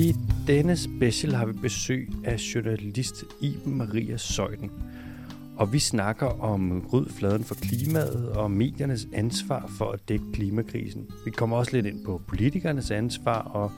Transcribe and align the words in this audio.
I 0.00 0.16
denne 0.46 0.76
special 0.76 1.34
har 1.34 1.46
vi 1.46 1.52
besøg 1.52 2.08
af 2.24 2.36
journalist 2.36 3.24
Iben 3.40 3.78
Maria 3.78 4.16
Søjden. 4.16 4.70
Og 5.56 5.72
vi 5.72 5.78
snakker 5.78 6.26
om 6.26 6.86
rød 6.92 7.06
fladen 7.10 7.44
for 7.44 7.54
klimaet 7.54 8.28
og 8.28 8.50
mediernes 8.50 9.08
ansvar 9.12 9.66
for 9.78 9.90
at 9.90 10.00
dække 10.08 10.24
klimakrisen. 10.32 11.10
Vi 11.24 11.30
kommer 11.30 11.56
også 11.56 11.72
lidt 11.72 11.86
ind 11.86 12.04
på 12.04 12.22
politikernes 12.28 12.90
ansvar 12.90 13.40
og 13.40 13.72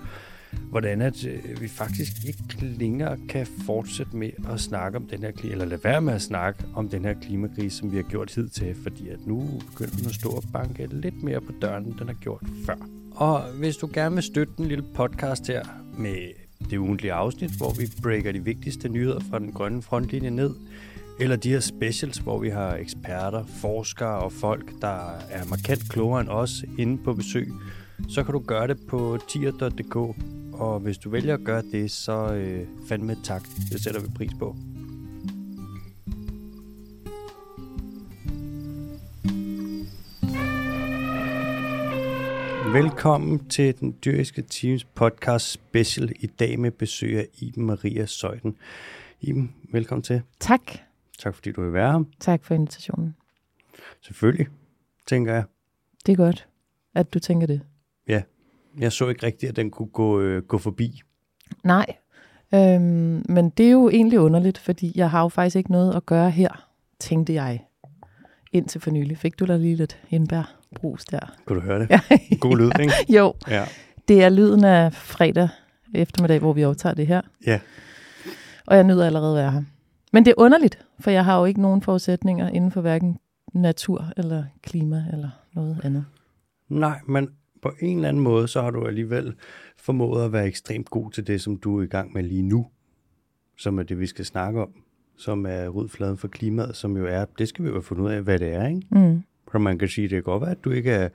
hvordan 0.70 1.02
at 1.02 1.26
øh, 1.26 1.60
vi 1.60 1.68
faktisk 1.68 2.12
ikke 2.26 2.42
længere 2.60 3.18
kan 3.28 3.46
fortsætte 3.46 4.16
med 4.16 4.30
at 4.52 4.60
snakke 4.60 4.98
om 4.98 5.06
den 5.06 5.22
her 5.22 5.32
eller 5.44 5.64
lade 5.64 5.84
være 5.84 6.00
med 6.00 6.14
at 6.14 6.22
snakke 6.22 6.64
om 6.74 6.88
den 6.88 7.04
her 7.04 7.14
klimakrise, 7.14 7.76
som 7.76 7.92
vi 7.92 7.96
har 7.96 8.04
gjort 8.04 8.28
tid 8.28 8.48
til, 8.48 8.74
fordi 8.82 9.08
at 9.08 9.26
nu 9.26 9.60
begynder 9.70 9.96
den 9.96 10.06
at 10.06 10.14
stå 10.14 10.28
og 10.28 10.42
banke 10.52 10.86
lidt 10.86 11.22
mere 11.22 11.40
på 11.40 11.52
døren, 11.62 11.84
end 11.84 11.94
den 11.94 12.06
har 12.06 12.14
gjort 12.14 12.42
før. 12.66 12.76
Og 13.14 13.42
hvis 13.42 13.76
du 13.76 13.88
gerne 13.92 14.14
vil 14.14 14.24
støtte 14.24 14.52
den 14.56 14.66
lille 14.66 14.84
podcast 14.94 15.46
her 15.46 15.81
med 15.98 16.16
det 16.70 16.78
ugentlige 16.78 17.12
afsnit, 17.12 17.50
hvor 17.50 17.72
vi 17.78 17.90
breaker 18.02 18.32
de 18.32 18.44
vigtigste 18.44 18.88
nyheder 18.88 19.20
fra 19.30 19.38
den 19.38 19.52
grønne 19.52 19.82
frontlinje 19.82 20.30
ned, 20.30 20.54
eller 21.20 21.36
de 21.36 21.48
her 21.48 21.60
specials, 21.60 22.18
hvor 22.18 22.38
vi 22.38 22.48
har 22.48 22.74
eksperter, 22.74 23.44
forskere 23.60 24.18
og 24.18 24.32
folk, 24.32 24.72
der 24.80 25.18
er 25.30 25.44
markant 25.50 25.90
klogere 25.90 26.20
end 26.20 26.28
os 26.28 26.64
inde 26.78 27.02
på 27.04 27.14
besøg, 27.14 27.52
så 28.08 28.24
kan 28.24 28.32
du 28.32 28.38
gøre 28.38 28.66
det 28.66 28.78
på 28.88 29.18
tier.dk. 29.28 29.96
Og 30.52 30.80
hvis 30.80 30.98
du 30.98 31.10
vælger 31.10 31.34
at 31.34 31.44
gøre 31.44 31.62
det, 31.72 31.90
så 31.90 32.34
øh, 32.34 32.66
fandme 32.88 33.16
tak. 33.24 33.42
Det 33.72 33.84
sætter 33.84 34.00
vi 34.00 34.08
pris 34.14 34.30
på. 34.38 34.56
Velkommen 42.72 43.48
til 43.48 43.80
den 43.80 43.96
dyriske 44.04 44.42
teams 44.42 44.84
podcast 44.84 45.46
special 45.46 46.12
i 46.20 46.26
dag 46.26 46.58
med 46.58 46.70
besøg 46.70 47.18
af 47.18 47.28
Iben 47.38 47.66
Maria 47.66 48.06
Søjden. 48.06 48.56
Iben, 49.20 49.54
velkommen 49.72 50.02
til. 50.02 50.22
Tak. 50.40 50.60
Tak 51.18 51.34
fordi 51.34 51.52
du 51.52 51.62
vil 51.62 51.72
være 51.72 51.92
her. 51.92 52.04
Tak 52.20 52.44
for 52.44 52.54
invitationen. 52.54 53.16
Selvfølgelig, 54.00 54.46
tænker 55.06 55.34
jeg. 55.34 55.44
Det 56.06 56.12
er 56.12 56.16
godt, 56.16 56.48
at 56.94 57.14
du 57.14 57.18
tænker 57.18 57.46
det. 57.46 57.60
Ja, 58.08 58.22
jeg 58.78 58.92
så 58.92 59.08
ikke 59.08 59.26
rigtigt, 59.26 59.50
at 59.50 59.56
den 59.56 59.70
kunne 59.70 59.88
gå, 59.88 60.20
øh, 60.20 60.42
gå 60.42 60.58
forbi. 60.58 61.02
Nej, 61.64 61.86
øhm, 62.54 63.24
men 63.28 63.50
det 63.50 63.66
er 63.66 63.70
jo 63.70 63.88
egentlig 63.88 64.20
underligt, 64.20 64.58
fordi 64.58 64.92
jeg 64.94 65.10
har 65.10 65.22
jo 65.22 65.28
faktisk 65.28 65.56
ikke 65.56 65.72
noget 65.72 65.94
at 65.94 66.06
gøre 66.06 66.30
her, 66.30 66.68
tænkte 66.98 67.34
jeg. 67.34 67.64
Indtil 68.52 68.80
for 68.80 68.90
nylig. 68.90 69.18
Fik 69.18 69.38
du 69.38 69.46
da 69.46 69.56
lige 69.56 69.76
lidt 69.76 70.02
indbærbrus 70.72 71.04
der? 71.04 71.32
Kunne 71.46 71.60
du 71.60 71.64
høre 71.64 71.78
det? 71.80 71.90
Ja. 71.90 72.00
God 72.40 72.56
lyd, 72.58 72.70
ikke? 72.80 72.92
jo, 73.08 73.34
Ja. 73.48 73.64
det 74.08 74.22
er 74.24 74.28
lyden 74.28 74.64
af 74.64 74.92
fredag 74.92 75.48
eftermiddag, 75.94 76.38
hvor 76.38 76.52
vi 76.52 76.64
optager 76.64 76.94
det 76.94 77.06
her. 77.06 77.20
Ja. 77.46 77.60
Og 78.66 78.76
jeg 78.76 78.84
nyder 78.84 79.06
allerede 79.06 79.38
at 79.38 79.42
være 79.42 79.52
her. 79.52 79.62
Men 80.12 80.24
det 80.24 80.30
er 80.30 80.34
underligt, 80.38 80.84
for 81.00 81.10
jeg 81.10 81.24
har 81.24 81.38
jo 81.38 81.44
ikke 81.44 81.60
nogen 81.60 81.82
forudsætninger 81.82 82.48
inden 82.48 82.70
for 82.70 82.80
hverken 82.80 83.18
natur 83.54 84.04
eller 84.16 84.44
klima 84.62 85.04
eller 85.12 85.28
noget 85.54 85.80
andet. 85.84 86.04
Nej, 86.68 86.98
men 87.06 87.28
på 87.62 87.70
en 87.80 87.96
eller 87.96 88.08
anden 88.08 88.22
måde, 88.22 88.48
så 88.48 88.62
har 88.62 88.70
du 88.70 88.86
alligevel 88.86 89.34
formået 89.78 90.24
at 90.24 90.32
være 90.32 90.46
ekstremt 90.46 90.90
god 90.90 91.10
til 91.10 91.26
det, 91.26 91.40
som 91.40 91.56
du 91.56 91.78
er 91.78 91.82
i 91.82 91.86
gang 91.86 92.12
med 92.12 92.22
lige 92.22 92.42
nu. 92.42 92.66
Som 93.58 93.78
er 93.78 93.82
det, 93.82 93.98
vi 94.00 94.06
skal 94.06 94.24
snakke 94.24 94.62
om. 94.62 94.68
Som 95.18 95.46
er 95.46 95.68
rydfladen 95.68 96.16
for 96.18 96.28
klimaet, 96.28 96.76
som 96.76 96.96
jo 96.96 97.06
er, 97.06 97.24
det 97.38 97.48
skal 97.48 97.64
vi 97.64 97.68
jo 97.68 97.74
have 97.74 97.82
fundet 97.82 98.04
ud 98.04 98.10
af, 98.10 98.22
hvad 98.22 98.38
det 98.38 98.54
er, 98.54 98.66
ikke? 98.66 98.82
Mm. 98.90 99.22
For 99.52 99.58
man 99.58 99.78
kan 99.78 99.88
sige, 99.88 100.02
det 100.08 100.10
kan 100.10 100.22
godt 100.22 100.40
være, 100.40 100.50
at 100.50 100.64
du 100.64 100.70
ikke 100.70 100.90
er 100.90 101.08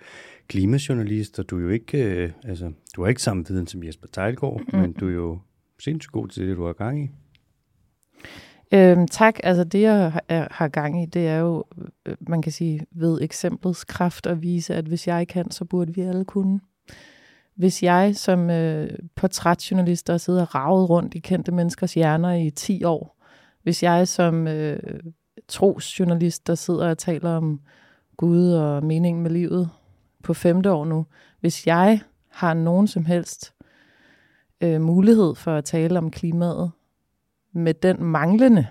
klimajournalist, 0.47 1.39
og 1.39 1.49
du 1.49 1.57
er 1.57 1.61
jo 1.61 1.69
ikke, 1.69 2.03
øh, 2.03 2.31
altså, 2.43 2.71
du 2.95 3.02
har 3.02 3.09
ikke 3.09 3.21
samme 3.21 3.45
viden 3.48 3.67
som 3.67 3.83
Jesper 3.83 4.08
Tejlgaard, 4.08 4.61
mm. 4.73 4.80
men 4.80 4.93
du 4.93 5.08
er 5.09 5.14
jo 5.14 5.39
sindssygt 5.80 6.11
god 6.11 6.27
til 6.27 6.47
det, 6.47 6.58
du 6.58 6.65
har 6.65 6.73
gang 6.73 7.03
i. 7.03 7.09
Øhm, 8.71 9.08
tak. 9.08 9.39
Altså 9.43 9.64
det, 9.64 9.81
jeg 9.81 10.11
har- 10.11 10.47
har 10.52 10.67
gang 10.67 11.03
i, 11.03 11.05
det 11.05 11.27
er 11.27 11.37
jo, 11.37 11.64
øh, 12.05 12.15
man 12.20 12.42
kan 12.42 12.52
sige, 12.52 12.86
ved 12.92 13.21
eksemplets 13.21 13.83
kraft 13.83 14.27
at 14.27 14.42
vise, 14.42 14.76
at 14.76 14.86
hvis 14.86 15.08
jeg 15.08 15.27
kan, 15.27 15.52
så 15.52 15.65
burde 15.65 15.93
vi 15.95 16.02
alle 16.02 16.26
kunne. 16.26 16.59
Hvis 17.55 17.83
jeg 17.83 18.15
som 18.15 18.49
øh, 18.49 18.89
portrætjournalist, 19.15 20.08
der 20.08 20.17
sidder 20.17 20.42
og 20.42 20.55
ravet 20.55 20.89
rundt 20.89 21.15
i 21.15 21.20
kendte 21.20 21.52
menneskers 21.52 21.93
hjerner 21.93 22.33
i 22.33 22.49
10 22.49 22.83
år, 22.83 23.23
hvis 23.64 23.83
jeg 23.83 24.08
som 24.08 24.47
øh, 24.47 24.80
trosjournalist, 25.47 26.47
der 26.47 26.55
sidder 26.55 26.89
og 26.89 26.97
taler 26.97 27.30
om 27.30 27.59
Gud 28.17 28.52
og 28.52 28.86
meningen 28.86 29.23
med 29.23 29.32
livet 29.32 29.70
på 30.23 30.33
femte 30.33 30.72
år 30.72 30.86
nu, 30.86 31.05
hvis 31.39 31.67
jeg 31.67 32.02
har 32.30 32.54
nogen 32.54 32.88
som 32.88 33.05
helst 33.05 33.54
øh, 34.61 34.82
mulighed 34.82 35.36
for 35.36 35.52
at 35.52 35.66
tale 35.66 35.98
om 35.98 36.11
klimaet, 36.11 36.72
med 37.52 37.73
den 37.73 38.04
manglende 38.04 38.67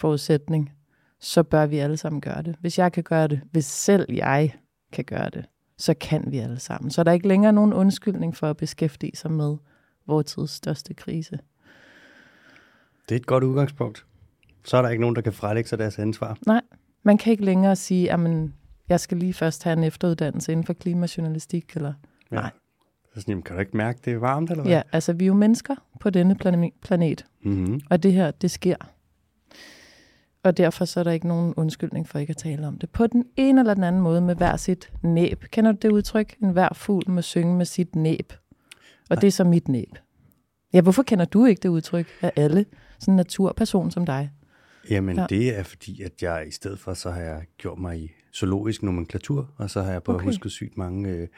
forudsætning, 0.00 0.72
så 1.20 1.42
bør 1.42 1.66
vi 1.66 1.78
alle 1.78 1.96
sammen 1.96 2.20
gøre 2.20 2.42
det. 2.42 2.56
Hvis 2.60 2.78
jeg 2.78 2.92
kan 2.92 3.02
gøre 3.02 3.28
det, 3.28 3.40
hvis 3.50 3.64
selv 3.64 4.06
jeg 4.12 4.54
kan 4.92 5.04
gøre 5.04 5.30
det, 5.30 5.44
så 5.78 5.94
kan 5.94 6.24
vi 6.26 6.38
alle 6.38 6.58
sammen. 6.58 6.90
Så 6.90 7.00
er 7.00 7.02
der 7.02 7.12
ikke 7.12 7.28
længere 7.28 7.52
nogen 7.52 7.72
undskyldning 7.72 8.36
for 8.36 8.50
at 8.50 8.56
beskæftige 8.56 9.16
sig 9.16 9.30
med 9.32 9.56
vores 10.06 10.26
tids 10.26 10.50
største 10.50 10.94
krise. 10.94 11.38
Det 13.08 13.14
er 13.14 13.20
et 13.20 13.26
godt 13.26 13.44
udgangspunkt. 13.44 14.06
Så 14.64 14.76
er 14.76 14.82
der 14.82 14.88
ikke 14.88 15.00
nogen, 15.00 15.16
der 15.16 15.22
kan 15.22 15.32
frelægge 15.32 15.68
sig 15.68 15.78
deres 15.78 15.98
ansvar. 15.98 16.38
Nej, 16.46 16.62
man 17.02 17.18
kan 17.18 17.30
ikke 17.30 17.44
længere 17.44 17.76
sige, 17.76 18.12
at 18.12 18.20
jeg 18.88 19.00
skal 19.00 19.16
lige 19.18 19.34
først 19.34 19.64
have 19.64 19.76
en 19.78 19.84
efteruddannelse 19.84 20.52
inden 20.52 20.66
for 20.66 20.72
klimajournalistik. 20.72 21.76
Eller... 21.76 21.92
Nej. 22.30 22.50
Så 23.14 23.20
sådan, 23.20 23.32
jamen, 23.32 23.42
kan 23.42 23.54
du 23.56 23.60
ikke 23.60 23.76
mærke, 23.76 24.00
det 24.04 24.12
er 24.12 24.16
varmt, 24.18 24.50
eller 24.50 24.62
hvad? 24.62 24.72
Ja, 24.72 24.82
altså 24.92 25.12
vi 25.12 25.24
er 25.24 25.26
jo 25.26 25.34
mennesker 25.34 25.74
på 26.00 26.10
denne 26.10 26.34
plane- 26.34 26.70
planet, 26.82 27.26
Mm-hmm. 27.42 27.80
og 27.90 28.02
det 28.02 28.12
her, 28.12 28.30
det 28.30 28.50
sker. 28.50 28.76
Og 30.42 30.56
derfor 30.56 30.84
så 30.84 31.00
er 31.00 31.04
der 31.04 31.10
ikke 31.10 31.28
nogen 31.28 31.54
undskyldning 31.56 32.08
for 32.08 32.18
ikke 32.18 32.30
at 32.30 32.36
tale 32.36 32.66
om 32.66 32.78
det. 32.78 32.90
På 32.90 33.06
den 33.06 33.24
ene 33.36 33.60
eller 33.60 33.74
den 33.74 33.84
anden 33.84 34.02
måde 34.02 34.20
med 34.20 34.34
hver 34.36 34.56
sit 34.56 34.92
næb. 35.02 35.44
Kender 35.50 35.72
du 35.72 35.78
det 35.82 35.90
udtryk? 35.92 36.36
En 36.42 36.50
hver 36.50 36.68
fugl 36.74 37.10
må 37.10 37.22
synge 37.22 37.56
med 37.56 37.64
sit 37.66 37.96
næb. 37.96 38.32
Og 39.10 39.14
Nej. 39.16 39.20
det 39.20 39.26
er 39.26 39.30
så 39.30 39.44
mit 39.44 39.68
næb. 39.68 39.98
Ja, 40.72 40.80
hvorfor 40.80 41.02
kender 41.02 41.24
du 41.24 41.44
ikke 41.44 41.60
det 41.60 41.68
udtryk 41.68 42.06
af 42.22 42.32
alle? 42.36 42.64
Sådan 42.98 43.12
en 43.12 43.16
naturperson 43.16 43.90
som 43.90 44.06
dig. 44.06 44.30
Jamen, 44.90 45.16
ja. 45.16 45.20
Ja. 45.22 45.26
det 45.26 45.58
er 45.58 45.62
fordi, 45.62 46.02
at 46.02 46.22
jeg 46.22 46.44
i 46.48 46.50
stedet 46.50 46.78
for, 46.78 46.94
så 46.94 47.10
har 47.10 47.20
jeg 47.20 47.42
gjort 47.58 47.78
mig 47.78 47.98
i 48.00 48.10
zoologisk 48.38 48.82
nomenklatur, 48.82 49.50
og 49.56 49.70
så 49.70 49.82
har 49.82 49.92
jeg 49.92 50.02
bare 50.02 50.16
okay. 50.16 50.24
Husket 50.24 50.52
sygt 50.52 50.76
mange 50.76 51.10
øh, 51.10 51.28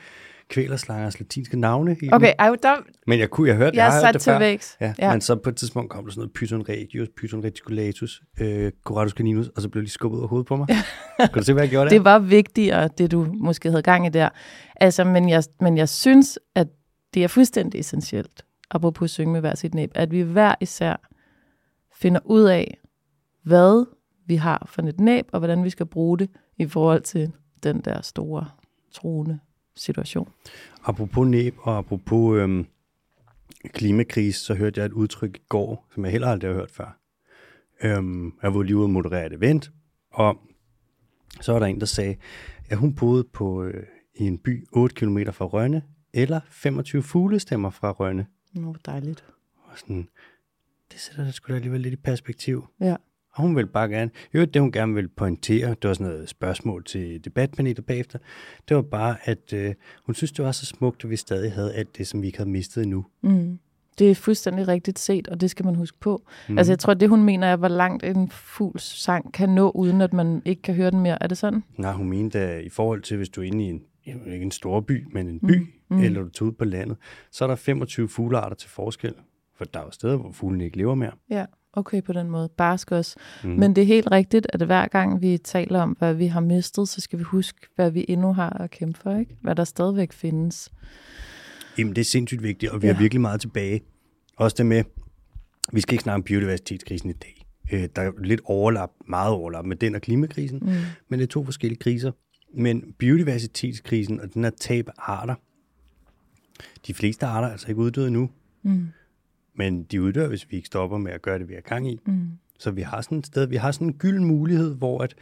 kvælerslangers 0.50 1.21
latinske 1.21 1.61
navne 1.61 1.97
i 2.03 2.09
Okay, 2.12 2.33
ej, 2.38 2.56
der, 2.62 2.75
Men 3.06 3.19
jeg 3.19 3.31
kunne, 3.31 3.49
jeg 3.49 3.56
hørte, 3.56 3.77
jeg 3.77 3.84
jeg 3.84 3.93
har 4.06 4.12
det 4.12 4.21
til 4.21 4.31
før. 4.31 4.38
vægs. 4.38 4.77
Ja, 4.81 4.94
ja, 4.99 5.12
men 5.12 5.21
så 5.21 5.37
på 5.37 5.50
et 5.50 5.56
tidspunkt 5.56 5.91
kom 5.91 6.05
der 6.05 6.10
sådan 6.10 6.21
noget 6.21 6.33
Python 6.33 6.69
regius, 6.69 7.09
Python 7.16 7.44
reticulatus, 7.44 8.22
øh, 8.41 8.72
Coratus 8.84 9.12
caninus, 9.12 9.49
og 9.49 9.62
så 9.62 9.69
blev 9.69 9.84
de 9.84 9.91
skubbet 9.91 10.22
af 10.22 10.28
hovedet 10.28 10.47
på 10.47 10.56
mig. 10.56 10.66
kan 11.19 11.28
du 11.34 11.43
se, 11.43 11.53
hvad 11.53 11.62
jeg 11.62 11.71
gjorde 11.71 11.91
der? 11.91 11.97
Det 11.97 12.05
var 12.05 12.19
vigtigere, 12.19 12.89
det 12.99 13.10
du 13.10 13.27
måske 13.39 13.71
havde 13.71 13.83
gang 13.83 14.06
i 14.06 14.09
der. 14.09 14.28
Altså, 14.77 15.05
men 15.05 15.28
jeg, 15.28 15.43
men 15.60 15.77
jeg 15.77 15.89
synes, 15.89 16.39
at 16.55 16.66
det 17.15 17.25
er 17.25 17.28
fuldstændig 17.28 17.81
essentielt, 17.81 18.44
apropos 18.71 19.06
at 19.06 19.10
synge 19.10 19.33
med 19.33 19.41
hver 19.41 19.55
sit 19.55 19.75
næb, 19.75 19.91
at 19.94 20.10
vi 20.10 20.21
hver 20.21 20.55
især 20.60 21.09
finder 21.94 22.21
ud 22.25 22.43
af, 22.43 22.78
hvad 23.44 23.87
vi 24.30 24.36
har 24.36 24.66
for 24.68 24.82
et 24.82 25.00
næb, 25.00 25.28
og 25.32 25.38
hvordan 25.38 25.64
vi 25.64 25.70
skal 25.70 25.86
bruge 25.86 26.18
det 26.18 26.30
i 26.58 26.66
forhold 26.66 27.02
til 27.02 27.32
den 27.62 27.80
der 27.80 28.00
store, 28.00 28.48
truende 28.92 29.38
situation. 29.76 30.28
Apropos 30.84 31.28
næb 31.28 31.54
og 31.58 31.78
apropos 31.78 32.38
øhm, 32.38 32.66
klimakrise, 33.64 34.44
så 34.44 34.54
hørte 34.54 34.80
jeg 34.80 34.86
et 34.86 34.92
udtryk 34.92 35.36
i 35.36 35.42
går, 35.48 35.86
som 35.94 36.04
jeg 36.04 36.12
heller 36.12 36.28
aldrig 36.28 36.50
har 36.50 36.54
hørt 36.54 36.70
før. 36.70 36.98
Øhm, 37.82 38.34
jeg 38.42 38.54
var 38.54 38.62
lige 38.62 38.76
ude 38.76 38.84
og 38.84 38.91
moderere 38.91 39.26
et 39.26 39.32
event, 39.32 39.70
og 40.10 40.38
så 41.41 41.53
var 41.53 41.59
der 41.59 41.66
en, 41.66 41.80
der 41.80 41.86
sagde, 41.86 42.16
at 42.68 42.76
hun 42.76 42.94
boede 42.94 43.24
på, 43.24 43.65
øh, 43.65 43.86
i 44.15 44.26
en 44.26 44.38
by 44.38 44.66
8 44.72 44.94
km 44.94 45.18
fra 45.33 45.44
Rønne, 45.44 45.83
eller 46.12 46.41
25 46.48 47.03
fuglestemmer 47.03 47.71
fra 47.71 47.91
Rønne. 47.91 48.26
Nå, 48.53 48.74
dejligt. 48.86 49.24
Og 49.56 49.78
sådan, 49.78 50.09
det 50.92 51.00
sætter 51.00 51.24
det 51.24 51.34
sgu 51.34 51.53
da 51.53 51.56
alligevel 51.56 51.80
lidt 51.80 51.94
i 51.94 51.97
perspektiv. 51.97 52.66
Ja. 52.80 52.97
Og 53.32 53.42
hun 53.42 53.56
ville 53.56 53.68
bare 53.68 53.88
gerne, 53.88 54.10
jo, 54.34 54.44
det 54.44 54.62
hun 54.62 54.72
gerne 54.72 54.94
ville 54.94 55.09
pointere, 55.09 55.68
det 55.68 55.88
var 55.88 55.94
sådan 55.94 56.12
noget 56.12 56.28
spørgsmål 56.28 56.84
til 56.84 57.24
debatpanelet 57.24 57.86
bagefter, 57.86 58.18
det 58.68 58.77
var 58.77 58.82
bare, 58.82 59.16
at 59.24 59.53
øh, 59.53 59.74
hun 60.06 60.15
synes, 60.15 60.32
det 60.32 60.44
var 60.44 60.53
så 60.53 60.66
smukt, 60.66 61.04
at 61.04 61.10
vi 61.10 61.16
stadig 61.16 61.53
havde 61.53 61.74
alt 61.74 61.98
det, 61.98 62.06
som 62.06 62.22
vi 62.22 62.27
ikke 62.27 62.38
havde 62.38 62.50
mistet 62.50 62.82
endnu. 62.82 63.06
Mm. 63.22 63.59
Det 63.98 64.10
er 64.10 64.15
fuldstændig 64.15 64.68
rigtigt 64.68 64.98
set, 64.98 65.28
og 65.28 65.41
det 65.41 65.50
skal 65.50 65.65
man 65.65 65.74
huske 65.74 65.98
på. 66.00 66.22
Mm. 66.48 66.53
Mm. 66.53 66.59
Altså, 66.59 66.72
jeg 66.72 66.78
tror, 66.78 66.94
det 66.94 67.09
hun 67.09 67.22
mener 67.22 67.47
er, 67.47 67.56
hvor 67.56 67.68
langt 67.68 68.04
en 68.04 68.30
fugls 68.30 68.82
sang 68.82 69.33
kan 69.33 69.48
nå, 69.48 69.71
uden 69.71 70.00
at 70.00 70.12
man 70.12 70.42
ikke 70.44 70.62
kan 70.62 70.74
høre 70.74 70.91
den 70.91 71.00
mere. 71.00 71.22
Er 71.22 71.26
det 71.26 71.38
sådan? 71.38 71.62
Nej, 71.78 71.92
hun 71.92 72.09
mente, 72.09 72.38
at 72.38 72.65
i 72.65 72.68
forhold 72.68 73.03
til, 73.03 73.16
hvis 73.16 73.28
du 73.28 73.41
er 73.41 73.44
inde 73.44 73.65
i 73.65 73.68
en, 73.68 73.83
ikke 74.04 74.44
en 74.44 74.50
stor 74.50 74.80
by, 74.80 75.06
men 75.12 75.28
en 75.28 75.41
by, 75.41 75.59
mm. 75.59 75.97
Mm. 75.97 76.03
eller 76.03 76.22
du 76.22 76.28
tager 76.28 76.48
ud 76.48 76.53
på 76.53 76.65
landet, 76.65 76.97
så 77.30 77.44
er 77.44 77.48
der 77.48 77.56
25 77.56 78.09
fuglearter 78.09 78.56
til 78.56 78.71
forskel. 78.71 79.15
For 79.56 79.65
der 79.65 79.80
er 79.80 79.84
jo 79.84 79.91
steder, 79.91 80.16
hvor 80.16 80.33
fuglene 80.33 80.65
ikke 80.65 80.76
lever 80.76 80.94
mere. 80.94 81.12
Ja, 81.30 81.44
okay 81.72 82.03
på 82.03 82.13
den 82.13 82.31
måde. 82.31 82.49
Barsk 82.57 82.93
også. 82.93 83.17
Mm. 83.45 83.51
Men 83.51 83.77
det 83.77 83.83
er 83.83 83.87
helt 83.87 84.11
rigtigt, 84.11 84.47
at 84.53 84.63
hver 84.63 84.89
gang 84.89 85.22
vi 85.22 85.39
taler 85.39 85.81
om, 85.81 85.97
hvad 85.99 86.15
vi 86.15 86.27
har 86.27 86.41
mistet, 86.41 86.89
så 86.89 87.01
skal 87.01 87.19
vi 87.19 87.25
huske, 87.25 87.59
hvad 87.75 87.91
vi 87.91 88.05
endnu 88.09 88.33
har 88.33 88.51
at 88.51 88.71
kæmpe 88.71 88.99
for, 88.99 89.17
ikke? 89.17 89.37
Hvad 89.41 89.55
der 89.55 89.65
stadigvæk 89.65 90.13
findes. 90.13 90.72
Jamen, 91.78 91.97
det 91.97 92.01
er 92.01 92.05
sindssygt 92.05 92.43
vigtigt, 92.43 92.72
og 92.72 92.83
vi. 92.83 92.87
Ja. 92.87 92.93
har 92.93 93.01
virkelig 93.01 93.21
meget 93.21 93.41
tilbage. 93.41 93.81
Også 94.37 94.55
det 94.59 94.67
med, 94.67 94.84
vi 95.72 95.81
skal 95.81 95.95
ikke 95.95 96.03
snakke 96.03 96.15
om 96.15 96.22
biodiversitetskrisen 96.22 97.11
i 97.11 97.13
dag. 97.13 97.47
Øh, 97.72 97.89
der 97.97 98.03
er 98.03 98.13
lidt 98.22 98.41
overlap, 98.45 98.91
meget 99.09 99.33
overlap 99.33 99.65
med 99.65 99.77
den 99.77 99.95
og 99.95 100.01
klimakrisen, 100.01 100.59
mm. 100.63 100.72
men 101.09 101.21
det 101.21 101.27
er 101.27 101.31
to 101.31 101.45
forskellige 101.45 101.78
kriser. 101.78 102.13
Men 102.55 102.95
biodiversitetskrisen 102.99 104.21
og 104.21 104.34
den 104.34 104.45
her 104.45 104.51
tab 104.51 104.89
af 104.89 104.93
arter, 104.97 105.34
de 106.87 106.95
fleste 106.95 107.27
arter 107.27 107.49
er 107.49 107.53
altså 107.53 107.69
ikke 107.69 107.81
uddøde 107.81 108.11
nu. 108.11 108.31
Mm. 108.63 108.87
Men 109.60 109.84
de 109.84 110.03
uddør, 110.03 110.28
hvis 110.28 110.51
vi 110.51 110.57
ikke 110.57 110.66
stopper 110.66 110.98
med 110.98 111.12
at 111.12 111.22
gøre 111.22 111.39
det, 111.39 111.48
vi 111.48 111.54
har 111.54 111.60
gang 111.60 111.91
i. 111.91 111.98
Mm. 112.07 112.28
Så 112.59 112.71
vi 112.71 112.83
har 112.83 113.01
sådan 113.01 113.18
et 113.18 113.27
sted, 113.27 113.47
vi 113.47 113.57
har 113.57 113.72
sådan 113.72 113.86
en 113.86 113.98
gylden 113.98 114.24
mulighed, 114.24 114.74
hvor 114.74 115.03
at, 115.03 115.15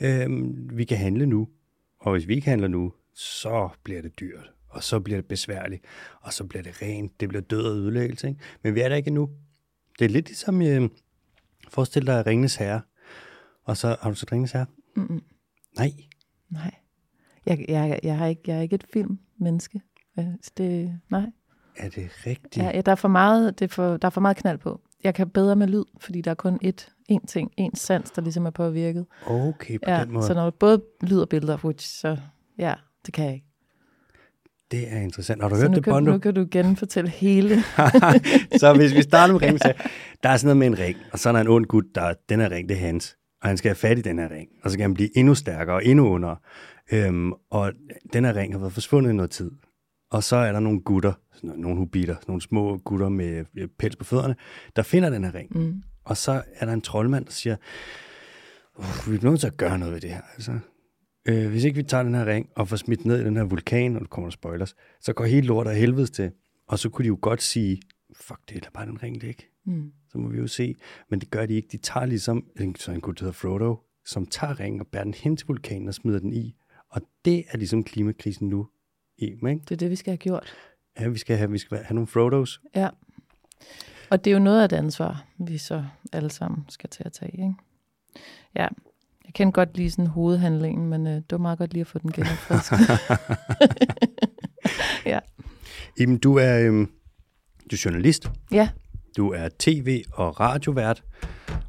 øh, 0.00 0.28
vi 0.78 0.84
kan 0.84 0.98
handle 0.98 1.26
nu. 1.26 1.48
Og 1.98 2.12
hvis 2.12 2.28
vi 2.28 2.34
ikke 2.34 2.48
handler 2.48 2.68
nu, 2.68 2.92
så 3.14 3.68
bliver 3.82 4.02
det 4.02 4.20
dyrt, 4.20 4.52
og 4.68 4.82
så 4.82 5.00
bliver 5.00 5.18
det 5.18 5.26
besværligt, 5.28 5.84
og 6.20 6.32
så 6.32 6.44
bliver 6.44 6.62
det 6.62 6.82
rent, 6.82 7.20
det 7.20 7.28
bliver 7.28 7.42
død 7.42 7.62
og 7.62 7.76
ødelæggelse. 7.76 8.28
Ikke? 8.28 8.40
Men 8.62 8.74
vi 8.74 8.80
er 8.80 8.88
der 8.88 8.96
ikke 8.96 9.08
endnu. 9.08 9.30
Det 9.98 10.04
er 10.04 10.08
lidt 10.08 10.28
ligesom, 10.28 10.62
øh, 10.62 10.88
forestil 11.68 12.06
dig 12.06 12.26
Ringnes 12.26 12.56
Herre, 12.56 12.80
og 13.64 13.76
så 13.76 13.96
har 14.00 14.10
du 14.10 14.16
så 14.16 14.26
Ringnes 14.32 14.52
Herre? 14.52 14.66
Mm-mm. 14.96 15.22
Nej. 15.76 15.92
Nej. 16.50 16.74
Jeg, 17.46 17.64
jeg, 17.68 18.00
jeg, 18.02 18.18
har 18.18 18.26
ikke, 18.26 18.42
jeg 18.46 18.56
er 18.56 18.62
ikke 18.62 18.74
et 18.74 18.86
filmmenneske. 18.92 19.80
Det, 20.58 21.00
nej. 21.10 21.30
Er 21.76 21.88
det 21.88 22.10
rigtigt? 22.26 22.56
Ja, 22.56 22.70
ja 22.74 22.80
der, 22.80 22.92
er 22.92 22.96
for 22.96 23.08
meget, 23.08 23.58
det 23.58 23.64
er 23.64 23.74
for, 23.74 23.96
der 23.96 24.06
er 24.06 24.10
for 24.10 24.20
meget 24.20 24.36
knald 24.36 24.58
på. 24.58 24.80
Jeg 25.04 25.14
kan 25.14 25.30
bedre 25.30 25.56
med 25.56 25.66
lyd, 25.66 25.84
fordi 26.00 26.20
der 26.20 26.30
er 26.30 26.34
kun 26.34 26.58
ét, 26.64 27.02
én 27.12 27.26
ting, 27.26 27.52
én 27.60 27.70
sans, 27.74 28.10
der 28.10 28.22
ligesom 28.22 28.46
er 28.46 28.50
påvirket. 28.50 29.06
Okay, 29.26 29.78
på 29.78 29.90
ja, 29.90 30.04
den 30.04 30.12
måde. 30.12 30.26
Så 30.26 30.34
når 30.34 30.50
både 30.50 30.82
lyd 31.02 31.18
og 31.18 31.28
billeder, 31.28 31.72
så 31.78 32.16
ja, 32.58 32.74
det 33.06 33.14
kan 33.14 33.24
jeg 33.24 33.34
ikke. 33.34 33.46
Det 34.70 34.92
er 34.92 34.98
interessant. 34.98 35.42
Har 35.42 35.48
du 35.48 35.54
så 35.54 35.60
hørt 35.60 35.70
nu 35.70 35.76
det, 35.76 35.84
kan, 35.84 35.92
Bondo? 35.92 36.12
nu 36.12 36.18
kan 36.18 36.34
du 36.34 36.46
genfortælle 36.50 37.10
hele. 37.10 37.62
så 38.60 38.74
hvis 38.76 38.94
vi 38.94 39.02
starter 39.02 39.32
med 39.32 39.42
ringen, 39.46 39.58
så 39.58 39.72
der 40.22 40.28
er 40.28 40.36
sådan 40.36 40.56
noget 40.56 40.56
med 40.56 40.78
en 40.78 40.84
ring, 40.86 40.96
og 41.12 41.18
så 41.18 41.28
er 41.28 41.32
der 41.32 41.40
en 41.40 41.48
ond 41.48 41.66
gut, 41.66 41.84
der 41.94 42.14
den 42.28 42.40
her 42.40 42.50
ring, 42.50 42.68
det 42.68 42.76
er 42.76 42.80
hans. 42.80 43.16
Og 43.42 43.48
han 43.48 43.56
skal 43.56 43.68
have 43.68 43.76
fat 43.76 43.98
i 43.98 44.02
den 44.02 44.18
her 44.18 44.30
ring, 44.30 44.48
og 44.64 44.70
så 44.70 44.76
kan 44.76 44.82
han 44.82 44.94
blive 44.94 45.18
endnu 45.18 45.34
stærkere 45.34 45.76
og 45.76 45.84
endnu 45.84 46.08
under. 46.08 46.34
Øhm, 46.92 47.32
og 47.50 47.72
den 48.12 48.24
her 48.24 48.36
ring 48.36 48.54
har 48.54 48.58
været 48.58 48.72
forsvundet 48.72 49.10
i 49.10 49.14
noget 49.14 49.30
tid. 49.30 49.50
Og 50.16 50.22
så 50.22 50.36
er 50.36 50.52
der 50.52 50.60
nogle 50.60 50.80
gutter, 50.80 51.12
nogle 51.42 51.76
hubiter, 51.76 52.16
nogle 52.28 52.42
små 52.42 52.76
gutter 52.76 53.08
med 53.08 53.44
øh, 53.54 53.68
pels 53.78 53.96
på 53.96 54.04
fødderne, 54.04 54.36
der 54.76 54.82
finder 54.82 55.10
den 55.10 55.24
her 55.24 55.34
ring. 55.34 55.58
Mm. 55.58 55.82
Og 56.04 56.16
så 56.16 56.42
er 56.54 56.66
der 56.66 56.72
en 56.72 56.80
troldmand, 56.80 57.24
der 57.24 57.32
siger, 57.32 57.56
vi 59.10 59.16
er 59.16 59.30
nødt 59.30 59.40
til 59.40 59.46
at 59.46 59.56
gøre 59.56 59.78
noget 59.78 59.94
ved 59.94 60.00
det 60.00 60.10
her. 60.10 60.22
Altså, 60.34 60.58
øh, 61.28 61.50
hvis 61.50 61.64
ikke 61.64 61.76
vi 61.76 61.82
tager 61.82 62.02
den 62.02 62.14
her 62.14 62.26
ring 62.26 62.48
og 62.56 62.68
får 62.68 62.76
smidt 62.76 63.04
ned 63.04 63.20
i 63.20 63.24
den 63.24 63.36
her 63.36 63.44
vulkan, 63.44 63.94
og 63.94 64.00
der 64.00 64.06
kommer 64.06 64.28
der 64.28 64.32
spoilers, 64.32 64.76
så 65.00 65.12
går 65.12 65.24
hele 65.24 65.46
lortet 65.46 65.70
af 65.70 65.76
helvedes 65.76 66.10
til. 66.10 66.30
Og 66.68 66.78
så 66.78 66.88
kunne 66.88 67.02
de 67.02 67.08
jo 67.08 67.18
godt 67.20 67.42
sige, 67.42 67.80
fuck 68.14 68.40
det, 68.48 68.54
lad 68.54 68.70
bare 68.74 68.86
den 68.86 69.02
ring 69.02 69.16
ligge. 69.16 69.44
Mm. 69.66 69.92
Så 70.08 70.18
må 70.18 70.28
vi 70.28 70.38
jo 70.38 70.46
se. 70.46 70.74
Men 71.10 71.20
det 71.20 71.30
gør 71.30 71.46
de 71.46 71.54
ikke. 71.54 71.68
De 71.72 71.76
tager 71.76 72.06
ligesom, 72.06 72.44
så 72.76 72.92
en 72.92 73.00
gut 73.00 73.20
hedder 73.20 73.32
Frodo, 73.32 73.76
som 74.04 74.26
tager 74.26 74.60
ringen 74.60 74.80
og 74.80 74.86
bærer 74.86 75.04
den 75.04 75.14
hen 75.14 75.36
til 75.36 75.46
vulkanen 75.46 75.88
og 75.88 75.94
smider 75.94 76.18
den 76.18 76.32
i. 76.32 76.56
Og 76.90 77.00
det 77.24 77.44
er 77.48 77.58
ligesom 77.58 77.84
klimakrisen 77.84 78.48
nu 78.48 78.68
i, 79.18 79.24
ikke? 79.24 79.42
Det 79.44 79.70
er 79.70 79.76
det, 79.76 79.90
vi 79.90 79.96
skal 79.96 80.10
have 80.10 80.16
gjort. 80.16 80.54
Ja, 81.00 81.08
vi 81.08 81.18
skal 81.18 81.36
have, 81.36 81.50
vi 81.50 81.58
skal 81.58 81.78
have 81.78 81.94
nogle 81.94 82.06
Frodos. 82.06 82.60
Ja. 82.74 82.88
Og 84.10 84.24
det 84.24 84.30
er 84.30 84.34
jo 84.34 84.40
noget 84.40 84.62
af 84.62 84.68
det 84.68 84.76
ansvar, 84.76 85.26
vi 85.38 85.58
så 85.58 85.84
alle 86.12 86.30
sammen 86.30 86.64
skal 86.68 86.90
til 86.90 87.02
at 87.06 87.12
tage, 87.12 87.32
ikke? 87.32 87.54
Ja, 88.54 88.68
jeg 89.24 89.34
kan 89.34 89.52
godt 89.52 89.76
lide 89.76 89.90
sådan 89.90 90.06
hovedhandlingen, 90.06 90.88
men 90.88 91.06
øh, 91.06 91.12
det 91.14 91.24
var 91.30 91.38
meget 91.38 91.58
godt 91.58 91.72
lige 91.72 91.80
at 91.80 91.86
få 91.86 91.98
den 91.98 92.12
genopfrisket. 92.12 92.78
ja. 95.12 95.18
Jamen, 96.00 96.18
du 96.18 96.36
er, 96.36 96.66
øhm, 96.66 96.90
du 97.70 97.76
er 97.76 97.82
journalist. 97.84 98.30
Ja. 98.52 98.68
Du 99.16 99.32
er 99.32 99.48
tv- 99.58 100.02
og 100.12 100.40
radiovært, 100.40 101.04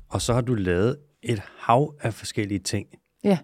og 0.10 0.22
så 0.22 0.34
har 0.34 0.42
du 0.42 0.54
lavet 0.54 0.98
et 1.24 1.42
hav 1.60 1.96
af 2.02 2.14
forskellige 2.14 2.60
ting. 2.60 2.88
Ja. 3.24 3.38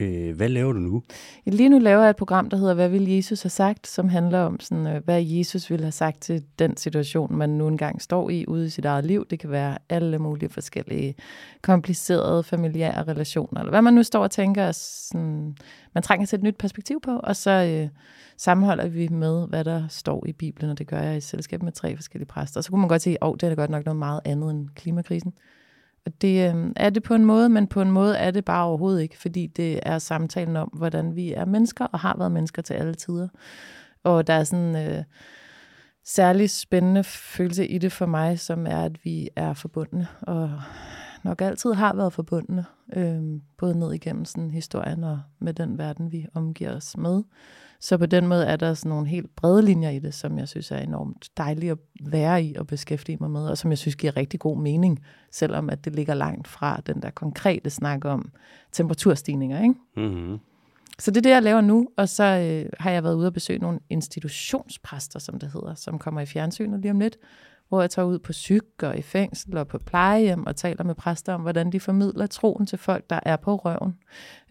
Øh, 0.00 0.36
hvad 0.36 0.48
laver 0.48 0.72
du 0.72 0.78
nu? 0.78 1.02
Lige 1.46 1.68
nu 1.68 1.78
laver 1.78 2.00
jeg 2.00 2.10
et 2.10 2.16
program, 2.16 2.50
der 2.50 2.56
hedder 2.56 2.74
Hvad 2.74 2.88
vil 2.88 3.08
Jesus 3.08 3.42
have 3.42 3.50
sagt? 3.50 3.86
Som 3.86 4.08
handler 4.08 4.38
om, 4.38 4.60
sådan, 4.60 4.86
øh, 4.86 5.04
hvad 5.04 5.22
Jesus 5.22 5.70
ville 5.70 5.84
have 5.84 5.92
sagt 5.92 6.20
til 6.20 6.44
den 6.58 6.76
situation, 6.76 7.36
man 7.36 7.50
nu 7.50 7.68
engang 7.68 8.02
står 8.02 8.30
i 8.30 8.44
ude 8.48 8.66
i 8.66 8.68
sit 8.68 8.84
eget 8.84 9.04
liv. 9.04 9.26
Det 9.30 9.38
kan 9.38 9.50
være 9.50 9.78
alle 9.88 10.18
mulige 10.18 10.48
forskellige 10.48 11.14
komplicerede 11.62 12.42
familiære 12.42 13.02
relationer, 13.02 13.60
eller 13.60 13.70
hvad 13.70 13.82
man 13.82 13.94
nu 13.94 14.02
står 14.02 14.22
og 14.22 14.30
tænker, 14.30 14.72
sådan, 14.72 15.56
man 15.94 16.02
trænger 16.02 16.26
til 16.26 16.36
et 16.36 16.42
nyt 16.42 16.56
perspektiv 16.56 17.00
på, 17.00 17.16
og 17.18 17.36
så 17.36 17.50
øh, 17.50 17.88
sammenholder 18.36 18.88
vi 18.88 19.08
med, 19.08 19.48
hvad 19.48 19.64
der 19.64 19.88
står 19.88 20.26
i 20.26 20.32
Bibelen, 20.32 20.70
og 20.70 20.78
det 20.78 20.86
gør 20.86 21.00
jeg 21.00 21.16
i 21.16 21.20
selskab 21.20 21.62
med 21.62 21.72
tre 21.72 21.96
forskellige 21.96 22.28
præster. 22.28 22.60
Og 22.60 22.64
så 22.64 22.70
kunne 22.70 22.80
man 22.80 22.88
godt 22.88 23.02
sige, 23.02 23.14
at 23.14 23.28
oh, 23.28 23.36
det 23.40 23.42
er 23.42 23.54
godt 23.54 23.70
nok 23.70 23.84
noget 23.84 23.98
meget 23.98 24.20
andet 24.24 24.50
end 24.50 24.68
klimakrisen. 24.74 25.32
Det 26.20 26.54
øh, 26.54 26.72
er 26.76 26.90
det 26.90 27.02
på 27.02 27.14
en 27.14 27.24
måde, 27.24 27.48
men 27.48 27.66
på 27.66 27.82
en 27.82 27.90
måde 27.90 28.16
er 28.16 28.30
det 28.30 28.44
bare 28.44 28.64
overhovedet 28.64 29.02
ikke, 29.02 29.18
fordi 29.18 29.46
det 29.46 29.80
er 29.82 29.98
samtalen 29.98 30.56
om, 30.56 30.68
hvordan 30.68 31.16
vi 31.16 31.32
er 31.32 31.44
mennesker 31.44 31.84
og 31.84 32.00
har 32.00 32.16
været 32.18 32.32
mennesker 32.32 32.62
til 32.62 32.74
alle 32.74 32.94
tider. 32.94 33.28
Og 34.04 34.26
der 34.26 34.34
er 34.34 34.44
sådan 34.44 34.76
øh, 34.76 35.04
særlig 36.04 36.50
spændende 36.50 37.04
følelse 37.04 37.66
i 37.66 37.78
det 37.78 37.92
for 37.92 38.06
mig, 38.06 38.40
som 38.40 38.66
er, 38.66 38.82
at 38.82 39.04
vi 39.04 39.28
er 39.36 39.54
forbundne, 39.54 40.06
og 40.22 40.50
nok 41.24 41.40
altid 41.40 41.72
har 41.72 41.94
været 41.94 42.12
forbundne, 42.12 42.64
øh, 42.96 43.22
både 43.58 43.78
ned 43.78 43.92
igennem 43.92 44.24
sådan 44.24 44.50
historien 44.50 45.04
og 45.04 45.20
med 45.38 45.54
den 45.54 45.78
verden, 45.78 46.12
vi 46.12 46.26
omgiver 46.34 46.76
os 46.76 46.96
med. 46.96 47.22
Så 47.80 47.98
på 47.98 48.06
den 48.06 48.26
måde 48.26 48.46
er 48.46 48.56
der 48.56 48.74
sådan 48.74 48.90
nogle 48.90 49.06
helt 49.06 49.36
brede 49.36 49.62
linjer 49.62 49.90
i 49.90 49.98
det, 49.98 50.14
som 50.14 50.38
jeg 50.38 50.48
synes 50.48 50.70
er 50.70 50.78
enormt 50.78 51.28
dejligt 51.36 51.72
at 51.72 51.78
være 52.00 52.44
i 52.44 52.54
og 52.54 52.66
beskæftige 52.66 53.18
mig 53.20 53.30
med, 53.30 53.48
og 53.48 53.58
som 53.58 53.70
jeg 53.70 53.78
synes 53.78 53.96
giver 53.96 54.16
rigtig 54.16 54.40
god 54.40 54.58
mening, 54.58 55.04
selvom 55.30 55.70
at 55.70 55.84
det 55.84 55.94
ligger 55.94 56.14
langt 56.14 56.48
fra 56.48 56.80
den 56.86 57.02
der 57.02 57.10
konkrete 57.10 57.70
snak 57.70 58.04
om 58.04 58.30
temperaturstigninger. 58.72 59.62
Ikke? 59.62 59.74
Mm-hmm. 59.96 60.38
Så 60.98 61.10
det 61.10 61.16
er 61.16 61.22
det, 61.22 61.30
jeg 61.30 61.42
laver 61.42 61.60
nu, 61.60 61.88
og 61.96 62.08
så 62.08 62.24
øh, 62.24 62.70
har 62.80 62.90
jeg 62.90 63.04
været 63.04 63.14
ude 63.14 63.26
og 63.26 63.32
besøge 63.32 63.58
nogle 63.58 63.80
institutionspræster, 63.90 65.18
som 65.18 65.38
det 65.38 65.50
hedder, 65.52 65.74
som 65.74 65.98
kommer 65.98 66.20
i 66.20 66.26
fjernsynet 66.26 66.80
lige 66.80 66.90
om 66.90 67.00
lidt, 67.00 67.16
hvor 67.68 67.80
jeg 67.80 67.90
tager 67.90 68.06
ud 68.06 68.18
på 68.18 68.32
syg 68.32 68.66
og 68.82 68.98
i 68.98 69.02
fængsel 69.02 69.56
og 69.56 69.68
på 69.68 69.78
plejehjem 69.78 70.46
og 70.46 70.56
taler 70.56 70.84
med 70.84 70.94
præster 70.94 71.34
om, 71.34 71.40
hvordan 71.40 71.72
de 71.72 71.80
formidler 71.80 72.26
troen 72.26 72.66
til 72.66 72.78
folk, 72.78 73.10
der 73.10 73.20
er 73.22 73.36
på 73.36 73.56
røven. 73.56 73.96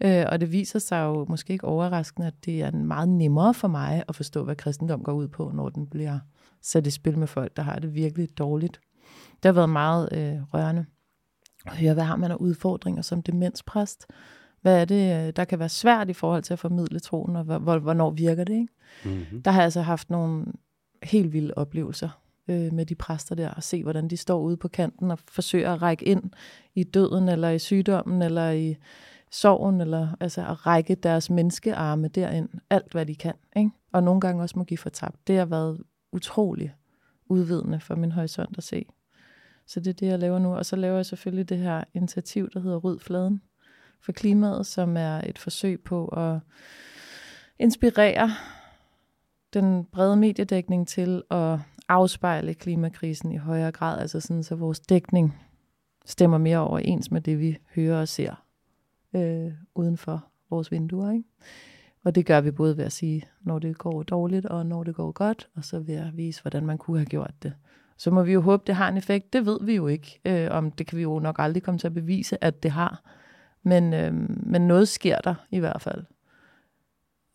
Øh, 0.00 0.24
og 0.28 0.40
det 0.40 0.52
viser 0.52 0.78
sig 0.78 1.04
jo 1.04 1.24
måske 1.28 1.52
ikke 1.52 1.64
overraskende, 1.64 2.26
at 2.26 2.44
det 2.44 2.62
er 2.62 2.70
meget 2.70 3.08
nemmere 3.08 3.54
for 3.54 3.68
mig 3.68 4.04
at 4.08 4.16
forstå, 4.16 4.44
hvad 4.44 4.56
kristendom 4.56 5.02
går 5.02 5.12
ud 5.12 5.28
på, 5.28 5.50
når 5.54 5.68
den 5.68 5.86
bliver 5.86 6.18
sat 6.62 6.86
i 6.86 6.90
spil 6.90 7.18
med 7.18 7.26
folk, 7.26 7.56
der 7.56 7.62
har 7.62 7.78
det 7.78 7.94
virkelig 7.94 8.38
dårligt. 8.38 8.80
Det 9.42 9.44
har 9.44 9.52
været 9.52 9.70
meget 9.70 10.08
øh, 10.12 10.42
rørende 10.54 10.86
at 11.66 11.76
høre, 11.76 11.94
hvad 11.94 12.04
har 12.04 12.16
man 12.16 12.30
af 12.30 12.34
udfordringer 12.34 13.02
som 13.02 13.22
demenspræst? 13.22 14.06
Hvad 14.62 14.80
er 14.80 14.84
det, 14.84 15.26
øh, 15.26 15.32
der 15.36 15.44
kan 15.44 15.58
være 15.58 15.68
svært 15.68 16.10
i 16.10 16.12
forhold 16.12 16.42
til 16.42 16.52
at 16.52 16.58
formidle 16.58 16.98
troen, 16.98 17.36
og 17.36 17.44
hvornår 17.78 18.10
virker 18.10 18.44
det? 18.44 18.54
Ikke? 18.54 18.68
Mm-hmm. 19.04 19.42
Der 19.42 19.50
har 19.50 19.58
jeg 19.58 19.64
altså 19.64 19.80
haft 19.80 20.10
nogle 20.10 20.46
helt 21.02 21.32
vilde 21.32 21.54
oplevelser 21.56 22.08
øh, 22.48 22.72
med 22.72 22.86
de 22.86 22.94
præster 22.94 23.34
der, 23.34 23.50
og 23.50 23.62
se, 23.62 23.82
hvordan 23.82 24.08
de 24.08 24.16
står 24.16 24.40
ude 24.40 24.56
på 24.56 24.68
kanten 24.68 25.10
og 25.10 25.18
forsøger 25.28 25.72
at 25.72 25.82
række 25.82 26.04
ind 26.04 26.22
i 26.74 26.84
døden, 26.84 27.28
eller 27.28 27.50
i 27.50 27.58
sygdommen, 27.58 28.22
eller 28.22 28.50
i 28.50 28.76
sorgen, 29.30 29.80
eller 29.80 30.08
altså 30.20 30.40
at 30.40 30.66
række 30.66 30.94
deres 30.94 31.30
menneskearme 31.30 32.08
derind, 32.08 32.48
alt 32.70 32.92
hvad 32.92 33.06
de 33.06 33.14
kan, 33.14 33.34
ikke? 33.56 33.70
og 33.92 34.02
nogle 34.02 34.20
gange 34.20 34.42
også 34.42 34.58
må 34.58 34.64
give 34.64 34.78
for 34.78 34.90
tabt. 34.90 35.28
Det 35.28 35.38
har 35.38 35.44
været 35.44 35.82
utrolig 36.12 36.74
udvidende 37.28 37.80
for 37.80 37.94
min 37.94 38.12
horisont 38.12 38.58
at 38.58 38.64
se. 38.64 38.86
Så 39.66 39.80
det 39.80 39.90
er 39.90 39.94
det, 39.94 40.06
jeg 40.06 40.18
laver 40.18 40.38
nu. 40.38 40.54
Og 40.54 40.66
så 40.66 40.76
laver 40.76 40.96
jeg 40.96 41.06
selvfølgelig 41.06 41.48
det 41.48 41.58
her 41.58 41.84
initiativ, 41.94 42.50
der 42.50 42.60
hedder 42.60 42.76
Ryd 42.76 42.98
Fladen 42.98 43.42
for 44.00 44.12
klimaet, 44.12 44.66
som 44.66 44.96
er 44.96 45.20
et 45.26 45.38
forsøg 45.38 45.80
på 45.80 46.06
at 46.06 46.38
inspirere 47.58 48.30
den 49.60 49.84
brede 49.84 50.16
mediedækning 50.16 50.88
til 50.88 51.22
at 51.30 51.58
afspejle 51.88 52.54
klimakrisen 52.54 53.32
i 53.32 53.36
højere 53.36 53.72
grad, 53.72 54.00
altså 54.00 54.20
sådan, 54.20 54.42
så 54.42 54.54
vores 54.54 54.80
dækning 54.80 55.34
stemmer 56.06 56.38
mere 56.38 56.58
overens 56.58 57.10
med 57.10 57.20
det, 57.20 57.40
vi 57.40 57.58
hører 57.74 58.00
og 58.00 58.08
ser 58.08 58.44
øh, 59.14 59.52
uden 59.74 59.96
for 59.96 60.24
vores 60.50 60.72
vinduer. 60.72 61.10
Ikke? 61.10 61.24
Og 62.04 62.14
det 62.14 62.26
gør 62.26 62.40
vi 62.40 62.50
både 62.50 62.76
ved 62.76 62.84
at 62.84 62.92
sige, 62.92 63.22
når 63.40 63.58
det 63.58 63.78
går 63.78 64.02
dårligt, 64.02 64.46
og 64.46 64.66
når 64.66 64.84
det 64.84 64.94
går 64.94 65.12
godt, 65.12 65.48
og 65.54 65.64
så 65.64 65.78
ved 65.78 65.94
at 65.94 66.16
vise, 66.16 66.42
hvordan 66.42 66.66
man 66.66 66.78
kunne 66.78 66.98
have 66.98 67.06
gjort 67.06 67.34
det. 67.42 67.52
Så 67.96 68.10
må 68.10 68.22
vi 68.22 68.32
jo 68.32 68.40
håbe, 68.40 68.62
det 68.66 68.74
har 68.74 68.88
en 68.88 68.96
effekt. 68.96 69.32
Det 69.32 69.46
ved 69.46 69.58
vi 69.62 69.74
jo 69.74 69.86
ikke. 69.86 70.20
Øh, 70.24 70.48
om 70.50 70.70
Det 70.70 70.86
kan 70.86 70.98
vi 70.98 71.02
jo 71.02 71.18
nok 71.18 71.36
aldrig 71.38 71.62
komme 71.62 71.78
til 71.78 71.86
at 71.86 71.94
bevise, 71.94 72.44
at 72.44 72.62
det 72.62 72.70
har. 72.70 73.02
Men, 73.62 73.94
øh, 73.94 74.14
men 74.46 74.62
noget 74.62 74.88
sker 74.88 75.18
der 75.18 75.34
i 75.50 75.58
hvert 75.58 75.82
fald 75.82 76.04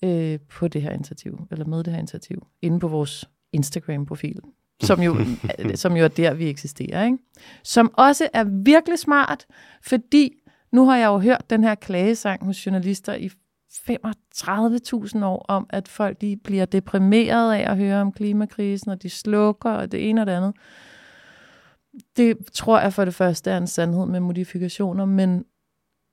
øh, 0.03 0.39
på 0.39 0.67
det 0.67 0.81
her 0.81 0.91
initiativ, 0.91 1.47
eller 1.51 1.65
med 1.65 1.83
det 1.83 1.93
her 1.93 1.99
initiativ, 1.99 2.47
inde 2.61 2.79
på 2.79 2.87
vores 2.87 3.29
Instagram-profil, 3.53 4.39
som 4.83 5.01
jo, 5.01 5.17
som 5.75 5.97
jo 5.97 6.03
er 6.03 6.07
der, 6.07 6.33
vi 6.33 6.49
eksisterer. 6.49 7.05
Ikke? 7.05 7.17
Som 7.63 7.93
også 7.97 8.29
er 8.33 8.43
virkelig 8.43 8.99
smart, 8.99 9.45
fordi 9.83 10.33
nu 10.71 10.85
har 10.85 10.97
jeg 10.97 11.07
jo 11.07 11.19
hørt 11.19 11.49
den 11.49 11.63
her 11.63 11.75
klagesang 11.75 12.45
hos 12.45 12.65
journalister 12.65 13.13
i 13.13 13.31
35.000 13.71 15.25
år 15.25 15.45
om, 15.47 15.65
at 15.69 15.87
folk 15.87 16.21
de 16.21 16.37
bliver 16.43 16.65
deprimeret 16.65 17.53
af 17.53 17.71
at 17.71 17.77
høre 17.77 18.01
om 18.01 18.11
klimakrisen, 18.11 18.91
og 18.91 19.03
de 19.03 19.09
slukker, 19.09 19.69
og 19.69 19.91
det 19.91 20.09
ene 20.09 20.21
og 20.21 20.27
det 20.27 20.33
andet. 20.33 20.53
det 22.17 22.37
tror 22.53 22.79
jeg 22.79 22.93
for 22.93 23.05
det 23.05 23.13
første 23.13 23.51
er 23.51 23.57
en 23.57 23.67
sandhed 23.67 24.05
med 24.05 24.19
modifikationer, 24.19 25.05
men 25.05 25.45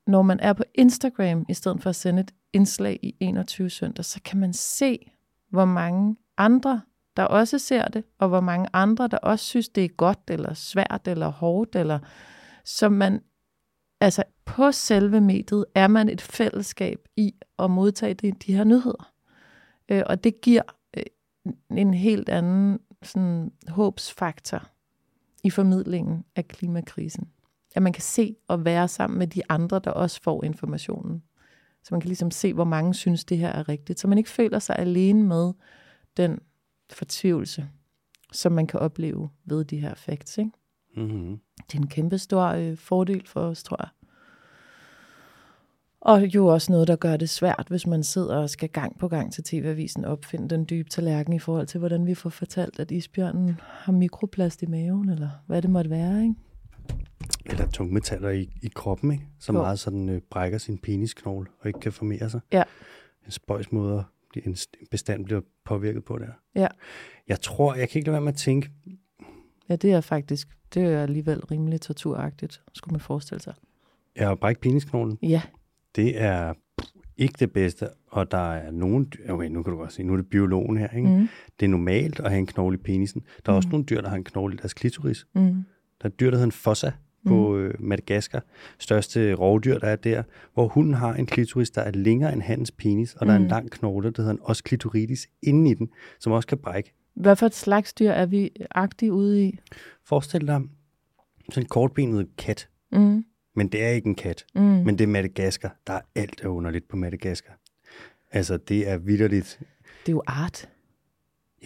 når 0.08 0.22
man 0.22 0.40
er 0.40 0.52
på 0.52 0.64
Instagram, 0.74 1.44
i 1.48 1.54
stedet 1.54 1.82
for 1.82 1.90
at 1.90 1.96
sende 1.96 2.20
et 2.20 2.34
indslag 2.52 2.98
i 3.02 3.16
21 3.20 3.70
søndag, 3.70 4.04
så 4.04 4.20
kan 4.24 4.40
man 4.40 4.52
se, 4.52 5.12
hvor 5.50 5.64
mange 5.64 6.16
andre, 6.36 6.80
der 7.16 7.24
også 7.24 7.58
ser 7.58 7.88
det, 7.88 8.04
og 8.18 8.28
hvor 8.28 8.40
mange 8.40 8.68
andre, 8.72 9.08
der 9.08 9.18
også 9.18 9.44
synes, 9.44 9.68
det 9.68 9.84
er 9.84 9.88
godt, 9.88 10.18
eller 10.28 10.54
svært, 10.54 11.08
eller 11.08 11.28
hårdt, 11.28 11.76
eller 11.76 11.98
så 12.64 12.88
man, 12.88 13.20
altså 14.00 14.22
på 14.44 14.72
selve 14.72 15.20
mediet, 15.20 15.64
er 15.74 15.88
man 15.88 16.08
et 16.08 16.20
fællesskab 16.20 16.98
i 17.16 17.34
at 17.58 17.70
modtage 17.70 18.14
de, 18.14 18.32
de 18.32 18.56
her 18.56 18.64
nyheder. 18.64 19.12
Øh, 19.88 20.02
og 20.06 20.24
det 20.24 20.40
giver 20.40 20.62
øh, 20.96 21.02
en 21.70 21.94
helt 21.94 22.28
anden 22.28 22.78
sådan, 23.02 23.52
håbsfaktor 23.68 24.68
i 25.44 25.50
formidlingen 25.50 26.24
af 26.36 26.48
klimakrisen. 26.48 27.28
At 27.78 27.82
man 27.82 27.92
kan 27.92 28.02
se 28.02 28.36
og 28.48 28.64
være 28.64 28.88
sammen 28.88 29.18
med 29.18 29.26
de 29.26 29.42
andre, 29.48 29.80
der 29.84 29.90
også 29.90 30.22
får 30.22 30.44
informationen. 30.44 31.22
Så 31.84 31.88
man 31.90 32.00
kan 32.00 32.08
ligesom 32.08 32.30
se, 32.30 32.54
hvor 32.54 32.64
mange 32.64 32.94
synes, 32.94 33.24
det 33.24 33.38
her 33.38 33.48
er 33.48 33.68
rigtigt. 33.68 34.00
Så 34.00 34.08
man 34.08 34.18
ikke 34.18 34.30
føler 34.30 34.58
sig 34.58 34.76
alene 34.78 35.22
med 35.22 35.52
den 36.16 36.38
fortvivlelse, 36.90 37.68
som 38.32 38.52
man 38.52 38.66
kan 38.66 38.80
opleve 38.80 39.30
ved 39.44 39.64
de 39.64 39.80
her 39.80 39.94
facts. 39.94 40.38
Ikke? 40.38 40.50
Mm-hmm. 40.96 41.40
Det 41.70 41.74
er 41.74 41.82
en 41.82 41.88
kæmpe 41.88 42.18
stor 42.18 42.42
øh, 42.42 42.76
fordel 42.76 43.26
for 43.26 43.40
os, 43.40 43.62
tror 43.62 43.76
jeg. 43.80 43.88
Og 46.00 46.34
jo 46.34 46.46
også 46.46 46.72
noget, 46.72 46.88
der 46.88 46.96
gør 46.96 47.16
det 47.16 47.30
svært, 47.30 47.66
hvis 47.68 47.86
man 47.86 48.04
sidder 48.04 48.36
og 48.36 48.50
skal 48.50 48.68
gang 48.68 48.98
på 48.98 49.08
gang 49.08 49.32
til 49.32 49.44
TV-avisen 49.44 50.04
opfinde 50.04 50.48
den 50.48 50.66
dybe 50.70 50.88
tallerken 50.88 51.32
i 51.32 51.38
forhold 51.38 51.66
til, 51.66 51.78
hvordan 51.78 52.06
vi 52.06 52.14
får 52.14 52.30
fortalt, 52.30 52.80
at 52.80 52.90
isbjørnen 52.90 53.60
har 53.62 53.92
mikroplast 53.92 54.62
i 54.62 54.66
maven, 54.66 55.08
eller 55.08 55.30
hvad 55.46 55.62
det 55.62 55.70
måtte 55.70 55.90
være, 55.90 56.22
ikke? 56.22 56.34
Eller 57.46 57.66
tungmetaller 57.70 58.30
i, 58.30 58.50
i 58.62 58.70
kroppen, 58.74 59.12
ikke? 59.12 59.24
Som 59.38 59.54
Jo. 59.56 59.62
meget 59.62 59.78
sådan 59.78 60.08
øh, 60.08 60.20
brækker 60.30 60.58
sin 60.58 60.78
penisknogle 60.78 61.46
og 61.60 61.66
ikke 61.66 61.80
kan 61.80 61.92
formere 61.92 62.30
sig. 62.30 62.40
Ja. 62.52 62.62
En 63.26 63.30
spøjs 63.30 63.72
måde, 63.72 64.04
at 64.36 64.46
en 64.46 64.52
st- 64.54 64.84
bestand 64.90 65.24
bliver 65.24 65.40
påvirket 65.64 66.04
på 66.04 66.18
der. 66.18 66.28
Ja. 66.54 66.66
Jeg 67.28 67.40
tror, 67.40 67.74
jeg 67.74 67.88
kan 67.88 67.98
ikke 67.98 68.06
lade 68.06 68.12
være 68.12 68.20
med 68.20 68.32
at 68.32 68.38
tænke, 68.38 68.70
Ja, 69.68 69.76
det 69.76 69.92
er 69.92 70.00
faktisk, 70.00 70.48
det 70.74 70.82
er 70.82 71.02
alligevel 71.02 71.40
rimelig 71.44 71.80
torturagtigt, 71.80 72.60
skulle 72.74 72.92
man 72.92 73.00
forestille 73.00 73.42
sig. 73.42 73.54
jeg 74.16 74.28
har 74.28 74.34
brækket 74.34 74.60
penisknoglen. 74.60 75.18
Ja, 75.22 75.42
Det 75.96 76.20
er 76.22 76.54
ikke 77.16 77.34
det 77.38 77.52
bedste, 77.52 77.88
og 78.06 78.30
der 78.30 78.52
er 78.52 78.70
nogen 78.70 79.04
dyr, 79.12 79.32
okay, 79.32 79.48
nu 79.48 79.62
kan 79.62 79.72
du 79.72 79.78
godt 79.78 79.92
se, 79.92 80.02
nu 80.02 80.12
er 80.12 80.16
det 80.16 80.26
biologen 80.30 80.76
her, 80.76 80.88
ikke? 80.88 81.08
mm. 81.08 81.28
Det 81.60 81.66
er 81.66 81.70
normalt 81.70 82.20
at 82.20 82.30
have 82.30 82.38
en 82.38 82.46
knogle 82.46 82.74
i 82.74 82.80
penisen. 82.82 83.22
Der 83.46 83.52
er 83.52 83.56
også 83.56 83.68
Mhm. 83.68 83.72
nogle 83.72 83.86
dyr, 83.86 84.00
der 84.00 84.08
har 84.08 84.16
en 84.16 84.24
knogle 84.24 84.54
i 84.54 84.56
deres 84.56 84.74
klitoris. 84.74 85.26
Mm. 85.34 85.40
Der 85.42 85.54
er 86.00 86.08
et 86.08 86.20
dyr, 86.20 86.30
der 86.30 86.36
hedder 86.36 86.46
en 86.46 86.52
fossa 86.52 86.90
på 87.26 87.56
øh, 87.56 87.74
Madagaskar. 87.78 88.42
Største 88.78 89.34
rovdyr, 89.34 89.78
der 89.78 89.86
er 89.86 89.96
der. 89.96 90.22
Hvor 90.54 90.68
hunden 90.68 90.94
har 90.94 91.14
en 91.14 91.26
klitoris, 91.26 91.70
der 91.70 91.82
er 91.82 91.90
længere 91.90 92.32
end 92.32 92.42
hans 92.42 92.70
penis. 92.70 93.14
Og 93.14 93.26
der 93.26 93.32
er 93.32 93.36
en 93.36 93.42
Mhm. 93.42 93.50
lang 93.50 93.70
knogle, 93.70 94.10
der 94.10 94.22
hedder 94.22 94.34
en 94.34 94.40
osklitoridis 94.42 95.28
inde 95.42 95.70
i 95.70 95.74
den, 95.74 95.88
som 96.20 96.32
også 96.32 96.46
kan 96.48 96.58
brække. 96.58 96.92
Hvad 97.14 97.36
for 97.36 97.46
et 97.46 97.54
slags 97.54 97.92
dyr 97.94 98.10
er 98.10 98.26
vi 98.26 98.50
agtige 98.70 99.12
ude 99.12 99.44
i? 99.44 99.58
Forestil 100.04 100.46
dig 100.46 100.60
sådan 101.48 101.62
en 101.62 101.68
kortbenet 101.68 102.28
kat. 102.38 102.68
Mm. 102.92 103.24
Men 103.56 103.68
det 103.68 103.84
er 103.84 103.88
ikke 103.88 104.06
en 104.08 104.14
kat. 104.14 104.44
Mm. 104.54 104.60
Men 104.60 104.98
det 104.98 105.00
er 105.04 105.08
Madagaskar. 105.08 105.76
Der 105.86 105.92
er 105.92 106.00
alt 106.14 106.40
er 106.44 106.48
underligt 106.48 106.88
på 106.88 106.96
Madagaskar. 106.96 107.58
Altså, 108.32 108.56
det 108.56 108.88
er 108.88 108.98
vidderligt. 108.98 109.60
Det 110.06 110.08
er 110.08 110.12
jo 110.12 110.22
art. 110.26 110.68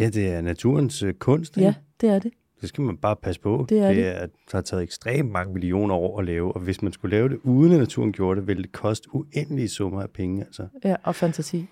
Ja, 0.01 0.09
det 0.11 0.29
er 0.29 0.41
naturens 0.41 1.03
øh, 1.03 1.15
kunst. 1.15 1.57
Ja, 1.57 1.69
ikke? 1.69 1.81
det 2.01 2.09
er 2.09 2.19
det. 2.19 2.33
Det 2.63 2.69
skal 2.69 2.83
man 2.85 2.97
bare 2.97 3.17
passe 3.17 3.41
på. 3.41 3.67
Det 3.69 3.79
er 3.79 3.89
det, 3.89 3.97
det. 3.97 4.07
er, 4.07 4.21
det 4.27 4.53
har 4.53 4.61
taget 4.61 4.83
ekstremt 4.83 5.31
mange 5.31 5.53
millioner 5.53 5.95
år 5.95 6.19
at 6.21 6.25
lave, 6.27 6.53
og 6.53 6.61
hvis 6.61 6.83
man 6.83 6.93
skulle 6.93 7.17
lave 7.17 7.29
det 7.29 7.39
uden 7.43 7.73
at 7.73 7.79
naturen 7.79 8.13
gjorde 8.13 8.41
det, 8.41 8.47
ville 8.49 8.63
det 8.63 8.73
koste 8.73 9.09
uendelige 9.15 9.69
summer 9.69 10.03
af 10.03 10.11
penge. 10.11 10.45
Altså. 10.45 10.67
Ja, 10.85 10.97
og 11.03 11.15
fantasi. 11.15 11.67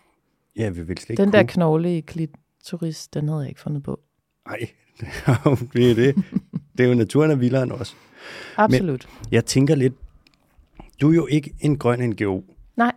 Ja, 0.57 0.69
vi 0.69 0.83
vil 0.83 0.99
slet 0.99 1.11
ikke 1.11 1.23
Den 1.23 1.33
der 1.33 1.39
kunne. 1.43 1.49
knogle 1.49 1.97
i 1.97 2.01
klitoris, 2.01 3.09
den 3.09 3.29
havde 3.29 3.41
jeg 3.41 3.49
ikke 3.49 3.61
fundet 3.61 3.83
på. 3.83 4.01
Nej, 4.49 4.59
det 5.73 5.91
er 5.91 5.95
det. 5.95 6.15
Det 6.79 6.85
er 6.85 6.89
jo 6.89 6.95
naturen 6.95 7.31
er 7.31 7.35
vildere 7.35 7.63
end 7.63 7.73
os. 7.73 7.97
Absolut. 8.57 9.09
Jeg 9.31 9.45
tænker 9.45 9.75
lidt, 9.75 9.95
du 11.01 11.11
er 11.11 11.15
jo 11.15 11.27
ikke 11.27 11.55
en 11.61 11.79
grøn 11.79 12.11
NGO. 12.11 12.41
Nej, 12.77 12.93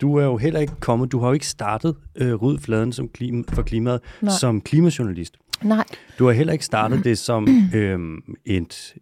Du 0.00 0.16
er 0.16 0.24
jo 0.24 0.36
heller 0.36 0.60
ikke 0.60 0.72
kommet, 0.80 1.12
du 1.12 1.18
har 1.18 1.26
jo 1.26 1.32
ikke 1.32 1.46
startet 1.46 1.96
øh, 2.16 2.34
Ryd 2.34 2.58
Fladen 2.58 2.92
som 2.92 3.08
klima, 3.08 3.42
for 3.48 3.62
klimaet 3.62 4.00
Nej. 4.22 4.32
som 4.40 4.60
klimajournalist. 4.60 5.36
Nej. 5.62 5.84
Du 6.18 6.26
har 6.26 6.32
heller 6.32 6.52
ikke 6.52 6.64
startet 6.64 7.04
det 7.04 7.18
som 7.18 7.48
øhm, 7.74 8.18
et, 8.44 8.94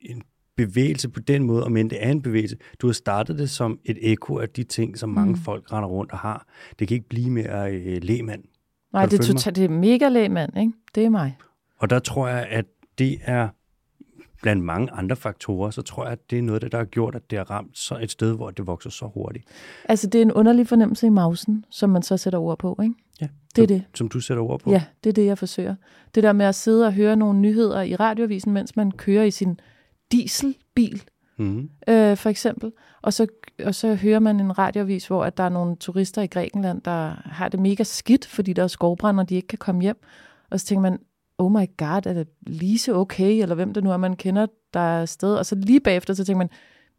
en 0.00 0.22
bevægelse 0.56 1.08
på 1.08 1.20
den 1.20 1.42
måde, 1.42 1.70
men 1.70 1.90
det 1.90 2.04
er 2.04 2.10
en 2.10 2.22
bevægelse. 2.22 2.56
Du 2.78 2.86
har 2.86 2.92
startet 2.92 3.38
det 3.38 3.50
som 3.50 3.78
et 3.84 3.98
ekko 4.00 4.38
af 4.38 4.48
de 4.48 4.64
ting, 4.64 4.98
som 4.98 5.08
mange 5.08 5.32
Mm. 5.32 5.38
folk 5.38 5.72
render 5.72 5.88
rundt 5.88 6.12
og 6.12 6.18
har. 6.18 6.46
Det 6.78 6.88
kan 6.88 6.94
ikke 6.94 7.08
blive 7.08 7.30
mere 7.30 7.72
øh, 7.72 8.02
lægmand. 8.02 8.42
Nej, 8.92 9.06
det 9.06 9.18
er, 9.18 9.22
totalt, 9.22 9.56
det 9.56 9.64
er 9.64 9.68
mega 9.68 10.08
lægmand, 10.08 10.58
ikke? 10.58 10.72
Det 10.94 11.04
er 11.04 11.08
mig. 11.10 11.36
Og 11.78 11.90
der 11.90 11.98
tror 11.98 12.28
jeg, 12.28 12.46
at 12.50 12.64
det 12.98 13.18
er 13.22 13.48
blandt 14.42 14.64
mange 14.64 14.90
andre 14.92 15.16
faktorer, 15.16 15.70
så 15.70 15.82
tror 15.82 16.04
jeg, 16.04 16.12
at 16.12 16.30
det 16.30 16.38
er 16.38 16.42
noget, 16.42 16.72
der 16.72 16.78
har 16.78 16.84
gjort, 16.84 17.14
at 17.14 17.30
det 17.30 17.38
har 17.38 17.50
ramt 17.50 17.78
så 17.78 17.98
et 18.02 18.10
sted, 18.10 18.36
hvor 18.36 18.50
det 18.50 18.66
vokser 18.66 18.90
så 18.90 19.10
hurtigt. 19.14 19.44
Altså, 19.84 20.06
det 20.06 20.18
er 20.18 20.22
en 20.22 20.32
underlig 20.32 20.68
fornemmelse 20.68 21.06
i 21.06 21.10
mausen, 21.10 21.64
som 21.70 21.90
man 21.90 22.02
så 22.02 22.16
sætter 22.16 22.38
ord 22.38 22.58
på, 22.58 22.78
ikke? 22.82 22.94
Ja, 23.20 23.28
Det 23.56 23.62
er 23.62 23.66
som, 23.66 23.76
det. 23.76 23.84
Som 23.94 24.08
du 24.08 24.20
sætter 24.20 24.42
ord 24.42 24.60
på. 24.60 24.70
Ja, 24.70 24.84
det 25.04 25.10
er 25.10 25.14
det, 25.14 25.26
jeg 25.26 25.38
forsøger. 25.38 25.74
Det 26.14 26.22
der 26.22 26.32
med 26.32 26.46
at 26.46 26.54
sidde 26.54 26.86
og 26.86 26.92
høre 26.92 27.16
nogle 27.16 27.40
nyheder 27.40 27.82
i 27.82 27.96
radioavisen, 27.96 28.52
mens 28.52 28.76
man 28.76 28.90
kører 28.90 29.24
i 29.24 29.30
sin 29.30 29.60
dieselbil, 30.12 31.02
Mm-hmm. 31.38 31.70
øh, 31.88 32.16
for 32.16 32.28
eksempel. 32.28 32.72
Og 33.02 33.12
så, 33.12 33.26
og 33.64 33.74
så 33.74 33.94
hører 33.94 34.18
man 34.18 34.40
en 34.40 34.58
radioavis, 34.58 35.06
hvor 35.06 35.24
at 35.24 35.36
der 35.36 35.44
er 35.44 35.48
nogle 35.48 35.76
turister 35.76 36.22
i 36.22 36.26
Grækenland, 36.26 36.82
der 36.82 37.22
har 37.24 37.48
det 37.48 37.60
mega 37.60 37.82
skidt, 37.82 38.26
fordi 38.26 38.52
der 38.52 38.62
er 38.62 38.66
skovbrand, 38.66 39.20
og 39.20 39.28
de 39.28 39.34
ikke 39.34 39.48
kan 39.48 39.58
komme 39.58 39.82
hjem. 39.82 39.96
Og 40.50 40.60
så 40.60 40.66
tænker 40.66 40.82
man, 40.82 40.98
oh 41.38 41.52
my 41.52 41.66
god, 41.76 42.06
er 42.06 42.12
det 42.12 42.28
Lise 42.46 42.94
okay, 42.94 43.42
eller 43.42 43.54
hvem 43.54 43.74
det 43.74 43.84
nu 43.84 43.90
er, 43.90 43.96
man 43.96 44.16
kender, 44.16 44.46
der 44.74 44.80
er 44.80 45.00
afsted. 45.02 45.34
Og 45.34 45.46
så 45.46 45.54
lige 45.54 45.80
bagefter, 45.80 46.14
så 46.14 46.24
tænker 46.24 46.38
man, 46.38 46.50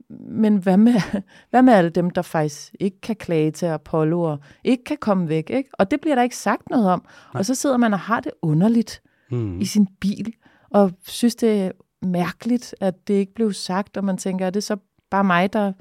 men 0.10 0.58
hvad 0.58 0.78
med, 0.78 0.94
hvad 1.50 1.62
med 1.62 1.74
alle 1.74 1.90
dem, 1.90 2.10
der 2.10 2.22
faktisk 2.22 2.76
ikke 2.80 3.02
kan 3.02 3.16
klage 3.16 3.52
til 3.52 3.66
Apollo, 3.66 4.22
og 4.22 4.40
ikke 4.64 4.84
kan 4.84 4.98
komme 4.98 5.30
væk, 5.30 5.50
ikke? 5.50 5.70
Og 5.74 5.92
det 5.92 6.02
bliver 6.02 6.16
der 6.16 6.24
ikke 6.24 6.38
sagt 6.38 6.70
noget 6.70 6.90
om. 6.90 7.06
Nej. 7.34 7.40
Og 7.40 7.46
så 7.46 7.56
sidder 7.56 7.78
man 7.78 7.94
og 7.94 8.00
har 8.00 8.20
det 8.20 8.32
underligt 8.42 9.02
Mm. 9.32 9.60
i 9.62 9.66
sin 9.66 9.88
bil, 10.00 10.34
og 10.70 10.92
synes, 11.08 11.36
det 11.36 11.62
er 11.62 11.72
mærkeligt, 12.02 12.76
at 12.82 13.08
det 13.08 13.14
ikke 13.14 13.34
blev 13.34 13.54
sagt, 13.54 13.98
og 13.98 14.04
man 14.04 14.18
tænker, 14.18 14.46
er 14.46 14.50
det 14.50 14.64
så 14.64 14.78
bare 15.10 15.24
mig, 15.24 15.54
der... 15.54 15.74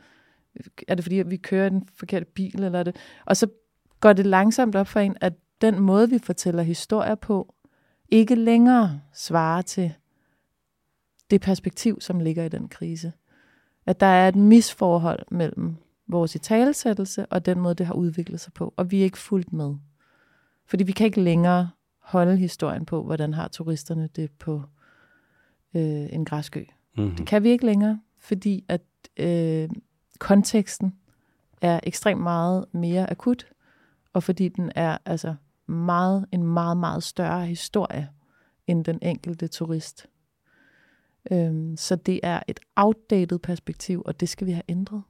Er 0.88 0.94
det 0.94 1.04
fordi, 1.04 1.18
at 1.18 1.30
vi 1.30 1.36
kører 1.36 1.68
den 1.68 1.88
forkerte 1.94 2.26
bil, 2.34 2.62
eller 2.62 2.78
er 2.78 2.82
det... 2.82 2.96
Og 3.26 3.36
så 3.36 3.46
går 4.00 4.12
det 4.12 4.26
langsomt 4.26 4.76
op 4.76 4.86
for 4.86 5.00
en, 5.00 5.16
at 5.20 5.32
den 5.60 5.80
måde, 5.80 6.10
vi 6.10 6.18
fortæller 6.18 6.62
historier 6.62 7.14
på, 7.14 7.54
ikke 8.08 8.34
længere 8.34 9.00
svarer 9.14 9.62
til 9.62 9.92
det 11.30 11.40
perspektiv, 11.40 12.00
som 12.00 12.20
ligger 12.20 12.44
i 12.44 12.48
den 12.48 12.68
krise. 12.68 13.12
At 13.86 14.00
der 14.00 14.06
er 14.06 14.28
et 14.28 14.36
misforhold 14.36 15.26
mellem 15.30 15.76
vores 16.08 16.34
italesættelse 16.34 17.26
og 17.26 17.46
den 17.46 17.60
måde, 17.60 17.74
det 17.74 17.86
har 17.86 17.94
udviklet 17.94 18.40
sig 18.40 18.52
på, 18.52 18.74
og 18.76 18.90
vi 18.90 19.00
er 19.00 19.04
ikke 19.04 19.18
fuldt 19.18 19.52
med. 19.52 19.74
Fordi 20.66 20.84
vi 20.84 20.92
kan 20.92 21.06
ikke 21.06 21.20
længere 21.20 21.70
holde 21.98 22.36
historien 22.36 22.84
på, 22.84 23.02
hvordan 23.02 23.34
har 23.34 23.48
turisterne 23.48 24.08
det 24.16 24.30
på 24.30 24.62
øh, 25.74 26.06
en 26.12 26.24
græskø. 26.24 26.64
Mm-hmm. 26.96 27.16
Det 27.16 27.26
kan 27.26 27.42
vi 27.42 27.48
ikke 27.48 27.66
længere, 27.66 28.00
fordi 28.18 28.64
at 28.68 28.82
øh, 29.16 29.68
konteksten 30.18 30.94
er 31.60 31.80
ekstremt 31.82 32.22
meget 32.22 32.64
mere 32.72 33.10
akut, 33.10 33.46
og 34.12 34.22
fordi 34.22 34.48
den 34.48 34.72
er 34.74 34.98
altså 35.04 35.34
meget, 35.66 36.26
en 36.32 36.42
meget, 36.42 36.76
meget 36.76 37.02
større 37.02 37.46
historie 37.46 38.08
end 38.66 38.84
den 38.84 38.98
enkelte 39.02 39.48
turist. 39.48 40.06
Øhm, 41.30 41.76
så 41.76 41.96
det 41.96 42.20
er 42.22 42.40
et 42.48 42.60
outdated 42.76 43.38
perspektiv, 43.38 44.02
og 44.06 44.20
det 44.20 44.28
skal 44.28 44.46
vi 44.46 44.52
have 44.52 44.62
ændret. 44.68 45.02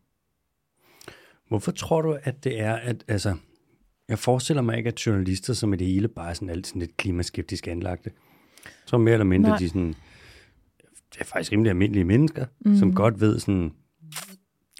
Hvorfor 1.49 1.73
tror 1.73 2.03
du, 2.03 2.19
at 2.23 2.45
det 2.45 2.61
er, 2.61 2.75
at 2.75 3.05
altså, 3.09 3.37
jeg 4.09 4.19
forestiller 4.19 4.63
mig 4.63 4.77
ikke, 4.77 4.89
at 4.89 5.07
journalister 5.07 5.55
som 5.55 5.73
er 5.73 5.77
det 5.77 5.87
hele 5.87 6.09
bare 6.09 6.31
er 6.31 6.35
sådan 6.35 6.51
alt 6.51 6.67
sådan 6.67 6.81
lidt 6.81 6.97
klimaskeptisk 6.97 7.67
anlagte. 7.67 8.11
Jeg 8.65 8.73
tror 8.87 8.99
mere 8.99 9.13
eller 9.13 9.25
mindre, 9.25 9.49
Nej. 9.49 9.59
de 9.59 9.69
sådan, 9.69 9.95
det 11.13 11.21
er 11.21 11.25
faktisk 11.25 11.53
rimelig 11.53 11.71
almindelige 11.71 12.05
mennesker, 12.05 12.47
mm. 12.61 12.77
som 12.77 12.95
godt 12.95 13.21
ved 13.21 13.39
sådan, 13.39 13.73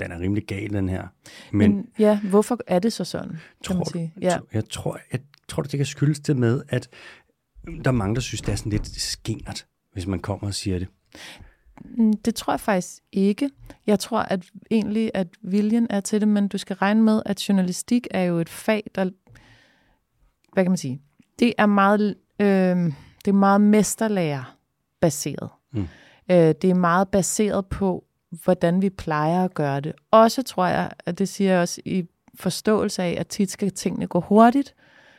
den 0.01 0.13
er 0.13 0.21
rimelig 0.21 0.47
gal, 0.47 0.73
den 0.73 0.89
her. 0.89 1.07
Men, 1.53 1.75
Men 1.75 1.89
ja, 1.99 2.21
hvorfor 2.21 2.59
er 2.67 2.79
det 2.79 2.93
så 2.93 3.05
sådan, 3.05 3.29
kan 3.29 3.39
tror, 3.65 3.75
man 3.75 3.85
du, 3.85 3.91
sige? 3.91 4.13
ja. 4.21 4.27
Ja. 4.27 4.39
jeg, 4.53 4.69
tror, 4.69 4.99
jeg 5.13 5.21
tror, 5.49 5.63
det 5.63 5.79
kan 5.79 5.87
skyldes 5.87 6.21
det 6.21 6.37
med, 6.37 6.63
at 6.69 6.89
der 7.85 7.91
er 7.91 7.95
mange, 7.95 8.15
der 8.15 8.21
synes, 8.21 8.41
det 8.41 8.53
er 8.53 8.57
sådan 8.57 8.73
lidt 8.73 8.87
skingert, 8.87 9.67
hvis 9.93 10.07
man 10.07 10.19
kommer 10.19 10.47
og 10.47 10.55
siger 10.55 10.79
det. 10.79 10.89
Mm, 11.85 12.13
Det 12.13 12.35
tror 12.35 12.53
jeg 12.53 12.61
faktisk 12.61 13.03
ikke. 13.13 13.51
Jeg 13.87 13.99
tror 13.99 14.19
at 14.19 14.45
egentlig, 14.71 15.11
at 15.15 15.29
viljen 15.43 15.87
er 15.91 16.01
til 16.01 16.21
det, 16.21 16.29
men 16.29 16.49
du 16.49 16.59
skal 16.59 16.77
regne 16.77 17.03
med, 17.03 17.23
at 17.27 17.49
journalistik 17.49 18.07
er 18.11 18.23
jo 18.23 18.39
et 18.39 18.49
fag, 18.49 18.83
der... 18.95 19.11
Hvad 20.53 20.65
kan 20.65 20.71
man 20.71 20.79
sige? 20.79 21.01
Det 21.39 21.53
er 21.59 21.67
meget, 21.67 22.15
øh, 22.41 22.47
det 23.25 23.29
er 23.29 23.33
meget 23.33 23.61
mesterlærer 23.61 24.57
baseret. 25.01 25.51
Mm. 25.73 25.89
Øh, 26.31 26.55
det 26.63 26.65
er 26.65 26.75
meget 26.75 27.09
baseret 27.09 27.67
på, 27.67 28.05
hvordan 28.45 28.83
vi 28.83 28.91
plejer 28.91 29.45
at 29.45 29.55
gøre 29.55 29.81
det. 29.81 29.93
Også 30.11 30.43
tror 30.43 30.67
jeg, 30.67 30.91
at 31.07 31.19
det 31.19 31.29
siger 31.29 31.53
jeg 31.53 31.61
også 31.61 31.81
i 31.85 32.05
forståelse 32.35 33.03
af, 33.03 33.17
at 33.19 33.27
tit 33.27 33.51
skal 33.51 33.71
tingene 33.71 34.07
gå 34.07 34.21
hurtigt. 34.21 34.75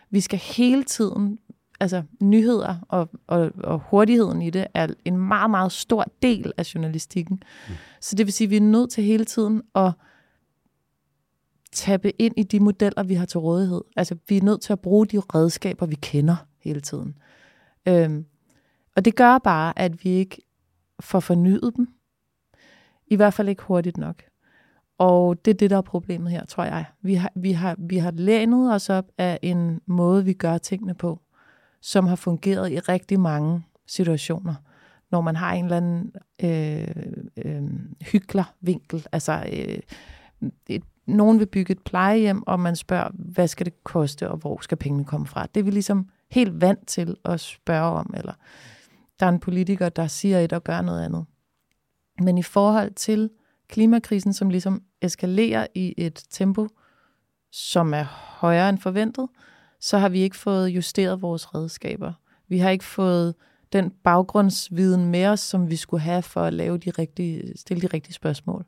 Vi 0.09 0.19
skal 0.19 0.39
hele 0.39 0.83
tiden, 0.83 1.39
altså 1.79 2.03
nyheder 2.21 2.75
og, 2.89 3.09
og, 3.27 3.51
og 3.63 3.79
hurtigheden 3.79 4.41
i 4.41 4.49
det 4.49 4.67
er 4.73 4.87
en 5.05 5.17
meget, 5.17 5.49
meget 5.49 5.71
stor 5.71 6.05
del 6.21 6.53
af 6.57 6.75
journalistikken. 6.75 7.43
Mm. 7.67 7.73
Så 8.01 8.15
det 8.15 8.25
vil 8.25 8.33
sige, 8.33 8.45
at 8.45 8.51
vi 8.51 8.57
er 8.57 8.61
nødt 8.61 8.89
til 8.89 9.03
hele 9.03 9.25
tiden 9.25 9.61
at 9.75 9.91
tappe 11.71 12.21
ind 12.21 12.33
i 12.37 12.43
de 12.43 12.59
modeller, 12.59 13.03
vi 13.03 13.13
har 13.13 13.25
til 13.25 13.39
rådighed. 13.39 13.81
Altså, 13.95 14.15
vi 14.29 14.37
er 14.37 14.41
nødt 14.41 14.61
til 14.61 14.73
at 14.73 14.79
bruge 14.79 15.07
de 15.07 15.19
redskaber, 15.19 15.85
vi 15.85 15.95
kender 15.95 16.35
hele 16.59 16.81
tiden. 16.81 17.17
Øhm, 17.87 18.25
og 18.95 19.05
det 19.05 19.15
gør 19.15 19.37
bare, 19.37 19.79
at 19.79 20.03
vi 20.03 20.09
ikke 20.09 20.41
får 20.99 21.19
fornyet 21.19 21.73
dem. 21.75 21.87
I 23.07 23.15
hvert 23.15 23.33
fald 23.33 23.49
ikke 23.49 23.63
hurtigt 23.63 23.97
nok. 23.97 24.23
Og 24.97 25.45
det 25.45 25.51
er 25.51 25.55
det, 25.55 25.69
der 25.69 25.77
er 25.77 25.81
problemet 25.81 26.31
her, 26.31 26.45
tror 26.45 26.63
jeg. 26.63 26.85
Vi 27.01 27.13
har, 27.13 27.31
vi 27.35 27.51
har, 27.51 27.75
vi 27.79 27.97
har 27.97 28.11
lænet 28.11 28.73
os 28.73 28.89
op 28.89 29.05
af 29.17 29.39
en 29.41 29.81
måde, 29.85 30.25
vi 30.25 30.33
gør 30.33 30.57
tingene 30.57 30.93
på, 30.93 31.19
som 31.81 32.07
har 32.07 32.15
fungeret 32.15 32.71
i 32.71 32.79
rigtig 32.79 33.19
mange 33.19 33.63
situationer. 33.87 34.55
Når 35.11 35.21
man 35.21 35.35
har 35.35 35.53
en 35.53 35.63
eller 35.65 35.77
anden 35.77 36.13
øh, 36.43 36.87
øh, 37.37 37.63
hyggelig 38.01 38.45
altså 39.11 39.43
øh, 39.51 39.79
et 40.67 40.83
nogen 41.07 41.39
vil 41.39 41.45
bygge 41.45 41.71
et 41.71 41.81
plejehjem, 41.81 42.43
og 42.47 42.59
man 42.59 42.75
spørger, 42.75 43.09
hvad 43.13 43.47
skal 43.47 43.65
det 43.65 43.83
koste, 43.83 44.29
og 44.29 44.37
hvor 44.37 44.59
skal 44.61 44.77
pengene 44.77 45.05
komme 45.05 45.27
fra? 45.27 45.45
Det 45.45 45.59
er 45.59 45.63
vi 45.63 45.71
ligesom 45.71 46.09
helt 46.31 46.61
vant 46.61 46.87
til 46.87 47.17
at 47.25 47.39
spørge 47.39 47.99
om, 47.99 48.13
eller 48.17 48.33
der 49.19 49.25
er 49.25 49.29
en 49.29 49.39
politiker, 49.39 49.89
der 49.89 50.07
siger 50.07 50.39
et 50.39 50.53
og 50.53 50.63
gør 50.63 50.81
noget 50.81 51.05
andet. 51.05 51.25
Men 52.21 52.37
i 52.37 52.43
forhold 52.43 52.93
til 52.93 53.29
klimakrisen, 53.67 54.33
som 54.33 54.49
ligesom 54.49 54.83
eskalerer 55.01 55.67
i 55.75 55.93
et 55.97 56.23
tempo, 56.29 56.67
som 57.51 57.93
er 57.93 58.03
højere 58.39 58.69
end 58.69 58.77
forventet, 58.77 59.27
så 59.79 59.97
har 59.97 60.09
vi 60.09 60.19
ikke 60.19 60.37
fået 60.37 60.67
justeret 60.67 61.21
vores 61.21 61.55
redskaber. 61.55 62.13
Vi 62.47 62.57
har 62.57 62.69
ikke 62.69 62.85
fået 62.85 63.35
den 63.73 63.91
baggrundsviden 64.03 65.05
med 65.05 65.25
os, 65.25 65.39
som 65.39 65.69
vi 65.69 65.75
skulle 65.75 66.01
have 66.01 66.21
for 66.21 66.41
at 66.41 66.53
lave 66.53 66.77
de 66.77 66.89
rigtige, 66.89 67.57
stille 67.57 67.81
de 67.81 67.87
rigtige 67.87 68.13
spørgsmål. 68.13 68.65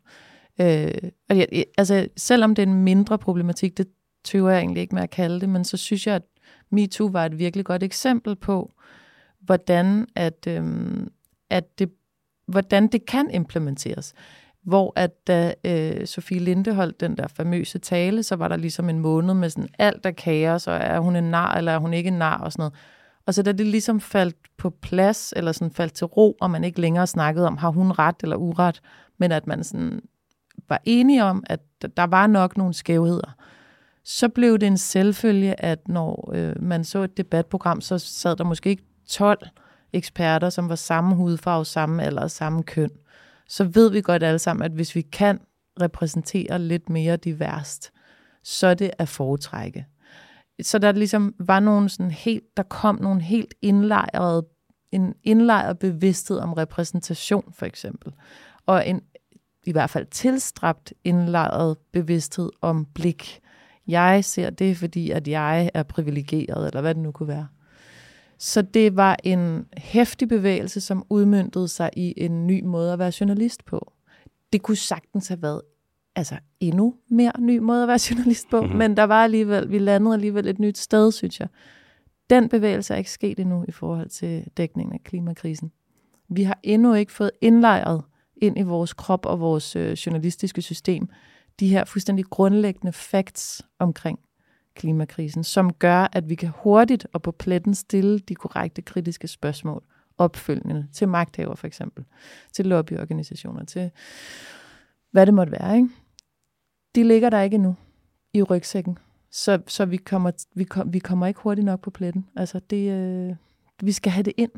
Øh, 0.61 0.91
og 1.29 1.37
jeg, 1.37 1.65
altså, 1.77 2.07
selvom 2.17 2.55
det 2.55 2.63
er 2.63 2.67
en 2.67 2.83
mindre 2.83 3.17
problematik, 3.17 3.77
det 3.77 3.87
tøver 4.23 4.49
jeg 4.49 4.59
egentlig 4.59 4.81
ikke 4.81 4.95
med 4.95 5.03
at 5.03 5.09
kalde 5.09 5.41
det, 5.41 5.49
men 5.49 5.63
så 5.65 5.77
synes 5.77 6.07
jeg, 6.07 6.15
at 6.15 6.23
MeToo 6.71 7.07
var 7.07 7.25
et 7.25 7.39
virkelig 7.39 7.65
godt 7.65 7.83
eksempel 7.83 8.35
på, 8.35 8.71
hvordan, 9.41 10.07
at, 10.15 10.47
øhm, 10.47 11.07
at 11.49 11.79
det, 11.79 11.89
hvordan 12.47 12.87
det 12.87 13.05
kan 13.05 13.31
implementeres. 13.31 14.13
Hvor 14.63 14.93
at 14.95 15.27
da 15.27 15.53
øh, 15.63 16.07
Sofie 16.07 16.39
Linde 16.39 16.73
holdt 16.73 16.99
den 16.99 17.17
der 17.17 17.27
famøse 17.27 17.79
tale, 17.79 18.23
så 18.23 18.35
var 18.35 18.47
der 18.47 18.55
ligesom 18.55 18.89
en 18.89 18.99
måned 18.99 19.33
med 19.33 19.49
sådan 19.49 19.69
alt 19.79 20.03
der 20.03 20.11
kaos, 20.11 20.67
og 20.67 20.75
er 20.75 20.99
hun 20.99 21.15
en 21.15 21.23
nar, 21.23 21.55
eller 21.55 21.71
er 21.71 21.77
hun 21.77 21.93
ikke 21.93 22.07
en 22.07 22.13
nar, 22.13 22.37
og 22.37 22.51
sådan 22.51 22.61
noget. 22.61 22.73
Og 23.25 23.33
så 23.33 23.43
da 23.43 23.51
det 23.51 23.65
ligesom 23.65 23.99
faldt 24.01 24.35
på 24.57 24.69
plads, 24.69 25.33
eller 25.35 25.51
sådan 25.51 25.71
faldt 25.71 25.93
til 25.93 26.07
ro, 26.07 26.37
og 26.41 26.51
man 26.51 26.63
ikke 26.63 26.81
længere 26.81 27.07
snakkede 27.07 27.47
om, 27.47 27.57
har 27.57 27.69
hun 27.69 27.91
ret 27.91 28.15
eller 28.23 28.35
uret, 28.35 28.81
men 29.17 29.31
at 29.31 29.47
man 29.47 29.63
sådan 29.63 30.01
var 30.69 30.81
enige 30.85 31.23
om, 31.23 31.43
at 31.47 31.59
der 31.97 32.07
var 32.07 32.27
nok 32.27 32.57
nogle 32.57 32.73
skævheder, 32.73 33.35
så 34.03 34.29
blev 34.29 34.59
det 34.59 34.67
en 34.67 34.77
selvfølge, 34.77 35.61
at 35.61 35.87
når 35.87 36.31
øh, 36.35 36.63
man 36.63 36.83
så 36.83 36.99
et 36.99 37.17
debatprogram, 37.17 37.81
så 37.81 37.97
sad 37.97 38.35
der 38.35 38.43
måske 38.43 38.69
ikke 38.69 38.83
12 39.07 39.47
eksperter, 39.93 40.49
som 40.49 40.69
var 40.69 40.75
samme 40.75 41.15
hudfarve, 41.15 41.65
samme 41.65 42.03
alder 42.03 42.21
og 42.21 42.31
samme 42.31 42.63
køn. 42.63 42.89
Så 43.49 43.63
ved 43.63 43.91
vi 43.91 44.01
godt 44.01 44.23
alle 44.23 44.39
sammen, 44.39 44.65
at 44.65 44.71
hvis 44.71 44.95
vi 44.95 45.01
kan 45.01 45.39
repræsentere 45.81 46.59
lidt 46.59 46.89
mere 46.89 47.17
diverst, 47.17 47.91
så 48.43 48.67
er 48.67 48.73
det 48.73 48.91
at 48.97 49.09
foretrække. 49.09 49.85
Så 50.61 50.79
der 50.79 50.91
ligesom 50.91 51.35
var 51.39 51.59
nogle 51.59 51.89
sådan 51.89 52.11
helt, 52.11 52.57
der 52.57 52.63
kom 52.63 52.99
nogle 53.01 53.21
helt 53.21 53.53
indlejrede, 53.61 54.47
en 54.91 55.13
indlejret 55.23 55.79
bevidsthed 55.79 56.37
om 56.37 56.53
repræsentation, 56.53 57.53
for 57.53 57.65
eksempel. 57.65 58.13
Og 58.65 58.87
en 58.87 59.01
i 59.65 59.71
hvert 59.71 59.89
fald 59.89 60.05
tilstræbt 60.05 60.93
indlejret 61.03 61.77
bevidsthed 61.93 62.49
om 62.61 62.85
blik. 62.85 63.39
Jeg 63.87 64.25
ser 64.25 64.49
det, 64.49 64.77
fordi 64.77 65.11
at 65.11 65.27
jeg 65.27 65.71
er 65.73 65.83
privilegeret, 65.83 66.67
eller 66.67 66.81
hvad 66.81 66.95
det 66.95 67.03
nu 67.03 67.11
kunne 67.11 67.27
være. 67.27 67.47
Så 68.39 68.61
det 68.61 68.95
var 68.95 69.17
en 69.23 69.65
hæftig 69.77 70.27
bevægelse, 70.27 70.81
som 70.81 71.05
udmyndtede 71.09 71.67
sig 71.67 71.89
i 71.97 72.13
en 72.17 72.47
ny 72.47 72.63
måde 72.63 72.93
at 72.93 72.99
være 72.99 73.11
journalist 73.19 73.65
på. 73.65 73.93
Det 74.53 74.61
kunne 74.61 74.77
sagtens 74.77 75.27
have 75.27 75.41
været 75.41 75.61
altså 76.15 76.35
endnu 76.59 76.95
mere 77.09 77.31
ny 77.39 77.57
måde 77.57 77.81
at 77.81 77.87
være 77.87 77.99
journalist 78.09 78.49
på, 78.49 78.61
mm-hmm. 78.61 78.77
men 78.77 78.97
der 78.97 79.03
var 79.03 79.23
alligevel, 79.23 79.71
vi 79.71 79.79
landede 79.79 80.13
alligevel 80.13 80.47
et 80.47 80.59
nyt 80.59 80.77
sted, 80.77 81.11
synes 81.11 81.39
jeg. 81.39 81.47
Den 82.29 82.49
bevægelse 82.49 82.93
er 82.93 82.97
ikke 82.97 83.11
sket 83.11 83.39
endnu 83.39 83.65
i 83.67 83.71
forhold 83.71 84.09
til 84.09 84.45
dækningen 84.57 84.93
af 84.93 85.03
klimakrisen. 85.03 85.71
Vi 86.29 86.43
har 86.43 86.59
endnu 86.63 86.93
ikke 86.93 87.11
fået 87.11 87.31
indlejret 87.41 88.03
ind 88.41 88.59
i 88.59 88.61
vores 88.61 88.93
krop 88.93 89.25
og 89.25 89.39
vores 89.39 89.75
øh, 89.75 89.91
journalistiske 89.91 90.61
system, 90.61 91.07
de 91.59 91.67
her 91.67 91.85
fuldstændig 91.85 92.25
grundlæggende 92.25 92.93
facts 92.93 93.61
omkring 93.79 94.19
klimakrisen, 94.79 95.43
som 95.43 95.73
gør, 95.73 96.07
at 96.13 96.29
vi 96.29 96.35
kan 96.35 96.51
hurtigt 96.55 97.07
og 97.13 97.21
på 97.21 97.31
pletten 97.31 97.75
stille 97.75 98.19
de 98.19 98.35
korrekte 98.35 98.81
kritiske 98.81 99.27
spørgsmål 99.27 99.83
opfølgende 100.17 100.87
til 100.93 101.07
magthaver 101.07 101.55
for 101.55 101.67
eksempel, 101.67 102.05
til 102.53 102.65
lobbyorganisationer, 102.65 103.65
til 103.65 103.91
hvad 105.11 105.25
det 105.25 105.33
måtte 105.33 105.51
være. 105.51 105.75
Ikke? 105.75 105.89
De 106.95 107.03
ligger 107.03 107.29
der 107.29 107.41
ikke 107.41 107.55
endnu 107.55 107.75
i 108.33 108.43
rygsækken, 108.43 108.97
så, 109.31 109.61
så 109.67 109.85
vi, 109.85 109.97
kommer, 109.97 110.31
vi, 110.55 110.63
kom, 110.63 110.93
vi 110.93 110.99
kommer 110.99 111.27
ikke 111.27 111.39
hurtigt 111.39 111.65
nok 111.65 111.81
på 111.81 111.89
pletten. 111.89 112.27
Altså 112.35 112.59
det, 112.59 112.91
øh, 112.91 113.35
vi 113.81 113.91
skal 113.91 114.11
have 114.11 114.23
det 114.23 114.33
ind 114.37 114.51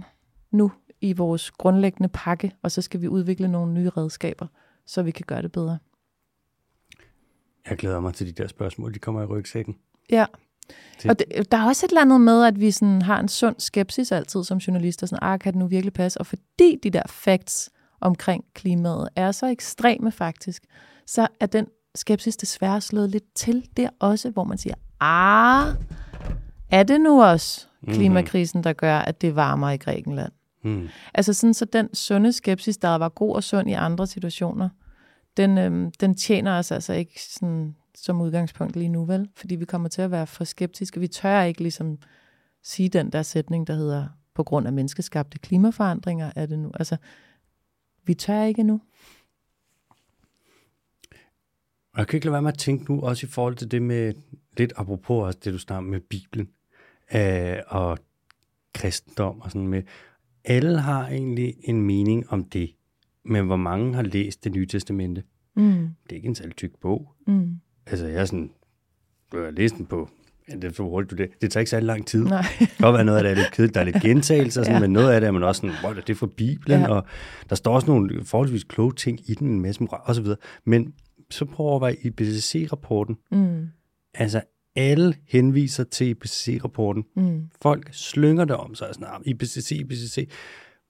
nu 0.52 0.72
i 1.02 1.14
vores 1.14 1.52
grundlæggende 1.52 2.10
pakke, 2.14 2.52
og 2.62 2.72
så 2.72 2.82
skal 2.82 3.02
vi 3.02 3.08
udvikle 3.08 3.48
nogle 3.48 3.74
nye 3.74 3.90
redskaber, 3.90 4.48
så 4.86 5.04
vi 5.04 5.12
kan 5.12 5.26
gøre 5.28 5.42
det 5.42 5.52
bedre. 5.52 5.78
Jeg 7.70 7.78
glæder 7.78 8.00
mig 8.00 8.14
til 8.14 8.28
de 8.28 8.32
der 8.32 8.48
spørgsmål, 8.48 8.94
de 8.94 9.00
kommer 9.00 9.22
i 9.22 9.26
rygsækken. 9.26 9.78
Ja, 10.12 10.26
og 11.10 11.20
det, 11.20 11.52
der 11.52 11.58
er 11.58 11.66
også 11.66 11.86
et 11.86 11.90
eller 11.90 12.02
andet 12.02 12.22
med, 12.22 12.44
at 12.44 12.60
vi 12.60 12.72
sådan 12.72 13.02
har 13.02 13.20
en 13.20 13.28
sund 13.28 13.56
skepsis 13.60 14.12
altid 14.12 14.44
som 14.44 14.58
journalister, 14.58 15.08
sådan, 15.08 15.20
ah, 15.22 15.40
kan 15.40 15.54
det 15.54 15.60
nu 15.60 15.68
virkelig 15.68 15.94
passe? 15.94 16.20
Og 16.20 16.26
fordi 16.26 16.80
de 16.84 16.90
der 16.90 17.04
facts 17.10 17.70
omkring 18.02 18.44
klimaet 18.54 19.10
er 19.16 19.32
så 19.32 19.48
ekstreme 19.48 20.12
faktisk, 20.12 20.64
så 21.08 21.28
er 21.40 21.46
den 21.46 21.68
skepsis 21.96 22.38
desværre 22.38 22.82
slået 22.82 23.10
lidt 23.10 23.36
til 23.36 23.70
der 23.78 23.90
også, 24.00 24.30
hvor 24.30 24.44
man 24.44 24.58
siger, 24.58 24.76
ah, 25.00 25.76
er 26.72 26.84
det 26.84 27.02
nu 27.02 27.24
også 27.24 27.68
mhm. 27.82 27.94
klimakrisen, 27.94 28.64
der 28.64 28.74
gør, 28.74 28.98
at 28.98 29.22
det 29.22 29.36
varmer 29.36 29.70
i 29.70 29.78
Grækenland? 29.78 30.32
Mm. 30.64 30.90
Altså 31.14 31.34
sådan, 31.34 31.54
så 31.54 31.66
den 31.66 31.96
sunde 31.96 32.34
skepsis, 32.34 32.78
der 32.78 32.96
var 32.96 33.10
god 33.10 33.36
og 33.36 33.44
sund 33.44 33.70
i 33.70 33.74
andre 33.74 34.08
situationer, 34.08 34.70
den, 35.38 35.58
øhm, 35.58 35.92
den 35.92 36.16
tjener 36.16 36.58
os 36.58 36.72
altså 36.72 36.94
ikke 36.94 37.24
sådan, 37.24 37.76
som 38.02 38.22
udgangspunkt 38.22 38.76
lige 38.76 38.90
nu, 38.90 39.06
vel? 39.06 39.30
Fordi 39.36 39.56
vi 39.56 39.66
kommer 39.66 39.90
til 39.90 40.02
at 40.02 40.12
være 40.12 40.28
for 40.28 40.44
skeptiske. 40.44 41.00
Vi 41.00 41.08
tør 41.08 41.42
ikke 41.42 41.62
ligesom 41.62 41.98
sige 42.64 42.90
den 42.90 43.10
der 43.10 43.22
sætning, 43.22 43.68
der 43.68 43.74
hedder, 43.74 44.08
på 44.34 44.44
grund 44.44 44.68
af 44.68 44.74
menneskeskabte 44.74 45.40
klimaforandringer 45.40 46.32
er 46.36 46.46
det 46.46 46.60
nu. 46.60 46.72
Altså, 46.74 46.98
vi 48.06 48.14
tør 48.14 48.44
ikke 48.44 48.64
nu. 48.64 48.82
Jeg 51.98 52.08
kan 52.08 52.18
ikke 52.18 52.26
lade 52.26 52.34
være 52.34 52.42
med 52.42 52.52
at 52.52 52.58
tænke 52.58 52.94
nu, 52.94 53.02
også 53.02 53.26
i 53.26 53.30
forhold 53.30 53.56
til 53.56 53.72
det 53.72 53.82
med, 53.82 54.14
lidt 54.58 54.74
apropos 54.76 55.26
også 55.26 55.40
det, 55.44 55.54
du 55.54 55.58
snakker 55.58 55.90
med 55.90 56.00
Bibelen, 56.00 56.50
øh, 57.16 57.58
og 57.68 57.98
kristendom 58.74 59.42
og 59.42 59.52
sådan 59.52 59.68
med, 59.68 59.84
alle 60.46 60.80
har 60.80 61.08
egentlig 61.08 61.56
en 61.64 61.82
mening 61.82 62.30
om 62.30 62.44
det, 62.44 62.76
men 63.24 63.46
hvor 63.46 63.56
mange 63.56 63.94
har 63.96 64.02
læst 64.02 64.44
det 64.44 64.52
nye 64.52 64.66
testamente? 64.66 65.24
Mm. 65.56 65.90
Det 66.04 66.12
er 66.12 66.16
ikke 66.16 66.28
en 66.28 66.36
særlig 66.36 66.56
tyk 66.56 66.80
bog. 66.80 67.16
Mm. 67.28 67.60
Altså, 67.88 68.08
jeg 68.08 68.22
er 68.22 68.26
sådan, 68.26 68.52
jeg 69.34 69.42
har 69.42 69.52
læst 69.52 69.76
den 69.78 69.86
på, 69.86 70.10
ja, 70.50 70.56
det 70.56 70.80
er 70.80 70.84
hurtigt, 70.84 71.18
det, 71.18 71.30
det 71.42 71.52
tager 71.52 71.62
ikke 71.62 71.70
særlig 71.70 71.88
lang 71.88 72.08
tid. 72.08 72.24
Nej. 72.24 72.46
Det 72.60 72.70
kan 72.70 72.94
være 72.94 73.06
noget 73.06 73.18
af 73.18 73.24
det 73.24 73.32
er 73.32 73.36
lidt 73.36 73.52
kedeligt, 73.52 73.76
der 73.76 73.82
er 73.82 73.86
lidt 73.86 74.02
gentagelser, 74.08 74.64
sådan, 74.64 74.76
ja. 74.76 74.80
men 74.80 74.94
noget 74.94 75.12
af 75.12 75.22
det 75.22 75.28
er 75.28 75.32
man 75.32 75.44
også 75.44 75.62
sådan, 75.62 75.98
er 75.98 76.02
det 76.02 76.18
fra 76.18 76.28
Bibelen, 76.38 76.82
ja. 76.82 76.88
og 76.88 77.06
der 77.50 77.56
står 77.56 77.76
også 77.76 77.88
nogle 77.88 78.26
forholdsvis 78.26 78.64
kloge 78.64 78.94
ting 78.94 79.30
i 79.30 79.34
den, 79.34 79.48
en 79.48 79.62
masse 79.62 79.84
moral, 79.84 80.02
og 80.06 80.16
så 80.16 80.22
videre. 80.22 80.38
Men 80.66 80.94
så 81.30 81.46
prøv 81.46 81.66
at 81.66 81.70
overveje 81.70 81.96
IPCC-rapporten. 82.04 83.18
Mm. 83.32 83.68
Altså, 84.14 84.42
alle 84.76 85.16
henviser 85.28 85.84
til 85.84 86.08
IPCC-rapporten. 86.08 87.04
Mm. 87.16 87.42
Folk 87.62 87.90
slynger 87.92 88.46
det 88.46 88.56
om 88.56 88.76
sig, 88.76 88.88
sådan, 88.92 89.08
ah, 89.08 89.22
IPCC, 89.26 89.72
IPCC. 89.72 90.30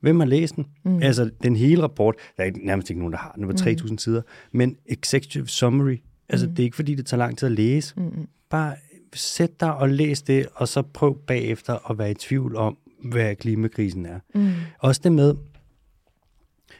Hvem 0.02 0.20
har 0.20 0.28
læst 0.28 0.56
den? 0.56 0.66
Mm. 0.86 1.00
Altså, 1.02 1.30
den 1.44 1.56
hele 1.56 1.82
rapport, 1.84 2.16
der 2.38 2.44
er 2.44 2.52
nærmest 2.64 2.90
ikke 2.90 3.00
nogen, 3.00 3.14
der 3.14 3.20
har 3.20 3.32
den, 3.32 3.50
det 3.50 3.66
var 3.66 3.72
3.000 3.72 3.92
mm. 3.92 3.98
sider, 3.98 4.22
men 4.54 4.76
executive 4.86 5.48
summary, 5.48 5.98
altså, 6.32 6.48
mm. 6.48 6.56
det 6.56 6.64
er 6.64 6.66
ikke 6.66 6.76
fordi, 6.76 6.96
det 6.96 7.06
tager 7.06 7.20
lang 7.20 7.38
tid 7.38 7.46
at 7.46 7.52
læse. 7.52 7.94
Mm. 7.98 8.28
Bare 8.50 8.76
sæt 9.14 9.60
dig 9.60 9.76
og 9.76 9.90
læs 9.90 10.22
det, 10.22 10.48
og 10.56 10.68
så 10.68 10.82
prøv 10.82 11.18
bagefter 11.28 11.92
at 11.92 11.98
være 11.98 12.12
i 12.12 12.14
tvivl 12.14 12.56
om, 12.56 12.78
hvad 13.04 13.36
klimakrisen 13.36 14.06
er. 14.06 14.20
Mm. 14.36 14.52
Også 14.80 15.02
det 15.04 15.12
med, 15.12 15.36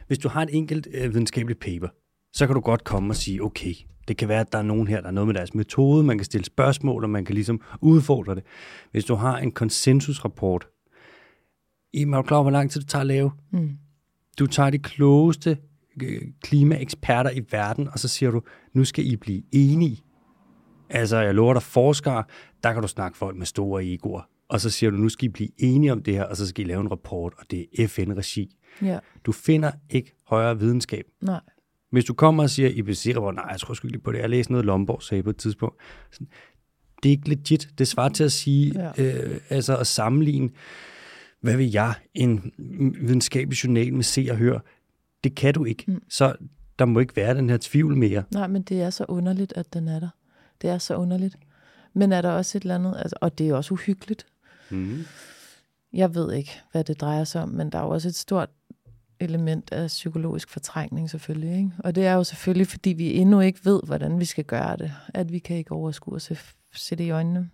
Hvis 0.08 0.18
du 0.18 0.30
har 0.30 0.42
et 0.42 0.50
enkelt 0.52 0.88
øh, 0.94 1.14
videnskabeligt 1.14 1.60
paper, 1.60 1.88
så 2.34 2.48
kan 2.48 2.56
du 2.56 2.62
godt 2.62 2.84
komme 2.84 3.12
og 3.12 3.16
sige, 3.16 3.44
okay, 3.44 3.74
det 4.08 4.18
kan 4.18 4.28
være, 4.28 4.40
at 4.40 4.52
der 4.52 4.58
er 4.58 4.64
nogen 4.64 4.88
her, 4.88 5.02
der 5.02 5.08
er 5.08 5.12
noget 5.12 5.28
med 5.28 5.36
deres 5.36 5.54
metode, 5.54 6.04
man 6.04 6.18
kan 6.18 6.26
stille 6.26 6.46
spørgsmål, 6.46 7.04
og 7.04 7.10
man 7.10 7.26
kan 7.26 7.36
ligesom 7.36 7.62
udfordre 7.82 8.36
det. 8.36 8.44
Hvis 8.92 9.06
du 9.06 9.16
har 9.16 9.38
en 9.38 9.52
konsensusrapport, 9.52 10.68
i 11.94 12.02
er 12.02 12.16
du 12.16 12.22
klar 12.22 12.42
hvor 12.42 12.52
lang 12.52 12.72
tid 12.72 12.82
det 12.82 12.90
tager 12.90 13.02
at 13.02 13.08
lave? 13.08 13.32
Mm. 13.52 13.78
Du 14.40 14.48
tager 14.48 14.70
de 14.70 14.80
klogeste 14.80 15.58
klimaeksperter 16.44 17.32
i 17.32 17.42
verden, 17.52 17.88
og 17.88 18.00
så 18.00 18.08
siger 18.08 18.32
du, 18.32 18.42
nu 18.74 18.86
skal 18.86 19.08
I 19.08 19.16
blive 19.16 19.44
enige. 19.52 20.04
Altså, 20.90 21.18
jeg 21.18 21.36
lover 21.36 21.54
dig 21.54 21.64
forskere, 21.64 22.24
der 22.64 22.74
kan 22.74 22.82
du 22.82 22.88
snakke 22.88 23.18
folk 23.18 23.38
med 23.38 23.46
store 23.46 23.86
egoer. 23.86 24.22
Og 24.50 24.62
så 24.62 24.70
siger 24.70 24.90
du, 24.90 24.98
nu 24.98 25.10
skal 25.10 25.26
I 25.26 25.30
blive 25.30 25.50
enige 25.58 25.92
om 25.92 26.04
det 26.04 26.14
her, 26.14 26.24
og 26.24 26.38
så 26.38 26.48
skal 26.48 26.66
I 26.66 26.68
lave 26.68 26.82
en 26.82 26.92
rapport, 26.92 27.34
og 27.38 27.46
det 27.52 27.66
er 27.80 27.88
FN-regi. 27.88 28.58
Ja. 28.82 29.00
Du 29.26 29.32
finder 29.32 29.72
ikke 29.90 30.16
højere 30.28 30.60
videnskab. 30.60 31.06
Nej. 31.22 31.40
Hvis 31.92 32.06
du 32.06 32.14
kommer 32.14 32.44
og 32.44 32.50
siger, 32.50 32.70
IPCC-rapport, 32.70 33.36
nej, 33.36 33.46
jeg 33.52 33.60
tror 33.60 33.74
sgu 33.74 33.88
ikke 33.88 34.00
på 34.00 34.12
det. 34.12 34.20
Jeg 34.20 34.30
læste 34.30 34.52
noget, 34.52 34.66
Lomborg 34.66 35.04
sagde 35.04 35.24
på 35.24 35.30
et 35.30 35.38
tidspunkt. 35.38 35.76
Det 37.04 37.10
er 37.10 37.10
ikke 37.10 37.30
legit. 37.30 37.70
Det 37.78 37.88
svarer 37.88 38.10
til 38.10 38.24
at 38.24 38.32
sige, 38.32 38.92
ja. 38.98 39.04
øh, 39.04 39.38
altså 39.50 39.78
at 39.78 39.88
sammenligne, 39.88 40.50
hvad 41.42 41.58
vil 41.58 41.72
jeg, 41.72 41.94
en 42.14 42.52
videnskabelig 43.02 43.64
journal 43.64 43.94
med 43.94 44.04
se 44.04 44.28
og 44.32 44.38
høre. 44.38 44.60
Det 45.24 45.36
kan 45.36 45.54
du 45.54 45.66
ikke. 45.66 45.84
Mm. 45.88 46.04
Så 46.10 46.36
der 46.80 46.86
må 46.86 47.00
ikke 47.00 47.16
være 47.16 47.36
den 47.36 47.50
her 47.50 47.58
tvivl 47.62 47.98
mere. 47.98 48.24
Nej, 48.34 48.48
men 48.48 48.62
det 48.62 48.82
er 48.82 48.90
så 48.90 49.06
underligt, 49.08 49.54
at 49.56 49.74
den 49.74 49.88
er 49.88 50.00
der. 50.00 50.10
Det 50.62 50.70
er 50.70 50.78
så 50.78 50.96
underligt. 50.96 51.38
Men 51.94 52.12
er 52.12 52.22
der 52.22 52.30
også 52.30 52.58
et 52.58 52.62
eller 52.62 52.76
andet, 52.76 52.96
altså, 52.98 53.16
og 53.22 53.38
det 53.38 53.50
er 53.50 53.56
også 53.56 53.74
uhyggeligt. 53.74 54.26
Mm. 54.70 55.00
Jeg 55.94 56.16
ved 56.16 56.34
ikke, 56.34 56.52
hvad 56.72 56.84
det 56.84 57.02
drejer 57.02 57.24
sig 57.24 57.42
om, 57.42 57.50
men 57.50 57.70
der 57.70 57.80
er 57.80 57.84
jo 57.84 57.90
også 57.90 58.08
et 58.08 58.16
stort 58.16 58.50
element 59.20 59.72
af 59.72 59.88
psykologisk 59.88 60.50
fortrængning 60.50 61.10
selvfølgelig. 61.10 61.58
Ikke? 61.58 61.72
Og 61.80 61.96
det 61.96 62.06
er 62.06 62.14
jo 62.14 62.24
selvfølgelig, 62.24 62.68
fordi 62.68 62.90
vi 62.90 63.16
endnu 63.16 63.40
ikke 63.40 63.60
ved, 63.64 63.82
hvordan 63.84 64.20
vi 64.20 64.26
skal 64.26 64.44
gøre 64.44 64.78
det. 64.78 64.94
At 65.14 65.32
vi 65.32 65.40
kan 65.40 65.58
ikke 65.58 65.72
overskue 65.72 66.16
at 66.16 66.22
se, 66.22 66.38
se 66.74 66.96
det 66.96 67.04
i 67.04 67.10
øjnene. 67.10 67.50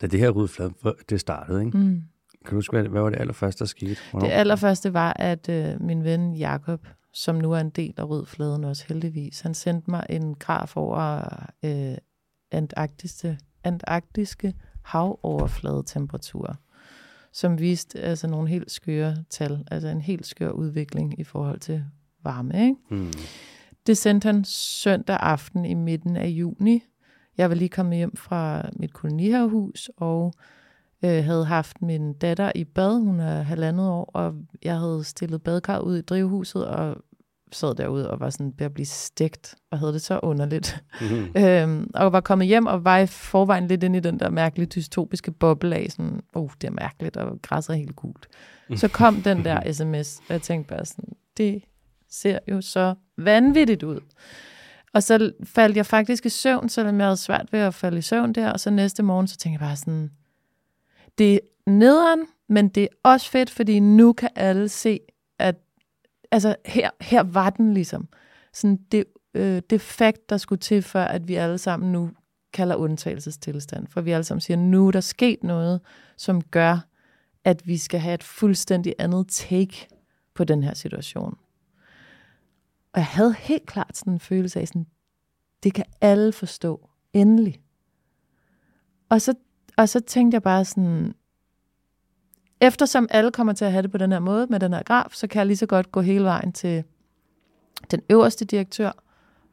Da 0.00 0.06
det 0.06 0.20
her 0.20 0.30
rydflad, 0.30 0.70
det 1.08 1.20
startede, 1.20 1.64
ikke? 1.64 1.78
Mm. 1.78 2.02
Kan 2.44 2.50
du 2.50 2.56
huske, 2.56 2.76
hvad, 2.76 2.88
hvad 2.88 3.02
var 3.02 3.10
det 3.10 3.20
allerførste, 3.20 3.58
der 3.58 3.64
skete? 3.64 3.96
Hvornår? 4.10 4.26
Det 4.26 4.34
allerførste 4.34 4.94
var, 4.94 5.12
at 5.16 5.48
øh, 5.48 5.82
min 5.82 6.04
ven 6.04 6.34
Jakob, 6.34 6.86
som 7.12 7.36
nu 7.36 7.52
er 7.52 7.60
en 7.60 7.70
del 7.70 7.94
af 7.96 8.08
rødfladen 8.08 8.64
også 8.64 8.84
heldigvis, 8.88 9.40
han 9.40 9.54
sendte 9.54 9.90
mig 9.90 10.06
en 10.08 10.34
graf 10.34 10.76
over 10.76 11.22
øh, 11.64 11.96
antarktiske, 12.52 13.38
antarktiske 13.64 14.54
havoverfladetemperaturer 14.84 16.54
som 17.32 17.58
viste 17.58 18.00
altså 18.00 18.26
nogle 18.26 18.48
helt 18.48 18.70
skøre 18.70 19.16
tal, 19.30 19.64
altså 19.70 19.88
en 19.88 20.00
helt 20.00 20.26
skør 20.26 20.50
udvikling 20.50 21.20
i 21.20 21.24
forhold 21.24 21.60
til 21.60 21.84
varme. 22.24 22.54
Ikke? 22.54 22.76
Mm. 22.90 23.12
Det 23.86 23.96
sendte 23.96 24.26
han 24.26 24.44
søndag 24.44 25.16
aften 25.20 25.64
i 25.64 25.74
midten 25.74 26.16
af 26.16 26.28
juni. 26.28 26.82
Jeg 27.38 27.48
var 27.48 27.54
lige 27.54 27.68
kommet 27.68 27.96
hjem 27.96 28.16
fra 28.16 28.68
mit 28.72 28.92
kolonihavehus, 28.92 29.90
og 29.96 30.34
øh, 31.04 31.24
havde 31.24 31.44
haft 31.44 31.82
min 31.82 32.12
datter 32.12 32.52
i 32.54 32.64
bad. 32.64 32.98
Hun 33.00 33.20
er 33.20 33.42
halvandet 33.42 33.88
år, 33.88 34.10
og 34.14 34.34
jeg 34.64 34.78
havde 34.78 35.04
stillet 35.04 35.42
badkar 35.42 35.78
ud 35.78 35.96
i 35.96 36.02
drivhuset, 36.02 36.66
og 36.66 36.96
sad 37.52 37.74
derude 37.74 38.10
og 38.10 38.20
var 38.20 38.30
sådan 38.30 38.52
ved 38.58 38.66
at 38.66 38.74
blive 38.74 38.86
stegt, 38.86 39.54
og 39.70 39.78
havde 39.78 39.92
det 39.92 40.02
så 40.02 40.20
underligt. 40.22 40.84
Mm-hmm. 41.00 41.32
øhm, 41.42 41.90
og 41.94 42.12
var 42.12 42.20
kommet 42.20 42.46
hjem 42.46 42.66
og 42.66 42.84
var 42.84 42.98
i 42.98 43.06
forvejen 43.06 43.68
lidt 43.68 43.82
ind 43.82 43.96
i 43.96 44.00
den 44.00 44.20
der 44.20 44.30
mærkelige 44.30 44.66
dystopiske 44.66 45.30
boble 45.32 45.76
af 45.76 45.86
sådan, 45.90 46.20
uh, 46.34 46.50
det 46.60 46.66
er 46.68 46.72
mærkeligt, 46.72 47.16
og 47.16 47.42
græsset 47.42 47.74
er 47.74 47.78
helt 47.78 47.96
gult. 47.96 48.28
Så 48.76 48.88
kom 48.88 49.22
den 49.22 49.44
der 49.44 49.60
sms, 49.72 50.18
og 50.18 50.32
jeg 50.32 50.42
tænkte 50.42 50.74
bare 50.74 50.84
sådan, 50.84 51.14
det 51.36 51.62
ser 52.10 52.38
jo 52.50 52.60
så 52.60 52.94
vanvittigt 53.18 53.82
ud. 53.82 54.00
Og 54.92 55.02
så 55.02 55.32
faldt 55.44 55.76
jeg 55.76 55.86
faktisk 55.86 56.26
i 56.26 56.28
søvn, 56.28 56.68
selvom 56.68 56.98
jeg 56.98 57.06
havde 57.06 57.16
svært 57.16 57.52
ved 57.52 57.60
at 57.60 57.74
falde 57.74 57.98
i 57.98 58.02
søvn 58.02 58.32
der, 58.32 58.52
og 58.52 58.60
så 58.60 58.70
næste 58.70 59.02
morgen, 59.02 59.26
så 59.26 59.36
tænkte 59.36 59.62
jeg 59.62 59.68
bare 59.68 59.76
sådan, 59.76 60.10
det 61.18 61.34
er 61.34 61.38
nederen, 61.70 62.26
men 62.48 62.68
det 62.68 62.82
er 62.82 62.88
også 63.02 63.30
fedt, 63.30 63.50
fordi 63.50 63.80
nu 63.80 64.12
kan 64.12 64.28
alle 64.34 64.68
se, 64.68 65.00
at 65.38 65.56
altså 66.30 66.56
her, 66.66 66.90
her 67.00 67.22
var 67.22 67.50
den 67.50 67.74
ligesom. 67.74 68.08
Sådan 68.52 68.76
det, 68.92 69.04
øh, 69.34 69.62
det 69.70 69.80
fakt, 69.80 70.30
der 70.30 70.36
skulle 70.36 70.58
til, 70.58 70.82
for 70.82 71.00
at 71.00 71.28
vi 71.28 71.34
alle 71.34 71.58
sammen 71.58 71.92
nu 71.92 72.10
kalder 72.52 72.76
undtagelsestilstand. 72.76 73.86
For 73.86 74.00
vi 74.00 74.10
alle 74.10 74.24
sammen 74.24 74.40
siger, 74.40 74.56
nu 74.56 74.86
er 74.86 74.90
der 74.90 75.00
sket 75.00 75.44
noget, 75.44 75.80
som 76.16 76.42
gør, 76.42 76.78
at 77.44 77.66
vi 77.66 77.76
skal 77.76 78.00
have 78.00 78.14
et 78.14 78.24
fuldstændig 78.24 78.94
andet 78.98 79.26
take 79.28 79.88
på 80.34 80.44
den 80.44 80.62
her 80.62 80.74
situation. 80.74 81.38
Og 82.92 83.00
jeg 83.00 83.06
havde 83.06 83.34
helt 83.38 83.66
klart 83.66 83.96
sådan 83.96 84.12
en 84.12 84.20
følelse 84.20 84.60
af, 84.60 84.68
sådan, 84.68 84.86
det 85.62 85.74
kan 85.74 85.84
alle 86.00 86.32
forstå. 86.32 86.90
Endelig. 87.12 87.60
Og 89.08 89.20
så, 89.20 89.34
og 89.78 89.88
så 89.88 90.00
tænkte 90.00 90.34
jeg 90.34 90.42
bare 90.42 90.64
sådan, 90.64 91.14
eftersom 92.60 93.06
alle 93.10 93.30
kommer 93.30 93.52
til 93.52 93.64
at 93.64 93.72
have 93.72 93.82
det 93.82 93.90
på 93.90 93.98
den 93.98 94.12
her 94.12 94.18
måde, 94.18 94.46
med 94.50 94.60
den 94.60 94.72
her 94.72 94.82
graf, 94.82 95.10
så 95.12 95.26
kan 95.26 95.38
jeg 95.38 95.46
lige 95.46 95.56
så 95.56 95.66
godt 95.66 95.92
gå 95.92 96.00
hele 96.00 96.24
vejen 96.24 96.52
til 96.52 96.84
den 97.90 98.02
øverste 98.10 98.44
direktør 98.44 98.90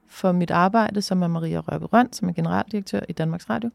for 0.07 0.31
mit 0.31 0.51
arbejde, 0.51 1.01
som 1.01 1.23
er 1.23 1.27
Maria 1.27 1.59
Rørke 1.59 1.85
Røn, 1.85 2.13
som 2.13 2.29
er 2.29 2.33
generaldirektør 2.33 2.99
i 3.09 3.11
Danmarks 3.11 3.49
Radio, 3.49 3.69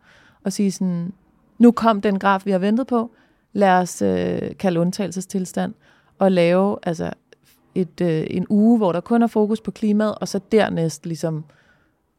og 0.44 0.52
sige 0.52 0.72
sådan, 0.72 1.12
nu 1.58 1.72
kom 1.72 2.00
den 2.00 2.18
graf, 2.18 2.46
vi 2.46 2.50
har 2.50 2.58
ventet 2.58 2.86
på, 2.86 3.10
lad 3.52 3.72
os 3.72 4.02
øh, 4.02 4.56
kalde 4.58 4.80
undtagelsestilstand, 4.80 5.74
og 6.18 6.32
lave 6.32 6.78
altså, 6.82 7.12
et, 7.74 8.00
øh, 8.00 8.26
en 8.30 8.46
uge, 8.48 8.76
hvor 8.76 8.92
der 8.92 9.00
kun 9.00 9.22
er 9.22 9.26
fokus 9.26 9.60
på 9.60 9.70
klimaet, 9.70 10.14
og 10.14 10.28
så 10.28 10.40
dernæst 10.52 11.06
ligesom 11.06 11.44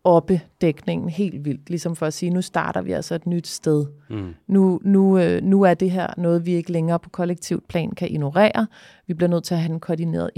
oppe 0.04 0.42
dækningen 0.62 1.10
helt 1.10 1.46
vildt, 1.46 1.70
ligesom 1.70 1.96
for 1.96 2.06
at 2.06 2.14
sige, 2.14 2.30
nu 2.30 2.42
starter 2.42 2.82
vi 2.82 2.92
altså 2.92 3.16
et 3.16 3.28
nyt 3.28 3.48
sted. 3.48 3.86
Mm. 4.10 4.34
Nu, 4.48 4.80
nu, 4.84 5.20
øh, 5.20 5.44
nu 5.44 5.62
er 5.62 5.74
det 5.74 5.92
her 5.92 6.08
noget, 6.18 6.46
vi 6.46 6.52
ikke 6.52 6.72
længere 6.72 7.00
på 7.00 7.10
kollektivt 7.10 7.68
plan 7.68 7.92
kan 7.92 8.10
ignorere. 8.10 8.68
Vi 9.08 9.14
bliver 9.14 9.30
nødt 9.30 9.44
til 9.44 9.54
at 9.54 9.62
have 9.62 9.74
en 9.74 9.80
koordineret 9.80 10.30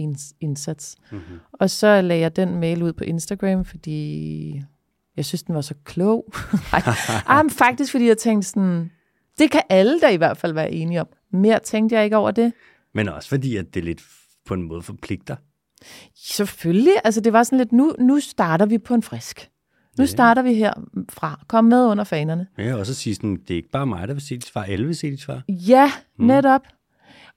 indsats. 0.41 0.95
Mm-hmm. 1.12 1.39
Og 1.54 1.69
så 1.69 2.02
lagde 2.02 2.21
jeg 2.21 2.36
den 2.36 2.60
mail 2.60 2.84
ud 2.84 2.93
på 2.93 3.04
Instagram, 3.04 3.65
fordi 3.65 4.62
jeg 5.17 5.26
synes, 5.26 5.43
den 5.43 5.56
var 5.56 5.62
så 5.62 5.73
klog. 5.84 6.34
Ej, 7.28 7.49
faktisk 7.49 7.91
fordi 7.91 8.08
jeg 8.08 8.17
tænkte 8.17 8.49
sådan, 8.49 8.91
det 9.39 9.52
kan 9.52 9.62
alle 9.69 9.99
da 9.99 10.10
i 10.10 10.17
hvert 10.17 10.38
fald 10.38 10.54
være 10.54 10.71
enige 10.71 11.02
om. 11.02 11.08
Mere 11.32 11.60
tænkte 11.60 11.95
jeg 11.95 12.04
ikke 12.04 12.17
over 12.17 12.32
det. 12.32 12.54
Men 12.93 13.10
også 13.10 13.30
fordi, 13.30 13.58
at 13.58 13.73
det 13.73 13.84
lidt 13.84 14.02
på 14.45 14.54
en 14.54 14.63
måde 14.63 14.82
forpligter. 14.82 15.36
Selvfølgelig. 16.15 16.93
Altså, 17.04 17.21
det 17.21 17.34
var 17.34 17.43
sådan 17.43 17.58
lidt, 17.58 17.71
nu, 17.71 17.95
nu 17.99 18.19
starter 18.19 18.65
vi 18.65 18.78
på 18.78 18.93
en 18.93 19.04
frisk. 19.04 19.49
Nu 19.98 20.02
ja. 20.02 20.06
starter 20.06 20.42
vi 20.42 20.54
her 20.54 20.74
fra. 21.10 21.40
Kom 21.48 21.66
med 21.66 21.86
under 21.86 22.04
fanerne. 22.04 22.48
Ja, 22.58 22.76
og 22.76 22.86
så 22.86 22.94
sige 22.94 23.16
sådan, 23.16 23.36
det 23.36 23.52
er 23.52 23.56
ikke 23.56 23.72
bare 23.72 23.86
mig, 23.86 24.08
der 24.08 24.14
vil 24.14 24.22
se 24.22 24.36
dit 24.36 24.46
svar. 24.46 24.64
Alle 24.64 24.86
vil 24.86 24.96
se 24.96 25.12
dit 25.12 25.22
svar. 25.22 25.42
Ja, 25.50 25.92
mm. 26.18 26.26
netop. 26.26 26.62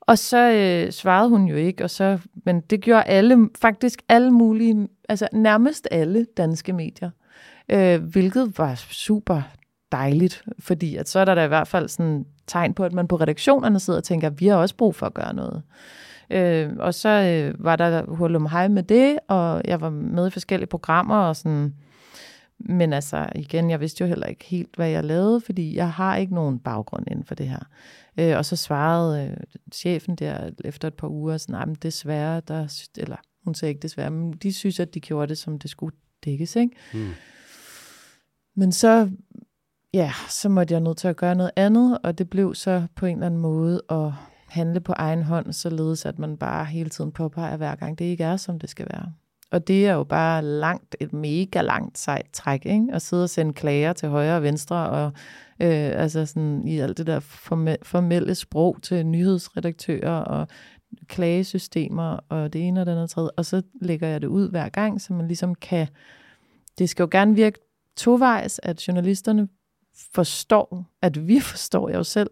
Og 0.01 0.19
så 0.19 0.53
øh, 0.53 0.93
svarede 0.93 1.29
hun 1.29 1.45
jo 1.45 1.57
ikke, 1.57 1.85
og 1.85 1.91
så, 1.91 2.19
men 2.45 2.61
det 2.61 2.81
gjorde 2.81 3.03
alle, 3.03 3.49
faktisk 3.61 4.03
alle 4.09 4.31
mulige, 4.31 4.89
altså 5.09 5.29
nærmest 5.33 5.89
alle 5.91 6.27
danske 6.37 6.73
medier, 6.73 7.11
øh, 7.69 8.03
hvilket 8.03 8.59
var 8.59 8.75
super 8.75 9.43
dejligt, 9.93 10.45
fordi 10.59 10.97
at 10.97 11.09
så 11.09 11.19
er 11.19 11.25
der 11.25 11.35
da 11.35 11.45
i 11.45 11.49
hvert 11.49 11.69
fald 11.69 11.89
sådan 11.89 12.25
tegn 12.47 12.75
på, 12.75 12.85
at 12.85 12.93
man 12.93 13.09
på 13.09 13.17
redaktionerne 13.17 13.81
sidder 13.81 13.99
og 13.99 14.05
tænker, 14.05 14.27
at 14.27 14.41
vi 14.41 14.47
har 14.47 14.57
også 14.57 14.77
brug 14.77 14.95
for 14.95 15.07
at 15.07 15.15
gøre 15.15 15.35
noget. 15.35 15.63
Øh, 16.31 16.71
og 16.79 16.95
så 16.95 17.09
øh, 17.09 17.65
var 17.65 17.77
der 17.77 18.03
hul 18.09 18.37
om 18.37 18.47
hej 18.47 18.69
med 18.69 18.83
det, 18.83 19.19
og 19.29 19.63
jeg 19.65 19.81
var 19.81 19.91
med 19.91 20.27
i 20.27 20.31
forskellige 20.31 20.69
programmer, 20.69 21.17
og 21.17 21.37
sådan, 21.37 21.75
men 22.59 22.93
altså, 22.93 23.29
igen, 23.35 23.71
jeg 23.71 23.81
vidste 23.81 24.05
jo 24.05 24.09
heller 24.09 24.27
ikke 24.27 24.45
helt, 24.45 24.77
hvad 24.77 24.89
jeg 24.89 25.05
lavede, 25.05 25.41
fordi 25.41 25.77
jeg 25.77 25.93
har 25.93 26.17
ikke 26.17 26.35
nogen 26.35 26.59
baggrund 26.59 27.05
inden 27.11 27.25
for 27.25 27.35
det 27.35 27.49
her. 27.49 27.69
Øh, 28.19 28.37
og 28.37 28.45
så 28.45 28.57
svarede 28.57 29.29
øh, 29.31 29.37
chefen 29.73 30.17
der 30.17 30.51
efter 30.65 30.89
et 30.89 30.95
par 30.95 31.09
uger, 31.09 31.37
sådan, 31.37 31.53
nej, 31.53 31.67
men 31.67 31.75
desværre, 31.75 32.41
der, 32.41 32.87
eller 32.97 33.17
hun 33.45 33.55
sagde 33.55 33.71
ikke 33.71 33.83
desværre, 33.83 34.11
men 34.11 34.33
de 34.33 34.53
synes, 34.53 34.81
at 34.81 34.95
de 34.95 35.01
gjorde 35.01 35.29
det, 35.29 35.39
som 35.39 35.59
det 35.59 35.71
skulle 35.71 35.97
dækkes, 36.25 36.57
ikke? 36.57 36.77
Mm. 36.95 37.11
Men 38.55 38.73
så, 38.73 39.11
ja, 39.95 40.13
så 40.29 40.49
måtte 40.49 40.75
jeg 40.75 40.81
nødt 40.81 40.99
til 40.99 41.09
at 41.09 41.17
gøre 41.17 41.35
noget 41.35 41.53
andet, 41.57 41.99
og 42.03 42.19
det 42.19 42.31
blev 42.31 42.55
så 42.55 42.87
på 42.95 43.07
en 43.07 43.17
eller 43.17 43.27
anden 43.27 43.41
måde 43.41 43.83
at 43.91 44.13
handle 44.49 44.81
på 44.81 44.93
egen 44.93 45.23
hånd, 45.23 45.53
således 45.53 46.07
at 46.07 46.19
man 46.19 46.37
bare 46.37 46.65
hele 46.65 46.91
tiden 46.91 47.13
påpeger 47.13 47.57
hver 47.57 47.75
gang, 47.75 47.99
det 47.99 48.05
ikke 48.05 48.25
er, 48.25 48.37
som 48.37 48.59
det 48.59 48.71
skal 48.71 48.87
være. 48.93 49.13
Og 49.51 49.69
det 49.69 49.87
er 49.87 49.93
jo 49.93 50.05
bare 50.05 50.43
langt, 50.43 50.97
et 51.01 51.13
mega 51.13 51.61
langt 51.61 51.99
sejt 51.99 52.27
træk, 52.33 52.67
ikke? 52.67 52.87
At 52.93 53.03
sidde 53.03 53.25
og 53.25 53.31
sende 53.31 53.53
klager 53.53 53.93
til 53.93 54.09
højre 54.09 54.37
og 54.37 54.43
venstre, 54.43 54.91
og 54.91 55.07
øh, 55.61 56.03
altså 56.03 56.27
sådan 56.27 56.69
i 56.69 56.79
alt 56.79 56.99
det 56.99 57.07
der 57.07 57.21
formelle 57.83 58.35
sprog 58.35 58.77
til 58.83 59.07
nyhedsredaktører 59.07 60.21
og 60.21 60.49
klagesystemer 61.09 62.19
og 62.29 62.53
det 62.53 62.67
ene 62.69 62.81
og 62.81 62.87
det 62.87 62.93
andet 62.93 63.03
og 63.03 63.11
tredje. 63.11 63.31
Og 63.37 63.45
så 63.45 63.63
lægger 63.81 64.09
jeg 64.09 64.21
det 64.21 64.27
ud 64.27 64.51
hver 64.51 64.69
gang, 64.69 65.01
så 65.01 65.13
man 65.13 65.27
ligesom 65.27 65.55
kan... 65.55 65.89
Det 66.79 66.89
skal 66.89 67.03
jo 67.03 67.09
gerne 67.11 67.35
virke 67.35 67.59
tovejs, 67.97 68.61
at 68.63 68.89
journalisterne 68.89 69.49
forstår, 70.15 70.85
at 71.03 71.29
vi 71.29 71.41
forstår, 71.51 71.89
jeg 71.89 71.97
jo 71.97 72.03
selv 72.03 72.31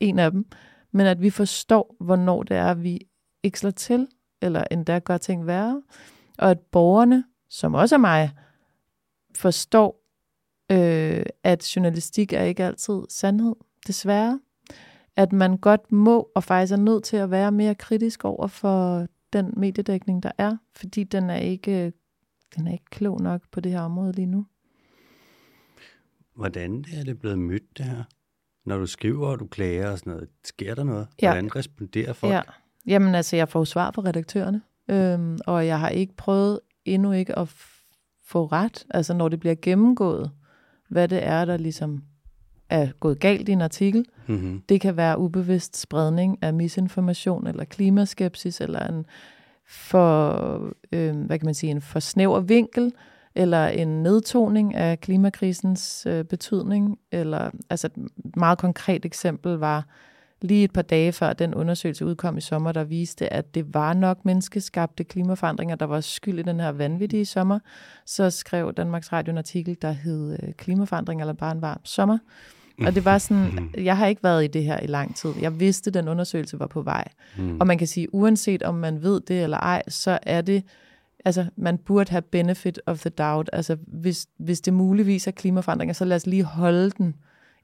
en 0.00 0.18
af 0.18 0.30
dem, 0.30 0.44
men 0.92 1.06
at 1.06 1.22
vi 1.22 1.30
forstår, 1.30 1.96
hvornår 2.00 2.42
det 2.42 2.56
er, 2.56 2.74
vi 2.74 3.00
ikke 3.42 3.58
slår 3.58 3.70
til, 3.70 4.06
eller 4.42 4.64
endda 4.70 4.98
gør 4.98 5.16
ting 5.16 5.46
værre. 5.46 5.82
Og 6.38 6.50
at 6.50 6.60
borgerne, 6.60 7.24
som 7.48 7.74
også 7.74 7.94
er 7.94 7.98
mig, 7.98 8.30
forstår, 9.34 10.02
øh, 10.72 11.22
at 11.42 11.76
journalistik 11.76 12.32
er 12.32 12.42
ikke 12.42 12.64
altid 12.64 13.02
sandhed, 13.08 13.54
desværre. 13.86 14.40
At 15.16 15.32
man 15.32 15.56
godt 15.56 15.92
må 15.92 16.30
og 16.34 16.44
faktisk 16.44 16.72
er 16.72 16.76
nødt 16.76 17.04
til 17.04 17.16
at 17.16 17.30
være 17.30 17.52
mere 17.52 17.74
kritisk 17.74 18.24
over 18.24 18.46
for 18.46 19.06
den 19.32 19.54
mediedækning, 19.56 20.22
der 20.22 20.32
er, 20.38 20.56
fordi 20.74 21.04
den 21.04 21.30
er 21.30 21.36
ikke, 21.36 21.92
den 22.56 22.66
er 22.66 22.72
ikke 22.72 22.84
klog 22.90 23.20
nok 23.20 23.42
på 23.50 23.60
det 23.60 23.72
her 23.72 23.80
område 23.80 24.12
lige 24.12 24.26
nu. 24.26 24.46
Hvordan 26.34 26.84
er 26.94 27.04
det 27.04 27.18
blevet 27.18 27.38
mødt, 27.38 27.78
det 27.78 27.86
her? 27.86 28.02
Når 28.64 28.78
du 28.78 28.86
skriver, 28.86 29.28
og 29.28 29.38
du 29.38 29.46
klager 29.46 29.90
og 29.90 29.98
sådan 29.98 30.12
noget, 30.12 30.28
sker 30.44 30.74
der 30.74 30.84
noget? 30.84 31.08
Ja. 31.22 31.30
Hvordan 31.30 31.56
responderer 31.56 32.12
folk? 32.12 32.32
Ja. 32.32 32.42
Jamen 32.86 33.14
altså, 33.14 33.36
jeg 33.36 33.48
får 33.48 33.64
svar 33.64 33.90
fra 33.90 34.02
redaktørerne, 34.02 34.62
øhm, 34.88 35.38
og 35.46 35.66
jeg 35.66 35.80
har 35.80 35.88
ikke 35.88 36.16
prøvet 36.16 36.60
endnu 36.84 37.12
ikke 37.12 37.38
at 37.38 37.48
få 38.24 38.46
ret, 38.46 38.86
altså 38.90 39.14
når 39.14 39.28
det 39.28 39.40
bliver 39.40 39.54
gennemgået, 39.62 40.30
hvad 40.88 41.08
det 41.08 41.26
er, 41.26 41.44
der 41.44 41.56
ligesom 41.56 42.02
er 42.70 42.88
gået 43.00 43.20
galt 43.20 43.48
i 43.48 43.52
en 43.52 43.60
artikel. 43.60 44.04
Mm-hmm. 44.26 44.62
Det 44.68 44.80
kan 44.80 44.96
være 44.96 45.18
ubevidst 45.18 45.76
spredning 45.76 46.38
af 46.42 46.54
misinformation, 46.54 47.46
eller 47.46 47.64
klimaskepsis, 47.64 48.60
eller 48.60 48.86
en 48.86 49.06
for, 49.68 50.32
øh, 50.92 51.16
hvad 51.16 51.38
kan 51.38 51.46
man 51.46 51.54
sige, 51.54 51.70
en 51.70 51.80
for 51.80 52.00
snæver 52.00 52.40
vinkel, 52.40 52.92
eller 53.34 53.66
en 53.66 54.02
nedtoning 54.02 54.74
af 54.74 55.00
klimakrisens 55.00 56.06
øh, 56.06 56.24
betydning. 56.24 56.98
Eller, 57.12 57.50
altså 57.70 57.86
et 57.86 58.36
meget 58.36 58.58
konkret 58.58 59.04
eksempel 59.04 59.52
var 59.52 59.86
lige 60.42 60.64
et 60.64 60.72
par 60.72 60.82
dage 60.82 61.12
før 61.12 61.32
den 61.32 61.54
undersøgelse 61.54 62.06
udkom 62.06 62.36
i 62.36 62.40
sommer, 62.40 62.72
der 62.72 62.84
viste, 62.84 63.32
at 63.32 63.54
det 63.54 63.74
var 63.74 63.94
nok 63.94 64.24
menneskeskabte 64.24 65.04
klimaforandringer, 65.04 65.76
der 65.76 65.86
var 65.86 66.00
skyld 66.00 66.38
i 66.38 66.42
den 66.42 66.60
her 66.60 66.72
vanvittige 66.72 67.26
sommer. 67.26 67.58
Så 68.06 68.30
skrev 68.30 68.72
Danmarks 68.72 69.12
Radio 69.12 69.30
en 69.30 69.38
artikel, 69.38 69.76
der 69.82 69.90
hed 69.90 70.38
øh, 70.42 70.52
Klimaforandringer 70.52 71.24
eller 71.24 71.34
bare 71.34 71.52
en 71.52 71.62
varm 71.62 71.80
sommer. 71.84 72.18
Og 72.86 72.94
det 72.94 73.04
var 73.04 73.18
sådan, 73.18 73.50
mm. 73.52 73.84
jeg 73.84 73.96
har 73.96 74.06
ikke 74.06 74.22
været 74.22 74.44
i 74.44 74.46
det 74.46 74.64
her 74.64 74.80
i 74.80 74.86
lang 74.86 75.16
tid. 75.16 75.30
Jeg 75.40 75.60
vidste, 75.60 75.88
at 75.88 75.94
den 75.94 76.08
undersøgelse 76.08 76.58
var 76.58 76.66
på 76.66 76.82
vej. 76.82 77.08
Mm. 77.38 77.60
Og 77.60 77.66
man 77.66 77.78
kan 77.78 77.86
sige, 77.86 78.14
uanset 78.14 78.62
om 78.62 78.74
man 78.74 79.02
ved 79.02 79.20
det 79.20 79.42
eller 79.42 79.56
ej, 79.56 79.82
så 79.88 80.18
er 80.22 80.40
det, 80.40 80.62
altså 81.24 81.46
man 81.56 81.78
burde 81.78 82.10
have 82.10 82.22
benefit 82.22 82.80
of 82.86 83.00
the 83.00 83.10
doubt. 83.10 83.50
Altså 83.52 83.76
hvis, 83.86 84.26
hvis 84.38 84.60
det 84.60 84.74
muligvis 84.74 85.26
er 85.26 85.30
klimaforandringer, 85.30 85.92
så 85.92 86.04
lad 86.04 86.16
os 86.16 86.26
lige 86.26 86.44
holde 86.44 86.90
den, 86.90 87.14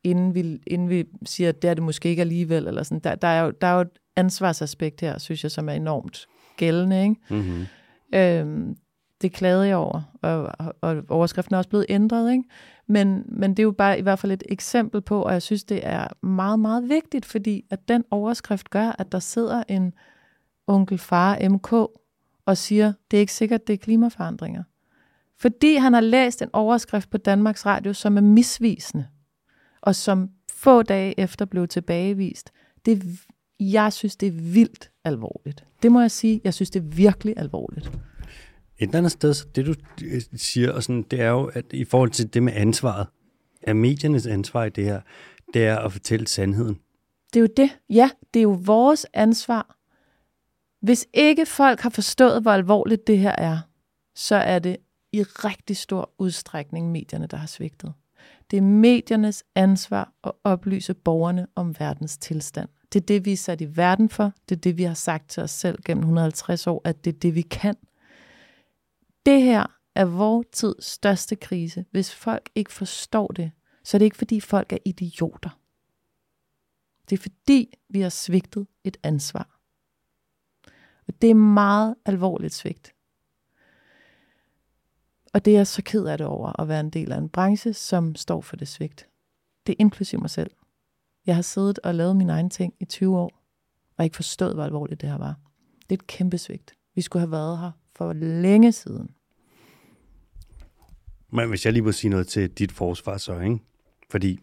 inden 0.05 0.35
vi, 0.35 0.63
inden 0.67 0.89
vi 0.89 1.05
siger, 1.25 1.49
at 1.49 1.63
det 1.63 1.71
er 1.71 1.75
det 1.75 1.83
måske 1.83 2.09
ikke 2.09 2.23
alligevel. 2.23 2.67
Eller 2.67 2.83
sådan. 2.83 3.01
Der, 3.01 3.15
der, 3.15 3.29
er 3.29 3.45
jo, 3.45 3.51
der 3.61 3.67
er 3.67 3.75
jo 3.75 3.81
et 3.81 3.99
ansvarsaspekt 4.17 5.01
her, 5.01 5.19
synes 5.19 5.43
jeg, 5.43 5.51
som 5.51 5.69
er 5.69 5.73
enormt 5.73 6.27
gældende. 6.57 7.03
Ikke? 7.03 7.17
Mm-hmm. 7.31 7.67
Øhm, 8.15 8.77
det 9.23 9.33
klagede 9.33 9.67
jeg 9.67 9.77
over, 9.77 10.03
og, 10.23 10.53
og 10.81 11.03
overskriften 11.09 11.55
er 11.55 11.59
også 11.59 11.71
blevet 11.71 11.87
ændret. 11.89 12.33
Ikke? 12.33 12.45
Men, 12.87 13.23
men 13.29 13.51
det 13.51 13.59
er 13.59 13.63
jo 13.63 13.73
bare 13.73 13.99
i 13.99 14.03
hvert 14.03 14.19
fald 14.19 14.33
et 14.33 14.43
eksempel 14.49 15.01
på, 15.01 15.23
og 15.23 15.33
jeg 15.33 15.43
synes, 15.43 15.65
det 15.65 15.81
er 15.83 16.27
meget, 16.27 16.59
meget 16.59 16.89
vigtigt, 16.89 17.25
fordi 17.25 17.65
at 17.71 17.89
den 17.89 18.05
overskrift 18.11 18.71
gør, 18.71 18.97
at 18.99 19.13
der 19.13 19.19
sidder 19.19 19.63
en 19.69 19.93
onkel 20.67 20.99
far 20.99 21.49
MK 21.49 21.73
og 22.47 22.57
siger, 22.57 22.93
det 23.11 23.17
er 23.17 23.21
ikke 23.21 23.33
sikkert, 23.33 23.67
det 23.67 23.73
er 23.73 23.77
klimaforandringer. 23.77 24.63
Fordi 25.39 25.75
han 25.75 25.93
har 25.93 26.01
læst 26.01 26.43
en 26.43 26.51
overskrift 26.53 27.11
på 27.11 27.19
Danmarks 27.19 27.67
Radio, 27.67 27.93
som 27.93 28.17
er 28.17 28.21
misvisende, 28.21 29.07
og 29.83 29.95
som 29.95 30.31
få 30.53 30.83
dage 30.83 31.21
efter 31.21 31.45
blev 31.45 31.69
tilbagevist. 31.69 32.53
Det, 32.87 33.03
jeg 33.61 33.93
synes, 33.93 34.17
det 34.17 34.27
er 34.27 34.33
vildt 34.53 34.91
alvorligt. 35.05 35.65
Det 35.83 35.93
må 35.93 36.01
jeg 36.01 36.11
sige. 36.11 36.41
Jeg 36.45 36.55
synes, 36.55 36.71
det 36.71 36.81
er 36.81 36.85
virkelig 36.87 37.35
alvorligt. 37.37 37.91
Et 38.79 38.95
andet 38.95 39.13
sted, 39.13 39.35
så 39.35 39.47
det 39.55 39.67
du 39.67 39.75
øh, 40.05 40.23
siger, 40.35 40.73
og 40.73 40.83
sådan, 40.83 41.03
det 41.03 41.21
er 41.21 41.29
jo, 41.31 41.51
at 41.55 41.65
i 41.73 41.85
forhold 41.85 42.11
til 42.11 42.35
det 42.35 42.43
med 42.43 42.53
ansvaret, 42.53 43.07
er 43.63 43.73
mediernes 43.73 44.27
ansvar 44.27 44.65
i 44.65 44.71
det 44.71 44.85
her, 44.85 45.01
det 45.55 45.67
er 45.67 45.79
at 45.79 45.93
fortælle 45.93 46.27
sandheden. 46.27 46.79
Det 47.33 47.37
er 47.37 47.41
jo 47.41 47.49
det. 47.57 47.79
Ja, 47.91 48.11
det 48.35 48.41
er 48.41 48.43
jo 48.43 48.59
vores 48.65 49.07
ansvar. 49.15 49.77
Hvis 50.81 51.07
ikke 51.15 51.47
folk 51.47 51.81
har 51.81 51.91
forstået, 51.91 52.43
hvor 52.43 52.51
alvorligt 52.51 53.07
det 53.07 53.19
her 53.19 53.35
er, 53.39 53.59
så 54.15 54.35
er 54.35 54.59
det 54.59 54.77
i 55.13 55.23
rigtig 55.23 55.77
stor 55.77 56.11
udstrækning 56.19 56.91
medierne, 56.93 57.27
der 57.27 57.37
har 57.37 57.47
svigtet. 57.47 57.93
Det 58.53 58.59
er 58.59 58.63
mediernes 58.63 59.45
ansvar 59.55 60.13
at 60.25 60.33
oplyse 60.45 60.95
borgerne 60.95 61.47
om 61.55 61.75
verdens 61.79 62.19
tilstand. 62.19 62.69
Det 62.93 63.01
er 63.01 63.07
det, 63.07 63.25
vi 63.25 63.33
er 63.33 63.37
sat 63.37 63.61
i 63.61 63.77
verden 63.77 64.09
for. 64.09 64.33
Det 64.49 64.57
er 64.57 64.61
det, 64.61 64.79
vi 64.79 64.83
har 64.83 64.95
sagt 64.95 65.31
til 65.31 65.43
os 65.43 65.51
selv 65.51 65.83
gennem 65.85 66.03
150 66.03 66.67
år, 66.67 66.83
at 66.85 67.05
det 67.05 67.15
er 67.15 67.19
det, 67.19 67.35
vi 67.35 67.43
kan. 67.43 67.75
Det 69.27 69.43
her 69.43 69.67
er 69.95 70.05
vores 70.05 70.47
tids 70.53 70.85
største 70.85 71.37
krise. 71.37 71.85
Hvis 71.91 72.15
folk 72.15 72.51
ikke 72.55 72.73
forstår 72.73 73.27
det, 73.27 73.51
så 73.85 73.97
er 73.97 73.99
det 73.99 74.05
ikke 74.05 74.17
fordi 74.17 74.41
folk 74.41 74.73
er 74.73 74.79
idioter. 74.85 75.59
Det 77.11 77.19
er 77.19 77.23
fordi, 77.23 77.79
vi 77.89 78.01
har 78.01 78.09
svigtet 78.09 78.67
et 78.85 78.97
ansvar. 79.03 79.61
Og 81.09 81.23
det 81.23 81.31
er 81.31 81.35
meget 81.35 81.95
alvorligt 82.05 82.55
svigt. 82.55 82.95
Og 85.33 85.45
det 85.45 85.53
er 85.53 85.57
jeg 85.57 85.67
så 85.67 85.83
ked 85.83 86.05
af 86.05 86.19
det 86.19 86.27
over 86.27 86.61
at 86.61 86.69
være 86.69 86.81
en 86.81 86.91
del 86.91 87.13
af 87.13 87.19
en 87.19 87.29
branche, 87.29 87.73
som 87.73 88.15
står 88.15 88.41
for 88.41 88.57
det 88.57 88.69
svigt. 88.69 89.09
Det 89.67 89.73
er 89.73 89.77
inklusiv 89.79 90.21
mig 90.21 90.31
selv. 90.31 90.51
Jeg 91.27 91.35
har 91.35 91.43
siddet 91.43 91.79
og 91.79 91.95
lavet 91.95 92.17
mine 92.17 92.33
egne 92.33 92.51
ting 92.51 92.75
i 92.81 92.85
20 92.85 93.19
år, 93.19 93.43
og 93.97 94.05
ikke 94.05 94.17
forstået, 94.17 94.55
hvor 94.55 94.65
alvorligt 94.65 95.01
det 95.01 95.09
her 95.09 95.19
var. 95.19 95.35
Det 95.83 95.91
er 95.91 95.95
et 95.95 96.07
kæmpe 96.07 96.39
svigt. 96.39 96.75
Vi 96.95 97.01
skulle 97.01 97.21
have 97.21 97.31
været 97.31 97.59
her 97.59 97.71
for 97.97 98.13
længe 98.13 98.73
siden. 98.73 99.11
Men 101.33 101.49
hvis 101.49 101.65
jeg 101.65 101.73
lige 101.73 101.83
må 101.83 101.93
sige 101.93 102.11
noget 102.11 102.29
til 102.29 102.51
dit 102.51 102.73
forsvar 102.73 103.17
så, 103.17 103.41
ikke? 103.41 103.59
Fordi 104.11 104.39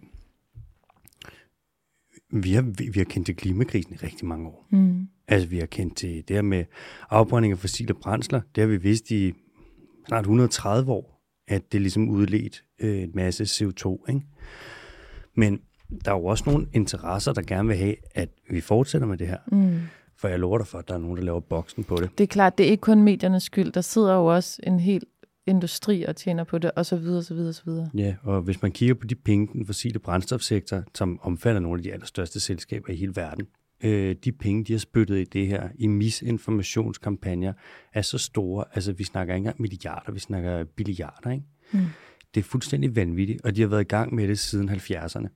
vi 2.32 2.54
har, 2.54 2.62
vi, 2.62 2.89
vi 2.93 2.99
har 2.99 3.06
kendt 3.06 3.25
til 3.25 3.36
klimakrisen 3.36 3.93
i 3.93 3.97
rigtig 3.97 4.28
mange 4.28 4.47
år. 4.47 4.67
Mm. 4.69 5.08
Altså, 5.28 5.47
vi 5.47 5.60
har 5.60 5.65
kendt 5.65 5.97
til 5.97 6.28
det 6.28 6.36
her 6.36 6.41
med 6.41 6.65
afbrænding 7.10 7.52
af 7.52 7.60
fossile 7.60 7.93
brændsler. 7.93 8.41
Det 8.56 8.62
har 8.62 8.67
vi 8.67 8.78
vidst 8.78 9.12
i 9.12 9.34
snart 10.08 10.22
130 10.22 10.92
år, 10.92 11.22
at 11.48 11.72
det 11.72 11.82
ligesom 11.82 12.10
udledt 12.10 12.64
øh, 12.80 13.02
en 13.02 13.12
masse 13.14 13.44
CO2, 13.44 14.10
ikke? 14.10 14.22
Men 15.36 15.62
der 16.06 16.12
er 16.12 16.16
jo 16.16 16.26
også 16.26 16.44
nogle 16.48 16.68
interesser, 16.74 17.34
der 17.34 17.42
gerne 17.42 17.68
vil 17.68 17.78
have, 17.78 17.96
at 18.16 18.30
vi 18.50 18.62
fortsætter 18.62 19.08
med 19.08 19.18
det 19.18 19.28
her. 19.28 19.38
Mm. 19.52 19.80
For 20.18 20.28
jeg 20.28 20.40
lover 20.40 20.58
dig 20.58 20.68
for, 20.68 20.78
at 20.78 20.88
der 20.88 20.94
er 20.94 20.98
nogen, 20.98 21.18
der 21.18 21.24
laver 21.24 21.40
boksen 21.40 21.84
på 21.84 21.96
det. 21.96 22.10
Det 22.18 22.24
er 22.24 22.28
klart, 22.28 22.58
det 22.58 22.66
er 22.66 22.72
ikke 22.72 22.82
kun 22.82 23.04
mediernes 23.04 23.44
skyld. 23.44 23.72
Der 23.72 23.82
sidder 23.82 24.14
jo 24.14 24.26
også 24.26 24.60
en 24.64 24.80
helt 24.80 25.04
industri 25.48 26.04
og 26.04 26.16
tjener 26.16 26.44
på 26.44 26.58
det, 26.58 26.72
og 26.72 26.86
så 26.86 26.96
videre, 26.96 27.24
så 27.24 27.34
videre, 27.34 27.54
så 27.54 27.62
videre. 27.66 27.90
Ja, 27.94 28.16
og 28.24 28.42
hvis 28.42 28.62
man 28.62 28.72
kigger 28.72 28.96
på 28.96 29.08
de 29.08 29.16
penge, 29.16 29.48
den 29.54 29.66
fossile 29.66 30.00
brændstofsektor, 30.00 30.84
som 30.96 31.20
omfatter 31.22 31.62
nogle 31.62 31.80
af 31.80 31.84
de 31.84 31.94
allerstørste 31.94 32.40
selskaber 32.40 32.94
i 32.94 32.96
hele 32.96 33.16
verden, 33.16 33.48
øh, 33.84 34.15
de 34.24 34.32
penge, 34.32 34.63
de 34.63 34.74
har 34.74 34.80
spyttet 34.80 35.18
i 35.20 35.24
det 35.24 35.48
her, 35.48 35.70
i 35.76 35.88
misinformationskampagner, 35.88 37.54
er 37.94 38.02
så 38.02 38.18
store, 38.18 38.65
altså 38.74 38.94
vi 38.94 39.04
snakker 39.04 39.34
ikke 39.34 39.42
engang 39.42 39.62
milliarder, 39.62 40.12
vi 40.12 40.20
snakker 40.20 40.63
billiarder, 40.63 41.32
ikke? 41.32 41.44
Mm. 41.72 41.80
Det 42.36 42.39
er 42.39 42.44
fuldstændig 42.44 42.96
vanvittigt, 42.96 43.42
og 43.42 43.56
de 43.56 43.62
har 43.62 43.68
været 43.68 43.82
i 43.82 43.88
gang 43.88 44.15
med 44.15 44.28
det 44.28 44.39
siden 44.39 44.70
70'erne. 44.70 45.28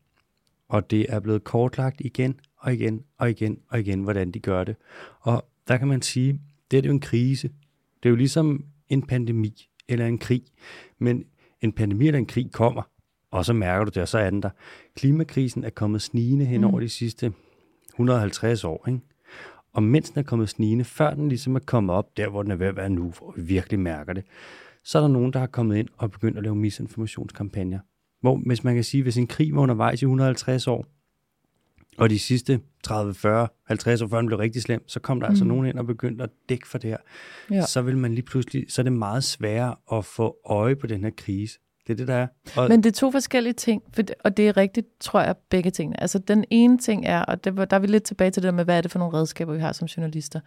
Og 0.69 0.91
det 0.91 1.05
er 1.09 1.19
blevet 1.19 1.43
kortlagt 1.43 2.01
igen 2.01 2.39
og 2.57 2.73
igen 2.73 3.03
og 3.17 3.29
igen 3.29 3.57
og 3.69 3.79
igen, 3.79 4.03
hvordan 4.03 4.31
de 4.31 4.39
gør 4.39 4.63
det. 4.63 4.75
Og 5.19 5.45
der 5.67 5.77
kan 5.77 5.87
man 5.87 6.01
sige, 6.01 6.41
det 6.71 6.79
er 6.79 6.87
jo 6.87 6.91
en 6.91 6.99
krise. 6.99 7.47
Det 8.03 8.09
er 8.09 8.09
jo 8.09 8.15
ligesom 8.15 8.65
en 8.89 9.01
pandemi 9.01 9.67
eller 9.87 10.05
en 10.05 10.17
krig. 10.17 10.43
Men 10.99 11.25
en 11.61 11.71
pandemi 11.71 12.07
eller 12.07 12.19
en 12.19 12.25
krig 12.25 12.51
kommer, 12.51 12.83
og 13.31 13.45
så 13.45 13.53
mærker 13.53 13.85
du 13.85 13.89
det, 13.89 14.01
og 14.01 14.07
så 14.07 14.17
er 14.17 14.29
den 14.29 14.41
der. 14.41 14.49
Klimakrisen 14.95 15.63
er 15.63 15.69
kommet 15.69 16.01
snigende 16.01 16.45
hen 16.45 16.63
over 16.63 16.75
mm. 16.75 16.81
de 16.81 16.89
sidste 16.89 17.33
150 17.93 18.63
år, 18.63 18.87
ikke? 18.87 18.99
Og 19.73 19.83
mens 19.83 20.09
den 20.09 20.19
er 20.19 20.23
kommet 20.23 20.49
snigende, 20.49 20.83
før 20.83 21.13
den 21.13 21.29
ligesom 21.29 21.55
er 21.55 21.59
kommet 21.59 21.95
op 21.95 22.17
der, 22.17 22.29
hvor 22.29 22.43
den 22.43 22.51
er 22.51 22.55
ved 22.55 22.67
at 22.67 22.75
være 22.75 22.89
nu, 22.89 23.13
hvor 23.17 23.33
vi 23.35 23.41
virkelig 23.41 23.79
mærker 23.79 24.13
det, 24.13 24.23
så 24.83 24.97
er 24.97 25.01
der 25.01 25.09
nogen, 25.09 25.33
der 25.33 25.39
har 25.39 25.47
kommet 25.47 25.77
ind 25.77 25.87
og 25.97 26.11
begyndt 26.11 26.37
at 26.37 26.43
lave 26.43 26.55
misinformationskampagner. 26.55 27.79
Hvor, 28.21 28.41
hvis 28.45 28.63
man 28.63 28.75
kan 28.75 28.83
sige, 28.83 29.03
hvis 29.03 29.17
en 29.17 29.27
krig 29.27 29.55
var 29.55 29.61
undervejs 29.61 30.01
i 30.01 30.05
150 30.05 30.67
år, 30.67 30.85
og 31.97 32.09
de 32.09 32.19
sidste 32.19 32.59
30, 32.83 33.13
40, 33.13 33.47
50 33.67 34.01
år 34.01 34.07
før 34.07 34.17
den 34.17 34.27
blev 34.27 34.39
rigtig 34.39 34.61
slem, 34.61 34.87
så 34.87 34.99
kom 34.99 35.19
der 35.19 35.27
altså 35.27 35.43
mm. 35.43 35.49
altså 35.49 35.55
nogen 35.55 35.69
ind 35.69 35.79
og 35.79 35.85
begyndte 35.85 36.23
at 36.23 36.29
dække 36.49 36.67
for 36.67 36.77
det 36.77 36.89
her. 36.89 36.97
Ja. 37.51 37.65
Så 37.65 37.81
vil 37.81 37.97
man 37.97 38.13
lige 38.13 38.25
pludselig, 38.25 38.65
så 38.69 38.81
er 38.81 38.83
det 38.83 38.93
meget 38.93 39.23
sværere 39.23 39.75
at 39.91 40.05
få 40.05 40.37
øje 40.45 40.75
på 40.75 40.87
den 40.87 41.03
her 41.03 41.11
krise. 41.17 41.59
Det 41.87 41.93
er 41.93 41.97
det, 41.97 42.07
der 42.07 42.15
er. 42.15 42.27
Og 42.57 42.69
Men 42.69 42.83
det 42.83 42.89
er 42.89 42.93
to 42.93 43.11
forskellige 43.11 43.53
ting, 43.53 43.83
for 43.93 44.01
det, 44.01 44.15
og 44.23 44.37
det 44.37 44.47
er 44.47 44.57
rigtigt, 44.57 44.87
tror 44.99 45.21
jeg, 45.21 45.35
begge 45.49 45.71
tingene. 45.71 46.01
Altså 46.01 46.19
den 46.19 46.45
ene 46.49 46.77
ting 46.77 47.05
er, 47.05 47.21
og 47.21 47.43
det, 47.43 47.55
der 47.55 47.77
er 47.77 47.79
vi 47.79 47.87
lidt 47.87 48.03
tilbage 48.03 48.31
til 48.31 48.43
det 48.43 48.47
der 48.47 48.55
med, 48.55 48.63
hvad 48.63 48.77
er 48.77 48.81
det 48.81 48.91
for 48.91 48.99
nogle 48.99 49.17
redskaber, 49.17 49.53
vi 49.53 49.59
har 49.59 49.71
som 49.71 49.85
journalister. 49.85 50.39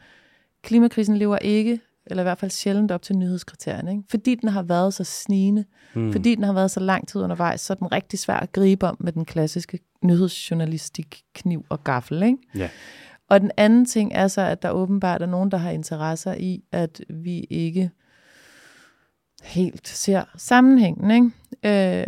Klimakrisen 0.62 1.16
lever 1.16 1.38
ikke 1.38 1.80
eller 2.06 2.22
i 2.22 2.24
hvert 2.24 2.38
fald 2.38 2.50
sjældent 2.50 2.90
op 2.90 3.02
til 3.02 3.16
nyhedskriterierne. 3.16 3.90
Ikke? 3.90 4.02
Fordi 4.10 4.34
den 4.34 4.48
har 4.48 4.62
været 4.62 4.94
så 4.94 5.04
snigende, 5.04 5.64
mm. 5.94 6.12
fordi 6.12 6.34
den 6.34 6.44
har 6.44 6.52
været 6.52 6.70
så 6.70 6.80
lang 6.80 7.08
tid 7.08 7.20
undervejs, 7.20 7.60
så 7.60 7.72
er 7.72 7.74
den 7.74 7.92
rigtig 7.92 8.18
svær 8.18 8.36
at 8.36 8.52
gribe 8.52 8.86
om 8.86 8.96
med 9.00 9.12
den 9.12 9.24
klassiske 9.24 9.78
nyhedsjournalistik 10.02 11.22
kniv 11.34 11.64
og 11.68 11.84
gaffel. 11.84 12.22
Ikke? 12.22 12.38
Ja. 12.54 12.68
Og 13.28 13.40
den 13.40 13.50
anden 13.56 13.84
ting 13.84 14.12
er 14.14 14.28
så, 14.28 14.40
at 14.40 14.62
der 14.62 14.70
åbenbart 14.70 15.22
er 15.22 15.26
nogen, 15.26 15.50
der 15.50 15.56
har 15.56 15.70
interesser 15.70 16.34
i, 16.34 16.62
at 16.72 17.00
vi 17.08 17.40
ikke 17.50 17.90
helt 19.46 19.88
ser 19.88 20.24
sammenhængen. 20.36 21.32
Ikke? 21.62 22.00
Øh, 22.00 22.06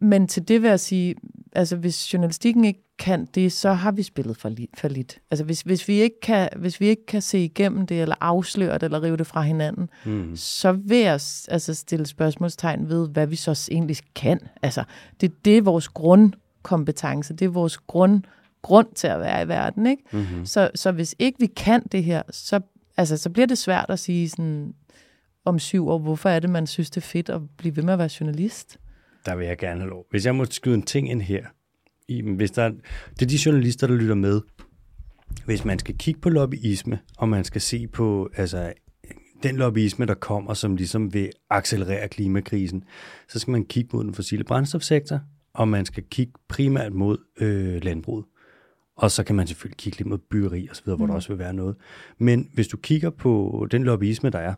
men 0.00 0.28
til 0.28 0.48
det 0.48 0.62
vil 0.62 0.68
jeg 0.68 0.80
sige, 0.80 1.14
altså 1.52 1.76
hvis 1.76 2.12
journalistikken 2.12 2.64
ikke 2.64 2.82
kan 2.98 3.26
det, 3.34 3.52
så 3.52 3.72
har 3.72 3.92
vi 3.92 4.02
spillet 4.02 4.36
for, 4.36 4.48
li- 4.48 4.72
for 4.78 4.88
lidt. 4.88 5.18
Altså 5.30 5.44
hvis, 5.44 5.60
hvis, 5.60 5.88
vi 5.88 5.92
ikke 5.92 6.20
kan, 6.20 6.48
hvis 6.56 6.80
vi 6.80 6.86
ikke 6.86 7.06
kan 7.06 7.22
se 7.22 7.44
igennem 7.44 7.86
det, 7.86 8.02
eller 8.02 8.14
afsløre 8.20 8.74
det, 8.74 8.82
eller 8.82 9.02
rive 9.02 9.16
det 9.16 9.26
fra 9.26 9.42
hinanden, 9.42 9.88
mm. 10.04 10.36
så 10.36 10.72
vil 10.72 10.98
jeg 10.98 11.20
altså 11.48 11.74
stille 11.74 12.06
spørgsmålstegn 12.06 12.88
ved, 12.88 13.08
hvad 13.08 13.26
vi 13.26 13.36
så 13.36 13.68
egentlig 13.72 13.96
kan. 14.14 14.40
Altså 14.62 14.84
det, 15.20 15.44
det 15.44 15.58
er 15.58 15.62
vores 15.62 15.88
grundkompetence, 15.88 17.34
det 17.34 17.44
er 17.44 17.48
vores 17.48 17.78
grund, 17.78 18.22
grund 18.62 18.86
til 18.94 19.06
at 19.06 19.20
være 19.20 19.42
i 19.42 19.48
verden. 19.48 19.86
Ikke? 19.86 20.02
Mm-hmm. 20.12 20.46
Så, 20.46 20.70
så 20.74 20.92
hvis 20.92 21.14
ikke 21.18 21.38
vi 21.40 21.46
kan 21.46 21.82
det 21.92 22.04
her, 22.04 22.22
så, 22.30 22.60
altså, 22.96 23.16
så 23.16 23.30
bliver 23.30 23.46
det 23.46 23.58
svært 23.58 23.86
at 23.88 23.98
sige 23.98 24.28
sådan, 24.28 24.74
om 25.46 25.58
syv 25.58 25.88
år, 25.88 25.98
hvorfor 25.98 26.28
er 26.28 26.40
det, 26.40 26.50
man 26.50 26.66
synes, 26.66 26.90
det 26.90 26.96
er 26.96 27.06
fedt 27.06 27.28
at 27.28 27.40
blive 27.56 27.76
ved 27.76 27.82
med 27.82 27.92
at 27.92 27.98
være 27.98 28.10
journalist? 28.20 28.78
Der 29.26 29.36
vil 29.36 29.46
jeg 29.46 29.58
gerne 29.58 29.80
have 29.80 29.90
lov. 29.90 30.06
Hvis 30.10 30.26
jeg 30.26 30.34
må 30.34 30.44
skyde 30.44 30.74
en 30.74 30.82
ting 30.82 31.10
ind 31.10 31.22
her, 31.22 31.44
hvis 32.36 32.50
der, 32.50 32.68
det 33.10 33.22
er 33.22 33.26
de 33.26 33.38
journalister, 33.46 33.86
der 33.86 33.94
lytter 33.94 34.14
med. 34.14 34.40
Hvis 35.44 35.64
man 35.64 35.78
skal 35.78 35.98
kigge 35.98 36.20
på 36.20 36.28
lobbyisme, 36.28 36.98
og 37.18 37.28
man 37.28 37.44
skal 37.44 37.60
se 37.60 37.86
på 37.86 38.30
altså, 38.36 38.72
den 39.42 39.56
lobbyisme, 39.56 40.06
der 40.06 40.14
kommer, 40.14 40.54
som 40.54 40.76
ligesom 40.76 41.14
vil 41.14 41.30
accelerere 41.50 42.08
klimakrisen, 42.08 42.84
så 43.28 43.38
skal 43.38 43.52
man 43.52 43.64
kigge 43.64 43.90
mod 43.92 44.04
den 44.04 44.14
fossile 44.14 44.44
brændstofsektor, 44.44 45.20
og 45.54 45.68
man 45.68 45.86
skal 45.86 46.02
kigge 46.10 46.32
primært 46.48 46.92
mod 46.92 47.18
øh, 47.40 47.84
landbruget. 47.84 48.24
Og 48.96 49.10
så 49.10 49.24
kan 49.24 49.36
man 49.36 49.46
selvfølgelig 49.46 49.76
kigge 49.76 49.98
lidt 49.98 50.08
mod 50.08 50.18
byggeri 50.18 50.66
og 50.70 50.76
så 50.76 50.82
videre, 50.84 50.96
hvor 50.96 51.06
mm. 51.06 51.10
der 51.10 51.14
også 51.14 51.28
vil 51.28 51.38
være 51.38 51.54
noget. 51.54 51.76
Men 52.18 52.50
hvis 52.54 52.68
du 52.68 52.76
kigger 52.76 53.10
på 53.10 53.66
den 53.70 53.84
lobbyisme, 53.84 54.30
der 54.30 54.38
er, 54.38 54.54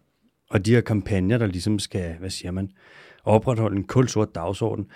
og 0.51 0.67
de 0.67 0.75
her 0.75 0.81
kampagner, 0.81 1.39
der 1.39 1.47
ligesom 1.47 1.79
skal, 1.79 2.17
hvad 2.19 2.31
siger 2.31 2.51
man, 2.51 2.71
opretholde 3.25 3.77
en 3.77 3.85
kulsort 3.85 4.35
dagsorden, 4.35 4.87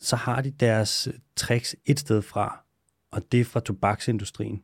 så 0.00 0.16
har 0.16 0.42
de 0.42 0.50
deres 0.50 1.06
øh, 1.06 1.14
tricks 1.36 1.76
et 1.86 2.00
sted 2.00 2.22
fra, 2.22 2.64
og 3.12 3.32
det 3.32 3.40
er 3.40 3.44
fra 3.44 3.60
tobaksindustrien. 3.60 4.62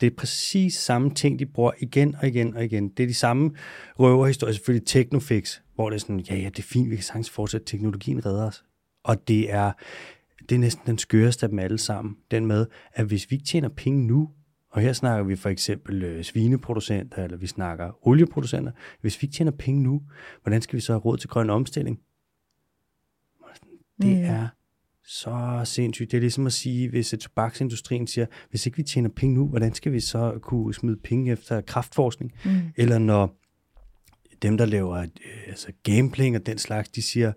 Det 0.00 0.06
er 0.06 0.16
præcis 0.16 0.74
samme 0.74 1.14
ting, 1.14 1.38
de 1.38 1.46
bruger 1.46 1.72
igen 1.78 2.14
og 2.14 2.28
igen 2.28 2.56
og 2.56 2.64
igen. 2.64 2.88
Det 2.88 3.02
er 3.02 3.06
de 3.06 3.14
samme 3.14 3.50
røverhistorier, 3.98 4.52
selvfølgelig 4.52 4.86
Technofix, 4.86 5.60
hvor 5.74 5.90
det 5.90 5.94
er 5.94 6.00
sådan, 6.00 6.20
ja, 6.20 6.34
ja, 6.34 6.48
det 6.48 6.58
er 6.58 6.62
fint, 6.62 6.90
vi 6.90 6.96
kan 6.96 7.04
sagtens 7.04 7.30
fortsætte, 7.30 7.66
teknologien 7.66 8.26
redder 8.26 8.46
os. 8.46 8.64
Og 9.04 9.28
det 9.28 9.52
er, 9.52 9.72
det 10.48 10.54
er 10.54 10.58
næsten 10.58 10.86
den 10.86 10.98
skøreste 10.98 11.46
af 11.46 11.50
dem 11.50 11.58
alle 11.58 11.78
sammen. 11.78 12.16
Den 12.30 12.46
med, 12.46 12.66
at 12.92 13.06
hvis 13.06 13.30
vi 13.30 13.36
ikke 13.36 13.46
tjener 13.46 13.68
penge 13.68 14.06
nu, 14.06 14.30
og 14.74 14.82
her 14.82 14.92
snakker 14.92 15.24
vi 15.24 15.36
for 15.36 15.48
eksempel 15.48 16.02
øh, 16.02 16.24
svineproducenter, 16.24 17.24
eller 17.24 17.36
vi 17.36 17.46
snakker 17.46 18.08
olieproducenter. 18.08 18.72
Hvis 19.00 19.22
vi 19.22 19.24
ikke 19.24 19.36
tjener 19.36 19.52
penge 19.52 19.82
nu, 19.82 20.02
hvordan 20.42 20.62
skal 20.62 20.76
vi 20.76 20.80
så 20.80 20.92
have 20.92 21.00
råd 21.00 21.16
til 21.16 21.28
grøn 21.28 21.50
omstilling? 21.50 22.00
Det 24.02 24.16
mm. 24.16 24.24
er 24.24 24.48
så 25.06 25.60
sindssygt. 25.64 26.10
Det 26.10 26.16
er 26.16 26.20
ligesom 26.20 26.46
at 26.46 26.52
sige, 26.52 26.88
hvis 26.88 27.14
tobaksindustrien 27.20 28.06
siger, 28.06 28.26
hvis 28.50 28.66
ikke 28.66 28.76
vi 28.76 28.82
tjener 28.82 29.08
penge 29.08 29.34
nu, 29.34 29.48
hvordan 29.48 29.74
skal 29.74 29.92
vi 29.92 30.00
så 30.00 30.38
kunne 30.42 30.74
smide 30.74 30.96
penge 30.96 31.32
efter 31.32 31.60
kraftforskning? 31.60 32.32
Mm. 32.44 32.60
Eller 32.76 32.98
når 32.98 33.40
dem, 34.42 34.58
der 34.58 34.64
laver 34.66 34.96
øh, 34.96 35.08
altså 35.46 35.72
gambling 35.82 36.36
og 36.36 36.46
den 36.46 36.58
slags, 36.58 36.88
de 36.88 37.02
siger, 37.02 37.32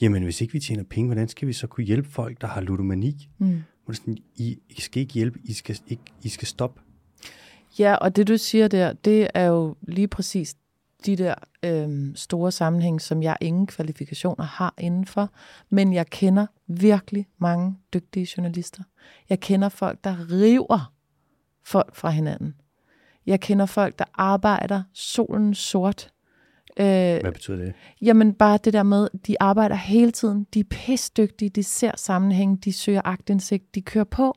jamen 0.00 0.22
hvis 0.22 0.40
ikke 0.40 0.52
vi 0.52 0.60
tjener 0.60 0.84
penge, 0.90 1.08
hvordan 1.08 1.28
skal 1.28 1.48
vi 1.48 1.52
så 1.52 1.66
kunne 1.66 1.84
hjælpe 1.84 2.08
folk, 2.08 2.40
der 2.40 2.46
har 2.46 2.60
ludomani? 2.60 3.28
Mm. 3.38 3.62
Sådan, 3.94 4.18
I, 4.36 4.58
I 4.68 4.80
skal 4.80 5.02
ikke 5.02 5.14
hjælpe, 5.14 5.38
I 5.44 5.52
skal, 5.52 5.78
ikke, 5.86 6.02
I 6.22 6.28
skal 6.28 6.48
stoppe. 6.48 6.80
Ja, 7.78 7.94
og 7.94 8.16
det 8.16 8.28
du 8.28 8.36
siger 8.36 8.68
der, 8.68 8.92
det 8.92 9.28
er 9.34 9.44
jo 9.44 9.76
lige 9.82 10.08
præcis 10.08 10.56
de 11.06 11.16
der 11.16 11.34
øh, 11.62 12.16
store 12.16 12.52
sammenhæng, 12.52 13.00
som 13.00 13.22
jeg 13.22 13.36
ingen 13.40 13.66
kvalifikationer 13.66 14.44
har 14.44 14.74
indenfor, 14.78 15.30
men 15.70 15.92
jeg 15.92 16.06
kender 16.06 16.46
virkelig 16.66 17.26
mange 17.38 17.76
dygtige 17.94 18.28
journalister. 18.36 18.82
Jeg 19.28 19.40
kender 19.40 19.68
folk, 19.68 20.04
der 20.04 20.30
river 20.30 20.92
folk 21.64 21.94
fra 21.96 22.10
hinanden. 22.10 22.54
Jeg 23.26 23.40
kender 23.40 23.66
folk, 23.66 23.98
der 23.98 24.04
arbejder 24.14 24.82
solen 24.92 25.54
sort. 25.54 26.10
Øh, 26.76 26.84
Hvad 27.20 27.32
betyder 27.32 27.56
det? 27.56 27.72
Jamen 28.02 28.34
bare 28.34 28.58
det 28.64 28.72
der 28.72 28.82
med, 28.82 29.08
de 29.26 29.42
arbejder 29.42 29.74
hele 29.74 30.10
tiden, 30.10 30.46
de 30.54 30.60
er 30.60 30.64
pissdygtige, 30.70 31.48
de 31.48 31.62
ser 31.62 31.92
sammenhæng, 31.96 32.64
de 32.64 32.72
søger 32.72 33.00
agtindsigt, 33.04 33.74
de 33.74 33.82
kører 33.82 34.04
på. 34.04 34.34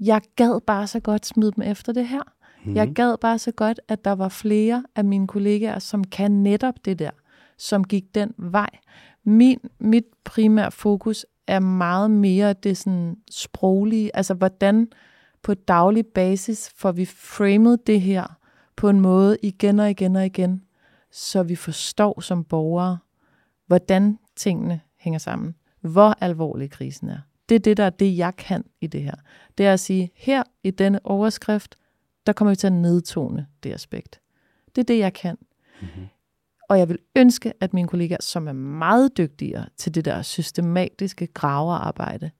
Jeg 0.00 0.20
gad 0.36 0.60
bare 0.66 0.86
så 0.86 1.00
godt 1.00 1.26
smide 1.26 1.52
dem 1.52 1.62
efter 1.62 1.92
det 1.92 2.08
her. 2.08 2.22
Mm. 2.64 2.74
Jeg 2.74 2.92
gad 2.94 3.16
bare 3.20 3.38
så 3.38 3.52
godt, 3.52 3.80
at 3.88 4.04
der 4.04 4.12
var 4.12 4.28
flere 4.28 4.84
af 4.96 5.04
mine 5.04 5.26
kollegaer, 5.26 5.78
som 5.78 6.04
kan 6.04 6.30
netop 6.30 6.74
det 6.84 6.98
der, 6.98 7.10
som 7.58 7.84
gik 7.84 8.14
den 8.14 8.34
vej. 8.38 8.70
Min, 9.24 9.58
mit 9.78 10.04
primære 10.24 10.70
fokus 10.70 11.26
er 11.46 11.60
meget 11.60 12.10
mere 12.10 12.52
det 12.52 12.76
sådan 12.76 13.16
sproglige, 13.30 14.16
altså 14.16 14.34
hvordan 14.34 14.88
på 15.42 15.54
daglig 15.54 16.06
basis 16.06 16.72
får 16.76 16.92
vi 16.92 17.04
framet 17.04 17.86
det 17.86 18.00
her 18.00 18.36
på 18.76 18.88
en 18.88 19.00
måde 19.00 19.36
igen 19.42 19.80
og 19.80 19.90
igen 19.90 20.16
og 20.16 20.26
igen, 20.26 20.62
så 21.16 21.42
vi 21.42 21.56
forstår 21.56 22.20
som 22.20 22.44
borgere, 22.44 22.98
hvordan 23.66 24.18
tingene 24.36 24.80
hænger 24.96 25.18
sammen. 25.18 25.54
Hvor 25.80 26.14
alvorlig 26.20 26.70
krisen 26.70 27.08
er. 27.08 27.18
Det 27.48 27.54
er 27.54 27.58
det, 27.58 27.76
der 27.76 27.84
er 27.84 27.90
det, 27.90 28.18
jeg 28.18 28.36
kan 28.36 28.64
i 28.80 28.86
det 28.86 29.02
her. 29.02 29.14
Det 29.58 29.66
er 29.66 29.72
at 29.72 29.80
sige, 29.80 30.10
her 30.14 30.42
i 30.62 30.70
denne 30.70 31.06
overskrift, 31.06 31.76
der 32.26 32.32
kommer 32.32 32.52
vi 32.52 32.56
til 32.56 32.66
at 32.66 32.72
nedtone 32.72 33.46
det 33.62 33.72
aspekt. 33.72 34.20
Det 34.74 34.80
er 34.80 34.84
det, 34.84 34.98
jeg 34.98 35.12
kan. 35.12 35.38
Mm-hmm. 35.80 36.06
Og 36.68 36.78
jeg 36.78 36.88
vil 36.88 36.98
ønske, 37.16 37.52
at 37.60 37.74
mine 37.74 37.88
kollegaer, 37.88 38.22
som 38.22 38.48
er 38.48 38.52
meget 38.52 39.16
dygtigere 39.16 39.66
til 39.76 39.94
det 39.94 40.04
der 40.04 40.22
systematiske 40.22 41.26
graverarbejde, 41.26 42.30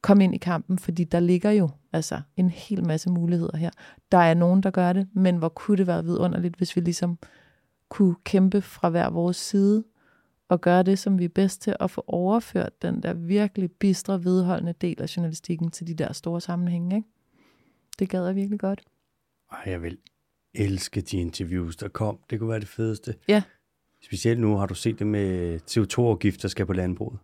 kom 0.00 0.20
ind 0.20 0.34
i 0.34 0.38
kampen, 0.38 0.78
fordi 0.78 1.04
der 1.04 1.20
ligger 1.20 1.50
jo 1.50 1.70
altså 1.92 2.20
en 2.36 2.50
hel 2.50 2.86
masse 2.86 3.10
muligheder 3.10 3.56
her. 3.56 3.70
Der 4.12 4.18
er 4.18 4.34
nogen, 4.34 4.62
der 4.62 4.70
gør 4.70 4.92
det, 4.92 5.08
men 5.12 5.36
hvor 5.36 5.48
kunne 5.48 5.76
det 5.76 5.86
være 5.86 6.04
vidunderligt, 6.04 6.56
hvis 6.56 6.76
vi 6.76 6.80
ligesom 6.80 7.18
kunne 7.94 8.14
kæmpe 8.24 8.62
fra 8.62 8.88
hver 8.88 9.10
vores 9.10 9.36
side 9.36 9.84
og 10.48 10.60
gøre 10.60 10.82
det, 10.82 10.98
som 10.98 11.18
vi 11.18 11.24
er 11.24 11.28
bedst 11.28 11.62
til, 11.62 11.76
at 11.80 11.90
få 11.90 12.04
overført 12.06 12.82
den 12.82 13.02
der 13.02 13.12
virkelig 13.12 13.72
bistre, 13.72 14.24
vedholdende 14.24 14.72
del 14.72 15.02
af 15.02 15.16
journalistikken 15.16 15.70
til 15.70 15.86
de 15.86 15.94
der 15.94 16.12
store 16.12 16.40
sammenhænge. 16.40 16.96
Ikke? 16.96 17.08
Det 17.98 18.08
gad 18.08 18.26
jeg 18.26 18.34
virkelig 18.34 18.60
godt. 18.60 18.84
Ej, 19.52 19.62
jeg 19.66 19.82
vil 19.82 19.98
elske 20.54 21.00
de 21.00 21.16
interviews, 21.16 21.76
der 21.76 21.88
kom. 21.88 22.18
Det 22.30 22.38
kunne 22.38 22.48
være 22.50 22.60
det 22.60 22.68
fedeste. 22.68 23.14
Ja. 23.28 23.42
Specielt 24.02 24.40
nu 24.40 24.56
har 24.56 24.66
du 24.66 24.74
set 24.74 24.98
det 24.98 25.06
med 25.06 25.60
CO2-afgift, 25.70 26.42
der 26.42 26.48
skal 26.48 26.66
på 26.66 26.72
landbruget. 26.72 27.18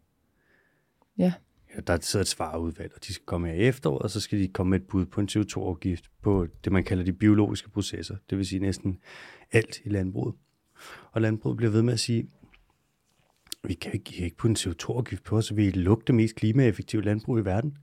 Ja. 1.19 1.33
ja 1.75 1.81
der 1.81 1.99
sidder 2.01 2.23
et 2.23 2.29
svarudvalg, 2.29 2.93
og 2.95 3.05
de 3.07 3.15
skal 3.15 3.27
komme 3.27 3.49
her 3.49 3.55
i 3.55 3.69
efteråret, 3.69 4.03
og 4.03 4.11
så 4.11 4.21
skal 4.21 4.39
de 4.39 4.49
komme 4.49 4.71
med 4.71 4.81
et 4.81 4.87
bud 4.87 5.07
på 5.07 5.21
en 5.21 5.29
CO2-afgift 5.33 6.11
på 6.23 6.47
det, 6.65 6.73
man 6.73 6.85
kalder 6.85 7.05
de 7.05 7.13
biologiske 7.13 7.71
processer. 7.71 8.17
Det 8.31 8.39
vil 8.39 8.47
sige 8.47 8.61
næsten 8.61 8.99
alt 9.53 9.81
i 9.85 9.89
landbruget. 9.89 10.35
Og 11.13 11.21
landbruget 11.21 11.57
bliver 11.57 11.71
ved 11.71 11.83
med 11.83 11.93
at 11.93 12.01
sige, 12.01 12.29
vi 13.65 13.75
kan 13.75 13.93
ikke, 13.93 14.25
ikke 14.25 14.37
putte 14.37 14.51
en 14.51 14.73
CO2-afgift 14.73 15.25
på, 15.25 15.41
så 15.41 15.55
vi 15.55 15.71
lukke 15.71 16.05
det 16.07 16.15
mest 16.15 16.35
klimaeffektive 16.35 17.03
landbrug 17.03 17.39
i 17.39 17.45
verden. 17.45 17.77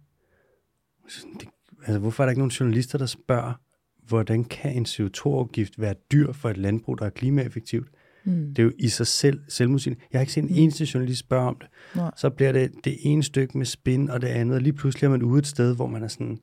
Det, 1.39 1.49
altså, 1.79 1.99
hvorfor 1.99 2.23
er 2.23 2.25
der 2.25 2.31
ikke 2.31 2.39
nogen 2.39 2.51
journalister, 2.51 2.97
der 2.97 3.05
spørger, 3.05 3.53
hvordan 4.07 4.43
kan 4.43 4.75
en 4.77 4.85
CO2-afgift 4.85 5.82
være 5.82 5.95
dyr 6.11 6.32
for 6.32 6.49
et 6.49 6.57
landbrug, 6.57 6.99
der 6.99 7.05
er 7.05 7.09
klimaeffektivt? 7.09 7.88
Mm. 8.23 8.53
Det 8.53 8.59
er 8.59 8.63
jo 8.63 8.71
i 8.80 8.88
sig 8.89 9.07
selv 9.07 9.41
selvmodsigende. 9.47 10.01
Jeg 10.11 10.19
har 10.19 10.21
ikke 10.21 10.34
set 10.34 10.43
en 10.43 10.49
mm. 10.49 10.55
eneste 10.57 10.88
journalist 10.93 11.19
spørge 11.19 11.47
om 11.47 11.57
det. 11.61 11.69
Nej. 11.95 12.11
Så 12.17 12.30
bliver 12.30 12.51
det 12.51 12.71
det 12.84 12.97
ene 13.01 13.23
stykke 13.23 13.57
med 13.57 13.65
spin 13.65 14.09
og 14.09 14.21
det 14.21 14.28
andet, 14.28 14.55
og 14.55 14.61
lige 14.61 14.73
pludselig 14.73 15.05
er 15.05 15.11
man 15.11 15.23
ude 15.23 15.39
et 15.39 15.47
sted, 15.47 15.75
hvor 15.75 15.88
man 15.88 16.03
er 16.03 16.07
sådan, 16.07 16.39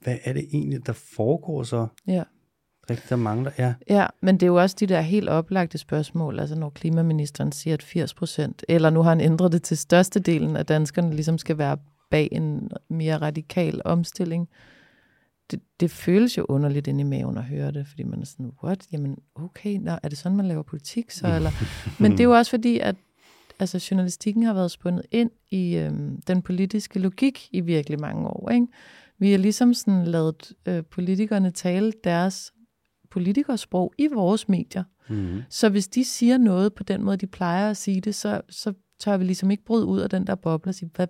hvad 0.00 0.18
er 0.24 0.32
det 0.32 0.48
egentlig, 0.52 0.86
der 0.86 0.92
foregår 0.92 1.62
så? 1.62 1.86
Ja. 2.06 2.22
Rigtig, 2.90 3.10
der 3.10 3.16
mangler, 3.16 3.50
ja. 3.58 3.74
Ja, 3.88 4.06
men 4.22 4.34
det 4.34 4.42
er 4.42 4.46
jo 4.46 4.60
også 4.60 4.76
de 4.80 4.86
der 4.86 5.00
helt 5.00 5.28
oplagte 5.28 5.78
spørgsmål, 5.78 6.40
altså 6.40 6.54
når 6.54 6.70
klimaministeren 6.70 7.52
siger, 7.52 7.74
at 7.74 7.82
80 7.82 8.14
procent, 8.14 8.64
eller 8.68 8.90
nu 8.90 9.02
har 9.02 9.08
han 9.08 9.20
ændret 9.20 9.52
det 9.52 9.62
til 9.62 9.76
størstedelen 9.76 10.56
af 10.56 10.66
danskerne, 10.66 11.14
ligesom 11.14 11.38
skal 11.38 11.58
være 11.58 11.76
bag 12.10 12.28
en 12.32 12.70
mere 12.88 13.16
radikal 13.16 13.82
omstilling 13.84 14.48
det, 15.50 15.60
det 15.80 15.90
føles 15.90 16.38
jo 16.38 16.46
underligt 16.48 16.86
inde 16.86 17.00
i 17.00 17.04
maven 17.04 17.38
at 17.38 17.44
høre 17.44 17.72
det, 17.72 17.86
fordi 17.86 18.02
man 18.02 18.20
er 18.20 18.26
sådan, 18.26 18.52
what? 18.64 18.86
Jamen, 18.92 19.16
okay, 19.34 19.76
nå, 19.76 19.98
er 20.02 20.08
det 20.08 20.18
sådan, 20.18 20.36
man 20.36 20.46
laver 20.46 20.62
politik 20.62 21.10
så? 21.10 21.26
Eller? 21.36 21.50
Men 22.02 22.12
det 22.12 22.20
er 22.20 22.24
jo 22.24 22.32
også 22.32 22.50
fordi, 22.50 22.78
at 22.78 22.96
altså, 23.58 23.88
journalistikken 23.90 24.42
har 24.42 24.54
været 24.54 24.70
spundet 24.70 25.06
ind 25.10 25.30
i 25.50 25.76
øhm, 25.76 26.22
den 26.22 26.42
politiske 26.42 26.98
logik 26.98 27.48
i 27.52 27.60
virkelig 27.60 28.00
mange 28.00 28.26
år. 28.26 28.50
Ikke? 28.50 28.66
Vi 29.18 29.30
har 29.30 29.38
ligesom 29.38 29.74
sådan 29.74 30.04
lavet 30.04 30.52
øh, 30.66 30.84
politikerne 30.90 31.50
tale 31.50 31.92
deres 32.04 32.52
politikersprog 33.10 33.92
i 33.98 34.08
vores 34.14 34.48
medier. 34.48 34.84
Mm. 35.08 35.42
Så 35.50 35.68
hvis 35.68 35.88
de 35.88 36.04
siger 36.04 36.38
noget 36.38 36.74
på 36.74 36.82
den 36.82 37.02
måde, 37.02 37.16
de 37.16 37.26
plejer 37.26 37.70
at 37.70 37.76
sige 37.76 38.00
det, 38.00 38.14
så, 38.14 38.40
så 38.48 38.72
tør 38.98 39.16
vi 39.16 39.24
ligesom 39.24 39.50
ikke 39.50 39.64
bryde 39.64 39.86
ud 39.86 40.00
af 40.00 40.10
den 40.10 40.26
der 40.26 40.34
boble 40.34 40.70
og 40.70 40.74
sige, 40.74 40.90
hvad, 40.96 41.06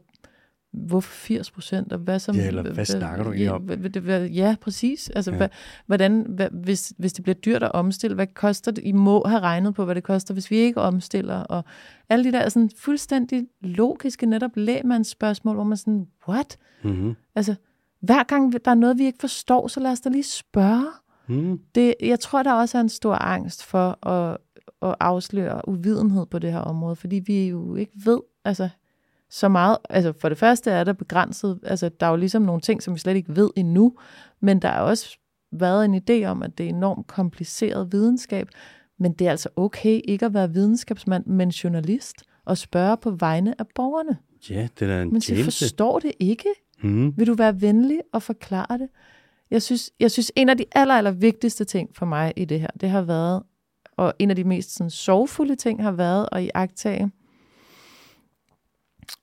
hvorfor 0.72 1.11
80 1.11 1.51
procent, 1.51 1.92
og 1.92 1.98
hvad 1.98 2.18
som... 2.18 2.36
Ja, 2.36 2.46
eller 2.46 2.72
hvad 2.72 2.84
snakker 2.84 3.24
du 3.24 3.32
egentlig 3.32 3.53
om? 3.53 4.26
Ja, 4.26 4.57
præcis. 4.61 5.11
Altså, 5.11 5.30
ja. 5.30 5.36
Hvad, 5.36 5.48
hvordan, 5.86 6.26
hvad, 6.28 6.48
hvis, 6.51 6.92
hvis 6.98 7.12
det 7.12 7.22
bliver 7.22 7.34
dyrt 7.34 7.62
at 7.62 7.72
omstille, 7.72 8.14
hvad 8.14 8.26
koster 8.26 8.70
det? 8.70 8.84
I 8.84 8.92
må 8.92 9.24
have 9.26 9.40
regnet 9.40 9.74
på, 9.74 9.84
hvad 9.84 9.94
det 9.94 10.05
koster, 10.05 10.34
hvis 10.34 10.51
vi 10.51 10.57
ikke 10.57 10.80
omstiller, 10.80 11.36
og 11.36 11.64
alle 12.09 12.24
de 12.24 12.32
der 12.32 12.48
sådan 12.48 12.70
fuldstændig 12.76 13.46
logiske 13.61 14.26
netop 14.26 14.57
lægmandsspørgsmål, 14.57 15.55
hvor 15.55 15.64
man 15.64 15.76
sådan, 15.76 16.07
what? 16.28 16.59
Mm-hmm. 16.84 17.14
Altså, 17.34 17.55
hver 18.01 18.22
gang 18.22 18.53
der 18.64 18.70
er 18.70 18.74
noget, 18.74 18.98
vi 18.98 19.05
ikke 19.05 19.18
forstår, 19.20 19.68
så 19.68 19.80
lad 19.80 19.90
os 19.90 20.01
da 20.01 20.09
lige 20.09 20.24
spørge. 20.24 20.86
Mm. 21.31 21.61
Det, 21.74 21.95
jeg 22.01 22.20
tror, 22.20 22.43
der 22.43 22.53
også 22.53 22.78
er 22.78 22.83
en 22.83 22.89
stor 22.89 23.14
angst 23.14 23.64
for 23.64 24.09
at, 24.09 24.37
at 24.83 24.95
afsløre 25.01 25.68
uvidenhed 25.68 26.26
på 26.26 26.39
det 26.39 26.53
her 26.53 26.59
område, 26.59 26.97
fordi 26.97 27.22
vi 27.26 27.49
jo 27.49 27.74
ikke 27.74 27.93
ved, 28.05 28.20
altså 28.45 28.68
så 29.31 29.49
meget. 29.49 29.78
Altså 29.91 30.12
for 30.20 30.28
det 30.28 30.39
første 30.39 30.70
er 30.70 30.85
der 30.85 30.93
begrænset, 30.93 31.61
altså 31.62 31.89
der 32.01 32.07
er 32.07 32.11
jo 32.11 32.16
ligesom 32.16 32.43
nogle 32.43 32.61
ting, 32.61 32.83
som 32.83 32.95
vi 32.95 32.99
slet 32.99 33.16
ikke 33.16 33.37
ved 33.37 33.51
endnu, 33.57 33.95
men 34.41 34.62
der 34.62 34.68
er 34.68 34.81
også 34.81 35.18
været 35.53 35.85
en 35.85 35.95
idé 35.95 36.24
om, 36.24 36.43
at 36.43 36.59
det 36.59 36.64
er 36.64 36.70
enormt 36.70 37.07
kompliceret 37.07 37.93
videnskab, 37.93 38.49
men 38.99 39.12
det 39.12 39.26
er 39.26 39.31
altså 39.31 39.49
okay 39.57 40.01
ikke 40.05 40.26
at 40.26 40.35
være 40.35 40.53
videnskabsmand, 40.53 41.26
men 41.26 41.49
journalist, 41.49 42.22
og 42.45 42.59
spørge 42.59 42.97
på 42.97 43.11
vegne 43.11 43.55
af 43.61 43.64
borgerne. 43.74 44.16
Ja, 44.51 44.68
det 44.78 44.91
er 44.91 45.03
en 45.03 45.12
Men 45.12 45.22
jeg 45.28 45.45
forstår 45.45 45.99
det 45.99 46.12
ikke. 46.18 46.49
Mm. 46.83 47.16
Vil 47.16 47.26
du 47.26 47.35
være 47.35 47.61
venlig 47.61 48.01
og 48.12 48.22
forklare 48.22 48.78
det? 48.78 48.89
Jeg 49.51 49.62
synes, 49.62 49.90
jeg 50.01 50.11
synes 50.11 50.32
en 50.36 50.48
af 50.48 50.57
de 50.57 50.64
aller, 50.72 50.94
aller 50.94 51.11
vigtigste 51.11 51.64
ting 51.64 51.96
for 51.96 52.07
mig 52.07 52.32
i 52.36 52.44
det 52.44 52.61
her, 52.61 52.68
det 52.80 52.90
har 52.90 53.03
været, 53.03 53.42
og 53.96 54.14
en 54.18 54.30
af 54.30 54.36
de 54.36 54.44
mest 54.44 54.74
sådan, 54.74 54.90
sorgfulde 54.90 55.57
ting 55.57 55.82
har 55.82 55.92
været 55.92 56.28
at 56.32 56.42
iagtage, 56.42 57.11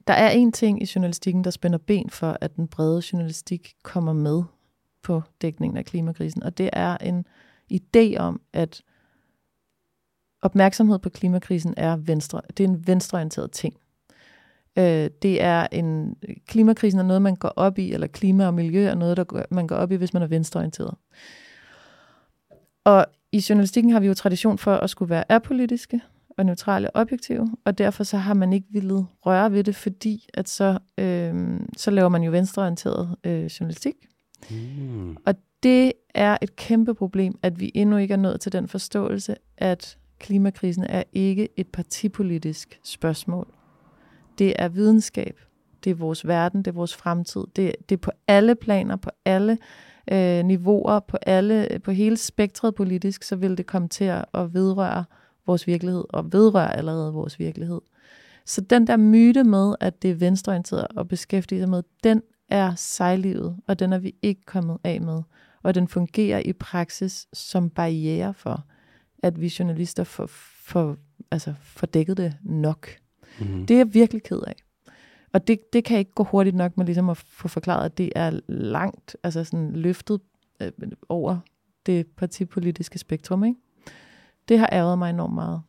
der 0.08 0.14
er 0.14 0.30
en 0.30 0.52
ting 0.52 0.84
i 0.84 0.90
journalistikken, 0.96 1.44
der 1.44 1.50
spænder 1.50 1.78
ben 1.78 2.10
for, 2.10 2.38
at 2.42 2.56
den 2.56 2.68
brede 2.68 3.02
journalistik 3.14 3.74
kommer 3.84 4.14
med 4.14 4.44
på 5.04 5.22
dækningen 5.42 5.78
af 5.78 5.86
klimakrisen, 5.86 6.44
og 6.44 6.58
det 6.58 6.70
er 6.74 6.98
en 6.98 7.26
idé 7.74 8.18
om, 8.18 8.42
at 8.54 8.84
opmærksomhed 10.42 11.00
på 11.00 11.10
klimakrisen 11.10 11.74
er 11.78 11.96
venstre. 11.96 12.42
Det 12.58 12.64
er 12.64 12.68
en 12.68 12.88
venstreorienteret 12.88 13.52
ting. 13.52 13.76
Øh, 14.78 15.10
det 15.22 15.42
er 15.42 15.68
en 15.72 16.16
klimakrisen 16.48 17.00
er 17.00 17.04
noget, 17.04 17.22
man 17.22 17.36
går 17.36 17.54
op 17.56 17.80
i, 17.80 17.94
eller 17.94 18.08
klima 18.08 18.48
og 18.48 18.54
miljø 18.54 18.86
er 18.86 18.96
noget, 18.96 19.18
der 19.18 19.46
man 19.52 19.68
går 19.68 19.76
op 19.76 19.92
i, 19.92 19.96
hvis 19.96 20.14
man 20.14 20.24
er 20.24 20.28
venstreorienteret. 20.28 20.94
Og 22.84 23.06
i 23.32 23.44
journalistikken 23.50 23.92
har 23.92 24.00
vi 24.00 24.08
jo 24.08 24.14
tradition 24.14 24.58
for 24.58 24.74
at 24.74 24.90
skulle 24.90 25.10
være 25.10 25.32
apolitiske, 25.32 26.02
og 26.38 26.46
neutrale 26.46 26.90
og 26.90 27.02
objektive, 27.02 27.50
og 27.66 27.78
derfor 27.78 28.04
så 28.04 28.18
har 28.18 28.34
man 28.34 28.54
ikke 28.54 28.68
ville 28.70 29.06
røre 29.22 29.52
ved 29.52 29.64
det, 29.64 29.76
fordi 29.76 30.28
at 30.34 30.50
så, 30.50 30.80
øh, 30.98 31.60
så 31.78 31.92
laver 31.92 32.10
man 32.10 32.24
jo 32.24 32.32
venstreorienteret 32.32 33.16
øh, 33.24 33.46
journalistik. 33.46 33.96
Mm. 34.50 35.18
Og 35.26 35.36
det 35.64 35.94
er 36.14 36.38
et 36.42 36.56
kæmpe 36.56 36.94
problem, 36.94 37.40
at 37.42 37.60
vi 37.60 37.72
endnu 37.76 37.98
ikke 37.98 38.14
er 38.14 38.18
nået 38.18 38.42
til 38.42 38.52
den 38.52 38.68
forståelse, 38.68 39.36
at 39.58 39.98
klimakrisen 40.20 40.84
er 40.84 41.04
ikke 41.14 41.48
et 41.58 41.68
partipolitisk 41.68 42.80
spørgsmål. 42.84 43.57
Det 44.38 44.54
er 44.60 44.68
videnskab. 44.68 45.40
Det 45.84 45.90
er 45.90 45.96
vores 45.96 46.28
verden, 46.28 46.60
det 46.60 46.72
er 46.72 46.76
vores 46.76 46.96
fremtid. 46.96 47.44
Det, 47.56 47.76
det 47.90 47.96
er 47.96 48.02
på 48.02 48.12
alle 48.28 48.56
planer, 48.56 48.96
på 48.96 49.10
alle 49.26 49.58
øh, 50.12 50.46
niveauer, 50.46 51.00
på, 51.00 51.18
alle, 51.22 51.80
på 51.84 51.92
hele 51.92 52.18
spektret 52.18 52.76
politisk, 52.76 53.24
så 53.24 53.36
vil 53.36 53.58
det 53.58 53.66
komme 53.66 53.88
til 53.88 54.04
at 54.34 54.54
vedrøre 54.54 55.06
vores 55.48 55.68
virkelighed, 55.68 56.04
og 56.10 56.34
vedrøre 56.34 56.78
allerede 56.78 57.14
vores 57.14 57.40
virkelighed. 57.40 57.82
Så 58.46 58.62
den 58.62 58.88
der 58.88 58.98
myte 58.98 59.44
med, 59.44 59.76
at 59.80 60.02
det 60.02 60.12
er 60.12 60.16
venstreorienteret 60.16 60.88
at 60.98 61.08
beskæftige 61.08 61.62
sig 61.62 61.70
med, 61.70 61.84
den 62.04 62.22
er 62.50 62.76
sejlivet, 62.76 63.58
og 63.68 63.80
den 63.80 63.94
er 63.94 63.98
vi 63.98 64.16
ikke 64.22 64.42
kommet 64.46 64.78
af 64.84 65.02
med. 65.02 65.22
Og 65.64 65.76
den 65.76 65.88
fungerer 65.88 66.42
i 66.46 66.54
praksis 66.54 67.28
som 67.34 67.70
barriere 67.70 68.34
for, 68.34 68.66
at 69.24 69.42
vi 69.42 69.54
journalister 69.60 70.04
får, 70.04 70.26
får, 70.66 70.96
altså 71.32 71.54
får 71.62 71.88
dækket 71.88 72.18
det 72.18 72.38
nok. 72.44 72.90
Mm-hmm. 73.40 73.66
Det 73.66 73.74
er 73.74 73.78
jeg 73.78 73.94
virkelig 73.94 74.24
ked 74.24 74.40
af. 74.48 74.56
Og 75.34 75.48
det, 75.48 75.74
det 75.74 75.84
kan 75.84 76.00
ikke 76.00 76.12
gå 76.12 76.24
hurtigt 76.24 76.56
nok 76.56 76.78
med 76.78 76.86
ligesom 76.86 77.10
at 77.10 77.18
få 77.18 77.48
forklaret, 77.48 77.86
at 77.86 77.98
det 77.98 78.10
er 78.16 78.40
langt 78.48 79.18
altså 79.24 79.44
sådan 79.44 79.74
løftet 79.74 80.22
øh, 80.62 80.72
over 81.10 81.38
det 81.86 82.08
partipolitiske 82.08 83.00
spektrum. 83.00 83.44
Ikke? 83.44 83.60
Det 84.48 84.60
har 84.60 84.70
ærget 84.72 84.98
mig 84.98 85.10
enormt 85.10 85.34
meget. 85.34 85.62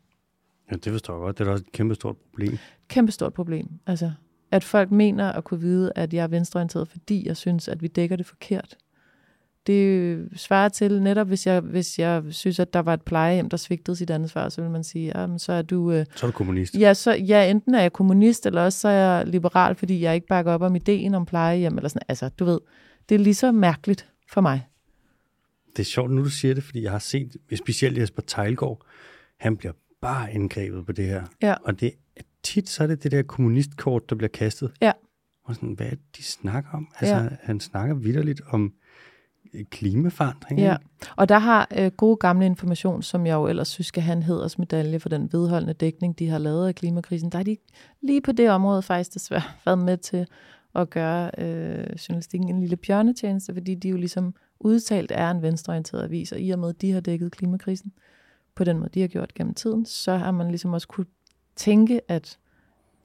Ja, 0.71 0.77
det 0.77 0.93
forstår 0.93 1.15
jeg 1.15 1.21
godt. 1.21 1.39
Det 1.39 1.47
er 1.47 1.51
også 1.51 1.65
et 1.69 1.73
kæmpe 1.73 1.95
stort 1.95 2.17
problem. 2.17 2.59
Kæmpe 2.89 3.13
stort 3.13 3.35
problem. 3.35 3.69
Altså, 3.87 4.13
at 4.51 4.65
folk 4.65 4.91
mener 4.91 5.33
at 5.33 5.45
kunne 5.45 5.61
vide, 5.61 5.93
at 5.97 6.15
jeg 6.15 6.23
er 6.23 6.29
venstreorienteret, 6.29 6.89
fordi 6.89 7.27
jeg 7.27 7.37
synes, 7.37 7.69
at 7.69 7.83
vi 7.83 7.87
dækker 7.87 8.17
det 8.17 8.27
forkert. 8.27 8.77
Det 9.69 10.29
svarer 10.37 10.69
til 10.69 11.03
netop, 11.03 11.27
hvis 11.29 11.47
jeg, 11.47 11.61
hvis 11.61 11.99
jeg 11.99 12.23
synes, 12.31 12.59
at 12.59 12.73
der 12.73 12.81
var 12.81 12.95
et 12.95 13.03
plejehjem, 13.03 13.49
der 13.49 13.57
svigtede 13.57 13.97
sit 13.97 14.11
ansvar, 14.11 14.49
så 14.49 14.63
vil 14.63 14.71
man 14.71 14.85
sige, 14.85 15.13
ja, 15.15 15.27
men 15.27 15.39
så 15.39 15.53
er 15.53 15.63
du... 15.63 15.93
Øh, 15.93 16.07
så 16.15 16.27
er 16.27 16.31
du 16.31 16.37
kommunist. 16.37 16.75
Ja, 16.75 16.95
så, 16.95 17.13
ja, 17.13 17.51
enten 17.51 17.75
er 17.75 17.83
jeg 17.83 17.93
kommunist, 17.93 18.47
eller 18.47 18.63
også 18.63 18.79
så 18.79 18.89
er 18.89 18.93
jeg 18.93 19.27
liberal, 19.27 19.75
fordi 19.75 20.01
jeg 20.01 20.15
ikke 20.15 20.27
bakker 20.27 20.53
op 20.53 20.63
om 20.63 20.77
ideen 20.77 21.15
om 21.15 21.27
plejehjem, 21.27 21.77
eller 21.77 21.89
sådan. 21.89 22.03
Altså, 22.09 22.29
du 22.29 22.45
ved, 22.45 22.61
det 23.09 23.15
er 23.15 23.19
lige 23.19 23.35
så 23.35 23.53
mærkeligt 23.53 24.09
for 24.33 24.41
mig 24.41 24.67
det 25.79 25.85
er 25.85 25.87
sjovt, 25.87 26.11
nu 26.11 26.25
du 26.25 26.31
siger 26.31 26.55
det, 26.55 26.65
fordi 26.65 26.83
jeg 26.83 26.93
har 26.93 26.99
set, 26.99 27.37
specielt 27.55 27.99
Jesper 27.99 28.23
Tejlgaard, 28.23 28.87
han 29.37 29.57
bliver 29.57 29.73
bare 30.01 30.33
indgrebet 30.33 30.87
på 30.87 30.93
det 30.93 31.05
her. 31.05 31.25
Ja. 31.43 31.55
Og 31.65 31.81
det 31.81 31.93
tit 32.43 32.69
så 32.69 32.83
er 32.83 32.87
det 32.87 33.03
det 33.03 33.11
der 33.13 33.23
kommunistkort, 33.23 34.11
der 34.11 34.17
bliver 34.17 34.29
kastet. 34.29 34.73
Ja. 34.81 34.93
Og 35.45 35.55
sådan, 35.55 35.73
hvad 35.73 35.87
er 35.87 35.91
det, 35.91 36.17
de 36.17 36.23
snakker 36.23 36.71
om? 36.73 36.89
Altså, 37.01 37.17
ja. 37.17 37.29
han 37.43 37.61
snakker 37.61 37.95
vidderligt 37.95 38.41
om 38.49 38.73
klimaforandring. 39.71 40.61
Ja, 40.61 40.77
og 41.17 41.29
der 41.29 41.39
har 41.39 41.69
øh, 41.77 41.91
gode 41.91 42.17
gamle 42.17 42.47
information, 42.47 43.03
som 43.03 43.27
jeg 43.27 43.35
jo 43.35 43.47
ellers 43.47 43.69
synes 43.69 43.87
skal 43.87 44.03
have 44.03 44.17
en 44.17 44.23
hedersmedalje 44.23 45.01
for 45.01 45.09
den 45.09 45.33
vedholdende 45.33 45.73
dækning, 45.73 46.19
de 46.19 46.29
har 46.29 46.39
lavet 46.39 46.69
af 46.69 46.75
klimakrisen. 46.75 47.33
Der 47.33 47.39
er 47.39 47.43
de 47.43 47.57
lige 48.01 48.21
på 48.21 48.33
det 48.33 48.51
område 48.51 48.83
faktisk 48.83 49.15
desværre 49.15 49.43
været 49.67 49.79
med 49.79 49.97
til 49.97 50.27
at 50.75 50.91
gøre 50.91 51.31
øh, 51.39 51.97
journalistikken 52.09 52.49
en 52.49 52.61
lille 52.61 52.77
bjørnetjeneste, 52.77 53.55
fordi 53.55 53.75
de 53.75 53.89
jo 53.89 53.97
ligesom 53.97 54.35
udtalt 54.61 55.13
er 55.15 55.31
en 55.31 55.43
venstreorienteret 55.43 56.03
avis, 56.03 56.33
og 56.33 56.41
i 56.41 56.51
og 56.51 56.59
med, 56.59 56.69
at 56.69 56.81
de 56.81 56.93
har 56.93 57.01
dækket 57.01 57.33
klimakrisen 57.33 57.93
på 58.55 58.65
den 58.65 58.79
måde, 58.79 58.91
de 58.95 59.01
har 59.01 59.09
gjort 59.09 59.35
gennem 59.35 59.55
tiden, 59.55 59.87
så 59.87 60.17
har 60.17 60.31
man 60.31 60.49
ligesom 60.49 60.73
også 60.73 60.89
kunne 60.89 61.07
tænke, 61.57 62.01
at 62.09 62.39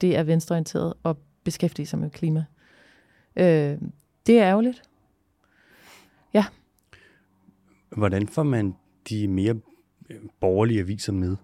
det 0.00 0.16
er 0.16 0.22
venstreorienteret 0.22 0.94
at 1.04 1.16
beskæftige 1.44 1.86
sig 1.86 1.98
med 1.98 2.10
klima. 2.10 2.44
Øh, 3.36 3.78
det 4.26 4.38
er 4.38 4.44
ærgerligt. 4.44 4.82
Ja. 6.34 6.44
Hvordan 7.96 8.28
får 8.28 8.42
man 8.42 8.74
de 9.08 9.28
mere 9.28 9.54
øh, 10.10 10.16
borgerlige 10.40 10.80
aviser 10.80 11.12
med? 11.12 11.36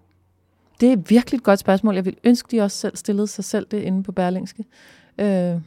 Det 0.81 0.91
er 0.91 0.97
virkelig 0.97 1.37
et 1.37 1.43
godt 1.43 1.59
spørgsmål. 1.59 1.95
Jeg 1.95 2.05
vil 2.05 2.17
ønske, 2.23 2.47
de 2.51 2.61
også 2.61 2.77
selv 2.77 2.95
stillede 2.95 3.27
sig 3.27 3.43
selv 3.43 3.67
det 3.71 3.81
inde 3.81 4.03
på 4.03 4.11
Berlingske. 4.11 4.63
Øh, 5.19 5.61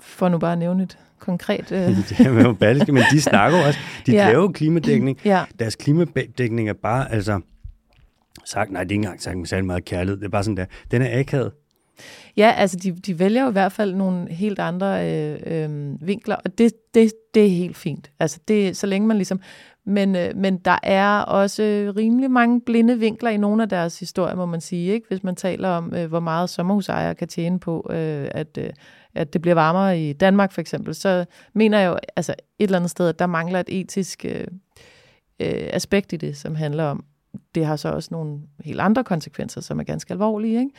for 0.00 0.28
nu 0.28 0.38
bare 0.38 0.52
at 0.52 0.58
nævne 0.58 0.82
et 0.82 0.98
konkret... 1.18 1.72
Øh. 1.72 1.78
det 2.08 2.20
er 2.20 2.42
jo 2.42 2.52
balliske, 2.52 2.92
men 2.92 3.02
de 3.12 3.20
snakker 3.30 3.66
også. 3.66 3.78
De 4.06 4.12
ja. 4.12 4.28
laver 4.28 4.52
klimadækning. 4.52 5.18
Ja. 5.24 5.44
Deres 5.58 5.76
klimadækning 5.76 6.68
er 6.68 6.72
bare, 6.72 7.12
altså... 7.12 7.40
Sagt, 8.44 8.70
nej, 8.70 8.84
det 8.84 8.90
er 8.90 8.92
ikke 8.92 9.04
engang 9.04 9.22
sagt 9.22 9.38
med 9.38 9.46
særlig 9.46 9.66
meget 9.66 9.84
kærlighed. 9.84 10.16
Det 10.16 10.24
er 10.24 10.30
bare 10.30 10.44
sådan 10.44 10.56
der. 10.56 10.64
Den 10.90 11.02
er 11.02 11.20
akavet. 11.20 11.52
Ja, 12.36 12.54
altså 12.56 12.76
de, 12.76 12.92
de 12.92 13.18
vælger 13.18 13.42
jo 13.42 13.48
i 13.48 13.52
hvert 13.52 13.72
fald 13.72 13.94
nogle 13.94 14.32
helt 14.32 14.58
andre 14.58 15.12
øh, 15.12 15.38
øh, 15.46 16.06
vinkler, 16.06 16.36
og 16.36 16.58
det, 16.58 16.72
det, 16.94 17.12
det 17.34 17.44
er 17.44 17.50
helt 17.50 17.76
fint. 17.76 18.10
Altså 18.20 18.40
det, 18.48 18.76
så 18.76 18.86
længe 18.86 19.08
man 19.08 19.16
ligesom... 19.16 19.40
Men, 19.84 20.16
øh, 20.16 20.36
men 20.36 20.58
der 20.58 20.78
er 20.82 21.20
også 21.20 21.92
rimelig 21.96 22.30
mange 22.30 22.60
blinde 22.60 22.98
vinkler 22.98 23.30
i 23.30 23.36
nogle 23.36 23.62
af 23.62 23.68
deres 23.68 23.98
historier, 23.98 24.34
må 24.34 24.46
man 24.46 24.60
sige. 24.60 24.92
ikke 24.92 25.08
Hvis 25.08 25.22
man 25.22 25.36
taler 25.36 25.68
om, 25.68 25.94
øh, 25.94 26.08
hvor 26.08 26.20
meget 26.20 26.50
sommerhusejere 26.50 27.14
kan 27.14 27.28
tjene 27.28 27.60
på, 27.60 27.86
øh, 27.90 28.28
at, 28.30 28.58
øh, 28.58 28.70
at 29.14 29.32
det 29.32 29.42
bliver 29.42 29.54
varmere 29.54 30.00
i 30.00 30.12
Danmark 30.12 30.52
for 30.52 30.60
eksempel, 30.60 30.94
så 30.94 31.24
mener 31.54 31.78
jeg 31.78 31.88
jo 31.88 31.98
altså 32.16 32.32
et 32.32 32.64
eller 32.64 32.78
andet 32.78 32.90
sted, 32.90 33.08
at 33.08 33.18
der 33.18 33.26
mangler 33.26 33.60
et 33.60 33.80
etisk 33.80 34.24
øh, 34.24 34.46
øh, 35.40 35.68
aspekt 35.72 36.12
i 36.12 36.16
det, 36.16 36.36
som 36.36 36.54
handler 36.54 36.84
om, 36.84 37.04
det 37.54 37.66
har 37.66 37.76
så 37.76 37.88
også 37.88 38.08
nogle 38.12 38.38
helt 38.64 38.80
andre 38.80 39.04
konsekvenser, 39.04 39.60
som 39.60 39.80
er 39.80 39.84
ganske 39.84 40.12
alvorlige. 40.12 40.58
Ikke? 40.58 40.70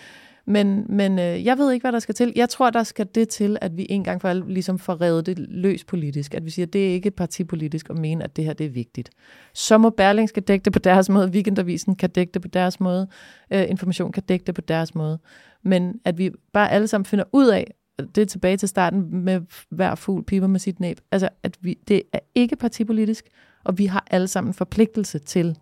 Men, 0.50 0.86
men 0.89 1.20
øh, 1.20 1.45
jeg 1.45 1.58
ved 1.58 1.72
ikke, 1.72 1.84
hvad 1.84 1.91
der 1.91 2.00
skal 2.00 2.16
til. 2.16 2.34
Jeg 2.36 2.50
tror, 2.50 2.70
der 2.70 2.84
skal 2.84 3.08
det 3.16 3.30
til, 3.30 3.58
at 3.62 3.78
vi 3.78 3.86
en 3.89 4.04
gang 4.04 4.22
for 4.22 4.30
alle 4.30 4.54
ligesom 4.54 4.80
får 4.80 5.02
revet 5.02 5.26
det 5.26 5.39
løs 5.39 5.84
politisk. 5.84 6.34
At 6.34 6.45
vi 6.45 6.50
siger, 6.50 6.66
at 6.66 6.74
det 6.74 6.89
er 6.89 6.93
ikke 6.93 7.12
partipolitisk 7.12 7.89
at 7.89 7.97
mene, 7.97 8.24
at 8.24 8.36
det 8.36 8.45
her 8.45 8.54
det 8.54 8.66
er 8.66 8.70
vigtigt. 8.70 9.10
Så 9.54 9.78
må 9.78 9.89
Berling 9.89 10.30
skal 10.30 10.43
dække 10.43 10.64
det 10.66 10.74
på 10.74 10.80
deres 10.80 11.10
måde, 11.10 11.30
Weekendavisen 11.30 11.95
kan 11.95 12.10
dække 12.10 12.32
det 12.32 12.41
på 12.41 12.47
deres 12.47 12.80
måde, 12.80 13.08
øh, 13.52 13.70
Information 13.70 14.12
kan 14.12 14.24
dække 14.24 14.45
det 14.45 14.56
på 14.56 14.62
deres 14.62 14.95
måde. 14.95 15.20
Men 15.64 16.00
at 16.06 16.18
vi 16.18 16.32
bare 16.54 16.72
alle 16.72 16.88
sammen 16.88 17.06
finder 17.06 17.26
ud 17.32 17.47
af, 17.47 17.74
det 18.16 18.22
er 18.22 18.26
tilbage 18.26 18.58
til 18.58 18.70
starten 18.70 19.24
med 19.26 19.41
hver 19.70 19.95
fugl 19.95 20.24
piber 20.24 20.47
med 20.47 20.60
sit 20.60 20.80
næb. 20.80 21.00
Altså, 21.12 21.30
at 21.43 21.58
vi, 21.62 21.78
det 21.88 22.02
er 22.14 22.20
ikke 22.36 22.56
partipolitisk, 22.56 23.26
og 23.64 23.78
vi 23.78 23.86
har 23.86 24.08
alle 24.12 24.28
sammen 24.28 24.54
forpligtelse 24.54 25.20
til 25.20 25.58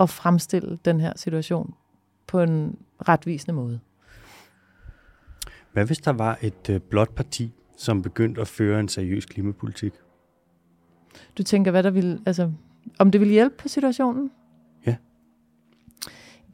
at 0.00 0.10
fremstille 0.10 0.78
den 0.84 1.00
her 1.00 1.12
situation 1.16 1.74
på 2.26 2.40
en 2.40 2.76
retvisende 3.08 3.52
måde. 3.54 3.80
Hvad 5.78 5.86
hvis 5.86 5.98
der 5.98 6.12
var 6.12 6.38
et 6.42 6.70
øh, 6.70 6.80
blåt 6.80 7.08
parti, 7.08 7.52
som 7.76 8.02
begyndte 8.02 8.40
at 8.40 8.48
føre 8.48 8.80
en 8.80 8.88
seriøs 8.88 9.26
klimapolitik. 9.26 9.92
Du 11.38 11.42
tænker, 11.42 11.70
hvad 11.70 11.82
der 11.82 11.90
vil, 11.90 12.20
altså, 12.26 12.52
om 12.98 13.10
det 13.10 13.20
vil 13.20 13.28
hjælpe 13.28 13.56
på 13.56 13.68
situationen? 13.68 14.30
Ja. 14.86 14.96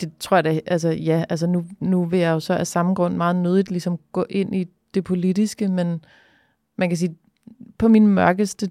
Det 0.01 0.13
tror 0.21 0.37
jeg 0.37 0.45
da, 0.45 0.61
altså 0.67 0.89
ja, 0.89 1.25
altså 1.29 1.47
nu, 1.47 1.65
nu 1.81 2.05
vil 2.05 2.19
jeg 2.19 2.31
jo 2.31 2.41
så 2.41 2.55
af 2.55 2.67
samme 2.67 2.95
grund 2.95 3.17
meget 3.17 3.37
nødigt 3.37 3.71
ligesom 3.71 3.99
gå 4.13 4.27
ind 4.31 4.55
i 4.55 4.67
det 4.95 5.05
politiske, 5.05 5.69
men 5.69 6.05
man 6.77 6.89
kan 6.89 6.97
sige, 6.99 7.17
på 7.79 7.89
min 7.89 8.07
mørkeste 8.07 8.71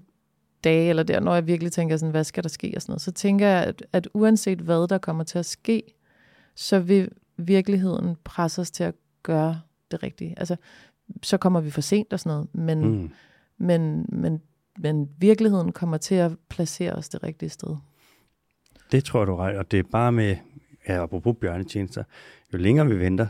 dage, 0.64 0.88
eller 0.88 1.02
der, 1.02 1.20
når 1.20 1.34
jeg 1.34 1.46
virkelig 1.46 1.72
tænker 1.72 1.96
sådan, 1.96 2.10
hvad 2.10 2.24
skal 2.24 2.42
der 2.42 2.48
ske 2.48 2.72
og 2.76 2.82
sådan 2.82 2.90
noget, 2.90 3.02
så 3.02 3.12
tænker 3.12 3.46
jeg, 3.46 3.64
at, 3.64 3.86
at 3.92 4.08
uanset 4.14 4.58
hvad 4.58 4.88
der 4.88 4.98
kommer 4.98 5.24
til 5.24 5.38
at 5.38 5.46
ske, 5.46 5.82
så 6.54 6.78
vil 6.78 7.08
virkeligheden 7.36 8.16
presse 8.24 8.60
os 8.60 8.70
til 8.70 8.84
at 8.84 8.94
gøre 9.22 9.60
det 9.94 10.02
rigtige. 10.02 10.34
Altså, 10.36 10.56
så 11.22 11.36
kommer 11.36 11.60
vi 11.60 11.70
for 11.70 11.80
sent 11.80 12.12
og 12.12 12.20
sådan 12.20 12.30
noget, 12.30 12.48
men, 12.54 13.00
mm. 13.02 13.10
men, 13.58 14.06
men, 14.08 14.40
men 14.78 15.08
virkeligheden 15.18 15.72
kommer 15.72 15.96
til 15.96 16.14
at 16.14 16.32
placere 16.48 16.92
os 16.92 17.08
det 17.08 17.22
rigtige 17.22 17.50
sted. 17.50 17.76
Det 18.92 19.04
tror 19.04 19.24
du 19.24 19.36
ret, 19.36 19.56
og 19.56 19.70
det 19.70 19.78
er 19.78 19.82
bare 19.92 20.12
med, 20.12 20.36
ja, 20.88 21.02
apropos 21.02 21.36
bjørnetjenester, 21.40 22.04
jo 22.52 22.58
længere 22.58 22.86
vi 22.86 22.98
venter, 22.98 23.26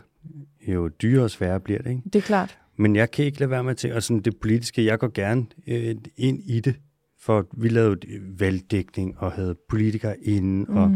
jo 0.69 0.89
dyrere 0.89 1.25
og 1.25 1.31
sværere 1.31 1.61
bliver 1.61 1.83
det, 1.83 1.91
ikke? 1.91 2.03
Det 2.05 2.17
er 2.17 2.21
klart. 2.21 2.59
Men 2.77 2.97
jeg 2.97 3.11
kan 3.11 3.25
ikke 3.25 3.39
lade 3.39 3.51
være 3.51 3.65
med 3.65 3.75
til, 3.75 3.93
og 3.93 4.03
sådan 4.03 4.21
det 4.21 4.37
politiske, 4.37 4.85
jeg 4.85 4.99
går 4.99 5.11
gerne 5.15 5.47
øh, 5.67 5.97
ind 6.17 6.43
i 6.45 6.61
det, 6.61 6.75
for 7.21 7.47
vi 7.53 7.69
lavede 7.69 8.01
valgdækning 8.39 9.19
og 9.19 9.33
havde 9.33 9.57
politikere 9.69 10.21
inde 10.21 10.73
mm. 10.73 10.77
og 10.77 10.93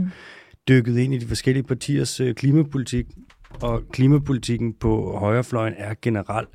dykket 0.69 0.99
ind 0.99 1.15
i 1.15 1.19
de 1.19 1.27
forskellige 1.27 1.63
partiers 1.63 2.21
øh, 2.21 2.35
klimapolitik, 2.35 3.07
og 3.63 3.83
klimapolitikken 3.93 4.75
på 4.75 5.17
højrefløjen 5.19 5.75
er 5.77 5.95
generelt, 6.03 6.49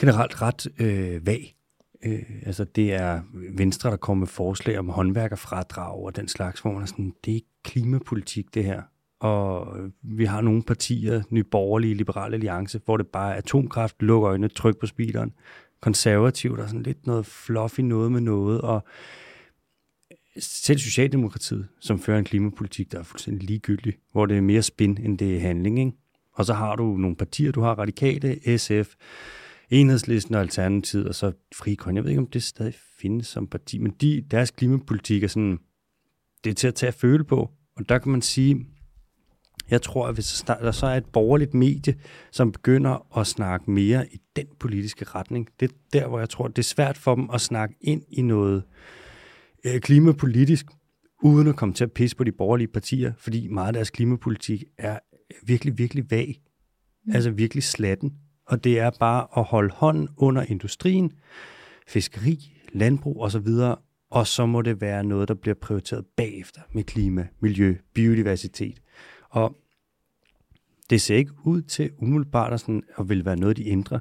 generelt 0.00 0.42
ret 0.42 0.66
øh, 0.80 1.26
vag. 1.26 1.56
Øh, 2.04 2.22
altså 2.46 2.64
det 2.64 2.92
er 2.94 3.20
Venstre, 3.56 3.90
der 3.90 3.96
kommer 3.96 4.20
med 4.20 4.26
forslag 4.26 4.78
om 4.78 4.88
håndværkerfradrag 4.88 6.04
og 6.04 6.16
den 6.16 6.28
slags, 6.28 6.60
hvor 6.60 6.72
man 6.72 6.82
er 6.82 6.86
sådan, 6.86 7.12
det 7.24 7.30
er 7.30 7.34
ikke 7.34 7.62
klimapolitik 7.64 8.54
det 8.54 8.64
her. 8.64 8.82
Og 9.20 9.76
vi 10.02 10.24
har 10.24 10.40
nogle 10.40 10.62
partier, 10.62 11.22
Nye 11.30 11.44
Borgerlige, 11.44 11.94
Liberale 11.94 12.34
Alliance, 12.34 12.80
hvor 12.84 12.96
det 12.96 13.06
bare 13.06 13.32
er 13.32 13.38
atomkraft, 13.38 14.02
lukker 14.02 14.30
øjnene, 14.30 14.48
tryk 14.48 14.80
på 14.80 14.86
speederen. 14.86 15.32
Konservativ, 15.80 16.56
der 16.56 16.66
sådan 16.66 16.82
lidt 16.82 17.06
noget 17.06 17.26
fluffy 17.26 17.80
noget 17.80 18.12
med 18.12 18.20
noget, 18.20 18.60
og 18.60 18.84
selv 20.38 20.78
Socialdemokratiet, 20.78 21.68
som 21.80 22.00
fører 22.00 22.18
en 22.18 22.24
klimapolitik, 22.24 22.92
der 22.92 22.98
er 22.98 23.02
fuldstændig 23.02 23.48
ligegyldig, 23.48 23.94
hvor 24.12 24.26
det 24.26 24.36
er 24.36 24.40
mere 24.40 24.62
spin, 24.62 24.98
end 25.02 25.18
det 25.18 25.36
er 25.36 25.40
handling. 25.40 25.78
Ikke? 25.78 25.92
Og 26.32 26.44
så 26.44 26.54
har 26.54 26.76
du 26.76 26.96
nogle 26.96 27.16
partier, 27.16 27.52
du 27.52 27.60
har 27.60 27.74
Radikale, 27.74 28.58
SF, 28.58 28.94
Enhedslisten 29.70 30.34
og 30.34 30.40
Alternativet, 30.40 31.08
og 31.08 31.14
så 31.14 31.32
Fri 31.54 31.74
Grøn. 31.74 31.96
Jeg 31.96 32.04
ved 32.04 32.10
ikke, 32.10 32.20
om 32.20 32.26
det 32.26 32.42
stadig 32.42 32.74
findes 33.00 33.26
som 33.26 33.46
parti, 33.46 33.78
men 33.78 33.90
de, 34.00 34.24
deres 34.30 34.50
klimapolitik 34.50 35.22
er 35.22 35.28
sådan, 35.28 35.58
det 36.44 36.50
er 36.50 36.54
til 36.54 36.68
at 36.68 36.74
tage 36.74 36.88
at 36.88 36.94
føle 36.94 37.24
på. 37.24 37.50
Og 37.76 37.88
der 37.88 37.98
kan 37.98 38.12
man 38.12 38.22
sige, 38.22 38.66
jeg 39.70 39.82
tror, 39.82 40.06
at 40.06 40.14
hvis 40.14 40.44
der 40.46 40.70
så 40.70 40.86
er 40.86 40.96
et 40.96 41.06
borgerligt 41.06 41.54
medie, 41.54 41.94
som 42.30 42.52
begynder 42.52 43.18
at 43.18 43.26
snakke 43.26 43.70
mere 43.70 44.06
i 44.12 44.20
den 44.36 44.46
politiske 44.60 45.04
retning, 45.04 45.48
det 45.60 45.70
er 45.70 45.74
der, 45.92 46.08
hvor 46.08 46.18
jeg 46.18 46.28
tror, 46.28 46.48
det 46.48 46.58
er 46.58 46.62
svært 46.62 46.98
for 46.98 47.14
dem 47.14 47.30
at 47.30 47.40
snakke 47.40 47.74
ind 47.80 48.02
i 48.08 48.22
noget 48.22 48.56
øh, 48.56 48.62
klimapolitisk, 49.80 50.66
uden 51.22 51.48
at 51.48 51.56
komme 51.56 51.74
til 51.74 51.84
at 51.84 51.92
pisse 51.92 52.16
på 52.16 52.24
de 52.24 52.32
borgerlige 52.32 52.68
partier, 52.68 53.12
fordi 53.18 53.48
meget 53.48 53.66
af 53.66 53.72
deres 53.72 53.90
klimapolitik 53.90 54.64
er 54.78 54.98
virkelig, 55.42 55.78
virkelig 55.78 56.10
vag. 56.10 56.40
Mm. 57.06 57.12
Altså 57.14 57.30
virkelig 57.30 57.62
slatten. 57.62 58.12
Og 58.46 58.64
det 58.64 58.78
er 58.78 58.90
bare 59.00 59.26
at 59.36 59.44
holde 59.44 59.74
hånden 59.74 60.08
under 60.16 60.42
industrien, 60.42 61.12
fiskeri, 61.86 62.52
landbrug 62.72 63.22
osv., 63.22 63.48
og 64.10 64.26
så 64.26 64.46
må 64.46 64.62
det 64.62 64.80
være 64.80 65.04
noget, 65.04 65.28
der 65.28 65.34
bliver 65.34 65.54
prioriteret 65.54 66.06
bagefter 66.16 66.60
med 66.72 66.84
klima, 66.84 67.26
miljø, 67.40 67.76
biodiversitet. 67.94 68.82
Og 69.30 69.56
det 70.90 71.00
ser 71.00 71.16
ikke 71.16 71.32
ud 71.44 71.62
til 71.62 71.90
umiddelbart 71.98 72.52
at, 72.52 72.60
sådan, 72.60 72.82
at 72.98 73.08
vil 73.08 73.24
være 73.24 73.36
noget, 73.36 73.56
de 73.56 73.68
ændrer. 73.68 73.98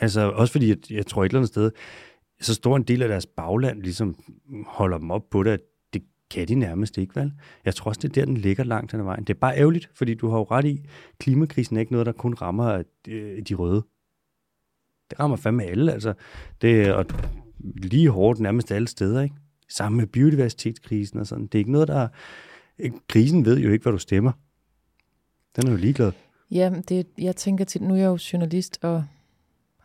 Altså 0.00 0.30
også 0.30 0.52
fordi, 0.52 0.68
jeg, 0.68 0.76
jeg 0.90 1.06
tror 1.06 1.24
et 1.24 1.28
eller 1.28 1.38
andet 1.38 1.48
sted, 1.48 1.70
så 2.40 2.54
stor 2.54 2.76
en 2.76 2.82
del 2.82 3.02
af 3.02 3.08
deres 3.08 3.26
bagland 3.26 3.82
ligesom 3.82 4.16
holder 4.66 4.98
dem 4.98 5.10
op 5.10 5.30
på 5.30 5.42
det, 5.42 5.50
at 5.50 5.60
det 5.92 6.02
kan 6.30 6.48
de 6.48 6.54
nærmest 6.54 6.98
ikke, 6.98 7.20
vel? 7.20 7.32
Jeg 7.64 7.74
tror 7.74 7.88
også, 7.88 8.00
det 8.00 8.08
er 8.08 8.12
der, 8.12 8.24
den 8.24 8.36
ligger 8.36 8.64
langt 8.64 8.92
den 8.92 9.04
vejen. 9.04 9.24
Det 9.24 9.34
er 9.34 9.38
bare 9.38 9.56
ærgerligt, 9.56 9.90
fordi 9.94 10.14
du 10.14 10.28
har 10.28 10.38
jo 10.38 10.44
ret 10.44 10.64
i, 10.64 10.84
klimakrisen 11.18 11.76
er 11.76 11.80
ikke 11.80 11.92
noget, 11.92 12.06
der 12.06 12.12
kun 12.12 12.34
rammer 12.34 12.82
øh, 13.08 13.42
de 13.42 13.54
røde. 13.54 13.82
Det 15.10 15.20
rammer 15.20 15.36
fandme 15.36 15.64
alle, 15.64 15.92
altså. 15.92 16.14
Det 16.62 16.86
er 16.86 17.04
lige 17.58 18.10
hårdt 18.10 18.40
nærmest 18.40 18.72
alle 18.72 18.88
steder, 18.88 19.22
ikke? 19.22 19.34
Sammen 19.68 19.96
med 19.96 20.06
biodiversitetskrisen 20.06 21.20
og 21.20 21.26
sådan. 21.26 21.46
Det 21.46 21.54
er 21.54 21.58
ikke 21.58 21.72
noget, 21.72 21.88
der... 21.88 22.08
Krisen 23.08 23.44
ved 23.44 23.58
jo 23.58 23.70
ikke, 23.70 23.82
hvad 23.82 23.92
du 23.92 23.98
stemmer. 23.98 24.32
Den 25.56 25.66
er 25.66 25.70
jo 25.70 25.76
ligeglad. 25.76 26.12
Ja, 26.50 26.72
det, 26.88 27.06
jeg 27.18 27.36
tænker 27.36 27.64
til, 27.64 27.82
nu 27.82 27.94
er 27.94 27.98
jeg 27.98 28.06
jo 28.06 28.18
journalist, 28.32 28.78
og 28.82 29.04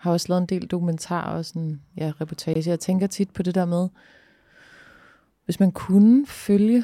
har 0.03 0.11
også 0.11 0.25
lavet 0.29 0.41
en 0.41 0.47
del 0.47 0.67
dokumentarer 0.67 1.37
og 1.37 1.45
sådan, 1.45 1.81
ja, 1.97 2.11
reportage. 2.21 2.69
Jeg 2.69 2.79
tænker 2.79 3.07
tit 3.07 3.29
på 3.31 3.43
det 3.43 3.55
der 3.55 3.65
med, 3.65 3.89
hvis 5.45 5.59
man 5.59 5.71
kunne 5.71 6.27
følge 6.27 6.83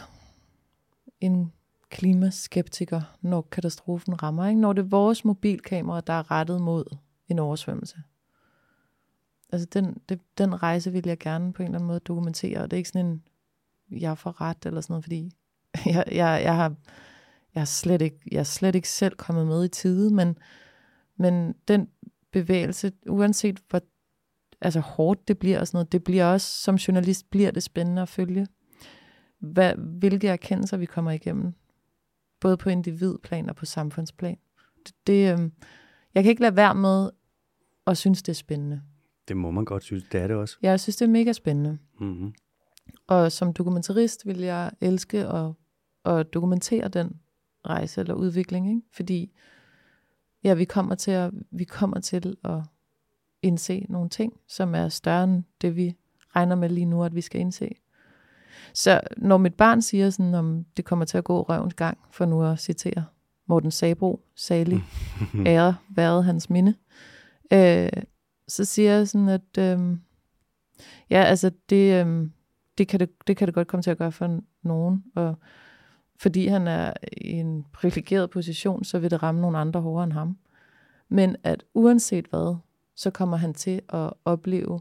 en 1.21 1.51
klimaskeptiker, 1.89 3.01
når 3.21 3.41
katastrofen 3.41 4.23
rammer, 4.23 4.47
ikke? 4.47 4.61
når 4.61 4.73
det 4.73 4.81
er 4.81 4.87
vores 4.87 5.25
mobilkamera, 5.25 6.01
der 6.01 6.13
er 6.13 6.31
rettet 6.31 6.61
mod 6.61 6.97
en 7.27 7.39
oversvømmelse. 7.39 7.97
Altså 9.51 9.67
den, 9.73 9.97
det, 10.09 10.19
den 10.37 10.63
rejse 10.63 10.91
vil 10.91 11.07
jeg 11.07 11.19
gerne 11.19 11.53
på 11.53 11.63
en 11.63 11.67
eller 11.67 11.77
anden 11.77 11.87
måde 11.87 11.99
dokumentere, 11.99 12.59
og 12.59 12.71
det 12.71 12.77
er 12.77 12.79
ikke 12.79 12.89
sådan 12.89 13.05
en, 13.05 13.23
jeg 13.91 14.17
får 14.17 14.41
ret 14.41 14.65
eller 14.65 14.81
sådan 14.81 14.93
noget, 14.93 15.03
fordi 15.03 15.31
jeg, 15.95 16.03
jeg, 16.11 16.41
jeg 16.43 16.55
har 16.55 16.75
jeg 17.55 17.61
er 17.61 17.65
slet 17.65 18.01
ikke, 18.01 18.19
jeg 18.31 18.39
er 18.39 18.43
slet 18.43 18.75
ikke 18.75 18.89
selv 18.89 19.15
kommet 19.15 19.47
med 19.47 19.65
i 19.65 19.67
tide, 19.67 20.13
men, 20.13 20.37
men 21.17 21.55
den 21.67 21.87
bevægelse, 22.31 22.91
uanset 23.07 23.59
hvor 23.69 23.81
altså 24.61 24.79
hårdt 24.79 25.27
det 25.27 25.39
bliver 25.39 25.59
og 25.59 25.67
sådan 25.67 25.75
noget, 25.75 25.91
det 25.91 26.03
bliver 26.03 26.25
også, 26.25 26.63
som 26.63 26.75
journalist, 26.75 27.29
bliver 27.29 27.51
det 27.51 27.63
spændende 27.63 28.01
at 28.01 28.09
følge. 28.09 28.47
Hvad, 29.39 29.73
hvilke 29.75 30.27
erkendelser 30.27 30.77
vi 30.77 30.85
kommer 30.85 31.11
igennem, 31.11 31.53
både 32.39 32.57
på 32.57 32.69
individplan 32.69 33.49
og 33.49 33.55
på 33.55 33.65
samfundsplan. 33.65 34.37
Det, 34.85 34.95
det, 35.07 35.33
øh, 35.33 35.49
jeg 36.15 36.23
kan 36.23 36.29
ikke 36.29 36.41
lade 36.41 36.55
være 36.55 36.75
med 36.75 37.09
at 37.87 37.97
synes, 37.97 38.23
det 38.23 38.31
er 38.31 38.35
spændende. 38.35 38.81
Det 39.27 39.37
må 39.37 39.51
man 39.51 39.65
godt 39.65 39.83
synes, 39.83 40.03
det 40.11 40.21
er 40.21 40.27
det 40.27 40.35
også. 40.35 40.57
Ja, 40.63 40.69
jeg 40.69 40.79
synes, 40.79 40.95
det 40.95 41.05
er 41.05 41.09
mega 41.09 41.33
spændende. 41.33 41.77
Mm-hmm. 41.99 42.33
Og 43.07 43.31
som 43.31 43.53
dokumentarist 43.53 44.25
vil 44.25 44.39
jeg 44.39 44.71
elske 44.81 45.27
at, 45.27 45.51
at 46.05 46.33
dokumentere 46.33 46.87
den 46.87 47.19
rejse 47.67 48.01
eller 48.01 48.13
udvikling, 48.13 48.69
ikke? 48.69 48.81
fordi 48.93 49.31
ja, 50.43 50.53
vi 50.53 50.65
kommer 50.65 50.95
til 50.95 51.11
at, 51.11 51.31
vi 51.51 51.63
kommer 51.63 51.99
til 51.99 52.37
at 52.43 52.61
indse 53.41 53.85
nogle 53.89 54.09
ting, 54.09 54.33
som 54.47 54.75
er 54.75 54.89
større 54.89 55.23
end 55.23 55.43
det, 55.61 55.75
vi 55.75 55.95
regner 56.35 56.55
med 56.55 56.69
lige 56.69 56.85
nu, 56.85 57.03
at 57.03 57.15
vi 57.15 57.21
skal 57.21 57.41
indse. 57.41 57.75
Så 58.73 59.01
når 59.17 59.37
mit 59.37 59.53
barn 59.53 59.81
siger 59.81 60.09
sådan, 60.09 60.33
om 60.33 60.65
det 60.77 60.85
kommer 60.85 61.05
til 61.05 61.17
at 61.17 61.23
gå 61.23 61.41
røvens 61.41 61.73
gang, 61.73 61.97
for 62.11 62.25
nu 62.25 62.43
at 62.43 62.59
citere 62.59 63.05
Morten 63.47 63.71
Sabro, 63.71 64.21
salig, 64.35 64.83
ære 65.45 65.75
været 65.89 66.25
hans 66.25 66.49
minde, 66.49 66.73
øh, 67.53 67.89
så 68.47 68.65
siger 68.65 68.91
jeg 68.91 69.07
sådan, 69.07 69.29
at 69.29 69.57
øh, 69.59 69.97
ja, 71.09 71.23
altså 71.23 71.51
det, 71.69 72.05
øh, 72.05 72.29
det, 72.77 72.87
kan 72.87 72.99
det, 72.99 73.27
det 73.27 73.37
kan 73.37 73.47
det 73.47 73.55
godt 73.55 73.67
komme 73.67 73.81
til 73.83 73.91
at 73.91 73.97
gøre 73.97 74.11
for 74.11 74.39
nogen, 74.63 75.03
og 75.15 75.35
fordi 76.19 76.47
han 76.47 76.67
er 76.67 76.93
i 77.17 77.31
en 77.31 77.65
privilegeret 77.73 78.29
position, 78.29 78.83
så 78.83 78.99
vil 78.99 79.11
det 79.11 79.23
ramme 79.23 79.41
nogle 79.41 79.57
andre 79.57 79.81
hårdere 79.81 80.03
end 80.03 80.13
ham. 80.13 80.37
Men 81.09 81.35
at 81.43 81.63
uanset 81.73 82.25
hvad, 82.29 82.55
så 82.95 83.11
kommer 83.11 83.37
han 83.37 83.53
til 83.53 83.81
at 83.89 84.13
opleve 84.25 84.79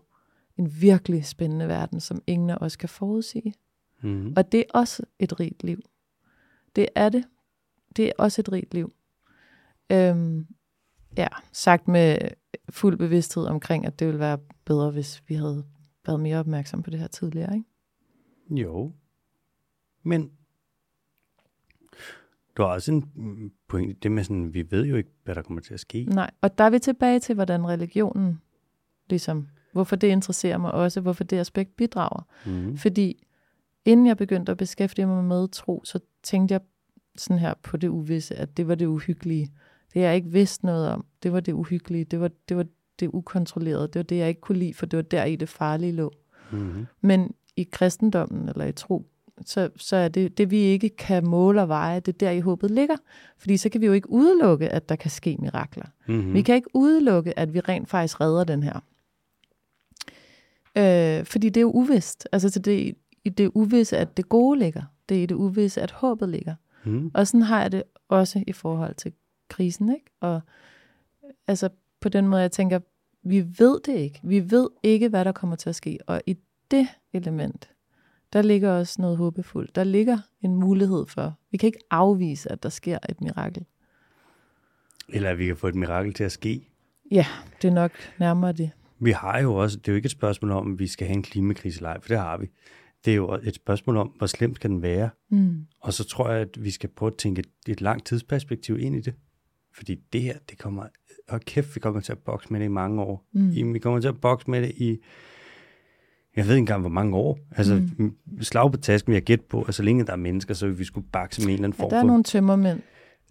en 0.56 0.80
virkelig 0.80 1.26
spændende 1.26 1.68
verden, 1.68 2.00
som 2.00 2.22
ingen 2.26 2.50
af 2.50 2.56
os 2.60 2.76
kan 2.76 2.88
forudsige. 2.88 3.54
Mm. 4.02 4.32
Og 4.36 4.52
det 4.52 4.60
er 4.60 4.78
også 4.78 5.02
et 5.18 5.40
rigt 5.40 5.64
liv. 5.64 5.80
Det 6.76 6.88
er 6.94 7.08
det. 7.08 7.24
Det 7.96 8.06
er 8.06 8.12
også 8.18 8.40
et 8.40 8.52
rigt 8.52 8.74
liv. 8.74 8.92
Øhm, 9.90 10.46
ja, 11.16 11.28
sagt 11.52 11.88
med 11.88 12.18
fuld 12.70 12.98
bevidsthed 12.98 13.44
omkring, 13.44 13.86
at 13.86 13.98
det 13.98 14.06
ville 14.06 14.20
være 14.20 14.38
bedre, 14.64 14.90
hvis 14.90 15.22
vi 15.26 15.34
havde 15.34 15.64
været 16.06 16.20
mere 16.20 16.38
opmærksom 16.38 16.82
på 16.82 16.90
det 16.90 16.98
her 16.98 17.06
tidligere, 17.06 17.54
ikke? 17.54 18.62
Jo. 18.62 18.92
Men 20.02 20.30
du 22.58 22.62
har 22.62 22.68
også 22.68 22.92
en 22.92 23.52
pointe, 23.68 23.96
det 24.02 24.12
med 24.12 24.24
sådan, 24.24 24.54
vi 24.54 24.66
ved 24.70 24.86
jo 24.86 24.96
ikke, 24.96 25.10
hvad 25.24 25.34
der 25.34 25.42
kommer 25.42 25.60
til 25.60 25.74
at 25.74 25.80
ske. 25.80 26.04
Nej, 26.04 26.30
og 26.40 26.58
der 26.58 26.64
er 26.64 26.70
vi 26.70 26.78
tilbage 26.78 27.20
til, 27.20 27.34
hvordan 27.34 27.68
religionen, 27.68 28.40
ligesom, 29.10 29.46
hvorfor 29.72 29.96
det 29.96 30.08
interesserer 30.08 30.58
mig 30.58 30.72
også, 30.72 31.00
hvorfor 31.00 31.24
det 31.24 31.38
aspekt 31.38 31.76
bidrager. 31.76 32.26
Mm. 32.46 32.76
Fordi 32.76 33.26
inden 33.84 34.06
jeg 34.06 34.16
begyndte 34.16 34.52
at 34.52 34.58
beskæftige 34.58 35.06
mig 35.06 35.24
med 35.24 35.48
tro, 35.48 35.82
så 35.84 36.00
tænkte 36.22 36.52
jeg 36.52 36.60
sådan 37.16 37.38
her 37.38 37.54
på 37.62 37.76
det 37.76 37.88
uvisse, 37.88 38.34
at 38.34 38.56
det 38.56 38.68
var 38.68 38.74
det 38.74 38.86
uhyggelige. 38.86 39.52
Det 39.94 40.00
jeg 40.00 40.16
ikke 40.16 40.30
vidste 40.30 40.66
noget 40.66 40.88
om, 40.88 41.04
det 41.22 41.32
var 41.32 41.40
det 41.40 41.52
uhyggelige. 41.52 42.04
Det 42.04 42.20
var, 42.20 42.30
det 42.48 42.56
var, 42.56 42.64
det 43.00 43.10
ukontrollerede. 43.12 43.88
Det 43.88 43.94
var 43.94 44.02
det, 44.02 44.18
jeg 44.18 44.28
ikke 44.28 44.40
kunne 44.40 44.58
lide, 44.58 44.74
for 44.74 44.86
det 44.86 44.96
var 44.96 45.02
der 45.02 45.24
i 45.24 45.36
det 45.36 45.48
farlige 45.48 45.92
lå. 45.92 46.12
Mm-hmm. 46.52 46.86
Men 47.00 47.34
i 47.56 47.68
kristendommen, 47.72 48.48
eller 48.48 48.64
i 48.64 48.72
tro, 48.72 49.06
så, 49.44 49.70
så 49.76 49.96
er 49.96 50.08
det, 50.08 50.38
det 50.38 50.50
vi 50.50 50.58
ikke 50.58 50.88
kan 50.88 51.26
måle 51.26 51.62
og 51.62 51.68
veje, 51.68 52.00
det 52.00 52.14
er 52.14 52.18
der 52.18 52.30
i 52.30 52.40
håbet 52.40 52.70
ligger. 52.70 52.96
Fordi 53.38 53.56
så 53.56 53.68
kan 53.68 53.80
vi 53.80 53.86
jo 53.86 53.92
ikke 53.92 54.10
udelukke, 54.10 54.68
at 54.68 54.88
der 54.88 54.96
kan 54.96 55.10
ske 55.10 55.36
mirakler. 55.38 55.86
Mm-hmm. 56.06 56.34
Vi 56.34 56.42
kan 56.42 56.54
ikke 56.54 56.70
udelukke, 56.74 57.38
at 57.38 57.54
vi 57.54 57.60
rent 57.60 57.88
faktisk 57.88 58.20
redder 58.20 58.44
den 58.44 58.62
her. 58.62 58.80
Øh, 60.76 61.24
fordi 61.24 61.48
det 61.48 61.56
er 61.56 61.62
jo 61.62 61.70
uvist. 61.70 62.28
Altså 62.32 62.48
så 62.48 62.58
det, 62.58 62.94
i 63.24 63.28
det 63.28 63.50
uvisse, 63.54 63.98
at 63.98 64.16
det 64.16 64.28
gode 64.28 64.58
ligger. 64.58 64.82
Det 65.08 65.18
er 65.18 65.22
i 65.22 65.26
det 65.26 65.34
uvisse, 65.34 65.82
at 65.82 65.90
håbet 65.90 66.28
ligger. 66.28 66.54
Mm. 66.84 67.10
Og 67.14 67.26
sådan 67.26 67.42
har 67.42 67.60
jeg 67.60 67.72
det 67.72 67.82
også 68.08 68.44
i 68.46 68.52
forhold 68.52 68.94
til 68.94 69.12
krisen. 69.48 69.92
Ikke? 69.92 70.06
Og 70.20 70.40
altså 71.46 71.68
på 72.00 72.08
den 72.08 72.28
måde, 72.28 72.42
jeg 72.42 72.52
tænker, 72.52 72.80
vi 73.22 73.46
ved 73.58 73.80
det 73.80 73.96
ikke. 73.96 74.20
Vi 74.22 74.50
ved 74.50 74.68
ikke, 74.82 75.08
hvad 75.08 75.24
der 75.24 75.32
kommer 75.32 75.56
til 75.56 75.68
at 75.68 75.74
ske. 75.74 75.98
Og 76.06 76.20
i 76.26 76.36
det 76.70 76.88
element, 77.12 77.70
der 78.32 78.42
ligger 78.42 78.70
også 78.70 79.02
noget 79.02 79.16
håbefuldt. 79.16 79.74
Der 79.74 79.84
ligger 79.84 80.18
en 80.42 80.54
mulighed 80.54 81.06
for, 81.06 81.34
vi 81.50 81.56
kan 81.56 81.66
ikke 81.66 81.78
afvise, 81.90 82.52
at 82.52 82.62
der 82.62 82.68
sker 82.68 82.98
et 83.08 83.20
mirakel. 83.20 83.64
Eller 85.08 85.30
at 85.30 85.38
vi 85.38 85.46
kan 85.46 85.56
få 85.56 85.68
et 85.68 85.74
mirakel 85.74 86.14
til 86.14 86.24
at 86.24 86.32
ske. 86.32 86.68
Ja, 87.10 87.26
det 87.62 87.68
er 87.68 87.72
nok 87.72 87.92
nærmere 88.18 88.52
det. 88.52 88.70
Vi 89.00 89.10
har 89.10 89.40
jo 89.40 89.54
også, 89.54 89.78
det 89.78 89.88
er 89.88 89.92
jo 89.92 89.96
ikke 89.96 90.06
et 90.06 90.12
spørgsmål 90.12 90.50
om, 90.50 90.72
at 90.72 90.78
vi 90.78 90.86
skal 90.86 91.06
have 91.06 91.16
en 91.16 91.22
klimakrise 91.22 91.78
eller 91.78 92.00
for 92.00 92.08
det 92.08 92.18
har 92.18 92.36
vi. 92.36 92.46
Det 93.04 93.10
er 93.10 93.16
jo 93.16 93.34
et 93.42 93.54
spørgsmål 93.54 93.96
om, 93.96 94.08
hvor 94.08 94.26
slemt 94.26 94.56
skal 94.56 94.70
den 94.70 94.82
være. 94.82 95.10
Mm. 95.30 95.66
Og 95.80 95.92
så 95.92 96.04
tror 96.04 96.30
jeg, 96.30 96.40
at 96.40 96.64
vi 96.64 96.70
skal 96.70 96.88
prøve 96.88 97.12
at 97.12 97.16
tænke 97.16 97.38
et, 97.38 97.72
et 97.72 97.80
langt 97.80 98.06
tidsperspektiv 98.06 98.78
ind 98.78 98.96
i 98.96 99.00
det. 99.00 99.14
Fordi 99.74 99.94
det 100.12 100.22
her, 100.22 100.38
det 100.50 100.58
kommer, 100.58 100.86
og 101.28 101.40
kæft, 101.40 101.74
vi 101.74 101.80
kommer 101.80 102.00
til 102.00 102.12
at 102.12 102.18
bokse 102.18 102.48
med 102.52 102.60
det 102.60 102.66
i 102.66 102.68
mange 102.68 103.02
år. 103.02 103.28
Mm. 103.32 103.74
Vi 103.74 103.78
kommer 103.78 104.00
til 104.00 104.08
at 104.08 104.20
bokse 104.20 104.50
med 104.50 104.62
det 104.62 104.72
i, 104.76 104.98
jeg 106.38 106.46
ved 106.46 106.54
ikke 106.54 106.58
engang, 106.58 106.80
hvor 106.80 106.90
mange 106.90 107.16
år. 107.16 107.38
Altså, 107.56 107.82
mm. 107.98 108.14
slag 108.40 108.72
på 108.72 108.76
tasken, 108.78 109.10
vi 109.10 109.16
har 109.16 109.20
gæt 109.20 109.40
på, 109.40 109.62
at 109.62 109.74
så 109.74 109.82
længe 109.82 110.04
der 110.06 110.12
er 110.12 110.16
mennesker, 110.16 110.54
så 110.54 110.66
vil 110.66 110.78
vi 110.78 110.84
skulle 110.84 111.06
bakse 111.12 111.40
med 111.40 111.48
en 111.48 111.52
eller 111.54 111.64
anden 111.64 111.76
Ja, 111.78 111.82
form 111.82 111.90
der 111.90 111.96
er 111.96 112.02
for 112.02 112.06
nogle 112.06 112.22
tømmermænd. 112.22 112.80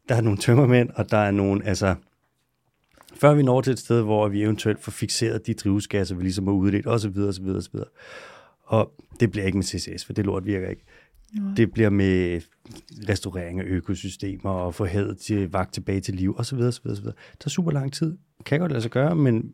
der 0.10 0.16
er 0.16 0.22
nogle 0.22 0.38
tømmermænd, 0.38 0.90
og 0.96 1.12
der 1.12 1.18
er 1.18 1.32
nogle, 1.32 1.66
altså, 1.66 1.96
før 3.16 3.34
vi 3.34 3.44
når 3.44 3.62
til 3.62 3.74
et 3.74 3.80
sted, 3.80 4.02
hvor 4.02 4.28
vi 4.28 4.42
eventuelt 4.42 4.80
får 4.84 4.92
fixeret 4.92 5.48
de 5.48 5.54
drivhusgasser, 5.54 6.16
vi 6.16 6.24
ligesom 6.24 6.48
har 6.48 6.54
udledt, 6.54 6.88
osv., 6.88 7.18
osv., 7.18 7.46
osv. 7.48 7.76
Og 8.64 8.92
det 9.20 9.32
bliver 9.32 9.46
ikke 9.46 9.58
med 9.58 9.66
CCS, 9.66 10.06
for 10.06 10.14
det 10.14 10.26
lort 10.26 10.46
virker 10.46 10.70
ikke. 10.70 10.84
Nej. 11.34 11.54
Det 11.58 11.72
bliver 11.72 11.90
med 11.90 12.42
restaurering 13.10 13.60
af 13.60 13.64
økosystemer 13.64 14.50
og 14.50 14.76
få 14.76 14.86
havet 14.86 15.18
til 15.18 15.52
vagt 15.52 15.74
tilbage 15.74 16.00
til 16.00 16.14
liv, 16.16 16.36
osv., 16.38 16.58
osv., 16.60 16.88
osv. 16.88 17.06
Det 17.06 17.14
tager 17.40 17.50
super 17.50 17.72
lang 17.72 17.94
tid. 17.94 18.18
Kan 18.46 18.60
godt 18.60 18.72
lade 18.72 18.82
sig 18.82 18.92
gøre, 18.92 19.16
men 19.16 19.52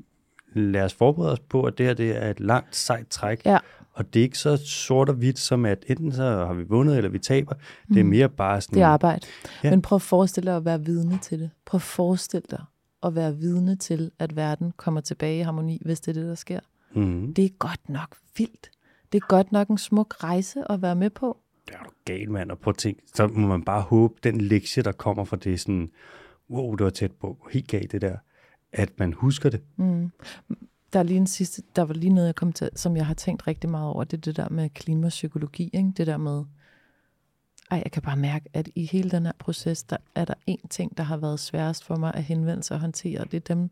lad 0.55 0.83
os 0.83 0.93
forberede 0.93 1.31
os 1.31 1.39
på, 1.39 1.63
at 1.63 1.77
det 1.77 1.85
her 1.85 1.93
det 1.93 2.23
er 2.23 2.29
et 2.29 2.39
langt, 2.39 2.75
sejt 2.75 3.07
træk. 3.07 3.41
Ja. 3.45 3.57
Og 3.93 4.13
det 4.13 4.19
er 4.19 4.23
ikke 4.23 4.37
så 4.37 4.57
sort 4.65 5.09
og 5.09 5.15
hvidt, 5.15 5.39
som 5.39 5.65
at 5.65 5.85
enten 5.87 6.11
så 6.11 6.23
har 6.23 6.53
vi 6.53 6.63
vundet, 6.63 6.97
eller 6.97 7.09
vi 7.09 7.19
taber. 7.19 7.53
Det 7.89 7.99
er 7.99 8.03
Mm. 8.03 8.09
mere 8.09 8.29
bare 8.29 8.61
sådan... 8.61 8.75
Det 8.75 8.81
er 8.83 8.87
arbejde. 8.87 9.27
Ja. 9.43 9.49
Ja. 9.63 9.69
Men 9.69 9.81
prøv 9.81 9.95
at 9.95 10.01
forestille 10.01 10.49
dig 10.51 10.57
at 10.57 10.65
være 10.65 10.85
vidne 10.85 11.19
til 11.21 11.39
det. 11.39 11.49
Prøv 11.65 11.77
at 11.77 11.81
forestille 11.81 12.45
dig 12.51 12.63
at 13.03 13.15
være 13.15 13.35
vidne 13.37 13.75
til, 13.75 14.11
at 14.19 14.35
verden 14.35 14.73
kommer 14.77 15.01
tilbage 15.01 15.39
i 15.39 15.41
harmoni, 15.41 15.81
hvis 15.85 15.99
det 15.99 16.17
er 16.17 16.21
det, 16.21 16.29
der 16.29 16.35
sker. 16.35 16.59
mm 16.93 17.33
Det 17.33 17.45
er 17.45 17.49
godt 17.59 17.89
nok 17.89 18.15
vildt. 18.37 18.69
Det 19.11 19.21
er 19.21 19.27
godt 19.27 19.51
nok 19.51 19.67
en 19.67 19.77
smuk 19.77 20.23
rejse 20.23 20.71
at 20.71 20.81
være 20.81 20.95
med 20.95 21.09
på. 21.09 21.37
det 21.67 21.75
er 21.75 21.83
du 21.83 21.89
gal, 22.05 22.31
mand. 22.31 22.51
Og 22.51 22.59
prøv 22.59 22.71
at 22.71 22.77
tænke, 22.77 23.01
så 23.15 23.27
må 23.27 23.47
man 23.47 23.63
bare 23.63 23.81
håbe, 23.81 24.13
den 24.23 24.41
lektie, 24.41 24.83
der 24.83 24.91
kommer 24.91 25.23
fra 25.23 25.37
det, 25.37 25.59
sådan, 25.59 25.89
wow, 26.49 26.75
det 26.75 26.83
var 26.83 26.89
tæt 26.89 27.11
på, 27.11 27.47
helt 27.51 27.67
galt 27.67 27.91
det 27.91 28.01
der, 28.01 28.17
at 28.73 28.99
man 28.99 29.13
husker 29.13 29.49
det. 29.49 29.61
Mm. 29.75 30.11
Der 30.93 30.99
er 30.99 31.03
lige 31.03 31.17
en 31.17 31.27
sidste, 31.27 31.63
der 31.75 31.81
var 31.81 31.93
lige 31.93 32.13
noget, 32.13 32.27
jeg 32.27 32.35
kom 32.35 32.53
til, 32.53 32.69
som 32.75 32.97
jeg 32.97 33.05
har 33.05 33.13
tænkt 33.13 33.47
rigtig 33.47 33.69
meget 33.69 33.87
over, 33.87 34.03
det 34.03 34.17
er 34.17 34.21
det 34.21 34.37
der 34.37 34.49
med 34.49 34.69
klimapsykologi, 34.69 35.69
ikke? 35.73 35.93
det 35.97 36.07
der 36.07 36.17
med, 36.17 36.43
ej, 37.71 37.81
jeg 37.83 37.91
kan 37.91 38.01
bare 38.01 38.17
mærke, 38.17 38.49
at 38.53 38.69
i 38.75 38.85
hele 38.85 39.11
den 39.11 39.25
her 39.25 39.33
proces, 39.39 39.83
der 39.83 39.97
er 40.15 40.25
der 40.25 40.33
en 40.47 40.67
ting, 40.69 40.97
der 40.97 41.03
har 41.03 41.17
været 41.17 41.39
sværest 41.39 41.83
for 41.83 41.95
mig 41.95 42.13
at 42.15 42.23
henvende 42.23 42.63
sig 42.63 42.75
og 42.75 42.81
håndtere, 42.81 43.19
og 43.19 43.31
det 43.31 43.37
er 43.37 43.55
dem, 43.55 43.69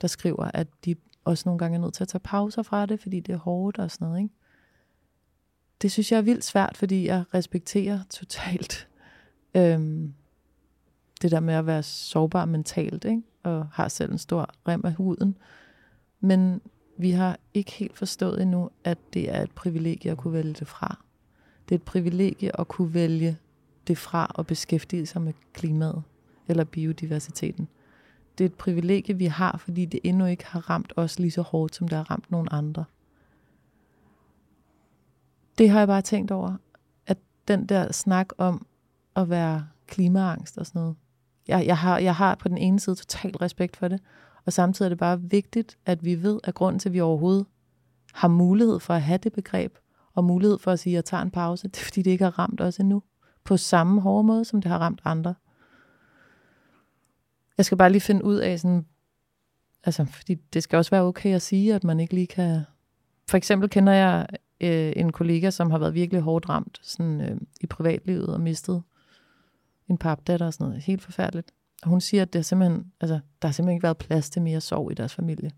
der 0.00 0.08
skriver, 0.08 0.50
at 0.54 0.68
de 0.84 0.94
også 1.24 1.42
nogle 1.46 1.58
gange 1.58 1.76
er 1.76 1.80
nødt 1.80 1.94
til 1.94 2.04
at 2.04 2.08
tage 2.08 2.20
pauser 2.20 2.62
fra 2.62 2.86
det, 2.86 3.00
fordi 3.00 3.20
det 3.20 3.32
er 3.32 3.38
hårdt 3.38 3.78
og 3.78 3.90
sådan 3.90 4.08
noget, 4.08 4.22
ikke? 4.22 4.34
Det 5.82 5.92
synes 5.92 6.12
jeg 6.12 6.18
er 6.18 6.22
vildt 6.22 6.44
svært, 6.44 6.76
fordi 6.76 7.06
jeg 7.06 7.24
respekterer 7.34 8.00
totalt 8.10 8.88
øhm, 9.54 10.14
det 11.22 11.30
der 11.30 11.40
med 11.40 11.54
at 11.54 11.66
være 11.66 11.82
sårbar 11.82 12.44
mentalt, 12.44 13.04
ikke? 13.04 13.22
Og 13.42 13.66
har 13.72 13.88
selv 13.88 14.12
en 14.12 14.18
stor 14.18 14.48
rem 14.68 14.80
af 14.84 14.92
huden. 14.92 15.36
Men 16.20 16.60
vi 16.96 17.10
har 17.10 17.38
ikke 17.54 17.72
helt 17.72 17.98
forstået 17.98 18.42
endnu, 18.42 18.70
at 18.84 18.98
det 19.14 19.34
er 19.34 19.42
et 19.42 19.50
privilegie 19.50 20.10
at 20.10 20.18
kunne 20.18 20.32
vælge 20.32 20.52
det 20.52 20.68
fra. 20.68 21.04
Det 21.68 21.74
er 21.74 21.78
et 21.78 21.82
privilegie 21.82 22.60
at 22.60 22.68
kunne 22.68 22.94
vælge 22.94 23.38
det 23.86 23.98
fra 23.98 24.32
og 24.34 24.46
beskæftige 24.46 25.06
sig 25.06 25.22
med 25.22 25.32
klimaet 25.52 26.02
eller 26.48 26.64
biodiversiteten. 26.64 27.68
Det 28.38 28.44
er 28.44 28.48
et 28.48 28.54
privilegie, 28.54 29.16
vi 29.16 29.26
har, 29.26 29.58
fordi 29.58 29.84
det 29.84 30.00
endnu 30.04 30.24
ikke 30.24 30.46
har 30.46 30.70
ramt 30.70 30.92
os 30.96 31.18
lige 31.18 31.30
så 31.30 31.42
hårdt, 31.42 31.74
som 31.74 31.88
det 31.88 31.96
har 31.96 32.10
ramt 32.10 32.30
nogen 32.30 32.48
andre. 32.50 32.84
Det 35.58 35.70
har 35.70 35.78
jeg 35.78 35.88
bare 35.88 36.02
tænkt 36.02 36.30
over, 36.30 36.56
at 37.06 37.18
den 37.48 37.66
der 37.66 37.92
snak 37.92 38.28
om 38.38 38.66
at 39.16 39.30
være 39.30 39.66
klimaangst 39.86 40.58
og 40.58 40.66
sådan 40.66 40.80
noget, 40.80 40.96
jeg, 41.48 41.66
jeg, 41.66 41.78
har, 41.78 41.98
jeg 41.98 42.14
har 42.14 42.34
på 42.34 42.48
den 42.48 42.58
ene 42.58 42.80
side 42.80 42.96
total 42.96 43.36
respekt 43.36 43.76
for 43.76 43.88
det, 43.88 44.00
og 44.44 44.52
samtidig 44.52 44.86
er 44.86 44.88
det 44.88 44.98
bare 44.98 45.20
vigtigt, 45.20 45.78
at 45.86 46.04
vi 46.04 46.22
ved, 46.22 46.40
at 46.44 46.54
grunden 46.54 46.78
til, 46.78 46.88
at 46.88 46.92
vi 46.92 47.00
overhovedet 47.00 47.46
har 48.12 48.28
mulighed 48.28 48.80
for 48.80 48.94
at 48.94 49.02
have 49.02 49.18
det 49.18 49.32
begreb, 49.32 49.78
og 50.14 50.24
mulighed 50.24 50.58
for 50.58 50.70
at 50.70 50.78
sige, 50.78 50.92
at 50.92 50.94
jeg 50.94 51.04
tager 51.04 51.22
en 51.22 51.30
pause, 51.30 51.68
det 51.68 51.80
er 51.80 51.84
fordi, 51.84 52.02
det 52.02 52.10
ikke 52.10 52.24
har 52.24 52.38
ramt 52.38 52.60
os 52.60 52.76
endnu, 52.76 53.02
på 53.44 53.56
samme 53.56 54.00
hårde 54.00 54.26
måde, 54.26 54.44
som 54.44 54.62
det 54.62 54.70
har 54.70 54.78
ramt 54.78 55.00
andre. 55.04 55.34
Jeg 57.58 57.64
skal 57.64 57.78
bare 57.78 57.92
lige 57.92 58.00
finde 58.00 58.24
ud 58.24 58.36
af 58.36 58.60
sådan, 58.60 58.86
altså, 59.84 60.04
fordi 60.04 60.34
det 60.34 60.62
skal 60.62 60.76
også 60.76 60.90
være 60.90 61.02
okay 61.02 61.34
at 61.34 61.42
sige, 61.42 61.74
at 61.74 61.84
man 61.84 62.00
ikke 62.00 62.14
lige 62.14 62.26
kan... 62.26 62.60
For 63.28 63.36
eksempel 63.36 63.70
kender 63.70 63.92
jeg 63.92 64.26
øh, 64.60 64.92
en 64.96 65.12
kollega, 65.12 65.50
som 65.50 65.70
har 65.70 65.78
været 65.78 65.94
virkelig 65.94 66.22
hårdt 66.22 66.48
ramt 66.48 66.80
sådan, 66.82 67.20
øh, 67.20 67.40
i 67.60 67.66
privatlivet 67.66 68.28
og 68.28 68.40
mistet 68.40 68.82
en 69.92 69.98
papdatter 69.98 70.46
og 70.46 70.54
sådan 70.54 70.66
noget. 70.66 70.82
Helt 70.82 71.02
forfærdeligt. 71.02 71.52
Og 71.82 71.88
hun 71.88 72.00
siger, 72.00 72.22
at 72.22 72.32
det 72.32 72.38
er 72.38 72.42
simpelthen, 72.42 72.92
altså, 73.00 73.20
der 73.42 73.48
har 73.48 73.52
simpelthen 73.52 73.76
ikke 73.76 73.82
været 73.82 73.98
plads 73.98 74.30
til 74.30 74.42
mere 74.42 74.60
sorg 74.60 74.92
i 74.92 74.94
deres 74.94 75.14
familie. 75.14 75.50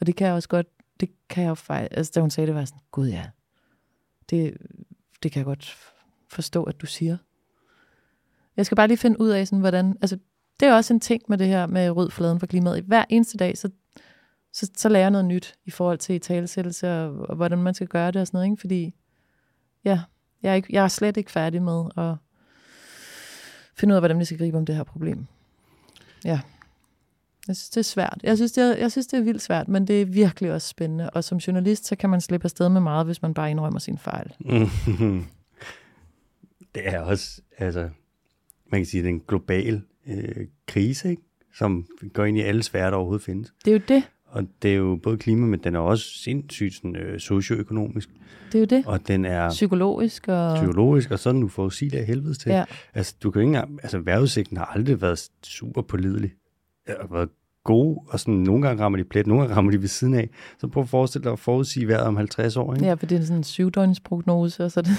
Og 0.00 0.06
det 0.06 0.16
kan 0.16 0.26
jeg 0.26 0.34
også 0.34 0.48
godt, 0.48 0.66
det 1.00 1.10
kan 1.28 1.42
jeg 1.42 1.48
jo 1.48 1.54
faktisk, 1.54 1.96
altså 1.96 2.12
da 2.14 2.20
hun 2.20 2.30
sagde 2.30 2.46
det, 2.46 2.54
var 2.54 2.60
jeg 2.60 2.68
sådan, 2.68 2.82
gud 2.90 3.08
ja, 3.08 3.26
det, 4.30 4.56
det 5.22 5.32
kan 5.32 5.38
jeg 5.38 5.44
godt 5.44 5.76
forstå, 6.30 6.64
at 6.64 6.80
du 6.80 6.86
siger. 6.86 7.16
Jeg 8.56 8.66
skal 8.66 8.76
bare 8.76 8.88
lige 8.88 8.98
finde 8.98 9.20
ud 9.20 9.28
af, 9.28 9.46
sådan, 9.46 9.60
hvordan, 9.60 9.96
altså 10.00 10.18
det 10.60 10.68
er 10.68 10.74
også 10.74 10.94
en 10.94 11.00
ting 11.00 11.22
med 11.28 11.38
det 11.38 11.46
her 11.46 11.66
med 11.66 11.90
rød 11.90 12.10
fladen 12.10 12.40
for 12.40 12.46
klimaet. 12.46 12.84
Hver 12.84 13.04
eneste 13.08 13.38
dag, 13.38 13.58
så, 13.58 13.70
så, 14.52 14.70
så 14.76 14.88
lærer 14.88 15.04
jeg 15.04 15.10
noget 15.10 15.24
nyt 15.24 15.54
i 15.64 15.70
forhold 15.70 15.98
til 15.98 16.20
talesættelse 16.20 16.92
og, 16.92 17.16
og 17.28 17.36
hvordan 17.36 17.58
man 17.58 17.74
skal 17.74 17.86
gøre 17.86 18.10
det 18.10 18.20
og 18.20 18.26
sådan 18.26 18.38
noget, 18.38 18.50
ikke? 18.50 18.60
fordi 18.60 18.94
ja, 19.84 20.00
jeg 20.42 20.50
er, 20.50 20.54
ikke, 20.54 20.68
jeg 20.70 20.84
er 20.84 20.88
slet 20.88 21.16
ikke 21.16 21.30
færdig 21.30 21.62
med 21.62 21.84
at 21.96 22.14
finde 23.76 23.92
ud 23.92 23.96
af, 23.96 24.00
hvordan 24.00 24.18
vi 24.18 24.24
skal 24.24 24.38
gribe 24.38 24.56
om 24.56 24.66
det 24.66 24.74
her 24.74 24.82
problem. 24.82 25.26
Ja. 26.24 26.40
Jeg 27.48 27.56
synes, 27.56 27.70
det 27.70 27.76
er 27.76 27.82
svært. 27.82 28.20
Jeg 28.22 28.36
synes, 28.36 28.52
det 28.52 28.64
er, 28.64 28.76
jeg 28.76 28.92
synes, 28.92 29.06
det 29.06 29.18
er 29.18 29.22
vildt 29.22 29.42
svært, 29.42 29.68
men 29.68 29.86
det 29.86 30.02
er 30.02 30.06
virkelig 30.06 30.52
også 30.52 30.68
spændende. 30.68 31.10
Og 31.10 31.24
som 31.24 31.38
journalist, 31.38 31.86
så 31.86 31.96
kan 31.96 32.10
man 32.10 32.20
slippe 32.20 32.44
afsted 32.44 32.68
med 32.68 32.80
meget, 32.80 33.06
hvis 33.06 33.22
man 33.22 33.34
bare 33.34 33.50
indrømmer 33.50 33.78
sin 33.78 33.98
fejl. 33.98 34.32
det 36.74 36.88
er 36.88 37.00
også, 37.00 37.40
altså, 37.58 37.88
man 38.66 38.80
kan 38.80 38.86
sige, 38.86 39.02
det 39.02 39.08
er 39.08 39.12
en 39.12 39.22
global 39.28 39.82
øh, 40.06 40.46
krise, 40.66 41.10
ikke? 41.10 41.22
som 41.54 41.86
går 42.12 42.24
ind 42.24 42.38
i 42.38 42.40
alle 42.40 42.62
sfærer, 42.62 42.90
der 42.90 42.96
overhovedet 42.96 43.24
findes. 43.24 43.52
Det 43.64 43.70
er 43.70 43.74
jo 43.74 43.82
det. 43.88 44.02
Og 44.34 44.42
det 44.62 44.70
er 44.70 44.74
jo 44.76 44.98
både 45.02 45.16
klima, 45.16 45.46
men 45.46 45.60
den 45.64 45.74
er 45.74 45.78
også 45.78 46.04
sindssygt 46.04 46.74
sådan, 46.74 46.96
øh, 46.96 47.20
socioøkonomisk, 47.20 48.08
Det 48.52 48.54
er 48.54 48.58
jo 48.60 48.64
det. 48.78 48.86
og 48.86 49.08
den 49.08 49.24
er 49.24 49.48
Psykologisk 49.50 50.28
og... 50.28 50.54
psykologisk, 50.56 51.10
og 51.10 51.18
sådan 51.18 51.42
uforudsigelig 51.42 52.00
af 52.00 52.06
helvede 52.06 52.34
til. 52.34 52.50
Ja. 52.52 52.64
Altså, 52.94 53.14
du 53.22 53.30
kan 53.30 53.40
ikke 53.42 53.46
engang, 53.48 53.78
altså, 53.82 53.98
vejrudsigten 53.98 54.56
har 54.56 54.64
aldrig 54.64 55.00
været 55.02 55.28
super 55.44 55.82
pålidelig. 55.82 56.32
Det 56.86 56.94
har 57.00 57.08
været 57.16 57.28
god, 57.64 57.96
og 58.08 58.20
sådan, 58.20 58.34
nogle 58.34 58.62
gange 58.66 58.82
rammer 58.82 58.98
de 58.98 59.04
plet, 59.04 59.26
nogle 59.26 59.42
gange 59.42 59.56
rammer 59.56 59.70
de 59.72 59.80
ved 59.80 59.88
siden 59.88 60.14
af. 60.14 60.28
Så 60.60 60.68
prøv 60.68 60.82
at 60.82 60.88
forestille 60.88 61.24
dig 61.24 61.32
at 61.32 61.38
forudsige 61.38 61.88
vejret 61.88 62.02
om 62.06 62.16
50 62.16 62.56
år, 62.56 62.74
ikke? 62.74 62.86
Ja, 62.86 62.94
for 62.94 63.06
det 63.06 63.18
er 63.18 63.22
sådan 63.22 63.36
en 63.36 63.44
syvdøgnsprognose, 63.44 64.64
og 64.64 64.70
så 64.72 64.82
det... 64.82 64.90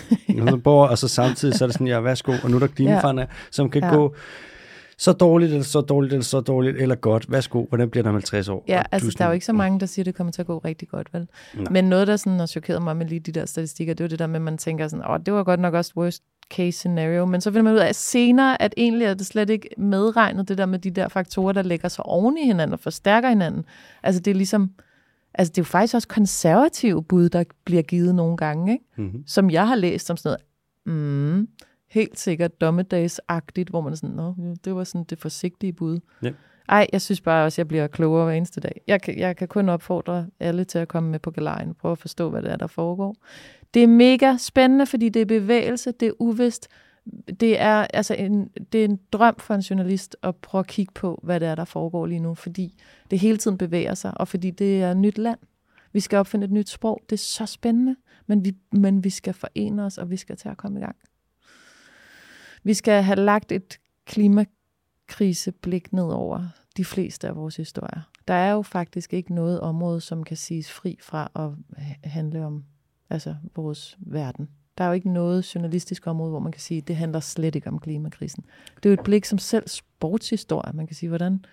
Og, 0.42 0.50
så 0.50 0.58
bor, 0.58 0.88
og 0.88 0.98
så 0.98 1.08
samtidig, 1.08 1.56
så 1.56 1.66
er 1.66 1.68
det 1.68 1.74
sådan, 1.74 1.88
ja, 1.88 2.00
værsgo, 2.00 2.34
og 2.44 2.50
nu 2.50 2.56
er 2.56 2.60
der 2.60 2.68
klimaforandringer, 2.78 3.34
som 3.52 3.70
kan 3.70 3.82
Ja. 3.84 3.96
gå 3.96 4.16
så 4.98 5.12
dårligt, 5.12 5.52
eller 5.52 5.64
så 5.64 5.82
dårligt, 5.82 6.14
eller 6.14 6.24
så 6.24 6.42
dårligt, 6.42 6.78
eller 6.78 6.96
godt. 6.96 7.32
Værsgo, 7.32 7.66
hvordan 7.66 7.90
bliver 7.90 8.04
det 8.04 8.10
om 8.10 8.16
50 8.16 8.50
år? 8.50 8.64
Ja, 8.68 8.84
altså 8.92 9.16
der 9.18 9.24
er 9.24 9.30
jo 9.30 9.34
ikke 9.34 9.46
så 9.46 9.54
mange, 9.54 9.80
der 9.80 9.86
siger, 9.86 10.04
at 10.04 10.06
det 10.06 10.16
kommer 10.16 10.32
til 10.32 10.42
at 10.42 10.48
gå 10.48 10.58
rigtig 10.58 10.88
godt, 10.88 11.14
vel? 11.14 11.28
Nej. 11.56 11.66
Men 11.72 11.86
noget, 11.86 12.08
der 12.08 12.18
sådan 12.18 12.40
har 12.40 12.46
chokeret 12.46 12.82
mig 12.82 12.98
med 12.98 13.06
lige 13.06 13.20
de 13.20 13.32
der 13.32 13.46
statistikker, 13.46 13.94
det 13.94 14.04
var 14.04 14.08
det 14.08 14.20
der 14.20 14.28
med, 14.28 14.36
at 14.36 14.42
man 14.42 14.58
tænker 14.58 14.88
sådan, 14.88 15.06
åh, 15.10 15.20
det 15.26 15.34
var 15.34 15.44
godt 15.44 15.60
nok 15.60 15.74
også 15.74 15.92
worst 15.98 16.24
case 16.50 16.72
scenario, 16.72 17.26
men 17.26 17.42
så 17.42 17.52
finder 17.52 17.64
man 17.64 17.74
ud 17.74 17.80
af 17.80 17.96
senere, 17.96 18.62
at 18.62 18.74
egentlig 18.78 19.06
er 19.06 19.14
det 19.14 19.26
slet 19.26 19.50
ikke 19.50 19.70
medregnet, 19.78 20.48
det 20.48 20.58
der 20.58 20.66
med 20.66 20.80
de 20.80 20.92
der 20.92 21.08
faktorer, 21.08 21.52
der 21.52 21.62
lægger 21.62 21.90
sig 21.90 22.06
oven 22.06 22.38
i 22.38 22.46
hinanden 22.46 22.74
og 22.74 22.80
forstærker 22.80 23.30
hinanden. 23.30 23.66
Altså 24.04 24.22
det 24.22 24.32
er 24.32 24.36
ligesom, 24.36 24.72
altså 25.34 25.52
det 25.52 25.58
er 25.58 25.62
jo 25.62 25.66
faktisk 25.66 25.96
også 25.96 26.08
konservative 26.08 27.04
bud, 27.04 27.30
der 27.30 27.44
bliver 27.66 27.82
givet 27.82 28.16
nogle 28.16 28.38
gange, 28.38 28.74
ikke? 28.74 28.86
Mm-hmm. 28.98 29.24
som 29.28 29.50
jeg 29.50 29.68
har 29.68 29.76
læst 29.76 30.06
som 30.06 30.18
sådan 30.18 30.38
noget, 30.86 31.40
mm, 31.40 31.48
helt 31.96 32.20
sikkert 32.20 32.62
dommedagsagtigt, 32.62 33.70
hvor 33.70 33.82
man 33.82 33.94
er 33.94 33.98
sådan, 33.98 34.16
Nå, 34.16 34.36
det 34.66 34.76
var 34.76 34.84
sådan 34.84 35.04
det 35.04 35.20
forsigtige 35.20 35.74
bud. 35.74 36.00
Ja. 36.24 36.32
Ej, 36.70 36.88
jeg 36.94 37.02
synes 37.02 37.22
bare 37.22 37.46
også, 37.46 37.56
at 37.56 37.58
jeg 37.58 37.68
bliver 37.68 37.88
klogere 37.88 38.26
hver 38.26 38.34
eneste 38.34 38.62
dag. 38.62 38.82
Jeg 38.88 39.02
kan, 39.02 39.20
jeg 39.20 39.38
kan 39.38 39.48
kun 39.48 39.70
opfordre 39.70 40.28
alle 40.40 40.64
til 40.64 40.80
at 40.80 40.88
komme 40.88 41.10
med 41.10 41.20
på 41.20 41.32
galejen, 41.32 41.74
prøve 41.74 41.92
at 41.92 41.98
forstå, 41.98 42.30
hvad 42.30 42.42
det 42.42 42.52
er, 42.52 42.56
der 42.56 42.68
foregår. 42.68 43.16
Det 43.74 43.84
er 43.84 43.88
mega 43.88 44.38
spændende, 44.38 44.86
fordi 44.86 45.10
det 45.10 45.22
er 45.22 45.26
bevægelse, 45.26 45.92
det 45.92 46.08
er 46.08 46.12
uvist. 46.20 46.68
Det 47.40 47.60
er, 47.60 47.88
altså 47.94 48.14
en, 48.14 48.50
det 48.72 48.82
er 48.82 48.86
en 48.86 49.00
drøm 49.12 49.36
for 49.40 49.54
en 49.54 49.62
journalist 49.62 50.16
at 50.24 50.36
prøve 50.36 50.60
at 50.60 50.68
kigge 50.68 50.94
på, 50.94 51.20
hvad 51.24 51.40
det 51.40 51.48
er, 51.48 51.56
der 51.56 51.66
foregår 51.66 52.06
lige 52.06 52.20
nu, 52.20 52.34
fordi 52.34 52.76
det 53.12 53.20
hele 53.20 53.38
tiden 53.38 53.58
bevæger 53.58 53.94
sig, 53.94 54.14
og 54.16 54.28
fordi 54.28 54.52
det 54.52 54.82
er 54.82 54.92
et 54.92 54.98
nyt 54.98 55.18
land. 55.18 55.40
Vi 55.94 56.00
skal 56.00 56.18
opfinde 56.18 56.46
et 56.46 56.52
nyt 56.52 56.70
sprog. 56.70 57.02
Det 57.10 57.16
er 57.16 57.18
så 57.18 57.46
spændende, 57.46 57.96
men 58.28 58.46
vi, 58.46 58.56
men 58.72 59.04
vi 59.04 59.10
skal 59.10 59.34
forene 59.34 59.84
os, 59.84 59.98
og 59.98 60.10
vi 60.10 60.18
skal 60.18 60.38
til 60.38 60.50
at 60.50 60.58
komme 60.58 60.80
i 60.80 60.82
gang. 60.82 60.96
Vi 62.66 62.74
skal 62.74 63.04
have 63.04 63.16
lagt 63.20 63.52
et 63.52 63.78
klimakriseblik 64.06 65.94
ned 65.94 66.04
over 66.04 66.48
de 66.78 66.86
fleste 66.86 67.28
af 67.28 67.36
vores 67.36 67.56
historier. 67.56 68.02
Der 68.28 68.34
er 68.34 68.52
jo 68.52 68.62
faktisk 68.62 69.14
ikke 69.14 69.36
noget 69.36 69.60
område, 69.60 70.02
som 70.02 70.24
kan 70.24 70.38
siges 70.38 70.72
fri 70.72 70.98
fra 71.02 71.32
at 71.36 71.50
handle 72.04 72.46
om 72.46 72.64
altså 73.10 73.36
vores 73.56 73.98
verden. 74.00 74.50
Der 74.78 74.84
er 74.84 74.88
jo 74.88 74.94
ikke 74.94 75.10
noget 75.14 75.56
journalistisk 75.56 76.08
område, 76.08 76.30
hvor 76.30 76.40
man 76.40 76.52
kan 76.52 76.62
sige, 76.62 76.78
at 76.78 76.88
det 76.88 76.96
handler 76.96 77.20
slet 77.20 77.56
ikke 77.56 77.68
om 77.68 77.80
klimakrisen. 77.80 78.44
Det 78.76 78.86
er 78.86 78.90
jo 78.90 78.94
et 78.94 79.04
blik 79.04 79.26
som 79.26 79.38
selv 79.38 79.68
sportshistorie. 79.68 80.74
Man 80.74 80.88
kan 80.88 80.96
sige, 80.96 81.10
hvordan, 81.10 81.46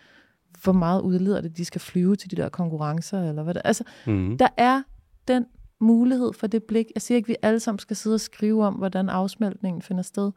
hvor 0.62 0.72
meget 0.72 1.00
udleder 1.00 1.40
det, 1.40 1.56
de 1.56 1.64
skal 1.64 1.80
flyve 1.80 2.16
til 2.16 2.30
de 2.30 2.36
der 2.36 2.48
konkurrencer, 2.48 3.28
eller 3.28 3.42
hvad 3.42 3.54
det 3.54 3.62
Altså, 3.64 3.84
Mm-hmm. 4.06 4.38
der 4.38 4.48
er 4.56 4.82
den 5.28 5.46
mulighed 5.80 6.32
for 6.32 6.46
det 6.46 6.64
blik. 6.64 6.86
Jeg 6.94 7.02
siger 7.02 7.16
ikke, 7.16 7.26
at 7.26 7.28
vi 7.28 7.36
alle 7.42 7.60
sammen 7.60 7.78
skal 7.78 7.96
sidde 7.96 8.14
og 8.14 8.20
skrive 8.20 8.66
om, 8.66 8.74
hvordan 8.74 9.08
afsmeltningen 9.08 9.82
finder 9.82 10.02
sted, 10.02 10.32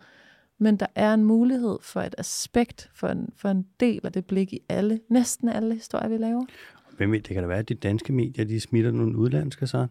men 0.59 0.77
der 0.77 0.85
er 0.95 1.13
en 1.13 1.23
mulighed 1.23 1.77
for 1.81 2.01
et 2.01 2.15
aspekt, 2.17 2.89
for 2.93 3.07
en, 3.07 3.29
for 3.35 3.49
en 3.49 3.65
del 3.79 3.99
af 4.03 4.11
det 4.11 4.25
blik 4.25 4.53
i 4.53 4.59
alle, 4.69 4.99
næsten 5.09 5.49
alle 5.49 5.75
historier, 5.75 6.09
vi 6.09 6.17
laver. 6.17 6.45
Hvem 6.97 7.11
ved, 7.11 7.19
det 7.19 7.33
kan 7.33 7.43
da 7.43 7.47
være, 7.47 7.59
at 7.59 7.69
de 7.69 7.73
danske 7.73 8.13
medier, 8.13 8.45
de 8.45 8.59
smitter 8.59 8.91
nogle 8.91 9.17
udlandske 9.17 9.67
så. 9.67 9.87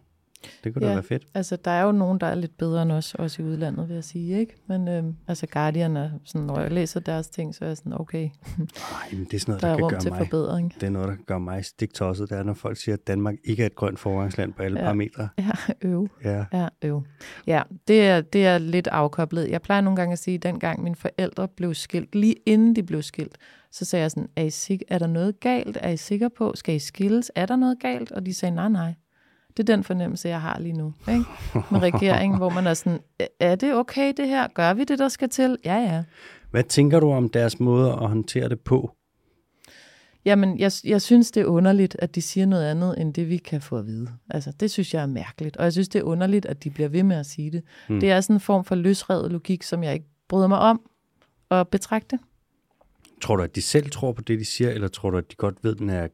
Det 0.63 0.73
kunne 0.73 0.81
da 0.81 0.87
Ja. 0.87 0.93
være 0.93 1.03
fedt. 1.03 1.23
Altså, 1.33 1.55
der 1.65 1.71
er 1.71 1.83
jo 1.83 1.91
nogen, 1.91 2.19
der 2.19 2.27
er 2.27 2.35
lidt 2.35 2.57
bedre 2.57 2.81
end 2.83 2.91
os, 2.91 3.15
også 3.15 3.41
i 3.41 3.45
udlandet, 3.45 3.87
vil 3.89 3.93
jeg 3.93 4.03
sige, 4.03 4.39
ikke? 4.39 4.55
Men 4.67 4.87
øhm, 4.87 5.15
altså, 5.27 5.47
Guardian 5.47 5.97
er 5.97 6.09
sådan, 6.25 6.47
når 6.47 6.59
jeg 6.59 6.71
læser 6.71 6.99
deres 6.99 7.29
ting, 7.29 7.55
så 7.55 7.63
er 7.65 7.69
jeg 7.69 7.77
sådan, 7.77 7.99
okay, 7.99 8.29
Ej, 8.57 9.09
men 9.11 9.25
det 9.25 9.33
er 9.33 9.39
sådan 9.39 9.51
noget, 9.51 9.61
der 9.61 9.67
der, 9.67 9.73
er 9.73 9.77
kan 9.77 9.89
gøre 9.89 9.99
til 9.99 10.11
mig. 10.11 10.17
forbedring. 10.19 10.73
Det 10.75 10.83
er 10.83 10.89
noget, 10.89 11.07
der 11.07 11.15
gøre 11.25 11.39
mig 11.39 11.65
stiktosset. 11.65 12.29
Det 12.29 12.37
er, 12.37 12.43
når 12.43 12.53
folk 12.53 12.77
siger, 12.77 12.95
at 12.95 13.07
Danmark 13.07 13.35
ikke 13.43 13.61
er 13.63 13.67
et 13.67 13.75
grønt 13.75 13.99
forgangsland 13.99 14.53
på 14.53 14.63
alle 14.63 14.79
Ja. 14.79 14.85
parametre. 14.85 15.29
Ja, 15.39 15.51
øv. 15.81 16.07
Ja. 16.23 16.45
Ja, 16.53 16.67
øv. 16.83 17.03
Ja, 17.47 17.61
det 17.87 18.01
er, 18.07 18.21
det 18.21 18.45
er 18.45 18.57
lidt 18.57 18.87
afkoblet. 18.87 19.49
Jeg 19.49 19.61
plejer 19.61 19.81
nogle 19.81 19.95
gange 19.97 20.13
at 20.13 20.19
sige, 20.19 20.35
at 20.35 20.43
dengang 20.43 20.83
mine 20.83 20.95
forældre 20.95 21.47
blev 21.47 21.73
skilt, 21.73 22.15
lige 22.15 22.35
inden 22.45 22.75
de 22.75 22.83
blev 22.83 23.01
skilt, 23.01 23.37
så 23.71 23.85
sagde 23.85 24.01
jeg 24.01 24.11
sådan, 24.11 24.29
er, 24.35 24.43
I 24.43 24.49
sik- 24.49 24.83
er 24.87 24.99
der 24.99 25.07
noget 25.07 25.39
galt? 25.39 25.77
Er 25.81 25.89
I 25.89 25.97
sikre 25.97 26.29
på? 26.29 26.51
Skal 26.55 26.75
I 26.75 26.79
skilles? 26.79 27.31
Er 27.35 27.45
der 27.45 27.55
noget 27.55 27.79
galt? 27.79 28.11
Og 28.11 28.25
de 28.25 28.33
sagde, 28.33 28.55
nej, 28.55 28.69
nej. 28.69 28.93
Det 29.57 29.69
er 29.69 29.75
den 29.75 29.83
fornemmelse, 29.83 30.29
jeg 30.29 30.41
har 30.41 30.59
lige 30.59 30.73
nu 30.73 30.93
ikke? 31.09 31.25
med 31.71 31.79
regeringen, 31.79 32.37
hvor 32.37 32.49
man 32.49 32.67
er 32.67 32.73
sådan, 32.73 32.99
er 33.39 33.55
det 33.55 33.73
okay 33.73 34.13
det 34.17 34.27
her? 34.27 34.47
Gør 34.47 34.73
vi 34.73 34.83
det, 34.83 34.99
der 34.99 35.07
skal 35.07 35.29
til? 35.29 35.57
Ja, 35.65 35.77
ja. 35.77 36.03
Hvad 36.51 36.63
tænker 36.63 36.99
du 36.99 37.11
om 37.11 37.29
deres 37.29 37.59
måde 37.59 37.91
at 37.91 38.07
håndtere 38.07 38.49
det 38.49 38.59
på? 38.59 38.95
Jamen, 40.25 40.59
jeg, 40.59 40.71
jeg 40.83 41.01
synes, 41.01 41.31
det 41.31 41.41
er 41.41 41.45
underligt, 41.45 41.95
at 41.99 42.15
de 42.15 42.21
siger 42.21 42.45
noget 42.45 42.65
andet, 42.65 43.01
end 43.01 43.13
det 43.13 43.29
vi 43.29 43.37
kan 43.37 43.61
få 43.61 43.77
at 43.77 43.85
vide. 43.85 44.09
Altså, 44.29 44.51
det 44.59 44.71
synes 44.71 44.93
jeg 44.93 45.01
er 45.01 45.07
mærkeligt. 45.07 45.57
Og 45.57 45.63
jeg 45.63 45.71
synes, 45.71 45.89
det 45.89 45.99
er 45.99 46.03
underligt, 46.03 46.45
at 46.45 46.63
de 46.63 46.69
bliver 46.69 46.89
ved 46.89 47.03
med 47.03 47.15
at 47.15 47.25
sige 47.25 47.51
det. 47.51 47.63
Mm. 47.89 47.99
Det 47.99 48.11
er 48.11 48.21
sådan 48.21 48.35
en 48.35 48.39
form 48.39 48.65
for 48.65 48.75
løsrevet 48.75 49.31
logik, 49.31 49.63
som 49.63 49.83
jeg 49.83 49.93
ikke 49.93 50.05
bryder 50.27 50.47
mig 50.47 50.59
om 50.59 50.81
at 51.51 51.67
betragte. 51.67 52.19
Tror 53.21 53.35
du, 53.35 53.43
at 53.43 53.55
de 53.55 53.61
selv 53.61 53.89
tror 53.89 54.11
på 54.11 54.21
det, 54.21 54.39
de 54.39 54.45
siger, 54.45 54.69
eller 54.69 54.87
tror 54.87 55.09
du, 55.09 55.17
at 55.17 55.31
de 55.31 55.35
godt 55.35 55.63
ved, 55.63 55.71
at 55.71 55.79
den 55.79 55.89
er 55.89 56.07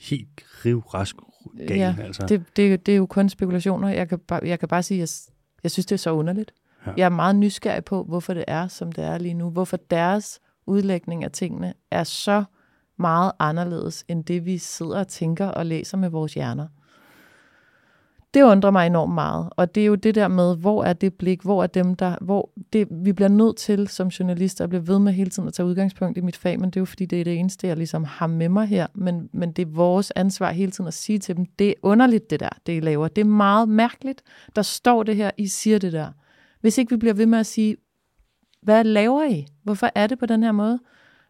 helt 0.00 0.44
rivrask 0.64 1.16
gal? 1.58 1.78
Ja, 1.78 1.94
altså? 1.98 2.26
Det, 2.26 2.44
det, 2.56 2.86
det 2.86 2.92
er 2.92 2.96
jo 2.96 3.06
kun 3.06 3.28
spekulationer. 3.28 3.88
Jeg 3.88 4.08
kan 4.08 4.18
bare, 4.18 4.40
jeg 4.44 4.58
kan 4.58 4.68
bare 4.68 4.82
sige, 4.82 5.02
at 5.02 5.26
jeg, 5.26 5.32
jeg 5.62 5.70
synes, 5.70 5.86
det 5.86 5.94
er 5.94 5.98
så 5.98 6.12
underligt. 6.12 6.52
Ja. 6.86 6.92
Jeg 6.96 7.04
er 7.04 7.08
meget 7.08 7.36
nysgerrig 7.36 7.84
på, 7.84 8.04
hvorfor 8.04 8.34
det 8.34 8.44
er, 8.48 8.68
som 8.68 8.92
det 8.92 9.04
er 9.04 9.18
lige 9.18 9.34
nu. 9.34 9.50
Hvorfor 9.50 9.76
deres 9.76 10.40
udlægning 10.66 11.24
af 11.24 11.30
tingene 11.30 11.74
er 11.90 12.04
så 12.04 12.44
meget 12.98 13.32
anderledes, 13.38 14.04
end 14.08 14.24
det 14.24 14.44
vi 14.44 14.58
sidder 14.58 14.98
og 14.98 15.08
tænker 15.08 15.46
og 15.46 15.66
læser 15.66 15.96
med 15.96 16.08
vores 16.08 16.34
hjerner. 16.34 16.66
Det 18.34 18.42
undrer 18.42 18.70
mig 18.70 18.86
enormt 18.86 19.14
meget, 19.14 19.48
og 19.56 19.74
det 19.74 19.80
er 19.80 19.86
jo 19.86 19.94
det 19.94 20.14
der 20.14 20.28
med, 20.28 20.56
hvor 20.56 20.84
er 20.84 20.92
det 20.92 21.14
blik, 21.14 21.42
hvor 21.42 21.62
er 21.62 21.66
dem 21.66 21.94
der, 21.94 22.16
hvor 22.20 22.50
det, 22.72 22.88
vi 22.90 23.12
bliver 23.12 23.28
nødt 23.28 23.56
til 23.56 23.88
som 23.88 24.08
journalister 24.08 24.64
at 24.64 24.70
blive 24.70 24.88
ved 24.88 24.98
med 24.98 25.12
hele 25.12 25.30
tiden 25.30 25.48
at 25.48 25.54
tage 25.54 25.66
udgangspunkt 25.66 26.18
i 26.18 26.20
mit 26.20 26.36
fag, 26.36 26.60
men 26.60 26.70
det 26.70 26.76
er 26.76 26.80
jo 26.80 26.84
fordi, 26.84 27.06
det 27.06 27.20
er 27.20 27.24
det 27.24 27.38
eneste, 27.38 27.66
jeg 27.66 27.76
ligesom 27.76 28.04
har 28.04 28.26
med 28.26 28.48
mig 28.48 28.66
her, 28.66 28.86
men, 28.94 29.28
men 29.32 29.52
det 29.52 29.62
er 29.62 29.70
vores 29.70 30.12
ansvar 30.16 30.50
hele 30.50 30.70
tiden 30.72 30.88
at 30.88 30.94
sige 30.94 31.18
til 31.18 31.36
dem, 31.36 31.46
det 31.58 31.68
er 31.68 31.74
underligt 31.82 32.30
det 32.30 32.40
der, 32.40 32.48
det 32.66 32.76
I 32.76 32.80
laver, 32.80 33.08
det 33.08 33.20
er 33.20 33.26
meget 33.26 33.68
mærkeligt, 33.68 34.22
der 34.56 34.62
står 34.62 35.02
det 35.02 35.16
her, 35.16 35.30
I 35.36 35.46
siger 35.46 35.78
det 35.78 35.92
der. 35.92 36.08
Hvis 36.60 36.78
ikke 36.78 36.90
vi 36.90 36.96
bliver 36.96 37.14
ved 37.14 37.26
med 37.26 37.38
at 37.38 37.46
sige, 37.46 37.76
hvad 38.62 38.84
laver 38.84 39.24
I? 39.24 39.46
Hvorfor 39.62 39.90
er 39.94 40.06
det 40.06 40.18
på 40.18 40.26
den 40.26 40.42
her 40.42 40.52
måde? 40.52 40.78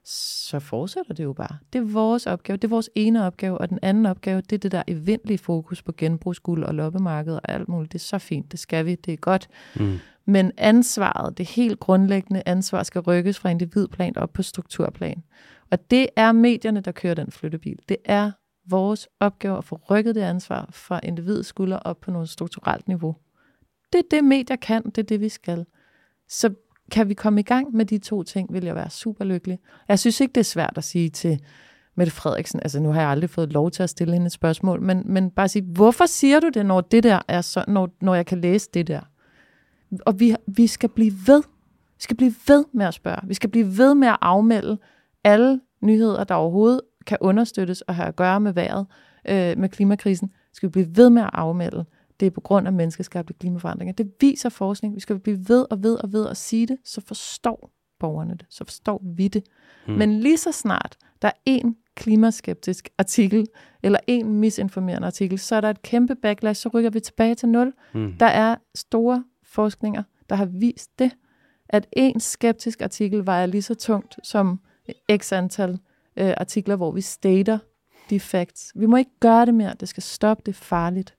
Så 0.09 0.59
fortsætter 0.59 1.15
det 1.15 1.25
jo 1.25 1.33
bare. 1.33 1.59
Det 1.73 1.79
er 1.79 1.83
vores 1.83 2.27
opgave, 2.27 2.57
det 2.57 2.65
er 2.65 2.69
vores 2.69 2.91
ene 2.95 3.25
opgave, 3.25 3.59
og 3.59 3.71
den 3.71 3.79
anden 3.83 4.07
opgave, 4.07 4.41
det 4.41 4.53
er 4.53 4.59
det 4.59 4.73
der 4.73 4.83
eventlige 4.89 5.39
fokus 5.39 5.83
på 5.83 5.93
genbrugsguld 5.97 6.65
og 6.65 6.75
loppemarked 6.75 7.35
og 7.35 7.41
alt 7.49 7.69
muligt. 7.69 7.93
Det 7.93 7.99
er 7.99 8.03
så 8.03 8.19
fint, 8.19 8.53
det 8.53 8.61
skal 8.61 8.87
vi, 8.87 8.95
det 8.95 9.13
er 9.13 9.17
godt. 9.17 9.49
Mm. 9.77 9.99
Men 10.25 10.53
ansvaret, 10.57 11.39
det 11.39 11.47
helt 11.47 11.81
grundlæggende 11.81 12.43
ansvar, 12.47 12.83
skal 12.83 13.01
rykkes 13.01 13.39
fra 13.39 13.49
individplan 13.49 14.19
op 14.19 14.33
på 14.33 14.43
strukturplan. 14.43 15.23
Og 15.71 15.91
det 15.91 16.09
er 16.17 16.33
medierne, 16.33 16.81
der 16.81 16.93
kører 16.93 17.15
den 17.15 17.31
flyttebil. 17.31 17.79
Det 17.89 17.97
er 18.05 18.31
vores 18.69 19.09
opgave 19.21 19.59
at 19.59 19.65
få 19.65 19.81
rykket 19.91 20.15
det 20.15 20.21
ansvar 20.21 20.69
fra 20.73 21.01
individets 21.03 21.49
skulder 21.49 21.79
op 21.79 22.01
på 22.01 22.11
noget 22.11 22.29
strukturelt 22.29 22.89
niveau. 22.89 23.17
Det 23.93 23.99
er 23.99 24.09
det, 24.11 24.25
medier 24.25 24.57
kan, 24.57 24.83
det 24.85 24.99
er 24.99 25.03
det, 25.03 25.21
vi 25.21 25.29
skal. 25.29 25.67
Så 26.29 26.55
kan 26.91 27.09
vi 27.09 27.15
komme 27.15 27.41
i 27.41 27.43
gang 27.43 27.77
med 27.77 27.85
de 27.85 27.99
to 27.99 28.23
ting, 28.23 28.53
vil 28.53 28.65
jeg 28.65 28.75
være 28.75 28.91
super 28.91 29.25
lykkelig. 29.25 29.59
Jeg 29.89 29.99
synes 29.99 30.21
ikke, 30.21 30.33
det 30.33 30.41
er 30.41 30.45
svært 30.45 30.73
at 30.77 30.85
sige 30.85 31.11
til 31.11 31.41
Mette 31.95 32.13
Frederiksen, 32.13 32.61
altså 32.63 32.81
nu 32.81 32.93
har 32.93 33.01
jeg 33.01 33.11
aldrig 33.11 33.31
fået 33.31 33.53
lov 33.53 33.71
til 33.71 33.83
at 33.83 33.91
stille 33.91 34.13
hende 34.13 34.27
et 34.27 34.33
spørgsmål, 34.33 34.83
men, 34.83 35.03
men 35.05 35.31
bare 35.31 35.49
sige, 35.49 35.63
hvorfor 35.63 36.07
siger 36.07 36.41
du 36.41 36.49
det, 36.49 36.67
når 36.67 36.81
det 36.81 37.03
der 37.03 37.21
er 37.29 37.41
så, 37.41 37.65
når, 37.69 37.89
når 38.01 38.15
jeg 38.15 38.27
kan 38.27 38.41
læse 38.41 38.71
det 38.75 38.87
der? 38.87 39.01
Og 40.07 40.21
vi, 40.21 40.37
vi 40.47 40.67
skal 40.67 40.89
blive 40.89 41.13
ved. 41.27 41.43
Vi 41.97 42.03
skal 42.03 42.17
blive 42.17 42.35
ved 42.49 42.65
med 42.73 42.87
at 42.87 42.95
spørge. 42.95 43.29
Vi 43.29 43.35
skal 43.35 43.51
blive 43.51 43.79
ved 43.79 43.95
med 43.95 44.09
at 44.09 44.17
afmelde 44.21 44.79
alle 45.25 45.61
nyheder, 45.83 46.25
der 46.25 46.35
overhovedet 46.35 46.81
kan 47.07 47.19
understøttes 47.21 47.81
og 47.81 47.95
have 47.95 48.09
at 48.09 48.17
gøre 48.17 48.41
med 48.41 48.53
vejret, 48.53 48.87
øh, 49.29 49.59
med 49.59 49.69
klimakrisen. 49.69 50.31
Skal 50.53 50.69
vi 50.69 50.71
blive 50.71 50.97
ved 50.97 51.11
med 51.11 51.23
at 51.23 51.31
afmelde. 51.33 51.85
Det 52.21 52.27
er 52.27 52.31
på 52.31 52.41
grund 52.41 52.67
af 52.67 52.73
menneskeskabte 52.73 53.35
klimaforandringer. 53.35 53.93
Det 53.93 54.13
viser 54.21 54.49
forskning. 54.49 54.95
Vi 54.95 55.01
skal 55.01 55.19
blive 55.19 55.49
ved 55.49 55.67
og 55.71 55.83
ved 55.83 55.95
og 55.95 56.13
ved 56.13 56.29
at 56.29 56.37
sige 56.37 56.67
det, 56.67 56.77
så 56.85 57.01
forstår 57.01 57.71
borgerne 57.99 58.33
det. 58.33 58.47
Så 58.51 58.65
forstår 58.65 59.03
vi 59.17 59.29
det. 59.29 59.45
Hmm. 59.85 59.95
Mm. 59.95 59.99
Men 59.99 60.21
lige 60.21 60.37
så 60.37 60.53
snart 60.53 60.97
der 61.23 61.29
er 61.29 61.33
en 61.45 61.77
klimaskeptisk 61.95 62.89
artikel, 62.99 63.47
eller 63.83 63.99
en 64.07 64.35
misinformerende 64.35 65.07
artikel, 65.07 65.39
så 65.39 65.57
er 65.57 65.61
der 65.61 65.71
et 65.71 65.83
kæmpe 65.83 66.15
backlash, 66.15 66.63
så 66.63 66.69
rykker 66.69 66.91
vi 66.91 67.01
tilbage 67.01 67.35
til 67.35 67.49
nul. 67.49 67.73
Mm. 67.95 68.13
Der 68.21 68.27
er 68.27 68.57
store 68.75 69.25
forskninger, 69.45 70.03
der 70.31 70.37
har 70.37 70.45
vist 70.45 70.99
det, 70.99 71.11
at 71.69 71.87
en 71.93 72.21
skeptisk 72.21 72.83
artikel 72.83 73.27
vejer 73.27 73.47
lige 73.47 73.63
så 73.63 73.75
tungt 73.75 74.17
som 74.23 74.61
x 75.17 75.33
antal 75.33 75.79
øh, 76.17 76.35
artikler, 76.37 76.77
hvor 76.77 76.91
vi 76.91 77.01
stater 77.01 77.59
de 78.11 78.21
facts. 78.21 78.73
Vi 78.75 78.87
må 78.87 78.97
ikke 78.97 79.19
gøre 79.21 79.47
det 79.47 79.55
mere. 79.55 79.75
Det 79.81 79.89
skal 79.89 80.03
stoppe. 80.03 80.43
Det 80.47 80.53
er 80.53 80.57
farligt. 80.57 81.16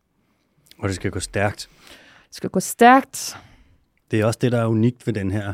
Og 0.79 0.87
det 0.87 0.95
skal 0.95 1.11
gå 1.11 1.19
stærkt. 1.19 1.69
Det 2.27 2.35
skal 2.35 2.49
gå 2.49 2.59
stærkt. 2.59 3.37
Det 4.11 4.19
er 4.19 4.25
også 4.25 4.39
det, 4.41 4.51
der 4.51 4.61
er 4.61 4.65
unikt 4.65 5.07
ved 5.07 5.13
den 5.13 5.31
her 5.31 5.53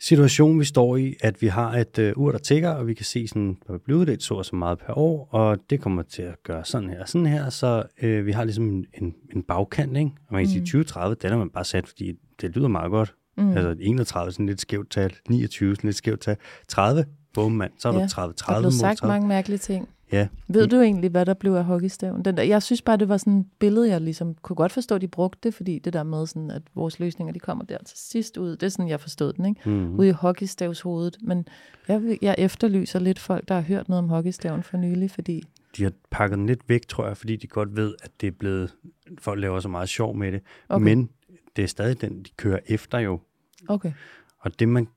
situation, 0.00 0.60
vi 0.60 0.64
står 0.64 0.96
i, 0.96 1.14
at 1.20 1.42
vi 1.42 1.46
har 1.46 1.72
et 1.72 1.98
øh, 1.98 2.12
ur, 2.16 2.32
der 2.32 2.38
tigger, 2.38 2.70
og 2.70 2.86
vi 2.86 2.94
kan 2.94 3.04
se, 3.04 3.28
sådan, 3.28 3.56
der 3.66 3.72
vil 3.72 3.78
blive 3.78 3.98
uddelt 3.98 4.22
så 4.22 4.34
og 4.34 4.44
så 4.44 4.56
meget 4.56 4.78
per 4.78 4.98
år, 4.98 5.28
og 5.30 5.58
det 5.70 5.80
kommer 5.80 6.02
til 6.02 6.22
at 6.22 6.42
gøre 6.42 6.64
sådan 6.64 6.90
her 6.90 7.00
og 7.00 7.08
sådan 7.08 7.26
her, 7.26 7.50
så 7.50 7.82
øh, 8.02 8.26
vi 8.26 8.32
har 8.32 8.44
ligesom 8.44 8.68
en, 8.68 8.86
en, 8.94 9.14
en 9.34 9.42
bagkant, 9.42 9.96
ikke? 9.96 10.10
Og 10.28 10.34
man 10.34 10.42
kan 10.42 10.50
sige, 10.50 10.60
2030, 10.60 11.16
den 11.22 11.30
har 11.30 11.38
man 11.38 11.50
bare 11.50 11.64
sat, 11.64 11.88
fordi 11.88 12.12
det 12.40 12.56
lyder 12.56 12.68
meget 12.68 12.90
godt. 12.90 13.14
Mm. 13.36 13.52
Altså 13.52 13.74
31 13.80 14.32
sådan 14.32 14.46
lidt 14.46 14.60
skævt 14.60 14.90
tal, 14.90 15.14
29 15.28 15.76
sådan 15.76 15.88
lidt 15.88 15.96
skævt 15.96 16.20
tal, 16.20 16.36
30, 16.68 17.04
bum 17.34 17.52
mand, 17.52 17.72
så 17.78 17.88
er 17.88 17.92
Ja, 17.92 18.02
du 18.02 18.08
30, 18.08 18.32
Der 18.32 18.32
er 18.32 18.36
30 18.36 18.60
blevet 18.62 18.74
mod 18.74 18.78
sagt 18.78 18.98
30. 18.98 19.12
mange 19.12 19.28
mærkelige 19.28 19.58
ting. 19.58 19.88
Ja. 20.12 20.28
Ved 20.48 20.66
du 20.66 20.80
egentlig, 20.80 21.10
hvad 21.10 21.26
der 21.26 21.34
blev 21.34 21.52
af 21.52 21.64
hockeystaven? 21.64 22.24
Den 22.24 22.36
der, 22.36 22.42
jeg 22.42 22.62
synes 22.62 22.82
bare, 22.82 22.96
det 22.96 23.08
var 23.08 23.16
sådan 23.16 23.38
et 23.38 23.46
billede, 23.58 23.90
jeg 23.90 24.00
ligesom 24.00 24.34
kunne 24.34 24.56
godt 24.56 24.72
forstå, 24.72 24.94
at 24.94 25.00
de 25.00 25.08
brugte 25.08 25.38
det, 25.42 25.54
fordi 25.54 25.78
det 25.78 25.92
der 25.92 26.02
med, 26.02 26.26
sådan, 26.26 26.50
at 26.50 26.62
vores 26.74 27.00
løsninger, 27.00 27.32
de 27.32 27.38
kommer 27.38 27.64
der 27.64 27.78
til 27.78 27.98
sidst 27.98 28.36
ud. 28.36 28.50
Det 28.50 28.62
er 28.62 28.68
sådan, 28.68 28.88
jeg 28.88 29.00
forstod 29.00 29.32
den, 29.32 29.44
ikke? 29.44 29.70
Mm. 29.70 29.98
Ude 29.98 30.08
i 30.08 30.12
hockeystavshovedet. 30.12 31.16
Men 31.20 31.48
jeg, 31.88 32.18
jeg 32.22 32.34
efterlyser 32.38 32.98
lidt 32.98 33.18
folk, 33.18 33.48
der 33.48 33.54
har 33.54 33.62
hørt 33.62 33.88
noget 33.88 34.04
om 34.04 34.08
hockeystaven 34.08 34.62
for 34.62 34.76
nylig, 34.76 35.10
fordi 35.10 35.42
De 35.76 35.82
har 35.82 35.92
pakket 36.10 36.38
den 36.38 36.46
lidt 36.46 36.68
væk, 36.68 36.88
tror 36.88 37.06
jeg, 37.06 37.16
fordi 37.16 37.36
de 37.36 37.46
godt 37.46 37.76
ved, 37.76 37.94
at 38.02 38.10
det 38.20 38.26
er 38.26 38.30
blevet... 38.30 38.74
Folk 39.18 39.40
laver 39.40 39.60
så 39.60 39.68
meget 39.68 39.88
sjov 39.88 40.16
med 40.16 40.32
det. 40.32 40.40
Okay. 40.68 40.84
Men 40.84 41.10
det 41.56 41.64
er 41.64 41.68
stadig 41.68 42.00
den, 42.00 42.22
de 42.22 42.30
kører 42.36 42.58
efter 42.66 42.98
jo. 42.98 43.20
Okay. 43.68 43.92
Og 44.38 44.58
det 44.58 44.68
man... 44.68 44.88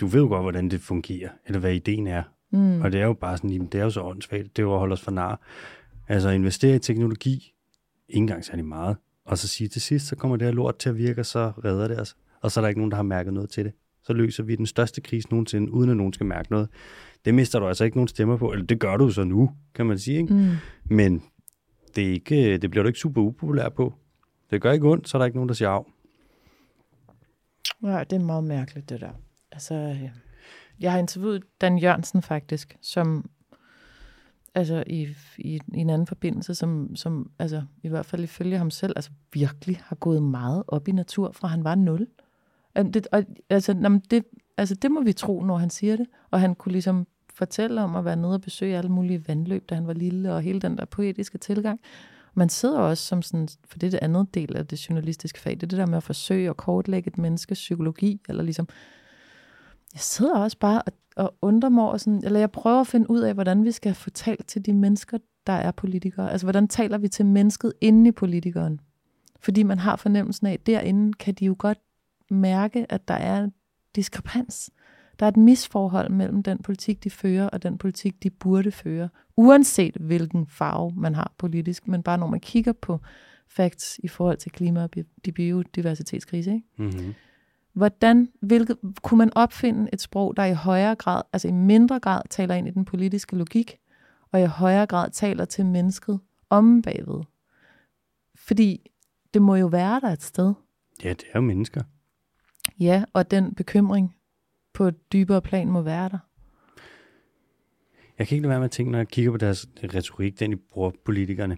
Du 0.00 0.06
ved 0.06 0.20
jo 0.20 0.28
godt, 0.28 0.42
hvordan 0.42 0.68
det 0.68 0.80
fungerer, 0.80 1.28
eller 1.46 1.60
hvad 1.60 1.72
ideen 1.72 2.06
er. 2.06 2.22
Mm. 2.54 2.80
Og 2.80 2.92
det 2.92 3.00
er 3.00 3.04
jo 3.04 3.12
bare 3.12 3.36
sådan, 3.36 3.50
jamen, 3.50 3.68
det 3.68 3.80
er 3.80 3.84
jo 3.84 3.90
så 3.90 4.02
åndssvagt. 4.02 4.56
Det 4.56 4.62
er 4.62 4.66
jo 4.66 4.72
at 4.72 4.78
holde 4.78 4.92
os 4.92 5.00
for 5.00 5.10
nar. 5.10 5.40
Altså 6.08 6.28
investere 6.28 6.76
i 6.76 6.78
teknologi, 6.78 7.32
ikke 8.08 8.18
engang 8.18 8.44
særlig 8.44 8.64
meget. 8.64 8.96
Og 9.24 9.38
så 9.38 9.48
sige 9.48 9.68
til 9.68 9.82
sidst, 9.82 10.06
så 10.06 10.16
kommer 10.16 10.36
det 10.36 10.46
her 10.46 10.52
lort 10.52 10.76
til 10.76 10.88
at 10.88 10.96
virke, 10.96 11.20
og 11.20 11.26
så 11.26 11.52
redder 11.64 11.88
det 11.88 12.00
os. 12.00 12.16
Og 12.40 12.50
så 12.50 12.60
er 12.60 12.62
der 12.62 12.68
ikke 12.68 12.80
nogen, 12.80 12.90
der 12.90 12.96
har 12.96 13.02
mærket 13.02 13.32
noget 13.32 13.50
til 13.50 13.64
det. 13.64 13.72
Så 14.02 14.12
løser 14.12 14.42
vi 14.42 14.56
den 14.56 14.66
største 14.66 15.00
krise 15.00 15.28
nogensinde, 15.30 15.72
uden 15.72 15.90
at 15.90 15.96
nogen 15.96 16.12
skal 16.12 16.26
mærke 16.26 16.50
noget. 16.50 16.68
Det 17.24 17.34
mister 17.34 17.58
du 17.58 17.68
altså 17.68 17.84
ikke 17.84 17.96
nogen 17.96 18.08
stemmer 18.08 18.36
på. 18.36 18.52
Eller 18.52 18.66
det 18.66 18.80
gør 18.80 18.96
du 18.96 19.10
så 19.10 19.24
nu, 19.24 19.50
kan 19.74 19.86
man 19.86 19.98
sige. 19.98 20.18
Ikke? 20.18 20.34
Mm. 20.34 20.50
Men 20.84 21.22
det, 21.96 22.06
er 22.06 22.12
ikke, 22.12 22.58
det 22.58 22.70
bliver 22.70 22.82
du 22.82 22.86
ikke 22.86 22.98
super 22.98 23.22
upopulær 23.22 23.68
på. 23.68 23.94
Det 24.50 24.62
gør 24.62 24.72
ikke 24.72 24.88
ondt, 24.88 25.08
så 25.08 25.16
er 25.16 25.18
der 25.18 25.26
ikke 25.26 25.36
nogen, 25.36 25.48
der 25.48 25.54
siger 25.54 25.68
af. 25.68 25.84
Ja, 27.82 28.04
det 28.10 28.16
er 28.16 28.24
meget 28.24 28.44
mærkeligt, 28.44 28.88
det 28.88 29.00
der. 29.00 29.10
Altså, 29.52 29.74
øh, 29.74 30.08
jeg 30.80 30.92
har 30.92 30.98
interviewet 30.98 31.42
Dan 31.60 31.78
Jørgensen 31.78 32.22
faktisk, 32.22 32.76
som 32.80 33.30
altså 34.54 34.84
i, 34.86 35.08
i, 35.38 35.60
i 35.74 35.78
en 35.78 35.90
anden 35.90 36.06
forbindelse, 36.06 36.54
som, 36.54 36.96
som 36.96 37.30
altså, 37.38 37.62
i 37.82 37.88
hvert 37.88 38.06
fald 38.06 38.24
ifølge 38.24 38.58
ham 38.58 38.70
selv, 38.70 38.92
altså 38.96 39.10
virkelig 39.32 39.80
har 39.84 39.96
gået 39.96 40.22
meget 40.22 40.64
op 40.68 40.88
i 40.88 40.92
natur, 40.92 41.32
fra 41.32 41.48
han 41.48 41.64
var 41.64 41.74
nul. 41.74 42.06
Det, 42.76 43.06
og, 43.12 43.24
altså, 43.50 43.72
jamen, 43.82 44.02
det, 44.10 44.24
altså, 44.56 44.74
det 44.74 44.90
må 44.90 45.02
vi 45.02 45.12
tro, 45.12 45.42
når 45.42 45.56
han 45.56 45.70
siger 45.70 45.96
det. 45.96 46.06
Og 46.30 46.40
han 46.40 46.54
kunne 46.54 46.72
ligesom 46.72 47.06
fortælle 47.34 47.82
om 47.82 47.96
at 47.96 48.04
være 48.04 48.16
nede 48.16 48.34
og 48.34 48.40
besøge 48.40 48.78
alle 48.78 48.90
mulige 48.90 49.28
vandløb, 49.28 49.70
da 49.70 49.74
han 49.74 49.86
var 49.86 49.92
lille, 49.92 50.34
og 50.34 50.42
hele 50.42 50.60
den 50.60 50.78
der 50.78 50.84
poetiske 50.84 51.38
tilgang. 51.38 51.80
Man 52.34 52.48
sidder 52.48 52.78
også 52.78 53.06
som 53.06 53.22
sådan, 53.22 53.48
for 53.68 53.78
det 53.78 53.86
er 53.86 53.90
det 53.90 53.98
andet 54.02 54.34
del 54.34 54.56
af 54.56 54.66
det 54.66 54.88
journalistiske 54.88 55.40
fag, 55.40 55.52
det 55.52 55.62
er 55.62 55.66
det 55.66 55.78
der 55.78 55.86
med 55.86 55.96
at 55.96 56.02
forsøge 56.02 56.50
at 56.50 56.56
kortlægge 56.56 57.08
et 57.08 57.18
menneskes 57.18 57.58
psykologi, 57.58 58.20
eller 58.28 58.42
ligesom, 58.42 58.68
jeg 59.94 60.00
sidder 60.00 60.38
også 60.38 60.58
bare 60.58 60.82
og, 60.82 60.92
og 61.16 61.34
undrer 61.42 61.68
mig 61.68 61.84
over 61.84 61.96
sådan, 61.96 62.24
eller 62.24 62.40
jeg 62.40 62.50
prøver 62.50 62.80
at 62.80 62.86
finde 62.86 63.10
ud 63.10 63.20
af, 63.20 63.34
hvordan 63.34 63.64
vi 63.64 63.72
skal 63.72 63.94
få 63.94 64.10
talt 64.10 64.46
til 64.46 64.66
de 64.66 64.72
mennesker, 64.72 65.18
der 65.46 65.52
er 65.52 65.70
politikere. 65.70 66.32
Altså, 66.32 66.46
hvordan 66.46 66.68
taler 66.68 66.98
vi 66.98 67.08
til 67.08 67.26
mennesket 67.26 67.72
inde 67.80 68.08
i 68.08 68.12
politikeren? 68.12 68.80
Fordi 69.40 69.62
man 69.62 69.78
har 69.78 69.96
fornemmelsen 69.96 70.46
af, 70.46 70.52
at 70.52 70.66
derinde 70.66 71.12
kan 71.12 71.34
de 71.34 71.44
jo 71.44 71.56
godt 71.58 71.78
mærke, 72.30 72.86
at 72.92 73.08
der 73.08 73.14
er 73.14 73.44
en 73.44 73.52
diskrepans. 73.96 74.70
Der 75.18 75.26
er 75.26 75.30
et 75.30 75.36
misforhold 75.36 76.10
mellem 76.10 76.42
den 76.42 76.58
politik, 76.58 77.04
de 77.04 77.10
fører, 77.10 77.48
og 77.48 77.62
den 77.62 77.78
politik, 77.78 78.22
de 78.22 78.30
burde 78.30 78.70
føre. 78.70 79.08
Uanset 79.36 79.96
hvilken 80.00 80.46
farve 80.46 80.92
man 80.96 81.14
har 81.14 81.32
politisk, 81.38 81.88
men 81.88 82.02
bare 82.02 82.18
når 82.18 82.26
man 82.26 82.40
kigger 82.40 82.72
på 82.72 83.00
facts 83.48 84.00
i 84.02 84.08
forhold 84.08 84.36
til 84.36 84.52
klima- 84.52 84.82
og 84.82 84.90
bi- 84.90 85.32
biodiversitetskrise. 85.34 86.54
Ikke? 86.54 86.66
Mm-hmm. 86.78 87.14
Hvordan, 87.74 88.28
hvilket, 88.40 88.78
kunne 89.02 89.18
man 89.18 89.32
opfinde 89.36 89.88
et 89.92 90.00
sprog, 90.00 90.36
der 90.36 90.44
i 90.44 90.52
højere 90.52 90.94
grad, 90.94 91.22
altså 91.32 91.48
i 91.48 91.52
mindre 91.52 92.00
grad, 92.00 92.22
taler 92.30 92.54
ind 92.54 92.68
i 92.68 92.70
den 92.70 92.84
politiske 92.84 93.36
logik, 93.36 93.76
og 94.32 94.40
i 94.40 94.44
højere 94.44 94.86
grad 94.86 95.10
taler 95.10 95.44
til 95.44 95.66
mennesket 95.66 96.20
om 96.50 96.82
bagved? 96.82 97.22
Fordi 98.34 98.90
det 99.34 99.42
må 99.42 99.56
jo 99.56 99.66
være 99.66 100.00
der 100.00 100.08
et 100.08 100.22
sted. 100.22 100.54
Ja, 101.04 101.08
det 101.08 101.24
er 101.32 101.38
jo 101.38 101.40
mennesker. 101.40 101.82
Ja, 102.80 103.04
og 103.12 103.30
den 103.30 103.54
bekymring 103.54 104.16
på 104.72 104.84
et 104.84 105.12
dybere 105.12 105.42
plan 105.42 105.70
må 105.70 105.82
være 105.82 106.08
der. 106.08 106.18
Jeg 108.18 108.28
kan 108.28 108.36
ikke 108.36 108.42
lade 108.42 108.50
være 108.50 108.58
med 108.58 108.64
at 108.64 108.70
tænke, 108.70 108.92
når 108.92 108.98
jeg 108.98 109.08
kigger 109.08 109.30
på 109.30 109.36
deres 109.36 109.68
retorik, 109.94 110.40
den 110.40 110.50
de 110.52 110.56
bruger 110.56 110.90
politikerne, 111.04 111.56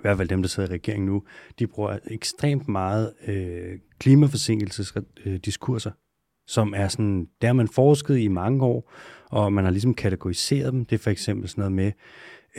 i 0.00 0.02
hvert 0.02 0.16
fald 0.16 0.28
dem, 0.28 0.42
der 0.42 0.48
sidder 0.48 0.68
i 0.68 0.72
regeringen 0.72 1.06
nu, 1.06 1.22
de 1.58 1.66
bruger 1.66 1.98
ekstremt 2.06 2.68
meget 2.68 3.12
øh, 3.26 3.78
klimaforsinkelsesdiskurser, 3.98 5.90
som 6.46 6.74
er 6.76 6.88
sådan, 6.88 7.26
der 7.40 7.46
har 7.48 7.52
man 7.54 7.68
forsket 7.68 8.18
i 8.18 8.28
mange 8.28 8.64
år, 8.64 8.92
og 9.30 9.52
man 9.52 9.64
har 9.64 9.70
ligesom 9.70 9.94
kategoriseret 9.94 10.72
dem. 10.72 10.84
Det 10.84 10.94
er 10.96 10.98
for 11.02 11.10
eksempel 11.10 11.48
sådan 11.48 11.72
noget 11.72 11.72
med, 11.72 11.92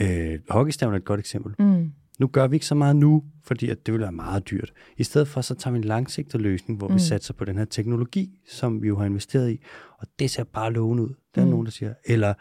øh, 0.00 0.38
hockeystaven 0.48 0.94
er 0.94 0.98
et 0.98 1.04
godt 1.04 1.20
eksempel. 1.20 1.54
Mm. 1.58 1.92
Nu 2.20 2.26
gør 2.26 2.46
vi 2.46 2.56
ikke 2.56 2.66
så 2.66 2.74
meget 2.74 2.96
nu, 2.96 3.24
fordi 3.44 3.68
at 3.68 3.86
det 3.86 3.94
vil 3.94 4.00
være 4.00 4.12
meget 4.12 4.50
dyrt. 4.50 4.72
I 4.96 5.04
stedet 5.04 5.28
for, 5.28 5.40
så 5.40 5.54
tager 5.54 5.72
vi 5.72 5.78
en 5.78 5.84
langsigtet 5.84 6.40
løsning, 6.40 6.78
hvor 6.78 6.88
mm. 6.88 6.92
Mm. 6.92 6.96
vi 6.96 7.00
satser 7.02 7.34
på 7.34 7.44
den 7.44 7.58
her 7.58 7.64
teknologi, 7.64 8.40
som 8.48 8.82
vi 8.82 8.88
jo 8.88 8.98
har 8.98 9.04
investeret 9.04 9.50
i, 9.50 9.60
og 9.98 10.06
det 10.18 10.30
ser 10.30 10.44
bare 10.44 10.72
lovende 10.72 11.02
ud. 11.02 11.14
Der 11.34 11.40
er 11.40 11.44
Mm. 11.44 11.50
nogen, 11.50 11.66
der 11.66 11.72
siger, 11.72 11.94
eller 12.04 12.34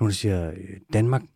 nogen, 0.00 0.10
der 0.10 0.14
siger, 0.14 0.50
øh, 0.50 0.56
Danmark, 0.92 1.20
det 1.22 1.28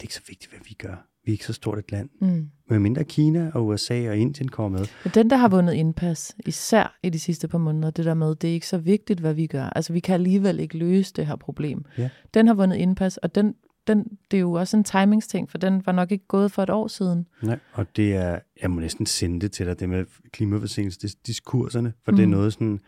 er 0.00 0.04
ikke 0.04 0.14
så 0.14 0.22
vigtigt, 0.28 0.50
hvad 0.50 0.60
vi 0.68 0.74
gør. 0.74 1.06
Vi 1.26 1.32
er 1.32 1.34
ikke 1.34 1.44
så 1.44 1.52
stort 1.52 1.78
et 1.78 1.92
land. 1.92 2.08
Mm. 2.20 2.48
Med 2.70 2.78
mindre 2.78 3.04
Kina 3.04 3.50
og 3.54 3.66
USA 3.66 4.08
og 4.10 4.16
Indien 4.16 4.48
kommer 4.48 4.78
med. 4.78 4.86
Men 5.04 5.10
den, 5.14 5.30
der 5.30 5.36
har 5.36 5.48
vundet 5.48 5.72
indpas, 5.72 6.36
især 6.46 6.98
i 7.02 7.10
de 7.10 7.18
sidste 7.18 7.48
par 7.48 7.58
måneder, 7.58 7.90
det 7.90 8.04
der 8.04 8.14
med, 8.14 8.34
det 8.34 8.50
er 8.50 8.54
ikke 8.54 8.66
så 8.66 8.78
vigtigt, 8.78 9.20
hvad 9.20 9.34
vi 9.34 9.46
gør. 9.46 9.64
Altså, 9.64 9.92
vi 9.92 10.00
kan 10.00 10.14
alligevel 10.14 10.60
ikke 10.60 10.78
løse 10.78 11.12
det 11.16 11.26
her 11.26 11.36
problem. 11.36 11.84
Ja. 11.98 12.08
Den 12.34 12.46
har 12.46 12.54
vundet 12.54 12.76
indpas, 12.76 13.16
og 13.16 13.34
den, 13.34 13.54
den, 13.86 14.04
det 14.30 14.36
er 14.36 14.40
jo 14.40 14.52
også 14.52 14.76
en 14.76 14.84
timingsting, 14.84 15.50
for 15.50 15.58
den 15.58 15.82
var 15.86 15.92
nok 15.92 16.12
ikke 16.12 16.26
gået 16.26 16.52
for 16.52 16.62
et 16.62 16.70
år 16.70 16.88
siden. 16.88 17.26
Nej, 17.42 17.58
og 17.72 17.86
det 17.96 18.14
er, 18.16 18.38
jeg 18.62 18.70
må 18.70 18.80
næsten 18.80 19.06
sende 19.06 19.40
det 19.40 19.52
til 19.52 19.66
dig, 19.66 19.80
det 19.80 19.88
med 19.88 20.04
klimaforsinkelsesdiskurserne, 20.32 21.92
for 22.04 22.12
mm. 22.12 22.16
det 22.16 22.22
er 22.22 22.26
Mm. 22.26 22.32
noget 22.32 22.52
sådan, 22.52 22.80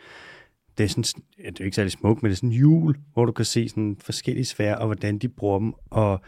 det 0.78 0.84
er, 0.84 0.89
sådan, 0.89 1.03
det 1.39 1.47
er 1.47 1.51
jo 1.61 1.64
ikke 1.64 1.74
særlig 1.74 1.93
smukt, 1.93 2.22
men 2.22 2.30
det 2.30 2.34
er 2.34 2.36
sådan 2.36 2.49
en 2.51 2.55
jul, 2.57 2.97
hvor 3.12 3.24
du 3.24 3.32
kan 3.32 3.45
se 3.45 3.68
sådan 3.68 3.97
forskellige 4.01 4.45
sfærer, 4.45 4.76
og 4.76 4.86
hvordan 4.86 5.18
de 5.18 5.28
bruger 5.28 5.59
dem, 5.59 5.72
og 5.91 6.20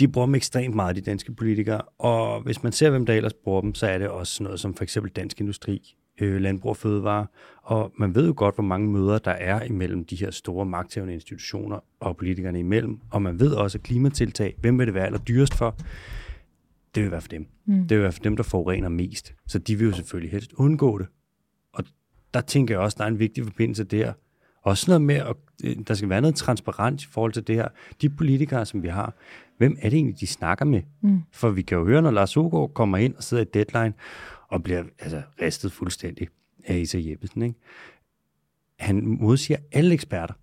de 0.00 0.08
bruger 0.08 0.26
dem 0.26 0.34
ekstremt 0.34 0.74
meget, 0.74 0.96
de 0.96 1.00
danske 1.00 1.34
politikere, 1.34 1.80
og 1.98 2.40
hvis 2.40 2.62
man 2.62 2.72
ser, 2.72 2.90
hvem 2.90 3.06
der 3.06 3.14
ellers 3.14 3.34
bruger 3.34 3.60
dem, 3.60 3.74
så 3.74 3.86
er 3.86 3.98
det 3.98 4.08
også 4.08 4.42
noget 4.42 4.60
som 4.60 4.74
for 4.74 4.82
eksempel 4.82 5.12
dansk 5.12 5.40
industri, 5.40 5.96
øh, 6.20 6.40
landbrug 6.40 6.68
og 6.68 6.76
fødevare, 6.76 7.26
og 7.62 7.92
man 7.98 8.14
ved 8.14 8.26
jo 8.26 8.34
godt, 8.36 8.54
hvor 8.54 8.64
mange 8.64 8.88
møder 8.88 9.18
der 9.18 9.30
er 9.30 9.62
imellem 9.62 10.04
de 10.04 10.16
her 10.16 10.30
store 10.30 10.66
magthavende 10.66 11.14
institutioner 11.14 11.78
og 12.00 12.16
politikerne 12.16 12.58
imellem, 12.58 12.98
og 13.10 13.22
man 13.22 13.40
ved 13.40 13.52
også, 13.52 13.78
at 13.78 13.82
klimatiltag, 13.82 14.56
hvem 14.60 14.78
vil 14.78 14.86
det 14.86 14.94
være 14.94 15.06
aller 15.06 15.18
dyrest 15.18 15.54
for? 15.54 15.76
Det 16.94 17.02
vil 17.02 17.10
være 17.10 17.20
for 17.20 17.28
dem. 17.28 17.46
Mm. 17.66 17.88
Det 17.88 17.96
vil 17.96 18.02
være 18.02 18.12
for 18.12 18.22
dem, 18.22 18.36
der 18.36 18.42
forurener 18.42 18.88
mest. 18.88 19.34
Så 19.46 19.58
de 19.58 19.78
vil 19.78 19.86
jo 19.86 19.92
selvfølgelig 19.92 20.32
helst 20.32 20.52
undgå 20.52 20.98
det. 20.98 21.06
Og 21.72 21.84
der 22.34 22.40
tænker 22.40 22.74
jeg 22.74 22.80
også, 22.80 22.96
der 22.98 23.04
er 23.04 23.08
en 23.08 23.18
vigtig 23.18 23.44
forbindelse 23.44 23.84
der. 23.84 24.12
Også 24.62 24.84
noget 24.90 25.02
med, 25.02 25.14
at 25.14 25.36
øh, 25.64 25.76
der 25.86 25.94
skal 25.94 26.08
være 26.08 26.20
noget 26.20 26.36
transparent 26.36 27.02
i 27.02 27.06
forhold 27.06 27.32
til 27.32 27.46
det 27.46 27.56
her. 27.56 27.68
De 28.02 28.08
politikere, 28.08 28.66
som 28.66 28.82
vi 28.82 28.88
har, 28.88 29.14
hvem 29.58 29.76
er 29.80 29.90
det 29.90 29.96
egentlig, 29.96 30.20
de 30.20 30.26
snakker 30.26 30.64
med? 30.64 30.82
Mm. 31.00 31.22
For 31.32 31.50
vi 31.50 31.62
kan 31.62 31.78
jo 31.78 31.84
høre, 31.84 32.02
når 32.02 32.10
Lars 32.10 32.36
Ågaard 32.36 32.74
kommer 32.74 32.98
ind 32.98 33.14
og 33.14 33.22
sidder 33.22 33.42
i 33.42 33.46
deadline, 33.54 33.94
og 34.48 34.62
bliver 34.62 34.84
altså, 34.98 35.22
ristet 35.42 35.72
fuldstændig 35.72 36.28
af 36.64 36.78
Isa 36.78 36.98
Jeppesen. 37.00 37.42
Ikke? 37.42 37.58
Han 38.78 39.06
modsiger 39.06 39.58
alle 39.72 39.94
eksperter. 39.94 40.34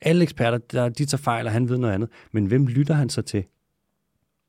Alle 0.00 0.22
eksperter, 0.22 0.58
der, 0.58 0.88
de 0.88 1.04
tager 1.04 1.22
fejl, 1.22 1.46
og 1.46 1.52
han 1.52 1.68
ved 1.68 1.78
noget 1.78 1.94
andet. 1.94 2.08
Men 2.32 2.46
hvem 2.46 2.66
lytter 2.66 2.94
han 2.94 3.08
så 3.08 3.22
til? 3.22 3.44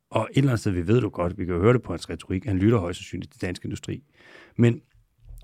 Og 0.10 0.28
et 0.32 0.38
eller 0.38 0.50
andet 0.50 0.60
sted, 0.60 0.72
vi 0.72 0.88
ved 0.88 1.02
du 1.02 1.10
godt, 1.10 1.38
vi 1.38 1.46
kan 1.46 1.54
jo 1.54 1.62
høre 1.62 1.74
det 1.74 1.82
på 1.82 1.94
hans 1.94 2.10
retorik, 2.10 2.46
han 2.46 2.58
lytter 2.58 2.78
højst 2.78 3.00
sandsynligt 3.00 3.32
til 3.32 3.42
dansk 3.42 3.66
industri. 3.66 4.04
Men 4.58 4.82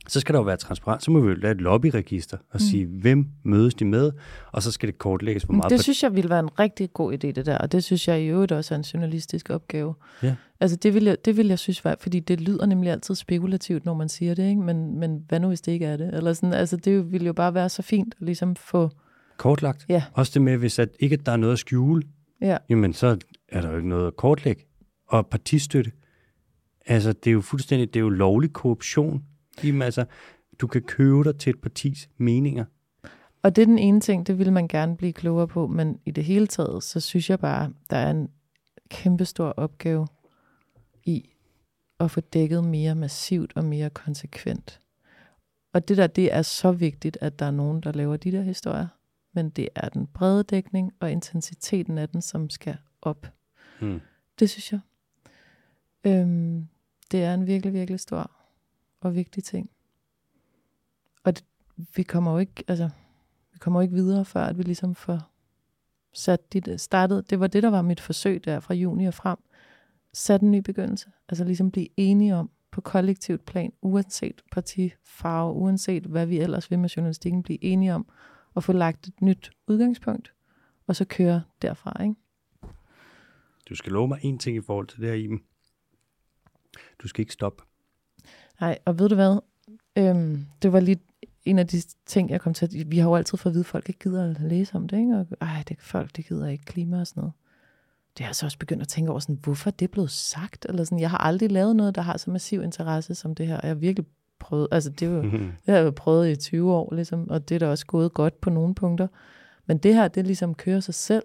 så 0.08 0.20
skal 0.20 0.34
der 0.34 0.39
jo 0.39 0.43
være 0.43 0.58
transparent, 0.58 1.03
så 1.03 1.12
må 1.12 1.20
vi 1.20 1.30
jo 1.30 1.36
lave 1.36 1.51
et 1.51 1.62
lobbyregister 1.62 2.38
og 2.51 2.62
sige, 2.62 2.86
hvem 2.86 3.28
mødes 3.43 3.74
de 3.74 3.86
med, 3.86 4.12
og 4.51 4.64
så 4.64 4.72
skal 4.72 4.88
det 4.88 4.97
kortlægges, 4.97 5.43
hvor 5.43 5.55
meget... 5.55 5.72
Det 5.72 5.84
synes 5.84 6.03
jeg 6.03 6.16
ville 6.16 6.30
være 6.30 6.39
en 6.39 6.60
rigtig 6.60 6.93
god 6.93 7.14
idé, 7.14 7.32
det 7.32 7.45
der. 7.45 7.58
Og 7.58 7.72
det 7.72 7.84
synes 7.84 8.08
jeg 8.08 8.22
i 8.22 8.26
øvrigt 8.26 8.51
også 8.51 8.74
er 8.74 8.78
en 8.78 8.84
journalistisk 8.84 9.49
opgave. 9.49 9.93
Ja. 10.24 10.36
Altså 10.60 10.78
det 10.78 10.93
vil, 10.93 11.03
jeg, 11.03 11.18
det 11.26 11.38
vil 11.38 11.47
jeg 11.47 11.60
synes 11.60 11.86
var, 11.86 11.95
fordi 11.99 12.20
det 12.20 12.41
lyder 12.41 12.66
nemlig 12.66 12.91
altid 12.91 13.16
spekulativt, 13.16 13.86
når 13.86 13.93
man 13.93 14.10
siger 14.10 14.34
det, 14.34 14.49
ikke? 14.49 14.62
Men, 14.62 14.99
men 14.99 15.24
hvad 15.28 15.39
nu 15.39 15.47
hvis 15.47 15.62
det 15.62 15.72
ikke 15.72 15.86
er 15.86 15.97
det? 15.97 16.14
Eller 16.14 16.34
sådan, 16.34 16.53
altså 16.53 16.78
det 16.78 17.12
ville 17.12 17.28
jo 17.28 17.34
bare 17.34 17.53
være 17.53 17.70
så 17.70 17.82
fint 17.82 18.16
at 18.20 18.26
ligesom 18.26 18.55
få, 18.55 18.89
kortlagt. 19.38 19.86
Ja. 19.89 20.03
Også 20.14 20.32
det 20.34 20.41
med, 20.41 20.58
hvis 20.58 20.80
at 20.80 20.89
ikke 20.99 21.18
der 21.18 21.32
er 21.32 21.38
noget 21.38 21.53
at 21.53 21.60
skjule, 21.60 22.03
ja, 22.41 22.58
jamen 22.70 22.93
så 22.93 23.18
er 23.49 23.62
der 23.62 23.70
jo 23.70 23.76
ikke 23.76 23.89
noget 23.89 24.08
at 24.08 24.16
kortlægge. 24.16 24.64
Og 25.08 25.28
partistøtte, 25.28 25.91
altså 26.86 27.14
det 27.14 27.28
er 27.28 27.34
jo 27.34 27.41
fuldstændig, 27.41 27.93
det 27.93 27.99
er 27.99 28.03
jo 28.03 28.10
lovlig 28.10 28.53
korruption. 28.53 29.24
Jamen, 29.64 29.82
altså, 29.82 30.05
du 30.60 30.68
kan 30.68 30.82
købe 30.82 31.24
dig 31.24 31.39
til 31.39 31.49
et 31.49 31.62
partis 31.62 32.10
meninger. 32.18 32.66
Og 33.41 33.55
det 33.55 33.62
er 33.62 33.66
den 33.66 33.80
ene 33.80 33.99
ting, 33.99 34.28
det 34.28 34.38
ville 34.38 34.53
man 34.53 34.68
gerne 34.68 34.97
blive 34.97 35.14
klogere 35.14 35.47
på, 35.47 35.68
men 35.68 35.99
i 36.05 36.12
det 36.12 36.24
hele 36.24 36.47
taget, 36.47 36.84
så 36.84 36.99
synes 36.99 37.30
jeg 37.30 37.39
bare, 37.39 37.74
der 37.89 37.97
er 37.97 38.12
en 38.12 38.30
kæmpestor 38.89 39.45
opgave 39.45 40.08
i 41.03 41.30
at 41.99 42.12
få 42.12 42.22
dækket 42.22 42.64
mere 42.64 42.95
massivt 42.95 43.53
og 43.55 43.66
mere 43.66 43.89
konsekvent. 43.89 44.82
Og 45.74 45.88
det 45.88 45.97
der, 45.97 46.08
det 46.08 46.34
er 46.34 46.41
så 46.41 46.72
vigtigt, 46.72 47.18
at 47.22 47.39
der 47.39 47.45
er 47.45 47.51
nogen, 47.51 47.82
der 47.82 47.91
laver 47.91 48.18
de 48.18 48.32
der 48.32 48.41
historier, 48.41 48.88
men 49.34 49.49
det 49.49 49.70
er 49.76 49.89
den 49.89 50.08
brede 50.08 50.43
dækning 50.43 50.93
og 50.99 51.12
intensiteten 51.12 51.97
af 51.97 52.10
den, 52.10 52.22
som 52.22 52.49
skal 52.49 52.78
op. 53.01 53.28
Mm. 53.82 54.01
Det 54.39 54.49
synes 54.49 54.72
jeg. 54.72 54.80
Øhm, 56.03 56.68
det 57.12 57.24
er 57.24 57.34
en 57.34 57.47
virkelig, 57.47 57.74
virkelig 57.74 57.99
stor 57.99 58.36
og 59.02 59.16
vigtig 59.16 59.43
ting. 59.43 59.70
Og 61.24 61.36
det, 61.36 61.45
vi 61.95 62.04
kommer 62.04 62.32
jo 62.32 62.38
ikke, 62.38 62.64
altså, 62.68 62.89
vi 63.54 63.60
kommer 63.60 63.80
jo 63.80 63.82
ikke 63.82 63.95
videre, 63.95 64.26
før 64.26 64.43
at 64.43 64.58
vi 64.58 64.64
ligesom 64.64 64.95
får 64.95 65.32
sat 66.14 66.54
dit, 66.54 66.68
øh, 66.68 66.80
startede, 66.80 67.24
Det 67.30 67.39
var 67.39 67.48
det, 67.48 67.64
der 67.64 67.70
var 67.70 67.82
mit 67.82 68.00
forsøg 68.00 68.45
der 68.45 68.60
fra 68.60 68.74
juni 68.74 69.06
og 69.06 69.14
frem. 69.14 69.38
Sat 70.14 70.41
en 70.41 70.52
ny 70.52 70.60
begyndelse. 70.60 71.12
Altså 71.30 71.43
ligesom 71.43 71.72
blive 71.72 71.88
enige 71.98 72.36
om 72.36 72.50
på 72.72 72.82
kollektivt 72.82 73.45
plan, 73.45 73.74
uanset 73.82 74.41
partifarve, 74.52 75.54
uanset 75.54 76.06
hvad 76.06 76.26
vi 76.26 76.39
ellers 76.39 76.72
vil 76.72 76.80
med 76.80 76.89
journalistikken, 76.89 77.43
blive 77.43 77.64
enige 77.64 77.93
om 77.93 78.08
at 78.56 78.64
få 78.64 78.74
lagt 78.74 79.08
et 79.08 79.22
nyt 79.22 79.52
udgangspunkt, 79.68 80.34
og 80.88 80.95
så 80.95 81.06
køre 81.06 81.43
derfra, 81.62 82.04
ikke? 82.04 82.16
Du 83.70 83.76
skal 83.76 83.91
love 83.91 84.08
mig 84.08 84.20
en 84.22 84.39
ting 84.39 84.58
i 84.58 84.62
forhold 84.62 84.88
til 84.88 85.02
det 85.02 85.08
her, 85.08 85.16
Iben. 85.16 85.43
Du 87.00 87.08
skal 87.08 87.22
ikke 87.22 87.34
stoppe. 87.34 87.64
Nej, 88.62 88.78
og 88.86 88.99
ved 88.99 89.10
du 89.10 89.16
hvad? 89.16 89.39
Øhm, 89.97 90.45
det 90.62 90.74
var 90.74 90.80
lige 90.80 90.99
en 91.45 91.60
af 91.60 91.68
de 91.68 91.82
ting, 92.05 92.30
jeg 92.30 92.41
kom 92.41 92.53
til 92.53 92.66
at... 92.66 92.91
Vi 92.91 92.97
har 92.97 93.10
jo 93.10 93.16
altid 93.16 93.38
fået 93.38 93.51
at 93.51 93.53
vide, 93.53 93.62
at 93.62 93.66
folk 93.66 93.89
ikke 93.89 93.99
gider 93.99 94.30
at 94.30 94.41
læse 94.41 94.76
om 94.76 94.88
det, 94.88 94.97
ikke? 94.97 95.18
Og, 95.18 95.28
ej, 95.41 95.64
det, 95.68 95.78
folk, 95.80 96.16
det 96.16 96.28
gider 96.28 96.47
ikke 96.47 96.66
klima 96.66 96.99
og 96.99 97.08
sådan 97.08 97.22
noget. 97.22 97.34
Det 98.18 98.24
har 98.24 98.30
jeg 98.30 98.36
så 98.36 98.45
også 98.45 98.58
begyndt 98.58 98.82
at 98.82 98.88
tænke 98.88 99.12
over, 99.12 99.20
sådan, 99.20 99.39
hvorfor 99.43 99.72
det 99.72 99.86
er 99.86 99.91
blevet 99.91 100.12
sagt. 100.12 100.66
Eller 100.70 100.84
sådan, 100.84 100.99
jeg 100.99 101.10
har 101.10 101.18
aldrig 101.18 101.51
lavet 101.51 101.76
noget, 101.76 101.95
der 101.95 102.01
har 102.01 102.18
så 102.18 102.32
massiv 102.32 102.62
interesse 102.64 103.16
som 103.16 103.36
det 103.36 103.47
her. 103.47 103.58
Og 103.58 103.64
jeg 103.64 103.70
har 103.70 103.76
virkelig 103.76 104.05
prøvet... 104.39 104.68
Altså, 104.72 104.89
det, 104.89 105.01
er 105.01 105.12
jo, 105.12 105.22
det 105.22 105.51
har 105.68 105.76
jeg 105.76 105.86
jo 105.86 105.91
prøvet 105.91 106.30
i 106.30 106.36
20 106.36 106.74
år, 106.74 106.93
ligesom, 106.93 107.30
og 107.30 107.49
det 107.49 107.55
er 107.55 107.60
da 107.60 107.68
også 107.68 107.86
gået 107.86 108.14
godt 108.14 108.41
på 108.41 108.49
nogle 108.49 108.76
punkter. 108.76 109.08
Men 109.66 109.78
det 109.78 109.93
her, 109.93 110.08
det 110.08 110.26
ligesom 110.26 110.55
kører 110.55 110.80
sig 110.80 110.93
selv. 110.93 111.24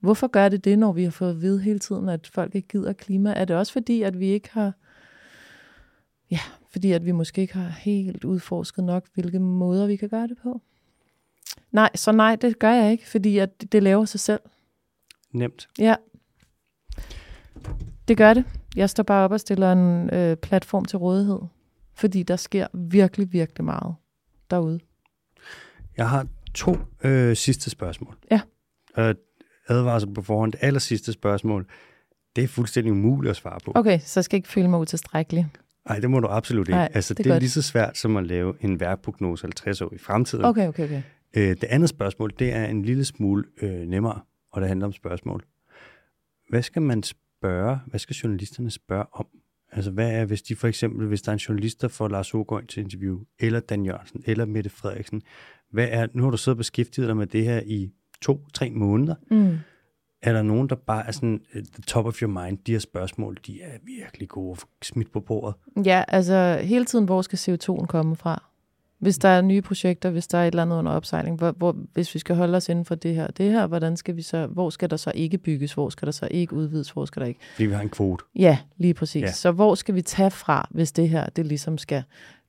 Hvorfor 0.00 0.26
gør 0.26 0.48
det 0.48 0.64
det, 0.64 0.78
når 0.78 0.92
vi 0.92 1.04
har 1.04 1.10
fået 1.10 1.30
at 1.30 1.40
vide 1.40 1.60
hele 1.60 1.78
tiden, 1.78 2.08
at 2.08 2.26
folk 2.26 2.54
ikke 2.54 2.68
gider 2.68 2.92
klima? 2.92 3.32
Er 3.36 3.44
det 3.44 3.56
også 3.56 3.72
fordi, 3.72 4.02
at 4.02 4.18
vi 4.20 4.26
ikke 4.26 4.50
har... 4.52 4.72
Ja, 6.32 6.40
fordi 6.70 6.92
at 6.92 7.06
vi 7.06 7.12
måske 7.12 7.40
ikke 7.40 7.54
har 7.54 7.68
helt 7.68 8.24
udforsket 8.24 8.84
nok, 8.84 9.06
hvilke 9.14 9.38
måder 9.38 9.86
vi 9.86 9.96
kan 9.96 10.08
gøre 10.08 10.26
det 10.26 10.36
på? 10.42 10.62
Nej, 11.72 11.90
så 11.94 12.12
nej, 12.12 12.36
det 12.36 12.58
gør 12.58 12.70
jeg 12.70 12.92
ikke, 12.92 13.08
fordi 13.08 13.38
at 13.38 13.72
det 13.72 13.82
laver 13.82 14.04
sig 14.04 14.20
selv. 14.20 14.40
Nemt. 15.32 15.68
Ja. 15.78 15.94
Det 18.08 18.16
gør 18.16 18.34
det. 18.34 18.44
Jeg 18.76 18.90
står 18.90 19.02
bare 19.02 19.24
op 19.24 19.32
og 19.32 19.40
stiller 19.40 19.72
en 19.72 20.10
øh, 20.10 20.36
platform 20.36 20.84
til 20.84 20.98
rådighed, 20.98 21.38
fordi 21.94 22.22
der 22.22 22.36
sker 22.36 22.66
virkelig, 22.74 23.32
virkelig 23.32 23.64
meget 23.64 23.94
derude. 24.50 24.80
Jeg 25.96 26.08
har 26.08 26.26
to 26.54 26.76
øh, 27.04 27.36
sidste 27.36 27.70
spørgsmål. 27.70 28.16
Ja. 28.30 28.40
Øh, 28.98 29.14
advarsel 29.68 30.14
på 30.14 30.22
forhånd. 30.22 30.52
Det 30.52 30.58
aller 30.62 30.80
sidste 30.80 31.12
spørgsmål, 31.12 31.66
det 32.36 32.44
er 32.44 32.48
fuldstændig 32.48 32.92
umuligt 32.92 33.30
at 33.30 33.36
svare 33.36 33.60
på. 33.64 33.72
Okay, 33.74 33.98
så 33.98 34.22
skal 34.22 34.36
jeg 34.36 34.38
ikke 34.38 34.48
føle 34.48 34.68
mig 34.68 34.80
utilstrækkelig. 34.80 35.48
Nej, 35.88 35.98
det 35.98 36.10
må 36.10 36.20
du 36.20 36.28
absolut 36.28 36.68
ikke. 36.68 36.76
Nej, 36.76 36.88
altså, 36.94 37.14
det 37.14 37.20
er 37.20 37.22
det 37.22 37.30
er 37.30 37.34
godt. 37.34 37.42
lige 37.42 37.50
så 37.50 37.62
svært 37.62 37.96
som 37.96 38.16
at 38.16 38.26
lave 38.26 38.54
en 38.60 38.80
værkprognose 38.80 39.44
50 39.44 39.80
år 39.80 39.94
i 39.94 39.98
fremtiden. 39.98 40.44
Okay, 40.44 40.68
okay, 40.68 40.84
okay. 40.84 41.02
Øh, 41.36 41.48
det 41.48 41.64
andet 41.64 41.88
spørgsmål, 41.88 42.32
det 42.38 42.52
er 42.52 42.64
en 42.64 42.82
lille 42.82 43.04
smule 43.04 43.44
øh, 43.62 43.88
nemmere, 43.88 44.20
og 44.52 44.60
det 44.60 44.68
handler 44.68 44.86
om 44.86 44.92
spørgsmål. 44.92 45.44
Hvad 46.48 46.62
skal 46.62 46.82
man 46.82 47.02
spørge, 47.02 47.78
hvad 47.86 48.00
skal 48.00 48.14
journalisterne 48.14 48.70
spørge 48.70 49.04
om? 49.12 49.26
Altså, 49.72 49.90
hvad 49.90 50.12
er, 50.12 50.24
hvis 50.24 50.42
de 50.42 50.56
for 50.56 50.68
eksempel, 50.68 51.06
hvis 51.06 51.22
der 51.22 51.30
er 51.30 51.32
en 51.32 51.38
journalist, 51.38 51.82
der 51.82 51.88
får 51.88 52.08
Lars 52.08 52.34
Ågaard 52.34 52.66
til 52.66 52.82
interview, 52.82 53.20
eller 53.40 53.60
Dan 53.60 53.84
Jørgensen, 53.86 54.22
eller 54.26 54.44
Mette 54.44 54.70
Frederiksen, 54.70 55.22
hvad 55.70 55.88
er, 55.90 56.06
nu 56.12 56.22
har 56.22 56.30
du 56.30 56.36
siddet 56.36 56.54
og 56.54 56.58
beskæftiget 56.58 57.08
dig 57.08 57.16
med 57.16 57.26
det 57.26 57.44
her 57.44 57.60
i 57.66 57.90
to-tre 58.22 58.70
måneder. 58.70 59.14
Mm. 59.30 59.56
Er 60.22 60.32
der 60.32 60.42
nogen, 60.42 60.68
der 60.68 60.74
bare 60.74 61.06
er 61.06 61.12
sådan, 61.12 61.40
uh, 61.54 61.62
the 61.62 61.82
top 61.86 62.06
of 62.06 62.22
your 62.22 62.44
mind, 62.44 62.58
de 62.66 62.72
her 62.72 62.78
spørgsmål, 62.78 63.38
de 63.46 63.62
er 63.62 63.78
virkelig 63.84 64.28
gode 64.28 64.60
smidt 64.82 65.12
på 65.12 65.20
bordet? 65.20 65.54
Ja, 65.86 66.04
altså 66.08 66.58
hele 66.62 66.84
tiden, 66.84 67.04
hvor 67.04 67.22
skal 67.22 67.36
CO2'en 67.36 67.86
komme 67.86 68.16
fra? 68.16 68.42
Hvis 68.98 69.18
der 69.18 69.28
er 69.28 69.40
nye 69.40 69.62
projekter, 69.62 70.10
hvis 70.10 70.26
der 70.26 70.38
er 70.38 70.42
et 70.42 70.46
eller 70.46 70.62
andet 70.62 70.76
under 70.76 70.92
opsejling, 70.92 71.38
hvor, 71.38 71.50
hvor, 71.50 71.76
hvis 71.92 72.14
vi 72.14 72.18
skal 72.18 72.36
holde 72.36 72.56
os 72.56 72.68
inden 72.68 72.84
for 72.84 72.94
det 72.94 73.14
her, 73.14 73.26
det 73.26 73.50
her, 73.50 73.66
hvordan 73.66 73.96
skal 73.96 74.16
vi 74.16 74.22
så, 74.22 74.46
hvor 74.46 74.70
skal 74.70 74.90
der 74.90 74.96
så 74.96 75.12
ikke 75.14 75.38
bygges, 75.38 75.74
hvor 75.74 75.88
skal 75.88 76.06
der 76.06 76.12
så 76.12 76.28
ikke 76.30 76.54
udvides, 76.54 76.90
hvor 76.90 77.04
skal 77.04 77.22
der 77.22 77.28
ikke? 77.28 77.40
Fordi 77.52 77.66
vi 77.66 77.72
har 77.72 77.80
en 77.80 77.88
kvote. 77.88 78.24
Ja, 78.34 78.58
lige 78.76 78.94
præcis. 78.94 79.22
Ja. 79.22 79.32
Så 79.32 79.52
hvor 79.52 79.74
skal 79.74 79.94
vi 79.94 80.02
tage 80.02 80.30
fra, 80.30 80.68
hvis 80.70 80.92
det 80.92 81.08
her, 81.08 81.26
det 81.26 81.46
ligesom 81.46 81.78
skal? 81.78 82.02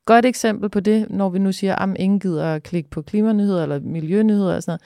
Godt 0.06 0.26
eksempel 0.26 0.70
på 0.70 0.80
det, 0.80 1.10
når 1.10 1.30
vi 1.30 1.40
nu 1.40 1.52
siger, 1.52 1.76
at 1.76 1.90
ingen 2.00 2.20
gider 2.20 2.54
at 2.54 2.64
klikke 2.64 2.90
på 2.90 3.02
klimanyheder 3.02 3.64
eller 3.64 3.80
miljønyheder 3.80 4.56
og 4.56 4.64
sådan 4.64 4.72
noget. 4.72 4.82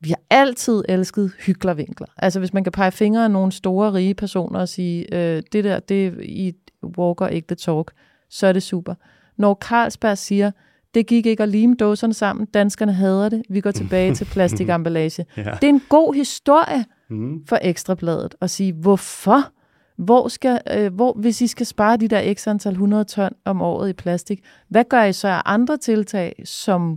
Vi 0.00 0.08
har 0.08 0.18
altid 0.30 0.82
elsket 0.88 1.32
hyklervinkler. 1.38 2.06
Altså 2.16 2.38
hvis 2.38 2.52
man 2.54 2.64
kan 2.64 2.72
pege 2.72 2.92
fingre 2.92 3.24
af 3.24 3.30
nogle 3.30 3.52
store, 3.52 3.92
rige 3.92 4.14
personer 4.14 4.60
og 4.60 4.68
sige, 4.68 5.14
øh, 5.14 5.42
det 5.52 5.64
der, 5.64 5.78
det 5.80 6.20
I 6.22 6.52
walker 6.98 7.26
ikke 7.26 7.46
the 7.48 7.54
talk, 7.54 7.90
så 8.30 8.46
er 8.46 8.52
det 8.52 8.62
super. 8.62 8.94
Når 9.38 9.58
Carlsberg 9.62 10.18
siger, 10.18 10.50
det 10.94 11.06
gik 11.06 11.26
ikke 11.26 11.42
at 11.42 11.48
lime 11.48 11.74
dåserne 11.74 12.14
sammen, 12.14 12.46
danskerne 12.46 12.92
hader 12.92 13.28
det, 13.28 13.42
vi 13.48 13.60
går 13.60 13.70
tilbage 13.70 14.14
til 14.14 14.24
plastikemballage. 14.34 15.26
Ja. 15.36 15.42
Det 15.42 15.64
er 15.64 15.68
en 15.68 15.82
god 15.88 16.14
historie 16.14 16.84
Mm. 17.10 17.46
for 17.46 17.58
Ekstrabladet 17.62 18.34
og 18.40 18.50
sige, 18.50 18.72
hvorfor? 18.72 19.52
Hvor 19.96 20.28
skal, 20.28 20.60
øh, 20.76 20.94
hvor, 20.94 21.12
hvis 21.12 21.40
I 21.40 21.46
skal 21.46 21.66
spare 21.66 21.96
de 21.96 22.08
der 22.08 22.34
x 22.34 22.46
antal 22.48 22.72
100 22.72 23.04
ton 23.04 23.30
om 23.44 23.62
året 23.62 23.88
i 23.90 23.92
plastik, 23.92 24.44
hvad 24.68 24.84
gør 24.84 25.02
I 25.02 25.12
så 25.12 25.28
af 25.28 25.42
andre 25.44 25.76
tiltag, 25.76 26.42
som 26.44 26.96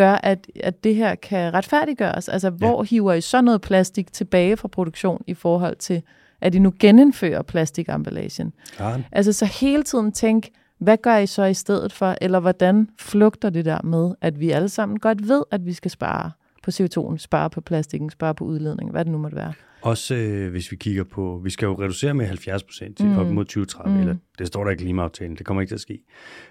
gør, 0.00 0.12
at, 0.12 0.46
at 0.60 0.84
det 0.84 0.94
her 0.94 1.14
kan 1.14 1.54
retfærdiggøres? 1.54 2.28
Altså, 2.28 2.50
hvor 2.50 2.82
hiver 2.82 3.12
I 3.12 3.20
så 3.20 3.40
noget 3.40 3.60
plastik 3.60 4.12
tilbage 4.12 4.56
fra 4.56 4.68
produktion 4.68 5.22
i 5.26 5.34
forhold 5.34 5.76
til, 5.76 6.02
at 6.40 6.54
I 6.54 6.58
nu 6.58 6.72
genindfører 6.80 7.42
plastikamballagen? 7.42 8.52
Klart. 8.76 9.00
Altså, 9.12 9.32
så 9.32 9.44
hele 9.44 9.82
tiden 9.82 10.12
tænk, 10.12 10.48
hvad 10.78 10.96
gør 10.96 11.16
I 11.16 11.26
så 11.26 11.44
i 11.44 11.54
stedet 11.54 11.92
for, 11.92 12.16
eller 12.20 12.40
hvordan 12.40 12.88
flugter 12.98 13.50
det 13.50 13.64
der 13.64 13.82
med, 13.82 14.14
at 14.20 14.40
vi 14.40 14.50
alle 14.50 14.68
sammen 14.68 14.98
godt 14.98 15.28
ved, 15.28 15.42
at 15.50 15.66
vi 15.66 15.72
skal 15.72 15.90
spare 15.90 16.30
på 16.62 16.70
CO2'en, 16.70 17.16
spare 17.18 17.50
på 17.50 17.60
plastikken, 17.60 18.10
spare 18.10 18.34
på 18.34 18.44
udledning, 18.44 18.90
hvad 18.90 19.04
det 19.04 19.12
nu 19.12 19.18
måtte 19.18 19.36
være. 19.36 19.52
Også 19.82 20.14
øh, 20.14 20.50
hvis 20.50 20.70
vi 20.70 20.76
kigger 20.76 21.04
på, 21.04 21.40
vi 21.44 21.50
skal 21.50 21.66
jo 21.66 21.74
reducere 21.82 22.14
med 22.14 22.26
70 22.26 22.62
procent 22.62 22.96
til 22.96 23.06
Mm. 23.06 23.18
op 23.18 23.26
mod 23.26 23.44
2030, 23.44 23.94
mm. 23.94 24.00
eller 24.00 24.16
det 24.38 24.46
står 24.46 24.64
der 24.64 24.70
i 24.70 24.74
klimaaftalen, 24.74 25.36
det 25.36 25.46
kommer 25.46 25.60
ikke 25.60 25.70
til 25.70 25.74
at 25.74 25.80
ske. 25.80 26.02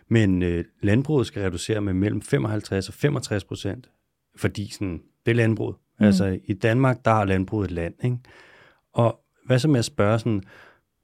Men 0.08 0.44
øh, 0.44 0.66
landbruget 0.82 1.28
skal 1.28 1.42
reducere 1.44 1.82
med 1.82 1.94
mellem 1.94 2.22
55 2.22 2.88
og 2.88 2.94
65 2.94 3.44
procent, 3.44 3.90
fordi 4.38 4.72
sådan, 4.74 5.02
det 5.26 5.32
er 5.32 5.36
landbruget. 5.36 5.76
Mm. 6.00 6.06
Altså 6.06 6.40
i 6.46 6.54
Danmark, 6.54 7.06
der 7.06 7.12
har 7.12 7.26
landbruget 7.26 7.66
et 7.66 7.72
land, 7.72 7.94
ikke? 8.04 8.18
Og 8.94 9.20
hvad 9.46 9.60
så 9.60 9.68
med 9.68 9.80
at 9.80 9.86
spørge 9.86 10.20
sådan, 10.20 10.42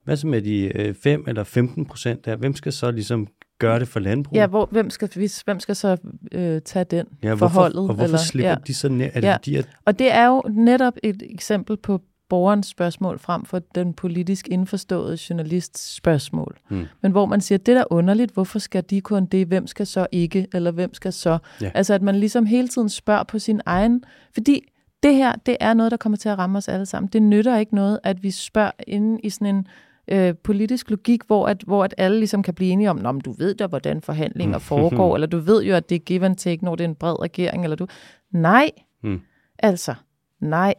hvad 0.04 0.16
så 0.16 0.26
med 0.26 0.42
de 0.42 0.72
øh, 0.78 0.94
5 0.94 1.24
eller 1.28 1.44
15 1.44 1.86
procent 1.86 2.24
der, 2.24 2.36
hvem 2.36 2.54
skal 2.54 2.72
så 2.72 2.90
ligesom 2.90 3.28
gøre 3.58 3.78
det 3.80 3.88
for 3.88 4.00
landbruget? 4.00 4.40
Ja, 4.40 4.46
hvor, 4.46 4.68
hvem, 4.70 4.90
skal, 4.90 5.30
hvem 5.44 5.60
skal 5.60 5.76
så 5.76 5.96
øh, 6.32 6.60
tage 6.60 6.84
den 6.84 7.06
ja 7.22 7.34
forholdet? 7.34 7.74
hvorfor, 7.74 7.88
og 7.88 7.94
hvorfor 7.94 8.04
eller, 8.04 8.18
slipper 8.18 8.50
ja. 8.50 8.56
de 8.66 8.74
så 8.74 8.88
ned? 8.88 9.06
Er 9.06 9.20
det 9.20 9.28
Ja. 9.28 9.36
fordi, 9.36 9.56
at 9.56 9.68
Og 9.84 9.98
det 9.98 10.12
er 10.12 10.26
jo 10.26 10.42
netop 10.50 10.92
et 11.02 11.22
eksempel 11.30 11.76
på 11.76 12.00
borgerens 12.28 12.66
spørgsmål 12.66 13.18
frem 13.18 13.44
for 13.44 13.58
den 13.74 13.94
politisk 13.94 14.48
indforståede 14.48 15.18
journalists 15.30 15.94
spørgsmål. 15.94 16.56
Mm. 16.68 16.84
Men 17.02 17.12
hvor 17.12 17.26
man 17.26 17.40
siger, 17.40 17.58
det 17.58 17.74
er 17.74 17.78
da 17.78 17.84
underligt, 17.90 18.32
hvorfor 18.32 18.58
skal 18.58 18.84
de 18.90 19.00
kun 19.00 19.26
det, 19.26 19.46
hvem 19.46 19.66
skal 19.66 19.86
så 19.86 20.06
ikke, 20.12 20.46
eller 20.54 20.70
hvem 20.70 20.94
skal 20.94 21.12
så? 21.12 21.38
Ja. 21.62 21.70
Altså 21.74 21.94
at 21.94 22.02
man 22.02 22.16
ligesom 22.16 22.46
hele 22.46 22.68
tiden 22.68 22.88
spørger 22.88 23.22
på 23.22 23.38
sin 23.38 23.60
egen, 23.66 24.04
fordi 24.34 24.62
det 25.02 25.14
her, 25.14 25.32
det 25.46 25.56
er 25.60 25.74
noget, 25.74 25.90
der 25.90 25.96
kommer 25.96 26.16
til 26.16 26.28
at 26.28 26.38
ramme 26.38 26.58
os 26.58 26.68
alle 26.68 26.86
sammen. 26.86 27.08
Det 27.12 27.22
nytter 27.22 27.58
ikke 27.58 27.74
noget, 27.74 27.98
at 28.04 28.22
vi 28.22 28.30
spørger 28.30 28.70
inde 28.86 29.20
i 29.20 29.30
sådan 29.30 29.54
en 29.56 29.66
øh, 30.08 30.34
politisk 30.44 30.90
logik, 30.90 31.20
hvor 31.26 31.46
at, 31.48 31.62
hvor 31.66 31.84
at 31.84 31.94
alle 31.98 32.18
ligesom 32.18 32.42
kan 32.42 32.54
blive 32.54 32.70
enige 32.70 32.90
om, 32.90 32.96
men 32.96 33.20
du 33.20 33.32
ved 33.32 33.54
da, 33.54 33.66
hvordan 33.66 34.00
forhandlinger 34.02 34.58
foregår, 34.72 35.14
eller 35.14 35.26
du 35.26 35.38
ved 35.38 35.62
jo, 35.64 35.74
at 35.74 35.88
det 35.88 35.94
er 35.94 35.98
give 35.98 36.24
and 36.24 36.36
take, 36.36 36.64
når 36.64 36.76
det 36.76 36.84
er 36.84 36.88
en 36.88 36.94
bred 36.94 37.22
regering, 37.22 37.62
eller 37.64 37.76
du... 37.76 37.86
Nej, 38.32 38.70
Mm. 39.02 39.20
altså, 39.58 39.94
nej. 40.40 40.74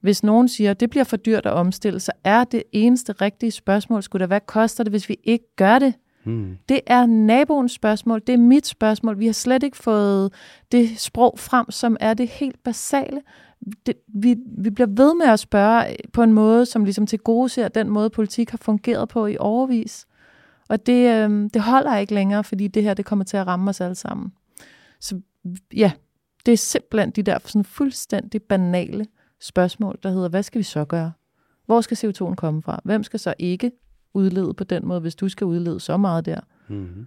Hvis 0.00 0.22
nogen 0.22 0.48
siger, 0.48 0.70
at 0.70 0.80
det 0.80 0.90
bliver 0.90 1.04
for 1.04 1.16
dyrt 1.16 1.46
at 1.46 1.52
omstille, 1.52 2.00
så 2.00 2.12
er 2.24 2.44
det 2.44 2.62
eneste 2.72 3.12
rigtige 3.12 3.50
spørgsmål, 3.50 4.02
skulle 4.02 4.20
da, 4.22 4.26
hvad 4.26 4.40
koster 4.46 4.84
det, 4.84 4.92
hvis 4.92 5.08
vi 5.08 5.16
ikke 5.24 5.44
gør 5.56 5.78
det? 5.78 5.94
hmm, 6.24 6.58
Det 6.68 6.80
er 6.86 7.06
naboens 7.06 7.72
spørgsmål, 7.72 8.22
det 8.26 8.32
er 8.32 8.38
mit 8.38 8.66
spørgsmål. 8.66 9.18
Vi 9.18 9.26
har 9.26 9.32
slet 9.32 9.62
ikke 9.62 9.76
fået 9.76 10.32
det 10.72 10.98
sprog 11.00 11.38
frem, 11.38 11.70
som 11.70 11.96
er 12.00 12.14
det 12.14 12.28
helt 12.28 12.62
basale. 12.64 13.20
Det, 13.86 13.94
vi, 14.08 14.36
vi 14.58 14.70
bliver 14.70 14.88
ved 14.88 15.14
med 15.14 15.26
at 15.26 15.40
spørge 15.40 15.96
på 16.12 16.22
en 16.22 16.32
måde, 16.32 16.66
som 16.66 16.84
ligesom 16.84 17.06
til 17.06 17.18
gode 17.18 17.48
ser 17.48 17.68
den 17.68 17.90
måde, 17.90 18.10
politik 18.10 18.50
har 18.50 18.58
fungeret 18.58 19.08
på 19.08 19.26
i 19.26 19.36
overvis. 19.40 20.06
Og 20.68 20.86
det, 20.86 21.30
øh, 21.30 21.50
det 21.54 21.62
holder 21.62 21.96
ikke 21.96 22.14
længere, 22.14 22.44
fordi 22.44 22.68
det 22.68 22.82
her 22.82 22.94
det 22.94 23.04
kommer 23.04 23.24
til 23.24 23.36
at 23.36 23.46
ramme 23.46 23.70
os 23.70 23.80
alle 23.80 23.94
sammen. 23.94 24.32
Så 25.00 25.20
ja, 25.76 25.92
det 26.46 26.52
er 26.52 26.56
simpelthen 26.56 27.10
de 27.10 27.22
der 27.22 27.38
sådan 27.44 27.64
fuldstændig 27.64 28.42
banale 28.42 29.06
spørgsmål, 29.40 29.98
der 30.02 30.10
hedder, 30.10 30.28
hvad 30.28 30.42
skal 30.42 30.58
vi 30.58 30.62
så 30.62 30.84
gøre? 30.84 31.12
Hvor 31.66 31.80
skal 31.80 31.96
CO2'en 31.96 32.34
komme 32.34 32.62
fra? 32.62 32.80
Hvem 32.84 33.02
skal 33.02 33.20
så 33.20 33.34
ikke 33.38 33.72
udlede 34.14 34.54
på 34.54 34.64
den 34.64 34.86
måde, 34.86 35.00
hvis 35.00 35.14
du 35.14 35.28
skal 35.28 35.44
udlede 35.44 35.80
så 35.80 35.96
meget 35.96 36.26
der? 36.26 36.40
hmm, 36.68 37.06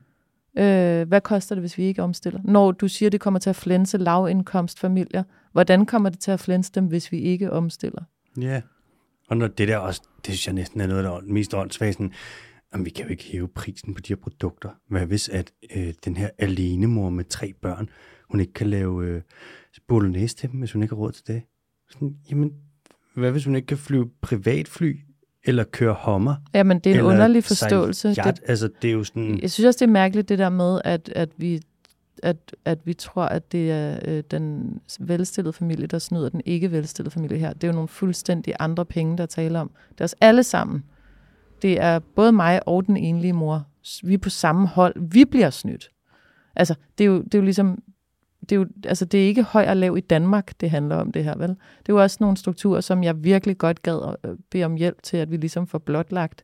Øh, 0.58 1.08
hvad 1.08 1.22
koster 1.22 1.55
det, 1.55 1.62
hvis 1.62 1.78
vi 1.78 1.84
ikke 1.84 2.03
omstiller? 2.03 2.39
Når 2.43 2.72
du 2.72 2.88
siger, 2.88 3.10
det 3.10 3.22
kommer 3.22 3.39
til 3.39 3.49
at 3.49 3.55
flænse 3.55 3.97
lavindkomstfamilier, 3.97 5.24
hvordan 5.58 5.86
kommer 5.86 6.10
det 6.10 6.20
til 6.20 6.32
at 6.32 6.39
flænse 6.39 6.72
dem, 6.76 6.86
hvis 6.86 7.12
vi 7.12 7.20
ikke 7.20 7.51
omstiller? 7.51 8.03
Ja, 8.41 8.62
Og 9.30 9.38
når 9.38 9.47
det 9.47 9.68
der 9.68 9.78
også, 9.78 10.01
det 10.18 10.26
synes 10.26 10.47
jeg 10.47 10.53
næsten 10.53 10.82
er 10.82 10.88
noget, 10.88 11.03
der 11.03 11.12
er 11.12 11.22
mest 11.22 11.53
åndssvagt, 11.53 11.99
jamen, 11.99 12.86
vi 12.86 12.89
kan 12.89 13.05
jo 13.05 13.12
ikke 13.12 13.24
hæve 13.24 13.47
prisen 13.47 13.93
på 13.93 14.01
de 14.01 14.08
her 14.08 14.16
produkter. 14.16 14.70
Hvad 14.89 15.05
hvis, 15.05 15.30
at 15.30 15.51
øh, 15.76 15.93
den 16.05 16.18
her 16.18 16.30
alenemor 16.38 17.10
med 17.10 17.24
tre 17.24 17.53
børn, 17.62 17.89
hun 18.30 18.39
ikke 18.39 18.53
kan 18.53 18.68
lave 18.68 19.05
øh, 19.05 19.22
bolognese 19.88 20.36
til 20.36 20.51
dem, 20.51 20.60
hvis 20.60 20.72
hun 20.72 20.84
ikke 20.84 20.95
har 20.95 20.99
råd 20.99 21.12
til 21.12 21.28
det? 21.28 21.41
Sådan, 21.91 22.16
jamen, 22.30 22.53
hvad 23.16 23.32
hvis 23.32 23.45
hun 23.45 23.55
ikke 23.55 23.66
kan 23.66 23.78
flyve 23.78 24.10
privatfly, 24.22 24.99
eller 25.43 25.64
køre 25.64 25.93
hommer? 25.93 26.36
Jamen, 26.53 26.80
det 26.80 26.91
er 26.91 26.99
en 26.99 27.05
underlig 27.05 27.43
forståelse. 27.43 28.08
Yacht? 28.08 28.26
Det, 28.26 28.49
Altså, 28.49 28.70
det 28.82 28.88
er 28.88 28.93
jo 28.93 29.03
sådan... 29.03 29.39
jeg 29.41 29.51
synes 29.51 29.68
også, 29.68 29.78
det 29.78 29.89
er 29.89 29.93
mærkeligt, 29.93 30.30
det 30.30 30.39
der 30.39 30.49
med, 30.49 30.82
at, 30.86 31.10
at 31.16 31.30
vi 31.38 31.62
at, 32.24 32.55
at 32.65 32.80
vi 32.86 32.93
tror, 32.93 33.24
at 33.24 33.51
det 33.51 33.72
er 33.72 33.99
øh, 34.05 34.24
den 34.32 34.80
velstillede 34.99 35.53
familie, 35.53 35.88
der 35.88 35.99
snyder 35.99 36.30
den 36.30 36.41
ikke 36.45 36.72
velstillede 36.72 37.13
familie 37.13 37.38
her. 37.38 37.53
Det 37.53 37.63
er 37.63 37.68
jo 37.68 37.74
nogle 37.74 37.88
fuldstændig 37.88 38.53
andre 38.59 38.86
penge, 38.86 39.18
der 39.18 39.26
taler 39.26 39.59
om. 39.59 39.72
Det 39.91 40.01
er 40.01 40.03
os 40.03 40.15
alle 40.22 40.43
sammen. 40.43 40.84
Det 41.61 41.82
er 41.82 41.99
både 41.99 42.32
mig 42.32 42.68
og 42.68 42.86
den 42.86 42.97
enlige 42.97 43.34
mor. 43.34 43.68
Vi 44.03 44.13
er 44.13 44.18
på 44.18 44.30
samme 44.30 44.68
hold. 44.68 44.95
Vi 45.11 45.26
bliver 45.26 45.49
snydt. 45.49 45.91
Altså, 46.55 46.76
det 46.97 47.03
er 47.03 47.07
jo, 47.07 47.22
det 47.22 47.36
er 47.36 47.39
jo 47.39 47.43
ligesom... 47.43 47.84
Det 48.41 48.51
er, 48.51 48.55
jo, 48.55 48.68
altså, 48.86 49.05
det 49.05 49.24
er 49.24 49.28
ikke 49.28 49.43
høj 49.43 49.65
og 49.70 49.78
lav 49.78 49.97
i 49.97 50.01
Danmark, 50.01 50.53
det 50.61 50.70
handler 50.70 50.95
om 50.95 51.11
det 51.11 51.24
her, 51.24 51.38
vel? 51.38 51.49
Det 51.49 51.89
er 51.89 51.93
jo 51.93 52.01
også 52.01 52.18
nogle 52.20 52.38
strukturer, 52.38 52.82
som 52.82 53.03
jeg 53.03 53.24
virkelig 53.24 53.57
godt 53.57 53.82
gad 53.82 54.15
at 54.24 54.30
øh, 54.30 54.38
bede 54.51 54.63
om 54.63 54.76
hjælp 54.76 55.03
til, 55.03 55.18
at 55.18 55.32
vi 55.32 55.38
ligesom 55.38 55.68
får 55.68 55.78
blotlagt. 55.78 56.43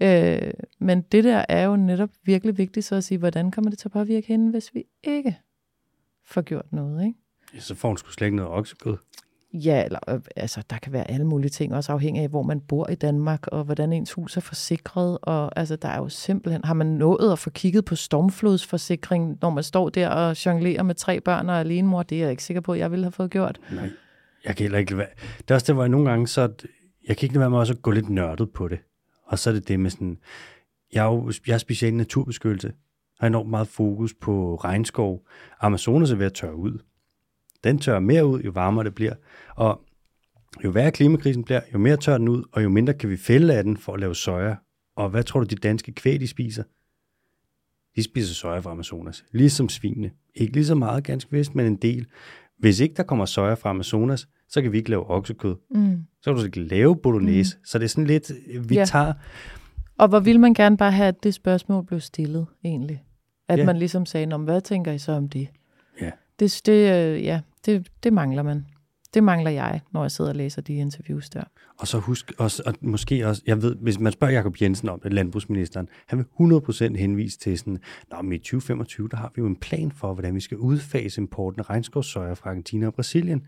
Øh, 0.00 0.50
men 0.78 1.00
det 1.00 1.24
der 1.24 1.44
er 1.48 1.64
jo 1.64 1.76
netop 1.76 2.10
virkelig 2.24 2.58
vigtigt 2.58 2.86
så 2.86 2.94
at 2.94 3.04
sige, 3.04 3.18
hvordan 3.18 3.50
kommer 3.50 3.70
det 3.70 3.78
til 3.78 3.88
at 3.88 3.92
påvirke 3.92 4.26
hende, 4.26 4.50
hvis 4.50 4.74
vi 4.74 4.84
ikke 5.04 5.36
får 6.26 6.42
gjort 6.42 6.72
noget, 6.72 7.06
ikke? 7.06 7.18
Ja, 7.54 7.60
så 7.60 7.74
får 7.74 7.88
hun 7.88 7.96
sgu 7.96 8.10
slet 8.10 8.26
ikke 8.26 8.36
noget 8.36 8.52
oksekød. 8.52 8.96
Ja, 9.52 9.84
eller, 9.84 9.98
øh, 10.08 10.20
altså, 10.36 10.62
der 10.70 10.78
kan 10.78 10.92
være 10.92 11.10
alle 11.10 11.26
mulige 11.26 11.50
ting, 11.50 11.74
også 11.74 11.92
afhængig 11.92 12.22
af, 12.22 12.28
hvor 12.28 12.42
man 12.42 12.60
bor 12.60 12.90
i 12.90 12.94
Danmark, 12.94 13.46
og 13.46 13.64
hvordan 13.64 13.92
ens 13.92 14.12
hus 14.12 14.36
er 14.36 14.40
forsikret. 14.40 15.18
Og 15.22 15.58
altså, 15.58 15.76
der 15.76 15.88
er 15.88 15.98
jo 15.98 16.08
simpelthen, 16.08 16.64
har 16.64 16.74
man 16.74 16.86
nået 16.86 17.32
at 17.32 17.38
få 17.38 17.50
kigget 17.50 17.84
på 17.84 17.96
stormflodsforsikring, 17.96 19.38
når 19.42 19.50
man 19.50 19.64
står 19.64 19.88
der 19.88 20.08
og 20.08 20.46
jonglerer 20.46 20.82
med 20.82 20.94
tre 20.94 21.20
børn 21.20 21.48
og 21.48 21.60
alene 21.60 21.88
mor, 21.88 22.02
det 22.02 22.18
er 22.18 22.22
jeg 22.22 22.30
ikke 22.30 22.44
sikker 22.44 22.60
på, 22.60 22.72
at 22.72 22.78
jeg 22.78 22.90
ville 22.90 23.04
have 23.04 23.12
fået 23.12 23.30
gjort. 23.30 23.60
Nej, 23.72 23.90
jeg 24.44 24.56
kan 24.56 24.64
heller 24.64 24.78
ikke 24.78 24.90
lade 24.90 24.98
være. 24.98 25.08
Det 25.38 25.50
er 25.50 25.54
også 25.54 25.66
det, 25.66 25.74
hvor 25.74 25.82
jeg 25.82 25.88
nogle 25.88 26.10
gange 26.10 26.26
så... 26.26 26.52
Jeg 27.08 27.16
kan 27.16 27.26
ikke 27.26 27.34
lade 27.34 27.40
være 27.40 27.50
med 27.50 27.58
også 27.58 27.72
at 27.72 27.82
gå 27.82 27.90
lidt 27.90 28.08
nørdet 28.08 28.50
på 28.50 28.68
det. 28.68 28.78
Og 29.30 29.38
så 29.38 29.50
er 29.50 29.54
det 29.54 29.68
det 29.68 29.80
med 29.80 29.90
sådan... 29.90 30.18
Jeg 30.92 31.06
er 31.06 31.12
jo 31.12 31.32
jeg 31.46 31.54
er 31.54 31.58
specielt 31.58 31.94
i 31.94 31.96
naturbeskyttelse. 31.96 32.66
Jeg 32.68 32.74
har 33.20 33.26
enormt 33.26 33.50
meget 33.50 33.68
fokus 33.68 34.14
på 34.14 34.56
regnskov. 34.56 35.26
Amazonas 35.60 36.10
er 36.10 36.16
ved 36.16 36.26
at 36.26 36.34
tørre 36.34 36.56
ud. 36.56 36.78
Den 37.64 37.78
tørrer 37.78 38.00
mere 38.00 38.26
ud, 38.26 38.40
jo 38.40 38.50
varmere 38.50 38.84
det 38.84 38.94
bliver. 38.94 39.14
Og 39.56 39.80
jo 40.64 40.70
værre 40.70 40.90
klimakrisen 40.90 41.44
bliver, 41.44 41.60
jo 41.74 41.78
mere 41.78 41.96
tør 41.96 42.18
den 42.18 42.28
ud, 42.28 42.44
og 42.52 42.62
jo 42.62 42.68
mindre 42.68 42.94
kan 42.94 43.10
vi 43.10 43.16
fælde 43.16 43.54
af 43.54 43.64
den 43.64 43.76
for 43.76 43.94
at 43.94 44.00
lave 44.00 44.14
soja. 44.14 44.56
Og 44.96 45.10
hvad 45.10 45.24
tror 45.24 45.40
du, 45.40 45.46
de 45.46 45.56
danske 45.56 45.92
kvæg, 45.92 46.20
de 46.20 46.28
spiser? 46.28 46.62
De 47.96 48.02
spiser 48.02 48.34
soja 48.34 48.58
fra 48.58 48.70
Amazonas, 48.70 49.24
ligesom 49.32 49.68
svinene. 49.68 50.10
Ikke 50.34 50.52
lige 50.52 50.66
så 50.66 50.74
meget, 50.74 51.04
ganske 51.04 51.32
vist, 51.32 51.54
men 51.54 51.66
en 51.66 51.76
del. 51.76 52.06
Hvis 52.60 52.80
ikke 52.80 52.94
der 52.94 53.02
kommer 53.02 53.24
soja 53.24 53.54
fra 53.54 53.70
Amazonas, 53.70 54.28
så 54.48 54.62
kan 54.62 54.72
vi 54.72 54.78
ikke 54.78 54.90
lave 54.90 55.10
oksekød. 55.10 55.56
Mm. 55.70 56.04
Så 56.22 56.30
kan 56.30 56.38
du 56.38 56.44
ikke 56.44 56.60
lave 56.60 56.96
bolognese. 56.96 57.56
Mm. 57.58 57.64
Så 57.64 57.78
det 57.78 57.84
er 57.84 57.88
sådan 57.88 58.06
lidt, 58.06 58.32
vi 58.68 58.74
Ja. 58.74 58.84
tager... 58.84 59.12
Og 59.98 60.08
hvor 60.08 60.20
vil 60.20 60.40
man 60.40 60.54
gerne 60.54 60.76
bare 60.76 60.92
have, 60.92 61.08
at 61.08 61.22
det 61.22 61.34
spørgsmål 61.34 61.84
blev 61.84 62.00
stillet, 62.00 62.46
egentlig? 62.64 63.02
At 63.48 63.58
Ja. 63.58 63.66
man 63.66 63.76
ligesom 63.76 64.06
sagde, 64.06 64.26
"Nå, 64.26 64.36
hvad 64.38 64.60
tænker 64.60 64.92
I 64.92 64.98
så 64.98 65.12
om 65.12 65.28
det? 65.28 65.48
Ja. 66.00 66.10
Det, 66.40 66.60
det, 66.66 66.72
øh, 66.92 67.24
ja, 67.24 67.40
det, 67.66 67.88
det 68.02 68.12
mangler 68.12 68.42
man. 68.42 68.66
Det 69.14 69.24
mangler 69.24 69.50
jeg, 69.50 69.80
når 69.92 70.02
jeg 70.04 70.10
sidder 70.10 70.30
og 70.30 70.36
læser 70.36 70.62
de 70.62 70.74
interviews 70.74 71.30
der. 71.30 71.42
Og 71.78 71.88
så 71.88 71.98
husk 71.98 72.32
også, 72.38 72.62
og 72.66 72.74
måske 72.80 73.26
også, 73.26 73.42
jeg 73.46 73.62
ved, 73.62 73.76
hvis 73.76 73.98
man 73.98 74.12
spørger 74.12 74.34
Jacob 74.34 74.62
Jensen 74.62 74.88
om 74.88 75.00
det, 75.00 75.12
landbrugsministeren, 75.12 75.88
han 76.06 76.18
vil 76.18 76.26
100% 76.40 76.96
henvise 76.96 77.38
til 77.38 77.58
sådan, 77.58 77.78
Nå, 78.10 78.22
men 78.22 78.32
i 78.32 78.38
2025, 78.38 79.08
der 79.08 79.16
har 79.16 79.32
vi 79.34 79.40
jo 79.40 79.46
en 79.46 79.56
plan 79.56 79.92
for, 79.92 80.14
hvordan 80.14 80.34
vi 80.34 80.40
skal 80.40 80.56
udfase 80.56 81.20
importen 81.20 81.60
af 81.60 81.70
regnskovssøjer 81.70 82.34
fra 82.34 82.50
Argentina 82.50 82.86
og 82.86 82.94
Brasilien. 82.94 83.42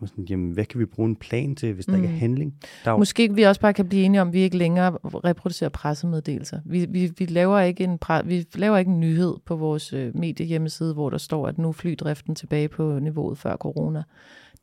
Man 0.00 0.08
sådan, 0.08 0.24
jamen, 0.24 0.50
hvad 0.50 0.64
kan 0.64 0.80
vi 0.80 0.84
bruge 0.84 1.08
en 1.08 1.16
plan 1.16 1.56
til, 1.56 1.72
hvis 1.72 1.86
der 1.86 1.96
mm. 1.96 2.02
ikke 2.02 2.14
er 2.14 2.18
handling? 2.18 2.54
Der 2.84 2.90
er 2.90 2.92
jo, 2.92 2.98
Måske 2.98 3.34
vi 3.34 3.42
også 3.42 3.60
bare 3.60 3.74
kan 3.74 3.88
blive 3.88 4.04
enige 4.04 4.20
om, 4.20 4.28
at 4.28 4.34
vi 4.34 4.40
ikke 4.40 4.56
længere 4.56 4.98
reproducerer 5.04 5.70
pressemeddelelser. 5.70 6.60
Vi, 6.64 6.86
vi, 6.88 7.12
vi, 7.18 7.26
laver 7.26 7.60
ikke 7.60 7.84
en 7.84 7.98
pre, 7.98 8.26
vi 8.26 8.46
laver 8.54 8.76
ikke 8.78 8.90
en 8.90 9.00
nyhed 9.00 9.34
på 9.46 9.56
vores 9.56 9.92
øh, 9.92 10.16
mediehjemmeside, 10.16 10.94
hvor 10.94 11.10
der 11.10 11.18
står, 11.18 11.46
at 11.46 11.58
nu 11.58 11.72
flydriften 11.72 12.34
tilbage 12.34 12.68
på 12.68 12.98
niveauet 12.98 13.38
før 13.38 13.56
corona. 13.56 14.02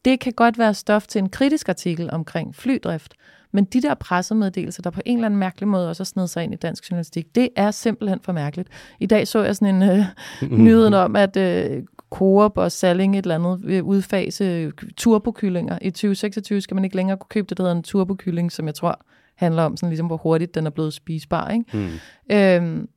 Det 0.06 0.20
kan 0.20 0.34
godt 0.34 0.58
være 0.58 0.74
stof 0.74 1.08
til 1.08 1.20
en 1.20 1.30
kritisk 1.30 1.70
artikel 1.70 2.10
omkring 2.12 2.56
flydrift, 2.56 3.14
men 3.52 3.66
de 3.66 3.82
der 3.82 3.94
pressemeddelelser, 3.94 4.82
der 4.82 4.90
på 4.90 5.02
en 5.06 5.18
eller 5.18 5.26
anden 5.26 5.40
mærkelig 5.40 5.68
måde 5.68 5.90
også 5.90 6.04
har 6.04 6.06
snedet 6.06 6.30
sig 6.30 6.44
ind 6.44 6.54
i 6.54 6.58
dansk 6.58 6.92
journalistik, 6.92 7.36
det 7.36 7.50
er 7.56 7.72
simpelthen 7.72 8.20
for 8.24 8.32
mærkeligt. 8.32 8.70
I 9.00 9.06
dag 9.06 9.28
så 9.28 9.44
jeg 9.44 9.56
sådan 9.56 9.84
en 9.84 9.90
øh, 9.90 10.06
nyheden 10.66 10.94
om, 10.94 11.16
at 11.16 11.38
øh, 11.38 11.84
Coop 12.10 12.58
og 12.58 12.72
Salling 12.72 13.18
et 13.18 13.24
eller 13.24 13.36
andet 13.36 13.68
vil 13.68 13.84
udfase 13.84 14.72
turbokyllinger. 14.98 15.78
I 15.82 15.90
2026 15.90 16.62
skal 16.62 16.76
man 16.76 16.84
ikke 16.84 16.96
længere 16.96 17.18
kunne 17.18 17.30
købe 17.30 17.48
det, 17.50 17.58
der 17.58 17.64
hedder 17.64 17.76
en 17.76 17.84
turbokylling, 17.84 18.52
som 18.52 18.66
jeg 18.66 18.76
tror 18.76 19.06
handler 19.36 19.64
om, 19.64 19.78
sådan 19.78 19.90
ligesom, 19.90 20.08
hvor 20.08 20.18
hurtigt 20.18 20.56
den 20.56 20.66
er 20.66 20.70
blevet 20.70 20.94
spisbar. 20.94 21.50
Ikke? 21.50 21.66
mm, 21.74 21.90
Øhm, 22.32 22.88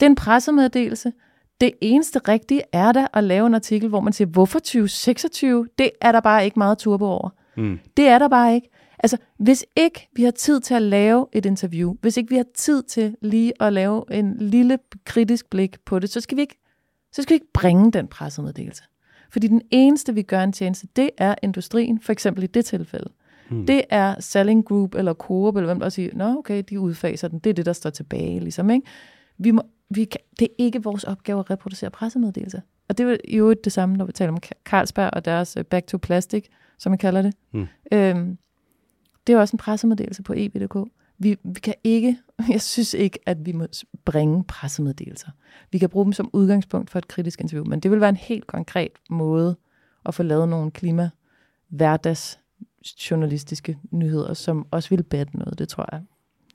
det 0.00 0.06
er 0.06 0.10
en 0.10 0.14
pressemeddelelse. 0.14 1.12
Det 1.60 1.72
eneste 1.80 2.18
rigtige 2.18 2.62
er 2.72 2.92
da 2.92 3.06
at 3.12 3.24
lave 3.24 3.46
en 3.46 3.54
artikel, 3.54 3.88
hvor 3.88 4.00
man 4.00 4.12
siger, 4.12 4.28
hvorfor 4.28 4.58
2026? 4.58 5.66
Det 5.78 5.90
er 6.00 6.12
der 6.12 6.20
bare 6.20 6.44
ikke 6.44 6.58
meget 6.58 6.78
turbo 6.78 7.04
over. 7.04 7.30
mm, 7.56 7.78
Det 7.96 8.08
er 8.08 8.18
der 8.18 8.28
bare 8.28 8.54
ikke. 8.54 8.68
Altså, 8.98 9.16
hvis 9.38 9.64
ikke 9.76 10.08
vi 10.16 10.22
har 10.22 10.30
tid 10.30 10.60
til 10.60 10.74
at 10.74 10.82
lave 10.82 11.26
et 11.32 11.46
interview, 11.46 11.94
hvis 12.00 12.16
ikke 12.16 12.30
vi 12.30 12.36
har 12.36 12.44
tid 12.54 12.82
til 12.82 13.16
lige 13.22 13.52
at 13.62 13.72
lave 13.72 14.04
en 14.10 14.36
lille 14.38 14.78
kritisk 15.04 15.50
blik 15.50 15.76
på 15.84 15.98
det, 15.98 16.10
så 16.10 16.20
skal 16.20 16.36
vi 16.36 16.40
ikke, 16.42 16.58
så 17.12 17.22
skal 17.22 17.30
vi 17.30 17.34
ikke 17.34 17.52
bringe 17.54 17.92
den 17.92 18.06
pressemeddelelse. 18.06 18.82
Fordi 19.30 19.46
den 19.48 19.62
eneste, 19.70 20.14
vi 20.14 20.22
gør 20.22 20.40
en 20.42 20.52
tjeneste, 20.52 20.86
det 20.96 21.10
er 21.18 21.34
industrien, 21.42 22.00
for 22.00 22.12
eksempel 22.12 22.44
i 22.44 22.46
det 22.46 22.64
tilfælde. 22.64 23.10
Mm. 23.50 23.66
Det 23.66 23.82
er 23.90 24.14
Selling 24.20 24.64
Group 24.64 24.94
eller 24.94 25.14
Coop, 25.14 25.56
eller 25.56 25.66
hvem 25.66 25.80
der 25.80 25.88
siger, 25.88 26.10
nå 26.14 26.38
okay, 26.38 26.62
de 26.70 26.80
udfaser 26.80 27.28
den. 27.28 27.38
Det 27.38 27.50
er 27.50 27.54
det, 27.54 27.66
der 27.66 27.72
står 27.72 27.90
tilbage, 27.90 28.40
ligesom. 28.40 28.70
Ikke? 28.70 28.86
Vi 29.38 29.50
må, 29.50 29.62
vi 29.90 30.04
kan, 30.04 30.20
det 30.38 30.44
er 30.44 30.54
ikke 30.58 30.82
vores 30.82 31.04
opgave 31.04 31.40
at 31.40 31.50
reproducere 31.50 31.90
pressemeddelelser. 31.90 32.60
Og 32.88 32.98
det 32.98 33.20
er 33.28 33.36
jo 33.36 33.52
det 33.52 33.72
samme, 33.72 33.96
når 33.96 34.04
vi 34.04 34.12
taler 34.12 34.32
om 34.32 34.38
Carlsberg 34.64 35.10
og 35.12 35.24
deres 35.24 35.56
øh, 35.56 35.64
Back 35.64 35.86
to 35.86 35.98
Plastic, 35.98 36.46
som 36.78 36.90
man 36.90 36.98
kalder 36.98 37.22
det. 37.22 37.34
Mm. 37.52 37.66
Øhm, 37.92 38.38
det 39.26 39.32
er 39.32 39.36
jo 39.36 39.40
også 39.40 39.54
en 39.54 39.58
pressemeddelelse 39.58 40.22
på 40.22 40.34
eb.dk. 40.36 40.76
Vi, 41.18 41.36
vi 41.44 41.60
kan 41.60 41.74
ikke, 41.84 42.18
jeg 42.52 42.60
synes 42.60 42.94
ikke, 42.94 43.18
at 43.26 43.46
vi 43.46 43.52
må 43.52 43.66
bringe 44.04 44.44
pressemeddelelser. 44.44 45.30
Vi 45.72 45.78
kan 45.78 45.88
bruge 45.88 46.04
dem 46.04 46.12
som 46.12 46.30
udgangspunkt 46.32 46.90
for 46.90 46.98
et 46.98 47.08
kritisk 47.08 47.40
interview, 47.40 47.64
men 47.64 47.80
det 47.80 47.90
vil 47.90 48.00
være 48.00 48.08
en 48.08 48.16
helt 48.16 48.46
konkret 48.46 48.90
måde 49.10 49.56
at 50.06 50.14
få 50.14 50.22
lavet 50.22 50.48
nogle 50.48 50.70
klima 50.70 51.10
hverdags 51.68 52.38
journalistiske 53.10 53.78
nyheder, 53.90 54.34
som 54.34 54.66
også 54.70 54.88
vil 54.88 55.02
batte 55.02 55.38
noget, 55.38 55.58
det 55.58 55.68
tror 55.68 55.88
jeg. 55.92 56.02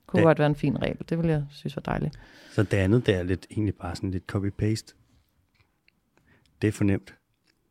Kunne 0.10 0.20
Ja. 0.22 0.26
godt 0.28 0.40
være 0.40 0.48
en 0.48 0.56
fin 0.56 0.82
regel. 0.82 0.98
Det 1.10 1.18
vil 1.18 1.28
jeg 1.30 1.44
synes 1.50 1.76
var 1.76 1.82
dejligt. 1.82 2.20
Så 2.52 2.64
det 2.64 2.78
andet, 2.78 3.06
det 3.06 3.16
er 3.16 3.24
lidt, 3.24 3.48
egentlig 3.52 3.76
bare 3.76 3.96
sådan 3.96 4.12
lidt 4.12 4.24
copy-paste. 4.36 4.96
Det 6.62 6.68
er 6.68 6.72
fornemt. 6.72 7.16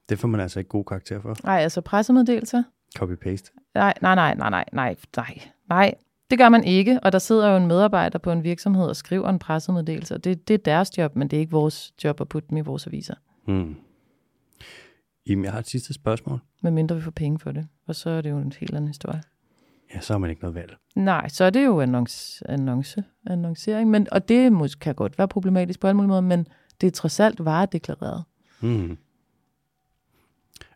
Det 0.09 0.19
får 0.19 0.28
man 0.28 0.40
altså 0.40 0.59
ikke 0.59 0.69
god 0.69 0.85
karakter 0.85 1.20
for. 1.20 1.36
Nej, 1.44 1.59
altså 1.60 1.81
pressemeddelelser. 1.81 2.62
Copy-paste. 2.98 3.70
Nej, 3.74 3.94
nej, 4.02 4.15
nej, 4.15 4.35
nej, 4.35 4.51
nej, 4.51 4.65
nej, 4.73 4.97
nej, 5.16 5.39
nej. 5.69 5.94
Det 6.31 6.39
gør 6.39 6.48
man 6.48 6.65
ikke, 6.65 7.01
og 7.02 7.12
der 7.12 7.19
sidder 7.19 7.51
jo 7.51 7.56
en 7.56 7.66
medarbejder 7.66 8.19
på 8.19 8.32
en 8.32 8.44
virksomhed 8.44 8.86
og 8.86 8.97
skriver 8.97 9.28
en 9.28 9.39
pressemeddelelse, 9.39 10.15
og 10.15 10.24
det, 10.24 10.48
det 10.48 10.55
er 10.55 10.59
deres 10.59 10.98
job, 10.98 11.16
men 11.16 11.28
det 11.28 11.36
er 11.36 11.40
ikke 11.40 11.52
vores 11.52 11.93
job 12.05 12.20
at 12.20 12.28
putte 12.28 12.48
dem 12.48 12.56
i 12.56 12.60
vores 12.60 12.86
aviser, 12.86 13.15
Mm. 13.47 13.77
Jamen, 15.28 15.44
jeg 15.44 15.52
har 15.52 15.59
et 15.59 15.69
sidste 15.69 15.94
spørgsmål. 15.94 16.40
medmindre 16.62 16.97
vi 16.97 17.02
får 17.02 17.10
penge 17.10 17.39
for 17.39 17.52
det, 17.52 17.69
og 17.86 17.94
så 17.94 18.10
er 18.10 18.20
det 18.20 18.31
jo 18.31 18.39
en 18.39 18.52
helt 18.60 18.74
anden 18.74 18.89
historie. 18.89 19.23
Ja, 19.94 20.01
så 20.01 20.12
har 20.12 20.19
man 20.19 20.31
ikke 20.31 20.43
noget 20.43 20.55
valg. 20.55 20.77
Nej, 20.97 21.28
så 21.28 21.44
er 21.44 21.51
det 21.51 21.65
jo 21.65 21.81
annonce, 21.81 22.51
annonce, 22.51 23.05
annoncering, 23.27 23.90
men, 23.90 24.06
og 24.12 24.28
det 24.28 24.52
måske 24.52 24.81
kan 24.81 24.94
godt 24.94 25.19
være 25.19 25.28
problematisk 25.28 25.81
på 25.81 25.86
alle 25.86 25.97
mulige 25.97 26.09
måder, 26.09 26.20
men 26.20 26.47
det 26.81 26.86
er 26.86 26.90
trods 26.90 27.20
alt 27.20 27.44
varedeklareret. 27.44 28.24
Mm. 28.60 28.98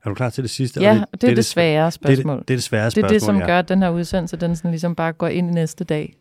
Er 0.05 0.09
du 0.09 0.15
klar 0.15 0.31
til 0.31 0.43
det 0.45 0.51
sidste? 0.51 0.81
Ja, 0.81 1.01
Og 1.01 1.09
det, 1.13 1.23
det 1.23 1.31
er 1.31 1.35
det 1.35 1.45
svære 1.45 1.81
Det 1.81 1.87
er 1.87 1.91
spørgsmål. 1.91 2.39
det, 2.39 2.49
det, 2.49 2.55
er 2.55 2.57
det 2.57 2.65
svære 2.65 2.81
Det 2.81 2.87
er 2.87 2.91
spørgsmål, 2.91 3.15
det, 3.15 3.23
som 3.23 3.39
ja. 3.39 3.47
gør, 3.47 3.59
at 3.59 3.69
den 3.69 3.83
her 3.83 3.91
udsendelse, 3.91 4.37
den 4.37 4.57
sådan 4.57 4.71
ligesom 4.71 4.95
bare 4.95 5.13
går 5.13 5.29
ind 5.29 5.51
i 5.51 5.53
næste 5.53 5.85
dag. 5.85 6.17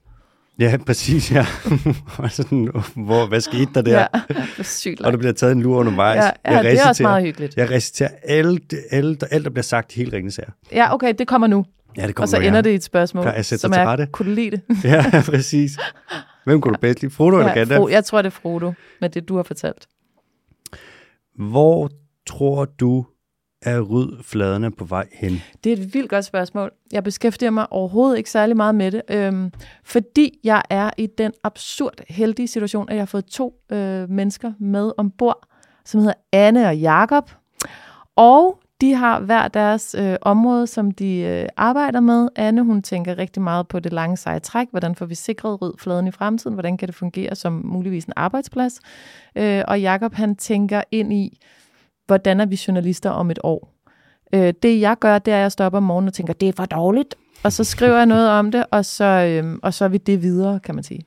Ja, 0.59 0.77
præcis, 0.87 1.31
ja. 1.31 1.45
Sådan, 2.29 2.71
hvor, 2.95 3.27
hvad 3.27 3.41
skete 3.41 3.69
der 3.73 3.81
der? 3.81 3.99
Ja, 3.99 4.63
sygt 4.63 5.01
Og 5.01 5.11
der 5.11 5.17
bliver 5.17 5.33
taget 5.33 5.51
en 5.51 5.61
lur 5.61 5.77
undervejs. 5.77 6.17
Ja, 6.17 6.51
ja 6.51 6.55
jeg 6.55 6.63
det 6.63 6.79
er 6.79 6.87
også 6.87 7.03
meget 7.03 7.23
hyggeligt. 7.23 7.57
Jeg 7.57 7.69
reciterer 7.69 8.09
alt, 8.23 8.73
alt, 8.91 9.23
alt, 9.31 9.43
der 9.43 9.49
bliver 9.49 9.63
sagt 9.63 9.95
i 9.95 9.99
hele 9.99 10.13
ringende 10.13 10.35
sager. 10.35 10.51
Ja, 10.71 10.93
okay, 10.93 11.13
det 11.17 11.27
kommer 11.27 11.47
nu. 11.47 11.65
Ja, 11.97 12.01
det 12.01 12.09
Og 12.09 12.15
kommer 12.15 12.27
så 12.27 12.39
nu, 12.39 12.45
ender 12.47 12.61
det 12.61 12.71
i 12.71 12.75
et 12.75 12.83
spørgsmål, 12.83 13.25
jeg 13.35 13.45
som 13.45 13.71
er, 13.71 13.85
rette. 13.85 14.07
kunne 14.11 14.29
du 14.29 14.35
lide 14.35 14.51
det? 14.51 14.61
Ja, 14.83 15.03
præcis. 15.25 15.71
Hvem 16.43 16.61
kunne 16.61 16.73
du 16.73 16.79
bedst 16.79 17.01
lide? 17.01 17.13
Frodo 17.13 17.37
eller 17.37 17.49
Ja, 17.49 17.57
Gandalf? 17.57 17.79
Fro, 17.79 17.87
jeg 17.87 18.05
tror, 18.05 18.21
det 18.21 18.27
er 18.29 18.31
Frodo, 18.31 18.73
med 19.01 19.09
det, 19.09 19.29
du 19.29 19.35
har 19.35 19.43
fortalt. 19.43 19.87
Hvor 21.35 21.89
tror 22.27 22.65
du, 22.65 23.05
er 23.61 23.79
rydfladerne 23.79 24.71
på 24.71 24.85
vej 24.85 25.07
hen? 25.13 25.41
Det 25.63 25.73
er 25.73 25.77
et 25.77 25.93
vildt 25.93 26.09
godt 26.09 26.25
spørgsmål. 26.25 26.71
Jeg 26.91 27.03
beskæftiger 27.03 27.49
mig 27.49 27.71
overhovedet 27.71 28.17
ikke 28.17 28.29
særlig 28.31 28.57
meget 28.57 28.75
med 28.75 28.91
det, 28.91 29.01
øhm, 29.09 29.51
fordi 29.83 30.39
jeg 30.43 30.61
er 30.69 30.89
i 30.97 31.07
den 31.17 31.31
absurd 31.43 31.93
heldige 32.09 32.47
situation, 32.47 32.89
at 32.89 32.95
jeg 32.95 33.01
har 33.01 33.05
fået 33.05 33.25
to 33.25 33.53
øh, 33.71 34.09
mennesker 34.09 34.53
med 34.59 34.91
ombord, 34.97 35.47
som 35.85 35.99
hedder 35.99 36.13
Anne 36.33 36.67
og 36.67 36.77
Jakob. 36.77 37.31
Og 38.15 38.59
de 38.81 38.93
har 38.93 39.19
hver 39.19 39.47
deres 39.47 39.95
øh, 39.99 40.15
område, 40.21 40.67
som 40.67 40.91
de 40.91 41.17
øh, 41.17 41.47
arbejder 41.57 41.99
med. 41.99 42.29
Anne, 42.35 42.63
hun 42.63 42.81
tænker 42.81 43.17
rigtig 43.17 43.41
meget 43.41 43.67
på 43.67 43.79
det 43.79 43.93
lange 43.93 44.17
seje 44.17 44.39
træk. 44.39 44.67
Hvordan 44.71 44.95
får 44.95 45.05
vi 45.05 45.15
sikret 45.15 45.61
rydfladen 45.61 46.07
i 46.07 46.11
fremtiden? 46.11 46.53
Hvordan 46.53 46.77
kan 46.77 46.87
det 46.87 46.95
fungere 46.95 47.35
som 47.35 47.61
muligvis 47.65 48.05
en 48.05 48.13
arbejdsplads? 48.15 48.79
Øh, 49.35 49.63
og 49.67 49.81
Jakob, 49.81 50.13
han 50.13 50.35
tænker 50.35 50.81
ind 50.91 51.13
i, 51.13 51.37
hvordan 52.05 52.39
er 52.39 52.45
vi 52.45 52.59
journalister 52.67 53.09
om 53.09 53.31
et 53.31 53.39
år? 53.43 53.73
Øh, 54.33 54.53
det 54.63 54.81
jeg 54.81 54.99
gør, 54.99 55.19
det 55.19 55.33
er, 55.33 55.37
at 55.37 55.41
jeg 55.41 55.51
stopper 55.51 55.77
om 55.77 55.83
morgenen 55.83 56.07
og 56.07 56.13
tænker, 56.13 56.33
det 56.33 56.49
er 56.49 56.53
for 56.53 56.65
dårligt. 56.65 57.15
Og 57.43 57.53
så 57.53 57.63
skriver 57.63 57.97
jeg 57.97 58.05
noget 58.05 58.29
om 58.29 58.51
det, 58.51 58.65
og 58.71 58.85
så, 58.85 59.05
øh, 59.05 59.57
og 59.63 59.73
så 59.73 59.85
er 59.85 59.89
vi 59.89 59.97
det 59.97 60.21
videre, 60.21 60.59
kan 60.59 60.75
man 60.75 60.83
sige. 60.83 61.01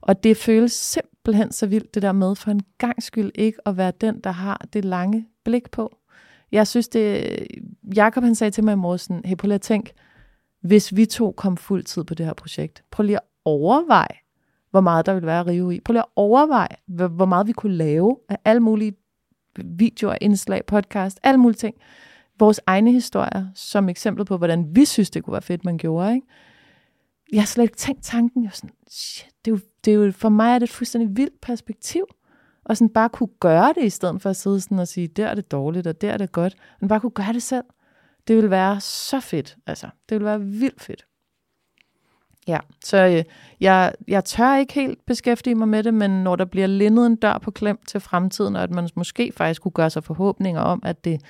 Og 0.00 0.24
det 0.24 0.36
føles 0.36 0.72
simpelthen 0.72 1.52
så 1.52 1.66
vildt, 1.66 1.94
det 1.94 2.02
der 2.02 2.12
med 2.12 2.34
for 2.34 2.50
en 2.50 2.62
gang 2.78 3.02
skyld 3.02 3.30
ikke 3.34 3.58
at 3.66 3.76
være 3.76 3.92
den, 4.00 4.20
der 4.24 4.30
har 4.30 4.66
det 4.72 4.84
lange 4.84 5.26
blik 5.44 5.70
på. 5.70 5.99
Jeg 6.52 6.66
synes 6.66 6.88
det... 6.88 7.26
Jakob 7.94 8.24
han 8.24 8.34
sagde 8.34 8.50
til 8.50 8.64
mig 8.64 8.72
i 8.72 8.76
morges, 8.76 9.00
sådan, 9.00 9.22
hey, 9.24 9.36
prøv 9.36 9.46
lige 9.46 9.54
at 9.54 9.60
tænk, 9.60 9.90
hvis 10.60 10.96
vi 10.96 11.06
to 11.06 11.32
kom 11.32 11.56
fuld 11.56 11.84
tid 11.84 12.04
på 12.04 12.14
det 12.14 12.26
her 12.26 12.34
projekt, 12.34 12.84
prøv 12.90 13.04
lige 13.04 13.16
at 13.16 13.22
overveje, 13.44 14.16
hvor 14.70 14.80
meget 14.80 15.06
der 15.06 15.14
vil 15.14 15.26
være 15.26 15.40
at 15.40 15.46
rive 15.46 15.74
i. 15.74 15.80
Prøv 15.80 15.92
lige 15.92 16.02
at 16.02 16.12
overveje, 16.16 16.76
hvor 16.86 17.24
meget 17.24 17.46
vi 17.46 17.52
kunne 17.52 17.74
lave 17.74 18.16
af 18.28 18.36
alle 18.44 18.60
mulige 18.60 18.92
videoer, 19.64 20.16
indslag, 20.20 20.66
podcast, 20.66 21.20
alle 21.22 21.38
mulige 21.38 21.56
ting. 21.56 21.74
Vores 22.38 22.60
egne 22.66 22.92
historier, 22.92 23.46
som 23.54 23.88
eksempel 23.88 24.24
på, 24.24 24.36
hvordan 24.36 24.66
vi 24.76 24.84
synes, 24.84 25.10
det 25.10 25.24
kunne 25.24 25.32
være 25.32 25.42
fedt, 25.42 25.64
man 25.64 25.78
gjorde. 25.78 26.14
Ikke? 26.14 26.26
Jeg 27.32 27.40
har 27.40 27.46
slet 27.46 27.64
ikke 27.64 27.76
tænkt 27.76 28.02
tanken. 28.02 28.42
Jeg 28.42 28.48
var 28.48 28.54
sådan, 28.54 28.70
shit, 28.90 29.30
det 29.44 29.50
er, 29.50 29.54
jo, 29.54 29.60
det 29.84 29.90
er 29.90 29.94
jo, 29.94 30.12
for 30.12 30.28
mig 30.28 30.54
er 30.54 30.58
det 30.58 30.66
et 30.66 30.74
fuldstændig 30.74 31.16
vildt 31.16 31.40
perspektiv. 31.40 32.06
Og 32.64 32.76
sådan 32.76 32.88
bare 32.88 33.08
kunne 33.08 33.28
gøre 33.40 33.72
det, 33.76 33.84
i 33.84 33.90
stedet 33.90 34.22
for 34.22 34.30
at 34.30 34.36
sidde 34.36 34.60
sådan 34.60 34.78
og 34.78 34.88
sige, 34.88 35.08
der 35.08 35.26
er 35.26 35.34
det 35.34 35.50
dårligt, 35.50 35.86
og 35.86 36.00
der 36.00 36.12
er 36.12 36.16
det 36.16 36.32
godt. 36.32 36.56
Men 36.80 36.88
bare 36.88 37.00
kunne 37.00 37.10
gøre 37.10 37.32
det 37.32 37.42
selv. 37.42 37.64
Det 38.28 38.36
ville 38.36 38.50
være 38.50 38.80
så 38.80 39.20
fedt. 39.20 39.56
Altså, 39.66 39.86
det 39.86 40.14
ville 40.14 40.26
være 40.26 40.40
vildt 40.40 40.82
fedt. 40.82 41.06
Ja, 42.46 42.58
så 42.84 43.06
øh, 43.06 43.24
jeg, 43.60 43.92
jeg 44.08 44.24
tør 44.24 44.56
ikke 44.56 44.74
helt 44.74 45.06
beskæftige 45.06 45.54
mig 45.54 45.68
med 45.68 45.82
det, 45.82 45.94
men 45.94 46.10
når 46.10 46.36
der 46.36 46.44
bliver 46.44 46.66
lindet 46.66 47.06
en 47.06 47.16
dør 47.16 47.38
på 47.38 47.50
klem 47.50 47.78
til 47.86 48.00
fremtiden, 48.00 48.56
og 48.56 48.62
at 48.62 48.70
man 48.70 48.88
måske 48.96 49.32
faktisk 49.36 49.62
kunne 49.62 49.72
gøre 49.72 49.90
sig 49.90 50.04
forhåbninger 50.04 50.60
om, 50.60 50.82
at 50.84 51.04
det 51.04 51.20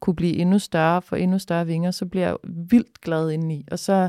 kunne 0.00 0.16
blive 0.16 0.36
endnu 0.36 0.58
større, 0.58 1.02
for 1.02 1.16
endnu 1.16 1.38
større 1.38 1.66
vinger, 1.66 1.90
så 1.90 2.06
bliver 2.06 2.26
jeg 2.26 2.36
vildt 2.44 3.00
glad 3.00 3.30
indeni. 3.30 3.66
Og 3.70 3.78
så, 3.78 4.08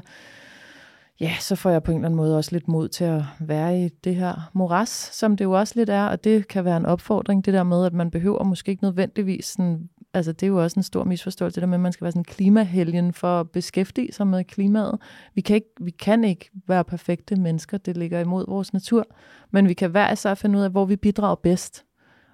ja, 1.19 1.33
så 1.39 1.55
får 1.55 1.69
jeg 1.69 1.83
på 1.83 1.91
en 1.91 1.97
eller 1.97 2.07
anden 2.07 2.17
måde 2.17 2.37
også 2.37 2.51
lidt 2.51 2.67
mod 2.67 2.87
til 2.87 3.03
at 3.03 3.23
være 3.39 3.81
i 3.81 3.89
det 4.03 4.15
her 4.15 4.49
moras, 4.53 5.09
som 5.13 5.37
det 5.37 5.45
jo 5.45 5.51
også 5.51 5.73
lidt 5.75 5.89
er, 5.89 6.05
og 6.05 6.23
det 6.23 6.47
kan 6.47 6.65
være 6.65 6.77
en 6.77 6.85
opfordring, 6.85 7.45
det 7.45 7.53
der 7.53 7.63
med, 7.63 7.85
at 7.85 7.93
man 7.93 8.11
behøver 8.11 8.43
måske 8.43 8.71
ikke 8.71 8.83
nødvendigvis 8.83 9.45
sådan 9.45 9.89
altså 10.13 10.31
det 10.31 10.43
er 10.43 10.47
jo 10.47 10.63
også 10.63 10.79
en 10.79 10.83
stor 10.83 11.03
misforståelse, 11.03 11.55
det 11.55 11.61
der 11.61 11.67
med, 11.67 11.77
at 11.77 11.81
man 11.81 11.91
skal 11.91 12.05
være 12.05 12.11
sådan 12.11 12.23
klimahelgen 12.23 13.13
for 13.13 13.39
at 13.39 13.49
beskæftige 13.49 14.13
sig 14.13 14.27
med 14.27 14.43
klimaet. 14.43 14.99
Vi 15.35 15.41
kan, 15.41 15.55
ikke, 15.55 15.69
vi 15.81 15.91
kan 15.91 16.23
ikke 16.23 16.49
være 16.67 16.83
perfekte 16.83 17.35
mennesker, 17.35 17.77
det 17.77 17.97
ligger 17.97 18.19
imod 18.19 18.45
vores 18.47 18.73
natur, 18.73 19.05
men 19.51 19.67
vi 19.67 19.73
kan 19.73 19.91
hver 19.91 20.11
især 20.11 20.33
finde 20.33 20.59
ud 20.59 20.63
af, 20.63 20.71
hvor 20.71 20.85
vi 20.85 20.95
bidrager 20.95 21.35
bedst. 21.35 21.85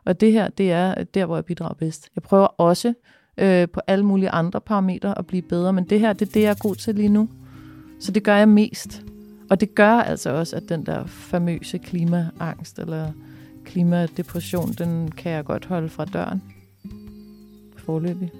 Og 0.05 0.21
det 0.21 0.31
her, 0.31 0.49
det 0.49 0.71
er 0.71 1.03
der, 1.03 1.25
hvor 1.25 1.35
jeg 1.35 1.45
bidrager 1.45 1.73
bedst. 1.73 2.09
Jeg 2.15 2.23
prøver 2.23 2.47
også 2.47 2.93
øh, 3.37 3.67
på 3.73 3.81
alle 3.87 4.05
mulige 4.05 4.29
andre 4.29 4.61
parametre 4.61 5.17
at 5.19 5.27
blive 5.27 5.41
bedre, 5.41 5.73
men 5.73 5.83
det 5.83 5.99
her, 5.99 6.13
det 6.13 6.27
er 6.27 6.31
det, 6.31 6.41
jeg 6.41 6.49
er 6.49 6.59
god 6.59 6.75
til 6.75 6.95
lige 6.95 7.09
nu. 7.09 7.29
Så 8.03 8.11
det 8.11 8.23
gør 8.23 8.35
jeg 8.35 8.49
mest. 8.49 9.01
Og 9.49 9.61
det 9.61 9.75
gør 9.75 9.91
altså 9.91 10.29
også, 10.29 10.55
at 10.55 10.69
den 10.69 10.85
der 10.85 11.05
famøse 11.05 11.77
klimaangst 11.77 12.79
eller 12.79 13.11
klimadepression, 13.65 14.71
den 14.71 15.11
kan 15.11 15.31
jeg 15.31 15.45
godt 15.45 15.65
holde 15.65 15.89
fra 15.89 16.05
døren 16.05 16.41
forløbig. 17.77 18.31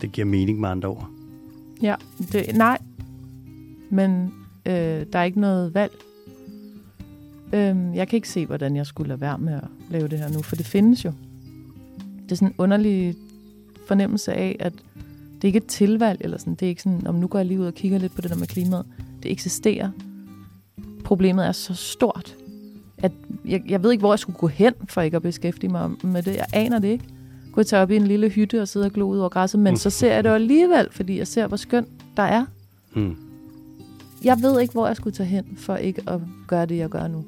Det 0.00 0.12
giver 0.12 0.24
mening 0.24 0.60
med 0.60 0.68
andre 0.68 0.88
ord. 0.88 1.08
Ja, 1.82 1.94
det, 2.32 2.56
nej. 2.56 2.78
Men 3.90 4.32
øh, 4.66 5.06
der 5.12 5.18
er 5.18 5.24
ikke 5.24 5.40
noget 5.40 5.74
valg. 5.74 5.92
Øh, 7.52 7.76
jeg 7.96 8.08
kan 8.08 8.16
ikke 8.16 8.28
se, 8.28 8.46
hvordan 8.46 8.76
jeg 8.76 8.86
skulle 8.86 9.08
lade 9.08 9.20
være 9.20 9.38
med 9.38 9.54
at 9.54 9.68
lave 9.90 10.08
det 10.08 10.18
her 10.18 10.28
nu, 10.28 10.42
for 10.42 10.56
det 10.56 10.66
findes 10.66 11.04
jo. 11.04 11.12
Det 12.22 12.32
er 12.32 12.36
sådan 12.36 12.48
en 12.48 12.54
underlig 12.58 13.14
fornemmelse 13.86 14.32
af, 14.32 14.56
at 14.60 14.72
det 15.42 15.48
ikke 15.48 15.56
er 15.56 15.60
et 15.60 15.66
tilvalg, 15.66 16.20
eller 16.20 16.38
sådan, 16.38 16.54
det 16.54 16.66
er 16.66 16.70
ikke 16.70 16.82
sådan, 16.82 17.06
om 17.06 17.14
nu 17.14 17.26
går 17.26 17.38
jeg 17.38 17.46
lige 17.46 17.60
ud 17.60 17.66
og 17.66 17.74
kigger 17.74 17.98
lidt 17.98 18.14
på 18.14 18.20
det 18.20 18.30
der 18.30 18.36
med 18.36 18.46
klimaet. 18.46 18.86
Det 19.22 19.30
eksisterer. 19.30 19.90
Problemet 21.04 21.46
er 21.46 21.52
så 21.52 21.74
stort, 21.74 22.36
at 22.98 23.12
jeg, 23.44 23.62
jeg 23.68 23.82
ved 23.82 23.92
ikke, 23.92 24.02
hvor 24.02 24.12
jeg 24.12 24.18
skulle 24.18 24.38
gå 24.38 24.46
hen, 24.46 24.74
for 24.88 25.00
ikke 25.00 25.16
at 25.16 25.22
beskæftige 25.22 25.70
mig 25.70 25.90
med 26.04 26.22
det. 26.22 26.36
Jeg 26.36 26.46
aner 26.52 26.78
det 26.78 26.88
ikke 26.88 27.04
kunne 27.56 27.64
tage 27.64 27.82
op 27.82 27.90
i 27.90 27.96
en 27.96 28.06
lille 28.06 28.28
hytte 28.28 28.62
og 28.62 28.68
sidde 28.68 28.86
og 28.86 28.92
glo 28.92 29.08
ud 29.08 29.18
over 29.18 29.28
græsset, 29.28 29.60
men 29.60 29.72
mm. 29.72 29.76
så 29.76 29.90
ser 29.90 30.14
jeg 30.14 30.24
det 30.24 30.30
alligevel, 30.30 30.88
fordi 30.90 31.18
jeg 31.18 31.26
ser, 31.26 31.46
hvor 31.46 31.56
skønt 31.56 31.88
der 32.16 32.22
er. 32.22 32.44
Mm. 32.94 33.16
Jeg 34.24 34.42
ved 34.42 34.60
ikke, 34.60 34.72
hvor 34.72 34.86
jeg 34.86 34.96
skulle 34.96 35.16
tage 35.16 35.26
hen, 35.26 35.44
for 35.56 35.76
ikke 35.76 36.02
at 36.06 36.20
gøre 36.46 36.66
det, 36.66 36.76
jeg 36.76 36.88
gør 36.88 37.08
nu. 37.08 37.24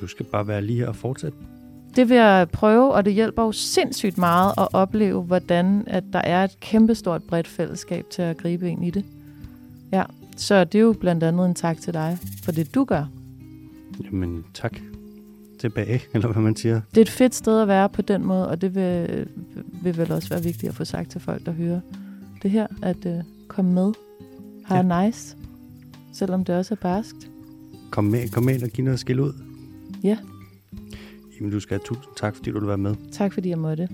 Du 0.00 0.06
skal 0.06 0.26
bare 0.26 0.46
være 0.46 0.62
lige 0.62 0.78
her 0.78 0.88
og 0.88 0.96
fortsætte. 0.96 1.38
Det 1.96 2.08
vil 2.08 2.16
jeg 2.16 2.48
prøve, 2.52 2.92
og 2.92 3.04
det 3.04 3.12
hjælper 3.12 3.42
jo 3.42 3.52
sindssygt 3.52 4.18
meget 4.18 4.54
at 4.58 4.68
opleve, 4.72 5.22
hvordan 5.22 5.84
at 5.86 6.04
der 6.12 6.18
er 6.18 6.44
et 6.44 6.60
kæmpestort 6.60 7.22
bredt 7.22 7.48
fællesskab 7.48 8.04
til 8.10 8.22
at 8.22 8.36
gribe 8.36 8.70
ind 8.70 8.84
i 8.84 8.90
det. 8.90 9.04
Ja, 9.92 10.04
så 10.36 10.64
det 10.64 10.78
er 10.78 10.82
jo 10.82 10.94
blandt 11.00 11.24
andet 11.24 11.46
en 11.46 11.54
tak 11.54 11.80
til 11.80 11.94
dig 11.94 12.18
for 12.44 12.52
det, 12.52 12.74
du 12.74 12.84
gør. 12.84 13.04
Jamen, 14.04 14.44
tak 14.54 14.76
tilbage, 15.60 16.02
eller 16.14 16.28
hvad 16.32 16.42
man 16.42 16.56
siger. 16.56 16.80
Det 16.90 16.96
er 16.96 17.02
et 17.02 17.10
fedt 17.10 17.34
sted 17.34 17.60
at 17.60 17.68
være 17.68 17.88
på 17.88 18.02
den 18.02 18.24
måde, 18.24 18.48
og 18.48 18.60
det 18.60 18.74
vil, 18.74 19.26
vil 19.82 19.96
vel 19.96 20.12
også 20.12 20.28
være 20.28 20.42
vigtigt 20.42 20.70
at 20.70 20.74
få 20.74 20.84
sagt 20.84 21.10
til 21.10 21.20
folk, 21.20 21.46
der 21.46 21.52
hører 21.52 21.80
det 22.42 22.50
her, 22.50 22.66
at 22.82 23.06
uh, 23.06 23.12
komme 23.48 23.72
med, 23.72 23.92
har 24.64 24.84
ja. 24.84 25.06
nice, 25.06 25.36
selvom 26.12 26.44
det 26.44 26.54
også 26.54 26.74
er 26.74 26.78
barskt. 26.82 27.30
Kom 27.90 28.04
med, 28.04 28.28
kom 28.28 28.42
med 28.42 28.62
og 28.62 28.68
giv 28.68 28.84
noget 28.84 29.00
skil 29.00 29.20
ud. 29.20 29.32
Ja. 30.02 30.16
Jamen, 31.40 31.52
du 31.52 31.60
skal 31.60 31.74
have 31.74 31.84
tusind 31.84 32.14
tak, 32.16 32.36
fordi 32.36 32.50
du 32.50 32.58
vil 32.58 32.68
være 32.68 32.78
med. 32.78 32.94
Tak, 33.12 33.32
fordi 33.32 33.48
jeg 33.48 33.58
måtte. 33.58 33.88